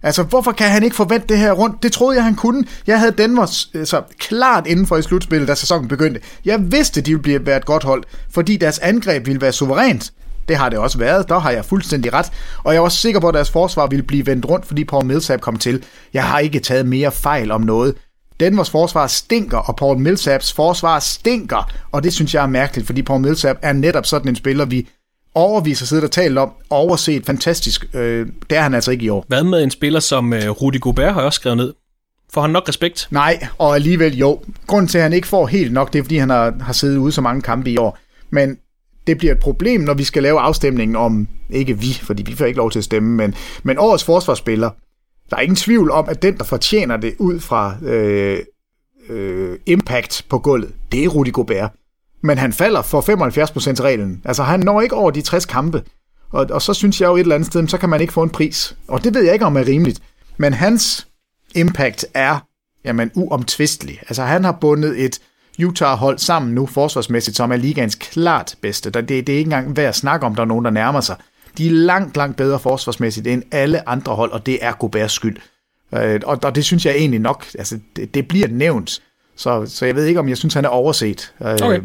Altså, 0.02 0.22
hvorfor 0.22 0.52
kan 0.52 0.70
han 0.70 0.82
ikke 0.82 0.96
forvente 0.96 1.26
det 1.26 1.38
her 1.38 1.52
rundt? 1.52 1.82
Det 1.82 1.92
troede 1.92 2.16
jeg, 2.16 2.24
han 2.24 2.34
kunne. 2.34 2.64
Jeg 2.86 2.98
havde 2.98 3.12
Denver 3.12 3.66
altså, 3.74 4.02
klart 4.18 4.66
inden 4.66 4.86
for 4.86 4.96
i 4.96 5.02
slutspillet, 5.02 5.48
da 5.48 5.54
sæsonen 5.54 5.88
begyndte. 5.88 6.20
Jeg 6.44 6.72
vidste, 6.72 7.00
de 7.00 7.10
ville 7.10 7.22
blive 7.22 7.46
være 7.46 7.56
et 7.56 7.64
godt 7.64 7.84
hold, 7.84 8.04
fordi 8.30 8.56
deres 8.56 8.78
angreb 8.78 9.26
ville 9.26 9.40
være 9.40 9.52
suverænt. 9.52 10.12
Det 10.48 10.56
har 10.56 10.68
det 10.68 10.78
også 10.78 10.98
været, 10.98 11.28
der 11.28 11.38
har 11.38 11.50
jeg 11.50 11.64
fuldstændig 11.64 12.12
ret. 12.12 12.32
Og 12.64 12.74
jeg 12.74 12.82
var 12.82 12.88
sikker 12.88 13.20
på, 13.20 13.28
at 13.28 13.34
deres 13.34 13.50
forsvar 13.50 13.86
ville 13.86 14.02
blive 14.02 14.26
vendt 14.26 14.46
rundt, 14.48 14.66
fordi 14.66 14.84
Paul 14.84 15.04
Millsap 15.04 15.40
kom 15.40 15.56
til. 15.56 15.84
Jeg 16.14 16.24
har 16.24 16.38
ikke 16.38 16.60
taget 16.60 16.86
mere 16.86 17.12
fejl 17.12 17.50
om 17.50 17.60
noget. 17.60 17.94
Denvers 18.40 18.70
forsvar 18.70 19.06
stinker, 19.06 19.58
og 19.58 19.76
Paul 19.76 19.98
Millsaps 19.98 20.52
forsvar 20.52 20.98
stinker. 20.98 21.70
Og 21.92 22.02
det 22.02 22.12
synes 22.12 22.34
jeg 22.34 22.42
er 22.42 22.46
mærkeligt, 22.46 22.86
fordi 22.86 23.02
Paul 23.02 23.20
Millsap 23.20 23.56
er 23.62 23.72
netop 23.72 24.06
sådan 24.06 24.28
en 24.28 24.36
spiller, 24.36 24.64
vi 24.64 24.88
overvis 25.34 25.78
har 25.78 25.86
siddet 25.86 26.04
og 26.04 26.10
talt 26.10 26.38
om, 26.38 26.50
overset 26.70 27.26
fantastisk. 27.26 27.86
Øh, 27.94 28.26
det 28.50 28.58
er 28.58 28.62
han 28.62 28.74
altså 28.74 28.90
ikke 28.90 29.04
i 29.04 29.08
år. 29.08 29.24
Hvad 29.28 29.44
med 29.44 29.62
en 29.62 29.70
spiller 29.70 30.00
som 30.00 30.32
øh, 30.32 30.50
Rudi 30.50 30.78
Gobert 30.78 31.12
har 31.12 31.20
jeg 31.20 31.26
også 31.26 31.36
skrevet 31.36 31.56
ned? 31.56 31.74
Får 32.32 32.40
han 32.40 32.50
nok 32.50 32.68
respekt? 32.68 33.08
Nej, 33.10 33.46
og 33.58 33.74
alligevel 33.74 34.18
jo. 34.18 34.40
Grunden 34.66 34.88
til, 34.88 34.98
at 34.98 35.02
han 35.02 35.12
ikke 35.12 35.28
får 35.28 35.46
helt 35.46 35.72
nok, 35.72 35.92
det 35.92 35.98
er, 35.98 36.02
fordi 36.02 36.16
han 36.16 36.30
har, 36.30 36.54
har 36.60 36.72
siddet 36.72 36.96
ude 36.96 37.12
så 37.12 37.20
mange 37.20 37.42
kampe 37.42 37.70
i 37.70 37.76
år. 37.76 37.98
Men 38.30 38.58
det 39.06 39.18
bliver 39.18 39.32
et 39.32 39.40
problem, 39.40 39.80
når 39.80 39.94
vi 39.94 40.04
skal 40.04 40.22
lave 40.22 40.40
afstemningen 40.40 40.96
om, 40.96 41.28
ikke 41.50 41.78
vi, 41.78 41.92
fordi 42.02 42.22
vi 42.22 42.34
får 42.34 42.44
ikke 42.44 42.56
lov 42.56 42.70
til 42.70 42.78
at 42.78 42.84
stemme, 42.84 43.16
men, 43.16 43.34
men 43.62 43.78
årets 43.78 44.04
forsvarsspiller. 44.04 44.70
Der 45.30 45.36
er 45.36 45.40
ingen 45.40 45.56
tvivl 45.56 45.90
om, 45.90 46.08
at 46.08 46.22
den, 46.22 46.36
der 46.36 46.44
fortjener 46.44 46.96
det 46.96 47.14
ud 47.18 47.40
fra 47.40 47.76
øh, 47.84 48.38
øh, 49.08 49.58
impact 49.66 50.24
på 50.28 50.38
gulvet, 50.38 50.70
det 50.92 51.04
er 51.04 51.08
Rudi 51.08 51.30
Gobert 51.30 51.70
men 52.22 52.38
han 52.38 52.52
falder 52.52 52.82
for 52.82 53.00
75%-reglen. 53.00 54.22
Altså 54.24 54.42
han 54.42 54.60
når 54.60 54.80
ikke 54.80 54.94
over 54.94 55.10
de 55.10 55.22
60 55.22 55.44
kampe. 55.44 55.82
Og, 56.32 56.46
og 56.50 56.62
så 56.62 56.74
synes 56.74 57.00
jeg 57.00 57.06
jo 57.06 57.16
et 57.16 57.20
eller 57.20 57.34
andet 57.34 57.46
sted, 57.46 57.68
så 57.68 57.78
kan 57.78 57.88
man 57.88 58.00
ikke 58.00 58.12
få 58.12 58.22
en 58.22 58.30
pris. 58.30 58.76
Og 58.88 59.04
det 59.04 59.14
ved 59.14 59.22
jeg 59.22 59.32
ikke, 59.32 59.44
om 59.44 59.56
er 59.56 59.66
rimeligt. 59.66 60.00
Men 60.36 60.52
hans 60.52 61.06
impact 61.54 62.04
er 62.14 62.46
jamen, 62.84 63.10
uomtvistelig. 63.14 64.00
Altså 64.00 64.22
han 64.22 64.44
har 64.44 64.52
bundet 64.52 65.04
et 65.04 65.20
Utah-hold 65.64 66.18
sammen 66.18 66.54
nu 66.54 66.66
forsvarsmæssigt, 66.66 67.36
som 67.36 67.52
er 67.52 67.56
ligaens 67.56 67.94
klart 67.94 68.54
bedste. 68.60 68.90
Det, 68.90 69.08
det 69.08 69.28
er 69.28 69.38
ikke 69.38 69.40
engang 69.40 69.76
værd 69.76 69.88
at 69.88 69.96
snakke 69.96 70.26
om, 70.26 70.34
der 70.34 70.42
er 70.42 70.46
nogen, 70.46 70.64
der 70.64 70.70
nærmer 70.70 71.00
sig. 71.00 71.16
De 71.58 71.66
er 71.66 71.70
langt, 71.70 72.16
langt 72.16 72.36
bedre 72.36 72.58
forsvarsmæssigt 72.58 73.26
end 73.26 73.42
alle 73.50 73.88
andre 73.88 74.14
hold, 74.14 74.32
og 74.32 74.46
det 74.46 74.58
er 74.64 74.72
Goberts 74.72 75.14
skyld. 75.14 75.36
Øh, 75.94 76.20
og, 76.24 76.38
og 76.42 76.54
det 76.54 76.64
synes 76.64 76.86
jeg 76.86 76.94
egentlig 76.94 77.20
nok, 77.20 77.46
altså 77.58 77.78
det, 77.96 78.14
det 78.14 78.28
bliver 78.28 78.48
nævnt 78.48 79.02
så, 79.40 79.62
så 79.66 79.86
jeg 79.86 79.94
ved 79.94 80.04
ikke, 80.04 80.20
om 80.20 80.28
jeg 80.28 80.36
synes, 80.36 80.54
han 80.54 80.64
er 80.64 80.68
overset. 80.68 81.32
Øh, 81.44 81.52
okay. 81.52 81.80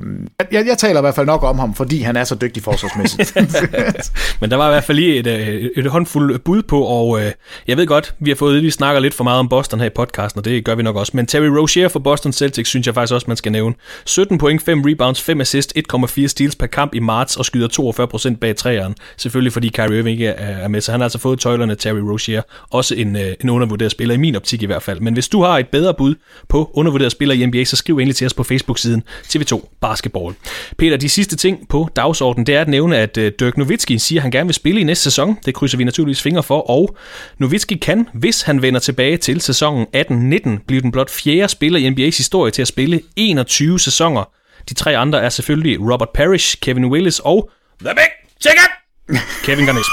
Jeg, 0.52 0.68
jeg 0.68 0.78
taler 0.78 1.00
i 1.00 1.02
hvert 1.02 1.16
fald 1.16 1.26
nok 1.26 1.44
om 1.44 1.60
ham, 1.60 1.76
fordi 1.76 2.02
han 2.02 2.16
er 2.16 2.24
så 2.24 2.36
dygtig 2.36 2.64
forsvarsmæssigt. 2.64 3.38
Men 4.42 4.52
der 4.52 4.58
var 4.58 4.68
i 4.68 4.72
hvert 4.72 4.84
fald 4.84 4.98
lige 4.98 5.16
et, 5.18 5.28
et, 5.28 5.72
et 5.76 5.86
håndfuld 5.86 6.40
bud 6.40 6.62
på, 6.62 6.82
og 6.82 7.22
øh, 7.22 7.32
jeg 7.68 7.78
ved 7.78 7.88
godt, 7.88 8.16
vi 8.20 8.30
har 8.30 8.36
fået, 8.36 8.64
vi 8.64 8.72
snakker 8.72 9.00
lidt 9.00 9.14
for 9.14 9.24
meget 9.24 9.40
om 9.40 9.50
Boston 9.50 9.80
her 9.80 9.88
i 9.88 9.90
podcasten, 9.96 10.40
og 10.40 10.46
det 10.46 10.66
gør 10.66 10.76
vi 10.76 10.84
nok 10.84 10.96
også. 10.96 11.12
Men 11.16 11.28
Terry 11.28 11.46
Rozier 11.46 11.88
for 11.88 12.00
Boston 12.00 12.34
Celtics 12.34 12.70
synes 12.70 12.88
jeg 12.88 12.94
faktisk 12.94 13.14
også, 13.14 13.26
man 13.28 13.38
skal 13.38 13.52
nævne. 13.52 13.76
17 14.06 14.38
point, 14.38 14.62
5 14.62 14.82
rebounds, 14.86 15.22
5 15.22 15.42
assist, 15.42 15.74
1,4 15.94 16.28
steals 16.28 16.56
per 16.56 16.68
kamp 16.68 16.96
i 16.96 17.00
marts, 17.00 17.38
og 17.38 17.46
skyder 17.46 18.32
42% 18.34 18.38
bag 18.38 18.56
træerne. 18.56 18.96
Selvfølgelig 19.18 19.54
fordi 19.54 19.70
Kyrie 19.70 20.00
Irving 20.00 20.20
ikke 20.20 20.28
er 20.28 20.68
med, 20.68 20.82
så 20.82 20.92
han 20.92 21.00
har 21.00 21.06
altså 21.06 21.20
fået 21.20 21.40
tøjlerne 21.40 21.76
Terry 21.76 22.00
Rozier. 22.00 22.42
Også 22.70 22.96
en, 22.96 23.16
øh, 23.16 23.34
en 23.44 23.50
undervurderet 23.50 23.92
spiller, 23.92 24.16
i 24.16 24.18
min 24.18 24.36
optik 24.36 24.64
i 24.64 24.66
hvert 24.66 24.84
fald. 24.84 25.00
Men 25.00 25.14
hvis 25.14 25.28
du 25.28 25.42
har 25.42 25.58
et 25.58 25.68
bedre 25.68 25.94
bud 25.94 26.16
på 26.50 26.72
undervurderet 26.74 27.12
spiller 27.12 27.36
i 27.46 27.48
NBA, 27.48 27.64
så 27.64 27.76
skriv 27.76 27.98
endelig 27.98 28.16
til 28.16 28.28
os 28.28 28.34
på 28.34 28.44
Facebook-siden 28.44 29.04
TV2 29.28 29.78
Basketball. 29.82 30.36
Peter, 30.78 30.98
de 30.98 31.10
sidste 31.10 31.36
ting 31.36 31.68
på 31.70 31.90
dagsordenen, 31.96 32.46
det 32.46 32.56
er 32.56 32.62
at 32.62 32.68
nævne, 32.68 32.98
at 32.98 33.18
øh, 33.18 33.32
Dirk 33.40 33.58
Nowitzki 33.58 33.98
siger, 33.98 34.20
at 34.20 34.22
han 34.22 34.32
gerne 34.32 34.48
vil 34.48 34.54
spille 34.54 34.82
i 34.82 34.84
næste 34.84 35.04
sæson. 35.04 35.38
Det 35.46 35.54
krydser 35.54 35.78
vi 35.78 35.84
naturligvis 35.84 36.22
fingre 36.22 36.44
for, 36.44 36.70
og 36.70 36.98
Nowitzki 37.38 37.76
kan, 37.76 38.08
hvis 38.14 38.42
han 38.42 38.62
vender 38.62 38.80
tilbage 38.80 39.18
til 39.18 39.42
sæsonen 39.42 39.88
18-19, 39.96 40.66
blive 40.68 40.82
den 40.82 40.92
blot 40.92 41.10
fjerde 41.10 41.48
spiller 41.48 41.80
i 41.80 41.88
NBA's 41.90 42.18
historie 42.18 42.52
til 42.52 42.62
at 42.62 42.68
spille 42.68 43.02
21 43.16 43.80
sæsoner. 43.80 44.24
De 44.70 44.74
tre 44.74 44.98
andre 44.98 45.22
er 45.22 45.30
selvfølgelig 45.30 45.80
Robert 45.80 46.10
Parrish, 46.14 46.58
Kevin 46.62 46.86
Willis 46.86 47.20
og 47.20 47.50
The 47.80 47.96
Big 47.96 48.12
Chicken! 48.42 48.70
Kevin 49.46 49.66
Garnett 49.66 49.88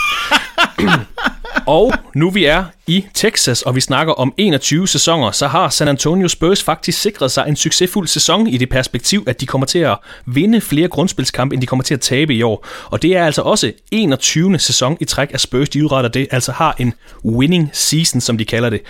og 1.66 1.92
nu 2.14 2.30
vi 2.30 2.44
er 2.44 2.64
i 2.86 3.04
Texas, 3.14 3.62
og 3.62 3.76
vi 3.76 3.80
snakker 3.80 4.12
om 4.12 4.34
21 4.36 4.88
sæsoner, 4.88 5.30
så 5.30 5.46
har 5.46 5.68
San 5.68 5.88
Antonio 5.88 6.28
Spurs 6.28 6.62
faktisk 6.62 7.00
sikret 7.00 7.30
sig 7.30 7.44
en 7.48 7.56
succesfuld 7.56 8.08
sæson 8.08 8.46
i 8.46 8.56
det 8.56 8.68
perspektiv, 8.68 9.24
at 9.26 9.40
de 9.40 9.46
kommer 9.46 9.66
til 9.66 9.78
at 9.78 9.96
vinde 10.26 10.60
flere 10.60 10.88
grundspilskampe, 10.88 11.54
end 11.54 11.62
de 11.62 11.66
kommer 11.66 11.82
til 11.82 11.94
at 11.94 12.00
tabe 12.00 12.34
i 12.34 12.42
år. 12.42 12.66
Og 12.84 13.02
det 13.02 13.16
er 13.16 13.24
altså 13.26 13.42
også 13.42 13.72
21. 13.90 14.58
sæson 14.58 14.96
i 15.00 15.04
træk, 15.04 15.30
at 15.34 15.40
Spurs 15.40 15.68
de 15.68 15.84
udretter 15.84 16.10
det, 16.10 16.26
altså 16.30 16.52
har 16.52 16.76
en 16.78 16.94
winning 17.24 17.70
season, 17.72 18.20
som 18.20 18.38
de 18.38 18.44
kalder 18.44 18.70
det. 18.70 18.80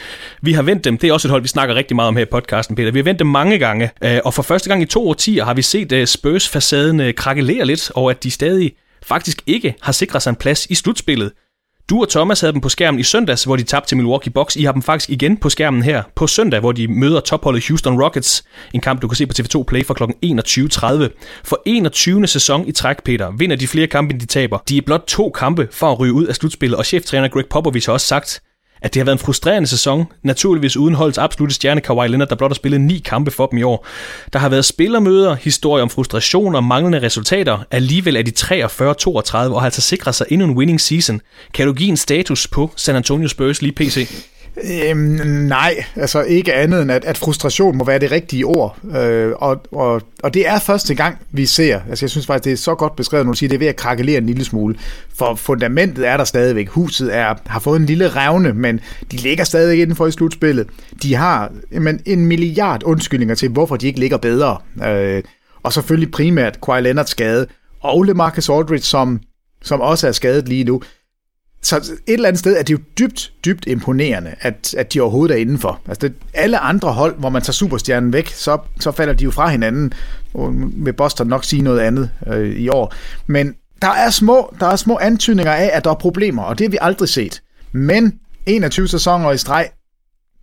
Vi 0.42 0.52
har 0.52 0.62
vendt 0.62 0.84
dem, 0.84 0.98
det 0.98 1.08
er 1.08 1.12
også 1.12 1.28
et 1.28 1.30
hold, 1.30 1.42
vi 1.42 1.48
snakker 1.48 1.74
rigtig 1.74 1.96
meget 1.96 2.08
om 2.08 2.16
her 2.16 2.22
i 2.22 2.30
podcasten, 2.30 2.76
Peter. 2.76 2.92
Vi 2.92 2.98
har 2.98 3.04
vendt 3.04 3.18
dem 3.18 3.26
mange 3.26 3.58
gange, 3.58 3.90
øh, 4.04 4.18
og 4.24 4.34
for 4.34 4.42
første 4.42 4.68
gang 4.68 4.82
i 4.82 4.86
to 4.86 5.08
årtier 5.08 5.44
har 5.44 5.54
vi 5.54 5.62
set 5.62 5.92
øh, 5.92 6.06
Spurs-facaden 6.06 7.00
øh, 7.00 7.14
krakelere 7.14 7.66
lidt, 7.66 7.90
og 7.94 8.10
at 8.10 8.22
de 8.22 8.30
stadig 8.30 8.72
faktisk 9.02 9.42
ikke 9.46 9.74
har 9.80 9.92
sikret 9.92 10.22
sig 10.22 10.30
en 10.30 10.36
plads 10.36 10.66
i 10.66 10.74
slutspillet. 10.74 11.32
Du 11.93 12.01
og 12.01 12.09
Thomas 12.09 12.40
havde 12.40 12.53
dem 12.53 12.61
på 12.61 12.68
skærmen 12.68 13.01
i 13.01 13.03
søndags, 13.03 13.45
hvor 13.45 13.57
de 13.57 13.62
tabte 13.62 13.88
til 13.88 13.97
Milwaukee 13.97 14.32
Bucks. 14.32 14.57
I 14.57 14.64
har 14.64 14.72
dem 14.72 14.82
faktisk 14.82 15.11
igen 15.11 15.36
på 15.36 15.49
skærmen 15.49 15.82
her 15.82 16.03
på 16.14 16.26
søndag, 16.26 16.61
hvor 16.61 16.72
de 16.72 16.88
møder 16.88 17.20
topholdet 17.20 17.68
Houston 17.68 18.03
Rockets. 18.03 18.45
En 18.74 18.80
kamp, 18.80 19.03
du 19.03 19.09
kan 19.09 19.16
se 19.16 19.26
på 19.26 19.32
TV2 19.38 19.62
Play 19.62 19.84
fra 19.84 19.95
kl. 19.95 20.03
21.30. 20.03 21.43
For 21.45 21.62
21. 21.66 22.26
sæson 22.26 22.68
i 22.68 22.72
træk, 22.72 23.05
Peter, 23.05 23.30
vinder 23.38 23.57
de 23.57 23.68
flere 23.68 23.86
kampe, 23.86 24.12
end 24.12 24.20
de 24.20 24.26
taber. 24.26 24.59
De 24.68 24.76
er 24.78 24.82
blot 24.86 25.05
to 25.07 25.30
kampe 25.30 25.68
for 25.72 25.93
at 25.93 26.01
ryge 26.01 26.12
ud 26.12 26.26
af 26.26 26.34
slutspillet, 26.34 26.78
og 26.78 26.86
cheftræner 26.86 27.28
Greg 27.28 27.45
Popovich 27.51 27.88
har 27.88 27.93
også 27.93 28.07
sagt, 28.07 28.43
at 28.83 28.95
det 28.95 29.01
har 29.01 29.05
været 29.05 29.14
en 29.14 29.24
frustrerende 29.24 29.68
sæson, 29.68 30.05
naturligvis 30.22 30.76
uden 30.76 30.95
holdets 30.95 31.18
absolutte 31.18 31.55
stjerne 31.55 31.80
Kawhi 31.80 32.09
Leonard, 32.09 32.28
der 32.28 32.35
blot 32.37 32.51
har 32.51 32.55
spillet 32.55 32.80
ni 32.80 32.99
kampe 32.99 33.30
for 33.30 33.47
dem 33.47 33.59
i 33.59 33.62
år. 33.62 33.87
Der 34.33 34.39
har 34.39 34.49
været 34.49 34.64
spillermøder, 34.64 35.35
historier 35.35 35.83
om 35.83 35.91
frustration 35.91 36.55
og 36.55 36.64
manglende 36.64 37.03
resultater. 37.03 37.59
Alligevel 37.70 38.16
er 38.16 38.22
de 38.22 38.30
43-32 38.30 39.35
og 39.35 39.61
har 39.61 39.64
altså 39.64 39.80
sikret 39.80 40.14
sig 40.14 40.26
endnu 40.30 40.47
en 40.47 40.57
winning 40.57 40.80
season. 40.80 41.20
Kan 41.55 41.66
du 41.66 41.72
give 41.72 41.89
en 41.89 41.97
status 41.97 42.49
på 42.49 42.70
San 42.76 42.97
Antonio 42.97 43.28
Spurs 43.28 43.62
lige 43.62 43.72
PC? 43.72 44.09
Øhm, 44.57 44.98
nej, 45.48 45.84
altså 45.96 46.22
ikke 46.22 46.55
andet 46.55 46.82
end, 46.82 46.92
at, 46.92 47.05
at 47.05 47.18
frustration 47.18 47.76
må 47.76 47.84
være 47.84 47.98
det 47.98 48.11
rigtige 48.11 48.46
ord. 48.46 48.78
Øh, 48.96 49.32
og, 49.36 49.62
og, 49.72 50.03
og 50.22 50.34
det 50.34 50.48
er 50.48 50.59
første 50.59 50.94
gang, 50.94 51.18
vi 51.30 51.46
ser, 51.46 51.80
altså 51.88 52.05
jeg 52.05 52.11
synes 52.11 52.26
faktisk, 52.26 52.44
det 52.44 52.53
er 52.53 52.57
så 52.57 52.74
godt 52.74 52.96
beskrevet, 52.96 53.26
når 53.26 53.32
du 53.32 53.38
siger, 53.38 53.48
det 53.48 53.55
er 53.55 53.59
ved 53.59 53.66
at 53.66 53.76
krakelere 53.76 54.18
en 54.18 54.26
lille 54.26 54.44
smule. 54.44 54.76
For 55.14 55.34
fundamentet 55.34 56.09
er 56.09 56.16
der 56.16 56.24
stadigvæk. 56.24 56.68
Huset 56.68 57.16
er, 57.16 57.34
har 57.46 57.61
fået 57.61 57.80
en 57.80 57.86
lille 57.86 58.09
revne, 58.09 58.53
men 58.53 58.80
de 59.12 59.16
ligger 59.16 59.44
stadig 59.44 59.82
inden 59.82 59.96
for 59.96 60.07
i 60.07 60.11
slutspillet. 60.11 60.66
De 61.03 61.14
har 61.14 61.53
jamen, 61.72 62.00
en 62.07 62.26
milliard 62.26 62.82
undskyldninger 62.82 63.34
til, 63.34 63.48
hvorfor 63.48 63.76
de 63.76 63.86
ikke 63.86 64.00
ligger 64.00 64.16
bedre. 64.16 64.59
Øh, 64.86 65.22
og 65.62 65.72
selvfølgelig 65.72 66.11
primært 66.11 66.61
Kawhi 66.61 66.80
Leonard 66.80 67.07
skade, 67.07 67.46
og 67.80 68.03
LeMarcus 68.03 68.48
Aldridge, 68.48 68.84
som, 68.84 69.20
som 69.62 69.80
også 69.80 70.09
er 70.09 70.12
skadet 70.12 70.48
lige 70.48 70.64
nu 70.64 70.82
så 71.62 71.76
et 71.76 71.98
eller 72.06 72.28
andet 72.28 72.38
sted 72.38 72.56
er 72.56 72.62
det 72.62 72.72
jo 72.72 72.78
dybt, 72.98 73.32
dybt 73.44 73.66
imponerende, 73.66 74.34
at, 74.40 74.74
at 74.78 74.92
de 74.92 75.00
overhovedet 75.00 75.34
er 75.34 75.40
indenfor. 75.40 75.80
Altså 75.88 76.08
det, 76.08 76.16
alle 76.34 76.58
andre 76.58 76.92
hold, 76.92 77.14
hvor 77.18 77.28
man 77.28 77.42
tager 77.42 77.52
superstjernen 77.52 78.12
væk, 78.12 78.28
så, 78.28 78.58
så 78.80 78.92
falder 78.92 79.14
de 79.14 79.24
jo 79.24 79.30
fra 79.30 79.48
hinanden. 79.48 79.92
Og 80.34 80.52
vil 80.56 80.92
Boston 80.92 81.26
nok 81.26 81.44
sige 81.44 81.62
noget 81.62 81.80
andet 81.80 82.10
øh, 82.26 82.56
i 82.56 82.68
år. 82.68 82.94
Men 83.26 83.54
der 83.82 83.88
er, 83.88 84.10
små, 84.10 84.54
der 84.60 84.66
er 84.66 84.76
små 84.76 84.98
antydninger 84.98 85.52
af, 85.52 85.70
at 85.72 85.84
der 85.84 85.90
er 85.90 85.94
problemer, 85.94 86.42
og 86.42 86.58
det 86.58 86.66
har 86.66 86.70
vi 86.70 86.78
aldrig 86.80 87.08
set. 87.08 87.42
Men 87.72 88.18
21 88.46 88.88
sæsoner 88.88 89.30
i 89.30 89.38
streg, 89.38 89.70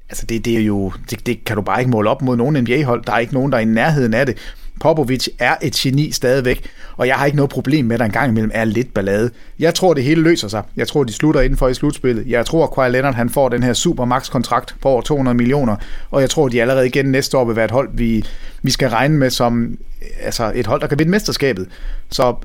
altså 0.09 0.25
det, 0.25 0.45
det 0.45 0.57
er 0.57 0.61
jo, 0.61 0.91
det, 1.09 1.25
det 1.25 1.45
kan 1.45 1.55
du 1.55 1.61
bare 1.61 1.79
ikke 1.79 1.91
måle 1.91 2.09
op 2.09 2.21
mod 2.21 2.37
nogen 2.37 2.63
NBA-hold. 2.63 3.03
Der 3.05 3.13
er 3.13 3.19
ikke 3.19 3.33
nogen, 3.33 3.51
der 3.51 3.57
er 3.57 3.61
i 3.61 3.65
nærheden 3.65 4.13
af 4.13 4.25
det. 4.25 4.37
Popovic 4.79 5.27
er 5.39 5.55
et 5.61 5.73
geni 5.73 6.11
stadigvæk, 6.11 6.69
og 6.97 7.07
jeg 7.07 7.15
har 7.15 7.25
ikke 7.25 7.35
noget 7.35 7.49
problem 7.49 7.85
med, 7.85 7.93
at 7.93 7.99
der 7.99 8.05
en 8.05 8.11
gang 8.11 8.29
imellem 8.29 8.51
er 8.53 8.65
lidt 8.65 8.93
ballade. 8.93 9.31
Jeg 9.59 9.75
tror, 9.75 9.93
det 9.93 10.03
hele 10.03 10.21
løser 10.21 10.47
sig. 10.47 10.63
Jeg 10.75 10.87
tror, 10.87 11.03
de 11.03 11.13
slutter 11.13 11.41
indenfor 11.41 11.67
i 11.67 11.73
slutspillet. 11.73 12.27
Jeg 12.27 12.45
tror, 12.45 12.63
at 12.63 12.73
Kawhi 12.75 12.89
Leonard 12.91 13.13
han 13.13 13.29
får 13.29 13.49
den 13.49 13.63
her 13.63 13.73
supermax-kontrakt 13.73 14.75
på 14.81 14.89
over 14.89 15.01
200 15.01 15.37
millioner, 15.37 15.75
og 16.11 16.21
jeg 16.21 16.29
tror, 16.29 16.47
de 16.47 16.61
allerede 16.61 16.87
igen 16.87 17.05
næste 17.05 17.37
år 17.37 17.45
vil 17.45 17.55
være 17.55 17.65
et 17.65 17.71
hold, 17.71 17.89
vi, 17.93 18.25
vi 18.63 18.71
skal 18.71 18.89
regne 18.89 19.17
med 19.17 19.29
som 19.29 19.77
altså 20.21 20.51
et 20.55 20.67
hold, 20.67 20.81
der 20.81 20.87
kan 20.87 20.99
vinde 20.99 21.11
mesterskabet. 21.11 21.67
Så 22.11 22.35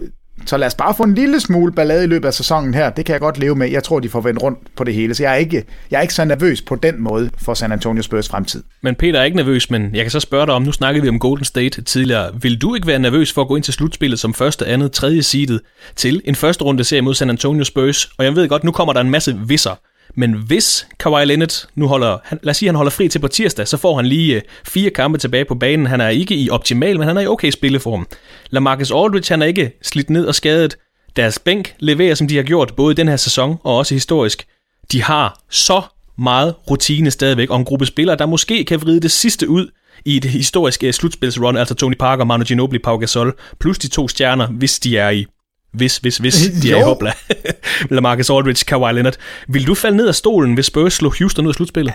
så 0.46 0.56
lad 0.56 0.66
os 0.66 0.74
bare 0.74 0.94
få 0.96 1.02
en 1.02 1.14
lille 1.14 1.40
smule 1.40 1.72
ballade 1.72 2.04
i 2.04 2.06
løbet 2.06 2.28
af 2.28 2.34
sæsonen 2.34 2.74
her. 2.74 2.90
Det 2.90 3.04
kan 3.04 3.12
jeg 3.12 3.20
godt 3.20 3.38
leve 3.38 3.54
med. 3.54 3.70
Jeg 3.70 3.84
tror, 3.84 4.00
de 4.00 4.08
får 4.08 4.20
vendt 4.20 4.42
rundt 4.42 4.58
på 4.76 4.84
det 4.84 4.94
hele. 4.94 5.14
Så 5.14 5.22
jeg 5.22 5.32
er 5.32 5.36
ikke, 5.36 5.64
jeg 5.90 5.98
er 5.98 6.02
ikke 6.02 6.14
så 6.14 6.24
nervøs 6.24 6.62
på 6.62 6.74
den 6.74 7.02
måde 7.02 7.30
for 7.38 7.54
San 7.54 7.72
Antonio 7.72 8.02
Spurs 8.02 8.28
fremtid. 8.28 8.62
Men 8.82 8.94
Peter 8.94 9.20
er 9.20 9.24
ikke 9.24 9.36
nervøs, 9.36 9.70
men 9.70 9.94
jeg 9.94 10.04
kan 10.04 10.10
så 10.10 10.20
spørge 10.20 10.46
dig 10.46 10.54
om, 10.54 10.62
nu 10.62 10.72
snakkede 10.72 11.02
vi 11.02 11.08
om 11.08 11.18
Golden 11.18 11.44
State 11.44 11.82
tidligere. 11.82 12.30
Vil 12.42 12.62
du 12.62 12.74
ikke 12.74 12.86
være 12.86 12.98
nervøs 12.98 13.32
for 13.32 13.42
at 13.42 13.48
gå 13.48 13.56
ind 13.56 13.64
til 13.64 13.74
slutspillet 13.74 14.18
som 14.18 14.34
første, 14.34 14.66
andet, 14.66 14.92
tredje 14.92 15.22
seedet 15.22 15.60
til 15.96 16.22
en 16.24 16.34
første 16.34 16.64
runde 16.64 16.84
serie 16.84 17.02
mod 17.02 17.14
San 17.14 17.30
Antonio 17.30 17.64
Spurs? 17.64 18.10
Og 18.18 18.24
jeg 18.24 18.36
ved 18.36 18.48
godt, 18.48 18.64
nu 18.64 18.72
kommer 18.72 18.92
der 18.92 19.00
en 19.00 19.10
masse 19.10 19.38
visser. 19.46 19.80
Men 20.14 20.32
hvis 20.32 20.86
Kawhi 21.00 21.24
Leonard 21.24 21.68
nu 21.74 21.86
holder, 21.86 22.18
han, 22.24 22.38
lad 22.42 22.50
os 22.50 22.56
sige, 22.56 22.68
han 22.68 22.76
holder 22.76 22.90
fri 22.90 23.08
til 23.08 23.18
på 23.18 23.28
tirsdag, 23.28 23.68
så 23.68 23.76
får 23.76 23.96
han 23.96 24.06
lige 24.06 24.34
øh, 24.34 24.42
fire 24.64 24.90
kampe 24.90 25.18
tilbage 25.18 25.44
på 25.44 25.54
banen. 25.54 25.86
Han 25.86 26.00
er 26.00 26.08
ikke 26.08 26.34
i 26.34 26.50
optimal, 26.50 26.98
men 26.98 27.08
han 27.08 27.16
er 27.16 27.20
i 27.20 27.26
okay 27.26 27.50
spilleform. 27.50 28.06
Lamarcus 28.50 28.90
Aldridge, 28.90 29.32
han 29.32 29.42
er 29.42 29.46
ikke 29.46 29.72
slidt 29.82 30.10
ned 30.10 30.26
og 30.26 30.34
skadet. 30.34 30.76
Deres 31.16 31.38
bænk 31.38 31.74
leverer, 31.78 32.14
som 32.14 32.28
de 32.28 32.36
har 32.36 32.42
gjort, 32.42 32.74
både 32.76 32.92
i 32.92 32.94
den 32.94 33.08
her 33.08 33.16
sæson 33.16 33.58
og 33.64 33.76
også 33.76 33.94
historisk. 33.94 34.46
De 34.92 35.02
har 35.02 35.40
så 35.50 35.82
meget 36.18 36.54
rutine 36.70 37.10
stadigvæk, 37.10 37.50
og 37.50 37.56
en 37.56 37.64
gruppe 37.64 37.86
spillere, 37.86 38.16
der 38.16 38.26
måske 38.26 38.64
kan 38.64 38.82
vride 38.82 39.00
det 39.00 39.10
sidste 39.10 39.48
ud 39.48 39.68
i 40.04 40.18
det 40.18 40.30
historiske 40.30 40.86
øh, 40.86 40.92
slutspilsrun, 40.92 41.56
altså 41.56 41.74
Tony 41.74 41.94
Parker, 41.98 42.24
Manu 42.24 42.44
Ginobili, 42.44 42.78
Pau 42.78 42.96
Gasol, 42.96 43.34
plus 43.60 43.78
de 43.78 43.88
to 43.88 44.08
stjerner, 44.08 44.46
hvis 44.46 44.78
de 44.78 44.98
er 44.98 45.10
i 45.10 45.26
hvis, 45.74 45.96
hvis, 45.98 46.16
hvis 46.16 46.34
de 46.62 46.72
er 46.72 46.76
i 46.76 46.82
hopla. 46.82 47.12
Lamarcus 47.90 48.30
Aldridge, 48.30 48.64
Kawhi 48.66 48.92
Leonard. 48.92 49.14
Vil 49.48 49.66
du 49.66 49.74
falde 49.74 49.96
ned 49.96 50.08
af 50.08 50.14
stolen, 50.14 50.54
hvis 50.54 50.66
Spurs 50.66 50.92
slog 50.92 51.14
Houston 51.18 51.44
ud 51.44 51.50
af 51.50 51.54
slutspillet? 51.54 51.94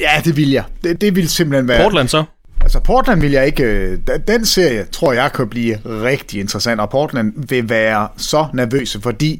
Ja, 0.00 0.20
det 0.24 0.36
vil 0.36 0.50
jeg. 0.50 0.64
Det, 0.84 1.00
det 1.00 1.16
vil 1.16 1.28
simpelthen 1.28 1.68
være... 1.68 1.82
Portland 1.82 2.08
så? 2.08 2.24
Altså 2.60 2.80
Portland 2.80 3.20
vil 3.20 3.30
jeg 3.30 3.46
ikke... 3.46 3.62
øh, 3.64 3.98
Den 4.28 4.44
serie 4.46 4.84
tror 4.92 5.12
jeg 5.12 5.32
kan 5.32 5.48
blive 5.48 5.78
rigtig 5.84 6.40
interessant, 6.40 6.80
og 6.80 6.90
Portland 6.90 7.32
vil 7.48 7.68
være 7.68 8.08
så 8.16 8.46
nervøse, 8.54 9.00
fordi 9.00 9.32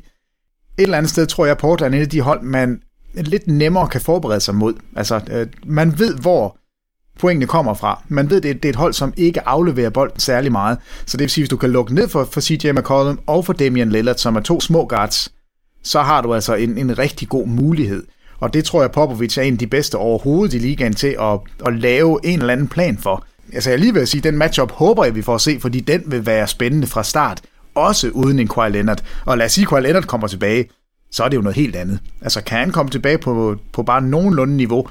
et 0.78 0.82
eller 0.82 0.98
andet 0.98 1.10
sted 1.10 1.26
tror 1.26 1.46
jeg, 1.46 1.58
Portland 1.58 1.94
er 1.94 1.98
et 1.98 2.02
af 2.02 2.08
de 2.08 2.20
hold, 2.20 2.42
man 2.42 2.80
lidt 3.14 3.46
nemmere 3.46 3.88
kan 3.88 4.00
forberede 4.00 4.40
sig 4.40 4.54
mod. 4.54 4.74
Altså, 4.96 5.20
øh, 5.30 5.46
man 5.66 5.98
ved, 5.98 6.14
hvor 6.16 6.56
pointene 7.20 7.46
kommer 7.46 7.74
fra. 7.74 8.02
Man 8.08 8.30
ved, 8.30 8.40
det 8.40 8.50
er, 8.50 8.54
det 8.54 8.64
er 8.64 8.68
et 8.68 8.76
hold, 8.76 8.92
som 8.92 9.14
ikke 9.16 9.48
afleverer 9.48 9.90
bolden 9.90 10.20
særlig 10.20 10.52
meget. 10.52 10.78
Så 11.06 11.16
det 11.16 11.22
vil 11.22 11.30
sige, 11.30 11.42
hvis 11.42 11.48
du 11.48 11.56
kan 11.56 11.70
lukke 11.70 11.94
ned 11.94 12.08
for, 12.08 12.24
for 12.24 12.40
CJ 12.40 12.72
McCollum 12.72 13.20
og 13.26 13.44
for 13.44 13.52
Damian 13.52 13.90
Lillard, 13.90 14.16
som 14.16 14.36
er 14.36 14.40
to 14.40 14.60
små 14.60 14.86
guards, 14.86 15.32
så 15.82 16.02
har 16.02 16.22
du 16.22 16.34
altså 16.34 16.54
en, 16.54 16.78
en 16.78 16.98
rigtig 16.98 17.28
god 17.28 17.46
mulighed. 17.46 18.02
Og 18.40 18.54
det 18.54 18.64
tror 18.64 18.80
jeg, 18.80 18.90
Popovic 18.90 19.38
er 19.38 19.42
en 19.42 19.52
af 19.52 19.58
de 19.58 19.66
bedste 19.66 19.96
overhovedet 19.96 20.54
i 20.54 20.58
ligaen 20.58 20.94
til 20.94 21.16
at, 21.20 21.40
at 21.66 21.78
lave 21.78 22.20
en 22.24 22.38
eller 22.38 22.52
anden 22.52 22.68
plan 22.68 22.98
for. 22.98 23.24
Altså 23.52 23.70
jeg 23.70 23.78
lige 23.78 23.94
vil 23.94 24.06
sige, 24.06 24.20
den 24.20 24.38
matchup 24.38 24.70
håber 24.70 25.04
jeg, 25.04 25.14
vi 25.14 25.22
får 25.22 25.34
at 25.34 25.40
se, 25.40 25.58
fordi 25.60 25.80
den 25.80 26.02
vil 26.06 26.26
være 26.26 26.46
spændende 26.46 26.86
fra 26.86 27.02
start. 27.02 27.40
Også 27.74 28.08
uden 28.08 28.38
en 28.38 28.48
Kawhi 28.48 28.70
Leonard. 28.70 29.02
Og 29.24 29.38
lad 29.38 29.46
os 29.46 29.52
sige, 29.52 29.62
at 29.62 29.68
Kawhi 29.68 29.82
Leonard 29.82 30.04
kommer 30.04 30.26
tilbage, 30.26 30.68
så 31.10 31.24
er 31.24 31.28
det 31.28 31.36
jo 31.36 31.42
noget 31.42 31.56
helt 31.56 31.76
andet. 31.76 31.98
Altså 32.22 32.42
kan 32.44 32.58
han 32.58 32.70
komme 32.70 32.90
tilbage 32.90 33.18
på, 33.18 33.56
på 33.72 33.82
bare 33.82 34.02
nogenlunde 34.02 34.56
niveau, 34.56 34.88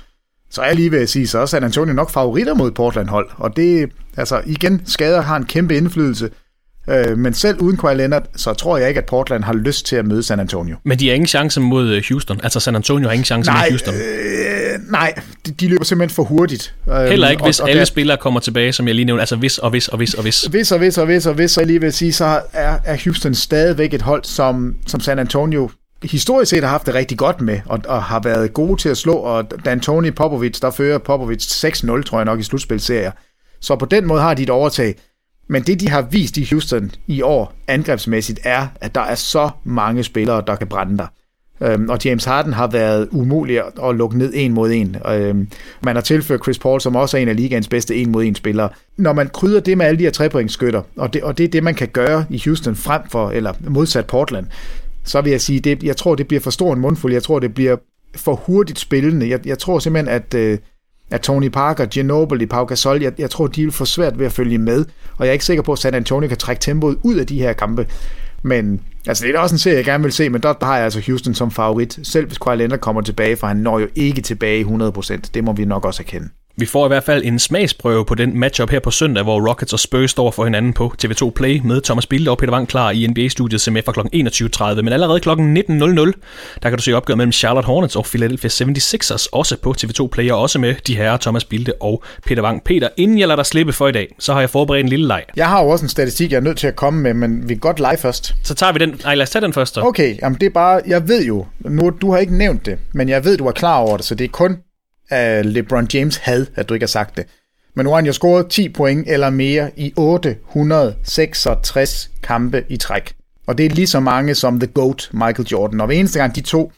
så 0.52 0.62
er 0.62 0.66
jeg 0.66 0.76
lige 0.76 0.92
ved 0.92 1.02
at 1.02 1.10
sige, 1.10 1.28
så 1.28 1.40
er 1.40 1.46
San 1.46 1.64
Antonio 1.64 1.94
nok 1.94 2.12
favoritter 2.12 2.54
mod 2.54 2.72
Portland-hold. 2.72 3.30
Og 3.36 3.56
det, 3.56 3.90
altså 4.18 4.42
igen, 4.46 4.82
skader 4.86 5.22
har 5.22 5.38
en 5.38 5.46
kæmpe 5.46 5.78
indflydelse. 5.78 6.30
Øh, 6.90 7.18
men 7.18 7.34
selv 7.34 7.60
uden 7.60 7.78
Kawhi 7.78 7.96
Leonard, 7.96 8.26
så 8.36 8.54
tror 8.54 8.78
jeg 8.78 8.88
ikke, 8.88 9.00
at 9.00 9.06
Portland 9.06 9.44
har 9.44 9.54
lyst 9.54 9.86
til 9.86 9.96
at 9.96 10.06
møde 10.06 10.24
San 10.24 10.40
Antonio. 10.40 10.76
Men 10.86 11.00
de 11.00 11.08
har 11.08 11.16
ingen 11.16 11.28
chance 11.28 11.62
mod 11.62 11.90
øh, 11.90 12.04
Houston. 12.10 12.40
Altså 12.44 12.60
San 12.60 12.76
Antonio 12.76 13.08
har 13.08 13.14
ingen 13.14 13.26
chance 13.26 13.52
nej, 13.52 13.66
mod 13.66 13.70
Houston. 13.70 13.94
Øh, 13.94 14.92
nej, 14.92 15.14
de, 15.46 15.52
de 15.52 15.68
løber 15.68 15.84
simpelthen 15.84 16.16
for 16.16 16.24
hurtigt. 16.24 16.76
Heller 16.86 17.30
ikke, 17.30 17.44
hvis 17.44 17.60
og, 17.60 17.64
og 17.64 17.70
alle 17.70 17.80
der, 17.80 17.86
spillere 17.86 18.18
kommer 18.18 18.40
tilbage, 18.40 18.74
som 18.74 18.88
jeg 18.88 18.96
lige 18.96 19.06
nævnte. 19.06 19.22
Altså 19.22 19.36
hvis 19.36 19.58
og 19.58 19.70
hvis 19.70 19.88
og 19.88 19.98
hvis 19.98 20.14
og 20.14 20.22
hvis. 20.22 20.42
Hvis 20.42 20.72
og 20.72 20.78
hvis 20.78 20.98
og 20.98 21.06
hvis 21.06 21.26
og 21.26 21.34
hvis, 21.34 21.52
så 21.52 21.62
jeg 21.62 21.68
lige 21.68 21.82
vil 21.82 21.94
sige, 21.94 22.14
så 22.14 22.42
er, 22.54 22.78
er 22.86 22.98
Houston 23.04 23.34
stadigvæk 23.34 23.94
et 23.94 24.02
hold, 24.02 24.24
som, 24.24 24.76
som 24.88 25.00
San 25.00 25.20
Antonio 25.20 25.70
historisk 26.04 26.50
set 26.50 26.64
har 26.64 26.70
haft 26.70 26.86
det 26.86 26.94
rigtig 26.94 27.18
godt 27.18 27.42
med, 27.42 27.60
og, 27.66 27.80
og 27.88 28.04
har 28.04 28.20
været 28.20 28.54
gode 28.54 28.82
til 28.82 28.90
at 28.90 28.98
slå, 28.98 29.14
og 29.14 29.46
D'Antoni 29.68 30.10
Popovic, 30.10 30.60
der 30.60 30.72
fører 30.72 30.98
Popovic 30.98 31.44
6-0, 31.44 32.04
tror 32.04 32.18
jeg 32.18 32.26
nok, 32.26 32.40
i 32.40 32.44
slutspilserier. 32.44 33.12
Så 33.60 33.76
på 33.76 33.86
den 33.86 34.08
måde 34.08 34.22
har 34.22 34.34
de 34.34 34.44
et 34.44 34.50
overtag. 34.50 34.96
Men 35.50 35.64
det, 35.64 35.80
de 35.80 35.90
har 35.90 36.02
vist 36.02 36.38
i 36.38 36.48
Houston 36.50 36.92
i 37.08 37.22
år 37.22 37.54
angrebsmæssigt, 37.68 38.40
er, 38.44 38.68
at 38.82 38.96
der 38.96 39.02
er 39.02 39.16
så 39.16 39.50
mange 39.64 40.04
spillere, 40.04 40.44
der 40.48 40.56
kan 40.56 40.68
brænde 40.68 40.98
dig. 40.98 41.08
Øhm, 41.64 41.90
og 41.90 42.06
James 42.06 42.26
Harden 42.26 42.54
har 42.54 42.68
været 42.68 43.08
umulig 43.12 43.62
at 43.84 43.96
lukke 43.96 44.18
ned 44.18 44.32
en 44.36 44.54
mod 44.54 44.72
en. 44.72 44.96
Øhm, 45.08 45.48
man 45.84 45.96
har 45.96 46.02
tilført 46.02 46.44
Chris 46.44 46.60
Paul, 46.60 46.82
som 46.82 46.96
også 46.96 47.18
er 47.18 47.22
en 47.22 47.28
af 47.28 47.36
ligaens 47.36 47.68
bedste 47.68 47.96
en 47.96 48.12
mod 48.12 48.24
en 48.24 48.36
spillere. 48.36 48.70
Når 48.98 49.14
man 49.14 49.28
krydder 49.28 49.60
det 49.60 49.78
med 49.78 49.86
alle 49.86 50.00
de 50.00 50.04
her 50.04 50.12
trepointsskytter, 50.12 50.82
og 50.98 51.14
det, 51.14 51.24
og 51.24 51.38
det 51.38 51.44
er 51.44 51.48
det, 51.48 51.64
man 51.64 51.76
kan 51.76 51.88
gøre 51.88 52.26
i 52.30 52.42
Houston 52.46 52.76
frem 52.76 53.02
for, 53.10 53.30
eller 53.30 53.54
modsat 53.68 54.06
Portland, 54.06 54.46
så 55.04 55.22
vil 55.22 55.32
jeg 55.32 55.42
sige, 55.42 55.60
det, 55.60 55.84
jeg 55.84 55.98
tror, 55.98 56.16
det 56.16 56.28
bliver 56.28 56.42
for 56.42 56.52
stor 56.52 56.74
en 56.74 56.80
mundfuld. 56.80 57.14
Jeg 57.14 57.24
tror, 57.24 57.40
det 57.40 57.54
bliver 57.54 57.76
for 58.16 58.36
hurtigt 58.36 58.80
spillende. 58.80 59.30
Jeg, 59.30 59.48
jeg 59.48 59.60
tror 59.60 59.80
simpelthen, 59.80 60.16
at, 60.16 60.34
øh, 60.34 60.58
at 61.12 61.22
Tony 61.22 61.50
Parker, 61.50 61.86
Ginobili, 61.86 62.46
Pau 62.46 62.66
Gasol, 62.66 63.02
jeg, 63.02 63.20
jeg 63.20 63.30
tror, 63.30 63.48
de 63.48 63.64
vil 63.64 63.72
få 63.72 63.86
svært 63.86 64.20
ved 64.20 64.26
at 64.26 64.32
følge 64.32 64.58
med. 64.58 64.86
Og 65.18 65.26
jeg 65.26 65.28
er 65.28 65.34
ikke 65.34 65.46
sikker 65.46 65.64
på, 65.64 65.72
at 65.72 65.80
San 65.80 65.94
Antonio 65.94 66.28
kan 66.28 66.38
trække 66.38 66.60
tempoet 66.60 66.98
ud 67.04 67.16
af 67.16 67.28
de 67.28 67.40
her 67.40 67.54
kampe. 67.54 67.88
Men 68.44 68.82
altså, 69.08 69.26
det 69.26 69.36
er 69.36 69.40
også 69.40 69.56
en 69.56 69.60
serie, 69.60 69.78
jeg 69.78 69.86
gerne 69.86 70.04
vil 70.04 70.12
se, 70.12 70.30
men 70.30 70.42
der 70.42 70.66
har 70.66 70.76
jeg 70.76 70.84
altså 70.84 71.02
Houston 71.08 71.34
som 71.34 71.52
favorit. 71.52 72.00
Selv 72.04 72.28
hvis 72.28 72.38
Kawhi 72.38 72.58
Leonard 72.58 72.80
kommer 72.80 73.02
tilbage, 73.02 73.38
for 73.38 73.48
han 73.48 73.58
når 73.58 73.80
jo 73.80 73.88
ikke 73.96 74.22
tilbage 74.22 74.66
100%. 74.66 75.20
Det 75.34 75.44
må 75.44 75.54
vi 75.54 75.66
nok 75.66 75.86
også 75.86 76.04
erkende. 76.04 76.30
Vi 76.62 76.66
får 76.66 76.86
i 76.86 76.88
hvert 76.88 77.04
fald 77.04 77.26
en 77.26 77.40
smagsprøve 77.40 78.06
på 78.06 78.16
den 78.16 78.40
matchup 78.40 78.70
her 78.70 78.80
på 78.80 78.92
søndag, 78.92 79.24
hvor 79.24 79.50
Rockets 79.50 79.74
og 79.74 79.80
Spurs 79.80 80.12
står 80.12 80.32
for 80.32 80.44
hinanden 80.44 80.74
på 80.74 80.94
TV2 81.04 81.30
Play 81.30 81.62
med 81.64 81.82
Thomas 81.82 82.06
Bilde 82.06 82.32
og 82.32 82.38
Peter 82.38 82.54
Wang 82.54 82.68
klar 82.68 82.92
i 82.92 83.08
NBA-studiet 83.08 83.62
CMF 83.62 83.86
fra 83.86 83.92
kl. 83.92 84.00
21.30. 84.76 84.82
Men 84.82 84.94
allerede 84.94 85.20
kl. 85.20 85.30
19.00, 85.30 86.60
der 86.64 86.70
kan 86.70 86.78
du 86.78 86.84
se 86.84 86.94
opgøret 86.94 87.18
mellem 87.18 87.32
Charlotte 87.32 87.68
Hornets 87.68 87.96
og 87.96 88.06
Philadelphia 88.06 88.50
76ers, 88.50 89.28
også 89.32 89.58
på 89.62 89.76
TV2 89.78 90.08
Play, 90.08 90.32
og 90.32 90.40
også 90.42 90.60
med 90.60 90.76
de 90.88 90.96
herrer 90.96 91.18
Thomas 91.18 91.44
Bilde 91.44 91.74
og 91.80 92.04
Peter 92.26 92.44
Wang. 92.44 92.64
Peter, 92.64 92.90
inden 92.98 93.20
jeg 93.20 93.28
lader 93.28 93.36
dig 93.36 93.46
slippe 93.46 93.74
for 93.74 93.88
i 93.88 93.92
dag, 93.92 94.16
så 94.20 94.34
har 94.34 94.40
jeg 94.40 94.50
forberedt 94.50 94.84
en 94.84 94.90
lille 94.90 95.08
leg. 95.08 95.24
Jeg 95.36 95.50
har 95.50 95.64
jo 95.64 95.70
også 95.70 95.86
en 95.86 95.90
statistik, 95.90 96.32
jeg 96.32 96.38
er 96.38 96.42
nødt 96.42 96.58
til 96.58 96.68
at 96.68 96.76
komme 96.76 97.02
med, 97.02 97.14
men 97.14 97.50
vi 97.50 97.54
kan 97.54 97.60
godt 97.60 97.80
lege 97.80 97.98
først. 97.98 98.36
Så 98.44 98.56
tager 98.56 98.74
vi 98.74 98.80
den. 98.80 99.00
Nej, 99.04 99.16
lad 99.16 99.24
os 99.24 99.30
tage 99.30 99.44
den 99.44 99.54
først. 99.54 99.74
Så. 99.74 99.82
Okay, 99.82 100.18
jamen 100.22 100.40
det 100.40 100.46
er 100.46 100.54
bare, 100.54 100.82
jeg 100.88 101.08
ved 101.08 101.26
jo, 101.26 101.46
nu, 101.60 101.90
du 102.02 102.12
har 102.12 102.18
ikke 102.18 102.38
nævnt 102.38 102.66
det, 102.66 102.80
men 102.94 103.10
jeg 103.10 103.26
ved, 103.26 103.38
du 103.38 103.46
er 103.48 103.52
klar 103.52 103.78
over 103.78 103.98
det, 103.98 104.06
så 104.06 104.16
det 104.16 104.26
er 104.26 104.30
kun 104.30 104.58
af 105.12 105.54
LeBron 105.54 105.88
James 105.94 106.18
had, 106.18 106.46
at 106.56 106.70
du 106.70 106.74
ikke 106.74 106.84
har 106.84 106.88
sagt 106.88 107.18
det. 107.18 107.26
Men 107.76 107.84
nu 107.84 107.90
har 107.90 107.96
han 107.96 108.06
jo 108.06 108.14
scoret 108.14 108.48
10 108.48 108.70
point 108.70 109.10
eller 109.10 109.30
mere 109.30 109.72
i 109.78 109.94
866 109.96 112.12
kampe 112.24 112.64
i 112.70 112.78
træk. 112.78 113.16
Og 113.48 113.58
det 113.58 113.66
er 113.66 113.70
lige 113.70 113.88
så 113.88 114.00
mange 114.00 114.36
som 114.36 114.60
The 114.60 114.68
GOAT, 114.68 115.10
Michael 115.14 115.48
Jordan. 115.52 115.82
Og 115.82 115.86
hver 115.86 115.96
eneste 115.96 116.20
gang 116.20 116.36
de 116.36 116.42
to 116.42 116.72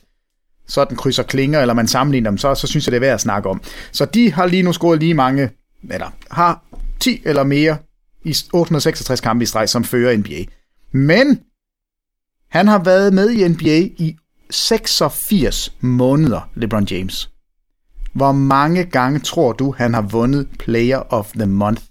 sådan 0.67 0.97
krydser 0.97 1.23
klinger, 1.23 1.61
eller 1.61 1.73
man 1.73 1.87
sammenligner 1.87 2.29
dem, 2.29 2.37
så, 2.37 2.55
så 2.55 2.67
synes 2.67 2.87
jeg, 2.87 2.91
det 2.91 2.97
er 2.97 3.01
værd 3.01 3.13
at 3.13 3.21
snakke 3.21 3.49
om. 3.49 3.61
Så 3.91 4.05
de 4.05 4.31
har 4.31 4.45
lige 4.45 4.63
nu 4.63 4.73
scoret 4.73 4.99
lige 4.99 5.13
mange, 5.13 5.49
eller 5.91 6.15
har 6.31 6.63
10 6.99 7.21
eller 7.25 7.43
mere 7.43 7.77
i 8.23 8.35
866 8.53 9.21
kampe 9.21 9.43
i 9.43 9.45
streg, 9.45 9.69
som 9.69 9.83
fører 9.83 10.17
NBA. 10.17 10.43
Men 10.91 11.39
han 12.49 12.67
har 12.67 12.83
været 12.83 13.13
med 13.13 13.29
i 13.29 13.47
NBA 13.47 14.03
i 14.03 14.15
86 14.49 15.73
måneder, 15.79 16.49
LeBron 16.55 16.85
James. 16.85 17.29
Hvor 18.13 18.31
mange 18.31 18.83
gange 18.83 19.19
tror 19.19 19.53
du, 19.53 19.73
han 19.77 19.93
har 19.93 20.01
vundet 20.01 20.47
Player 20.59 21.13
of 21.13 21.31
the 21.31 21.45
Month? 21.45 21.81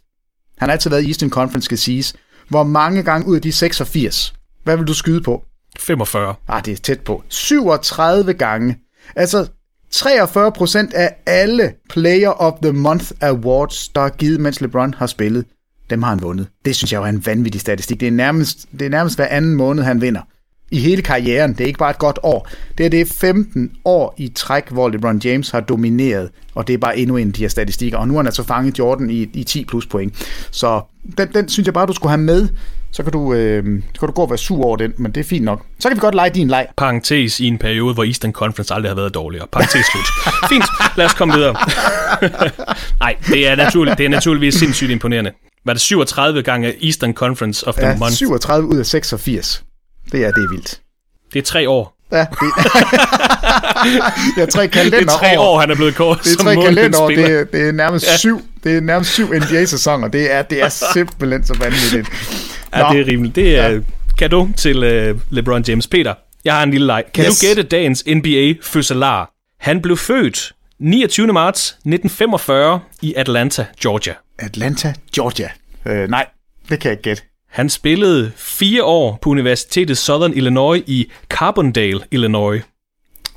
Han 0.58 0.68
har 0.68 0.72
altid 0.72 0.90
været 0.90 1.02
i 1.02 1.06
Eastern 1.06 1.30
Conference, 1.30 1.64
skal 1.64 1.78
siges. 1.78 2.14
Hvor 2.48 2.62
mange 2.62 3.02
gange 3.02 3.26
ud 3.26 3.36
af 3.36 3.42
de 3.42 3.52
86? 3.52 4.34
Hvad 4.64 4.76
vil 4.76 4.86
du 4.86 4.94
skyde 4.94 5.20
på? 5.20 5.44
45. 5.78 6.34
Ah, 6.48 6.64
det 6.64 6.72
er 6.72 6.76
tæt 6.76 7.00
på. 7.00 7.22
37 7.28 8.34
gange. 8.34 8.78
Altså, 9.16 9.46
43 9.90 10.52
procent 10.52 10.94
af 10.94 11.14
alle 11.26 11.72
Player 11.90 12.30
of 12.30 12.52
the 12.62 12.72
Month 12.72 13.10
Awards, 13.20 13.88
der 13.88 14.00
er 14.00 14.08
givet, 14.08 14.40
mens 14.40 14.60
LeBron 14.60 14.94
har 14.94 15.06
spillet, 15.06 15.44
dem 15.90 16.02
har 16.02 16.10
han 16.10 16.22
vundet. 16.22 16.48
Det 16.64 16.76
synes 16.76 16.92
jeg 16.92 16.98
jo 16.98 17.04
er 17.04 17.08
en 17.08 17.26
vanvittig 17.26 17.60
statistik. 17.60 18.00
Det 18.00 18.08
er 18.08 18.12
nærmest, 18.12 18.66
det 18.72 18.82
er 18.82 18.90
nærmest 18.90 19.16
hver 19.16 19.26
anden 19.26 19.54
måned, 19.54 19.82
han 19.82 20.00
vinder 20.00 20.20
i 20.72 20.78
hele 20.78 21.02
karrieren. 21.02 21.52
Det 21.52 21.60
er 21.60 21.66
ikke 21.66 21.78
bare 21.78 21.90
et 21.90 21.98
godt 21.98 22.18
år. 22.22 22.48
Det 22.78 22.86
er 22.86 22.90
det 22.90 23.00
er 23.00 23.04
15 23.20 23.70
år 23.84 24.14
i 24.18 24.28
træk, 24.28 24.68
hvor 24.70 24.88
LeBron 24.88 25.20
James 25.24 25.50
har 25.50 25.60
domineret, 25.60 26.30
og 26.54 26.66
det 26.66 26.74
er 26.74 26.78
bare 26.78 26.98
endnu 26.98 27.16
en 27.16 27.28
af 27.28 27.34
de 27.34 27.40
her 27.40 27.48
statistikker. 27.48 27.98
Og 27.98 28.08
nu 28.08 28.14
har 28.14 28.18
han 28.18 28.26
altså 28.26 28.42
fanget 28.42 28.78
Jordan 28.78 29.10
i, 29.10 29.28
i 29.32 29.44
10 29.44 29.64
plus 29.64 29.86
point. 29.86 30.14
Så 30.50 30.80
den, 31.18 31.28
den 31.34 31.48
synes 31.48 31.66
jeg 31.66 31.74
bare, 31.74 31.86
du 31.86 31.92
skulle 31.92 32.10
have 32.10 32.20
med. 32.20 32.48
Så 32.94 33.02
kan, 33.02 33.12
du, 33.12 33.34
øh, 33.34 33.82
så 33.94 34.00
kan 34.00 34.06
du 34.06 34.12
gå 34.12 34.22
og 34.22 34.30
være 34.30 34.38
sur 34.38 34.64
over 34.64 34.76
den, 34.76 34.92
men 34.96 35.12
det 35.12 35.20
er 35.20 35.24
fint 35.24 35.44
nok. 35.44 35.62
Så 35.78 35.88
kan 35.88 35.96
vi 35.96 36.00
godt 36.00 36.14
lege 36.14 36.30
din 36.30 36.48
leg. 36.48 36.66
Parentes 36.76 37.40
i 37.40 37.46
en 37.46 37.58
periode, 37.58 37.94
hvor 37.94 38.04
Eastern 38.04 38.32
Conference 38.32 38.74
aldrig 38.74 38.90
har 38.90 38.96
været 38.96 39.14
dårligere. 39.14 39.46
Parentes 39.52 39.86
slut. 39.92 40.06
fint, 40.52 40.64
lad 40.96 41.06
os 41.06 41.14
komme 41.14 41.34
videre. 41.34 41.56
Nej, 43.00 43.16
det 43.26 43.48
er, 43.48 43.56
naturligt, 43.56 43.98
det 43.98 44.06
er 44.06 44.10
naturligvis 44.10 44.54
sindssygt 44.54 44.90
imponerende. 44.90 45.30
Var 45.64 45.72
det 45.72 45.82
37 45.82 46.42
gange 46.42 46.86
Eastern 46.86 47.14
Conference 47.14 47.68
of 47.68 47.74
the 47.74 47.86
ja, 47.86 47.96
Month? 47.96 48.14
37 48.14 48.68
ud 48.68 48.76
af 48.76 48.86
86. 48.86 49.64
Det 50.12 50.24
er, 50.24 50.30
det 50.32 50.44
er 50.44 50.50
vildt. 50.50 50.80
Det 51.32 51.38
er 51.38 51.42
tre 51.42 51.68
år. 51.68 51.96
Ja, 52.12 52.26
det, 54.36 54.42
er 54.42 54.46
tre 54.56 54.68
kalenderår. 54.68 55.00
Det 55.00 55.12
er 55.12 55.18
tre 55.18 55.40
år, 55.40 55.60
han 55.60 55.70
er 55.70 55.74
blevet 55.74 55.94
kort 55.94 56.20
Det 56.24 56.32
er 56.32 56.36
tre 56.44 56.54
kalenderår. 56.56 57.08
Det, 57.10 57.30
er- 57.30 57.44
det 57.44 57.68
er 57.68 57.72
nærmest 57.72 58.06
Ja. 58.06 58.16
syv, 58.16 58.42
det 58.64 58.76
er 58.76 58.80
nærmest 58.80 59.10
syv 59.12 59.32
NBA-sæsoner. 59.34 60.08
Det 60.08 60.32
er, 60.32 60.42
det 60.42 60.62
er 60.62 60.68
simpelthen 60.94 61.44
så 61.44 61.54
vanvittigt. 61.58 62.08
Ja, 62.76 62.78
det 62.92 63.00
er 63.00 63.06
rimeligt. 63.12 63.36
Det 63.36 63.58
er, 63.58 63.80
kado 64.18 64.48
til 64.56 64.82
øh, 64.84 65.18
LeBron 65.30 65.62
James. 65.68 65.86
Peter, 65.86 66.14
jeg 66.44 66.54
har 66.54 66.62
en 66.62 66.70
lille 66.70 66.86
leg. 66.86 67.04
Kan 67.14 67.24
yes. 67.24 67.38
du 67.40 67.46
gætte 67.46 67.62
dagens 67.62 68.04
NBA-fødselar? 68.06 69.30
Han 69.60 69.82
blev 69.82 69.96
født 69.96 70.52
29. 70.80 71.26
marts 71.32 71.68
1945 71.68 72.80
i 73.02 73.14
Atlanta, 73.16 73.66
Georgia. 73.82 74.14
Atlanta, 74.38 74.94
Georgia. 75.14 75.48
Øh, 75.86 76.08
nej, 76.10 76.26
det 76.68 76.80
kan 76.80 76.88
jeg 76.88 76.92
ikke 76.92 77.02
gætte. 77.02 77.22
Han 77.52 77.68
spillede 77.68 78.32
fire 78.36 78.84
år 78.84 79.18
på 79.22 79.30
Universitetet 79.30 79.98
Southern 79.98 80.32
Illinois 80.32 80.82
i 80.86 81.10
Carbondale, 81.28 82.00
Illinois. 82.10 82.62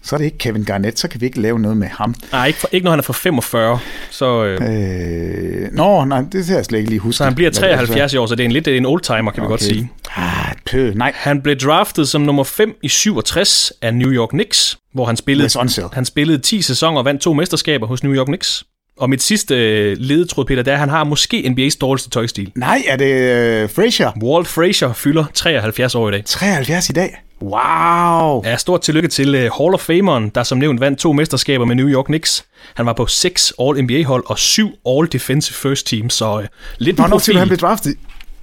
Så 0.03 0.15
er 0.15 0.17
det 0.17 0.25
ikke 0.25 0.37
Kevin 0.37 0.63
Garnett, 0.63 0.99
så 0.99 1.07
kan 1.07 1.21
vi 1.21 1.25
ikke 1.25 1.41
lave 1.41 1.59
noget 1.59 1.77
med 1.77 1.87
ham. 1.87 2.15
Nej, 2.31 2.47
ikke, 2.47 2.59
for, 2.59 2.69
ikke 2.71 2.83
når 2.83 2.91
han 2.91 2.99
er 2.99 3.03
fra 3.03 3.13
45. 3.13 3.79
Så, 4.11 4.43
øh, 4.45 4.59
Øh, 4.61 5.71
nå, 5.73 6.05
nej, 6.05 6.23
det 6.31 6.45
ser 6.45 6.55
jeg 6.55 6.65
slet 6.65 6.79
ikke 6.79 6.89
lige 6.89 6.99
huske. 6.99 7.17
så 7.17 7.23
han 7.23 7.35
bliver 7.35 7.49
Hvad 7.51 7.61
det 7.61 7.71
er, 7.71 7.75
73 7.77 8.13
i 8.13 8.17
år, 8.17 8.25
så 8.25 8.35
det 8.35 8.43
er 8.43 8.45
en 8.45 8.51
lidt 8.51 8.67
en 8.67 8.85
oldtimer, 8.85 9.31
kan 9.31 9.43
vi 9.43 9.47
godt 9.47 9.61
Okay. 9.61 9.73
sige. 9.73 9.91
Ah, 10.15 10.55
pø, 10.65 10.91
nej. 10.95 11.11
Han 11.15 11.41
blev 11.41 11.55
draftet 11.55 12.07
som 12.09 12.21
nummer 12.21 12.43
5 12.43 12.75
i 12.83 12.87
67 12.87 13.71
af 13.81 13.93
New 13.93 14.11
York 14.11 14.29
Knicks, 14.29 14.77
hvor 14.93 15.05
han 15.05 15.17
spillede, 15.17 15.89
han 15.93 16.05
spillede 16.05 16.37
10 16.37 16.61
sæsoner 16.61 16.97
og 16.99 17.05
vandt 17.05 17.21
to 17.21 17.33
mesterskaber 17.33 17.87
hos 17.87 18.03
New 18.03 18.13
York 18.13 18.27
Knicks. 18.27 18.63
Og 18.97 19.09
mit 19.09 19.21
sidste 19.23 19.55
øh, 19.55 19.97
ledetråd, 19.99 20.45
Peter, 20.45 20.63
det 20.63 20.71
er, 20.71 20.75
at 20.75 20.79
han 20.79 20.89
har 20.89 21.03
måske 21.03 21.37
NBA's 21.37 21.77
dårligste 21.81 22.09
tøjstil. 22.09 22.51
Nej, 22.55 22.83
er 22.87 22.95
det 22.95 23.05
øh, 23.05 23.69
Frazier? 23.69 24.11
Walt 24.23 24.47
Frazier 24.47 24.93
fylder 24.93 25.25
73 25.33 25.95
år 25.95 26.09
i 26.09 26.11
dag. 26.11 26.25
73 26.25 26.89
i 26.89 26.93
dag. 26.93 27.21
Wow. 27.41 28.43
Ja, 28.45 28.57
stort 28.57 28.81
tillykke 28.81 29.07
til 29.07 29.29
uh, 29.29 29.41
Hall 29.41 29.73
of 29.73 29.79
Fameren, 29.79 30.29
der 30.29 30.43
som 30.43 30.57
nævnt 30.57 30.79
vandt 30.79 30.99
to 30.99 31.13
mesterskaber 31.13 31.65
med 31.65 31.75
New 31.75 31.87
York 31.87 32.05
Knicks. 32.05 32.45
Han 32.75 32.85
var 32.85 32.93
på 32.93 33.05
seks 33.05 33.53
All-NBA-hold 33.59 34.23
og 34.25 34.39
syv 34.39 34.69
All-Defensive 34.87 35.53
First 35.53 35.87
Team, 35.87 36.09
så 36.09 36.37
uh, 36.37 36.43
lidt 36.77 36.95
Hvornår 36.95 37.17
siger 37.17 37.33
du, 37.33 37.39
han 37.39 37.47
blev 37.47 37.57
draftet? 37.57 37.95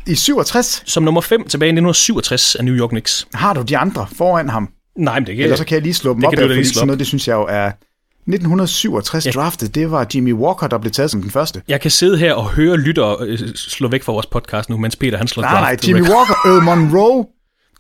I 0.07 0.15
67? 0.15 0.83
Som 0.87 1.03
nummer 1.03 1.21
5 1.21 1.49
tilbage 1.49 1.69
i 1.69 1.77
1967 1.77 2.55
af 2.55 2.65
New 2.65 2.75
York 2.75 2.91
Knicks. 2.91 3.27
Har 3.35 3.55
du 3.55 3.63
de 3.63 3.79
andre 3.79 4.07
foran 4.17 4.49
ham? 4.49 4.69
Nej, 4.97 5.19
men 5.19 5.27
det 5.27 5.37
kan 5.37 5.43
Ellers 5.43 5.59
så 5.59 5.65
kan 5.65 5.75
jeg 5.75 5.83
lige 5.83 5.95
slå 5.95 6.13
dem 6.13 6.21
det 6.21 6.27
op, 6.27 6.33
kan 6.33 6.43
du 6.43 6.49
da 6.49 6.55
lige 6.55 6.59
fordi 6.59 6.69
slå 6.69 6.75
sådan 6.75 6.83
op. 6.83 6.87
noget, 6.87 6.99
det 6.99 7.07
synes 7.07 7.29
jeg 7.29 7.35
jo 7.35 7.47
er... 7.51 7.71
1967 8.27 9.27
Ja. 9.27 9.31
draftet, 9.31 9.75
det 9.75 9.91
var 9.91 10.07
Jimmy 10.15 10.33
Walker, 10.35 10.67
der 10.67 10.79
blev 10.79 10.93
taget 10.93 11.11
som 11.11 11.23
den 11.23 11.31
første. 11.31 11.63
Jeg 11.69 11.81
kan 11.81 11.91
sidde 11.91 12.19
her 12.19 12.35
og 12.35 12.51
høre 12.51 12.77
lytter 12.77 13.23
øh, 13.23 13.39
slå 13.55 13.89
væk 13.89 14.03
fra 14.03 14.13
vores 14.13 14.27
podcast 14.27 14.69
nu, 14.71 14.77
mens 14.77 14.97
Peter 14.97 15.19
han 15.19 15.29
slår 15.29 15.43
Nej, 15.43 15.61
nej, 15.61 15.77
Jimmy 15.87 16.01
record. 16.01 16.15
Walker, 16.17 16.35
Earl 16.51 16.63
Monroe, 16.63 17.25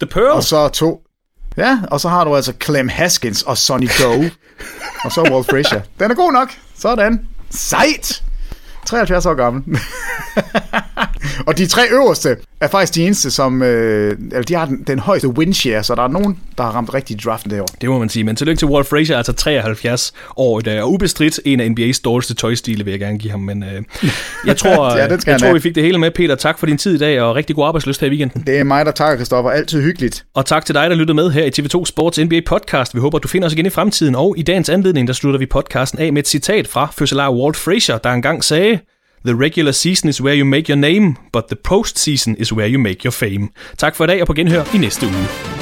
The 0.01 0.07
Pearl. 0.07 0.31
og 0.37 0.43
så 0.45 0.69
to. 0.69 1.01
Ja, 1.57 1.79
og 1.91 2.01
så 2.01 2.09
har 2.09 2.25
du 2.25 2.37
altså 2.37 2.53
Clem 2.65 2.89
Haskins 2.89 3.43
og 3.43 3.59
Sonny 3.59 3.89
Doe. 4.03 4.31
og 5.05 5.13
så 5.13 5.23
Walt 5.33 5.47
Frazier. 5.51 5.81
Den 6.01 6.11
er 6.11 6.15
god 6.15 6.33
nok. 6.33 6.51
Sådan. 6.79 7.27
Sejt. 7.51 8.23
73 8.87 9.27
år 9.27 9.35
gammel. 9.35 9.79
og 11.47 11.59
de 11.59 11.67
tre 11.67 11.83
øverste 11.93 12.37
er 12.61 12.69
faktisk 12.69 12.95
de 12.95 13.05
eneste, 13.05 13.31
som... 13.31 13.63
Øh, 13.63 14.17
eller 14.31 14.43
de 14.43 14.55
har 14.55 14.67
den, 14.67 14.85
den 14.87 14.99
højeste 14.99 15.29
win 15.29 15.55
share, 15.55 15.83
så 15.83 15.95
der 15.95 16.03
er 16.03 16.09
nogen, 16.09 16.39
der 16.59 16.65
har 16.65 16.71
ramt 16.71 16.95
rigtig 16.95 17.15
i 17.15 17.21
draften 17.25 17.51
det 17.51 17.61
år. 17.61 17.67
Det 17.81 17.89
må 17.89 17.99
man 17.99 18.09
sige, 18.09 18.25
men 18.25 18.37
tillykke 18.37 18.59
til 18.59 18.69
Walt 18.69 18.87
Frazier, 18.87 19.17
altså 19.17 19.33
73 19.33 20.13
år 20.37 20.59
i 20.59 20.63
dag, 20.63 20.83
og 20.83 20.93
ubestridt 20.93 21.41
en 21.45 21.61
af 21.61 21.69
NBA's 21.69 22.01
dårligste 22.05 22.35
tøjstile, 22.35 22.85
vil 22.85 22.91
jeg 22.91 23.01
gerne 23.01 23.19
give 23.19 23.31
ham, 23.31 23.41
men 23.41 23.63
øh, 23.63 23.83
jeg 24.47 24.57
tror, 24.57 24.97
Ja, 24.97 25.19
skal 25.19 25.31
jeg 25.31 25.41
tror 25.41 25.53
vi 25.53 25.61
fik 25.61 25.75
det 25.75 25.83
hele 25.83 25.99
med, 25.99 26.11
Peter. 26.11 26.35
Tak 26.35 26.59
for 26.59 26.67
din 26.67 26.79
tid 26.79 26.95
i 26.95 26.99
dag, 26.99 27.21
og 27.21 27.37
rigtig 27.37 27.57
god 27.57 27.67
arbejdsløst 27.67 28.01
her 28.01 28.07
i 28.07 28.11
weekenden. 28.11 28.43
Det 28.47 28.59
er 28.59 28.65
mig, 28.65 28.87
der 28.87 28.93
takker, 28.93 29.17
Christoffer. 29.17 29.51
Altid 29.51 29.83
hyggeligt. 29.83 30.25
Og 30.35 30.47
tak 30.47 30.67
til 30.67 30.75
dig, 30.75 30.91
der 30.91 30.97
lyttede 30.97 31.15
med 31.15 31.31
her 31.31 31.45
i 31.45 31.51
TV2 31.59 31.85
Sports 31.85 32.19
NBA 32.19 32.41
podcast. 32.47 32.95
Vi 32.95 33.01
håber, 33.01 33.19
du 33.19 33.29
finder 33.29 33.47
os 33.47 33.53
igen 33.53 33.67
i 33.67 33.71
fremtiden, 33.71 34.15
og 34.15 34.35
i 34.39 34.43
dagens 34.43 34.69
anledning, 34.69 35.09
der 35.09 35.15
slutter 35.15 35.39
vi 35.39 35.47
podcasten 35.47 35.99
af 35.99 36.13
med 36.13 36.23
et 36.23 36.29
citat 36.29 36.69
fra 36.69 36.89
fødselar 36.93 37.31
Walt 37.31 37.57
Frazier, 37.57 37.99
der 37.99 38.11
engang 38.11 38.45
sagde, 38.45 38.72
The 39.25 39.37
regular 39.37 39.73
season 39.73 40.09
is 40.09 40.21
where 40.21 40.35
you 40.35 40.45
make 40.45 40.69
your 40.69 40.77
name, 40.77 41.17
but 41.33 41.49
the 41.49 41.57
postseason 41.57 42.35
is 42.39 42.53
where 42.53 42.67
you 42.67 42.79
make 42.79 43.05
your 43.05 43.13
fame. 43.13 43.49
Tak 43.79 43.95
for 43.95 44.05
i 44.05 44.07
dag, 44.07 44.21
og 44.21 44.27
på 44.27 44.35
genhør 44.35 44.65
i 44.75 44.79
næste 44.79 45.07
uge. 45.07 45.62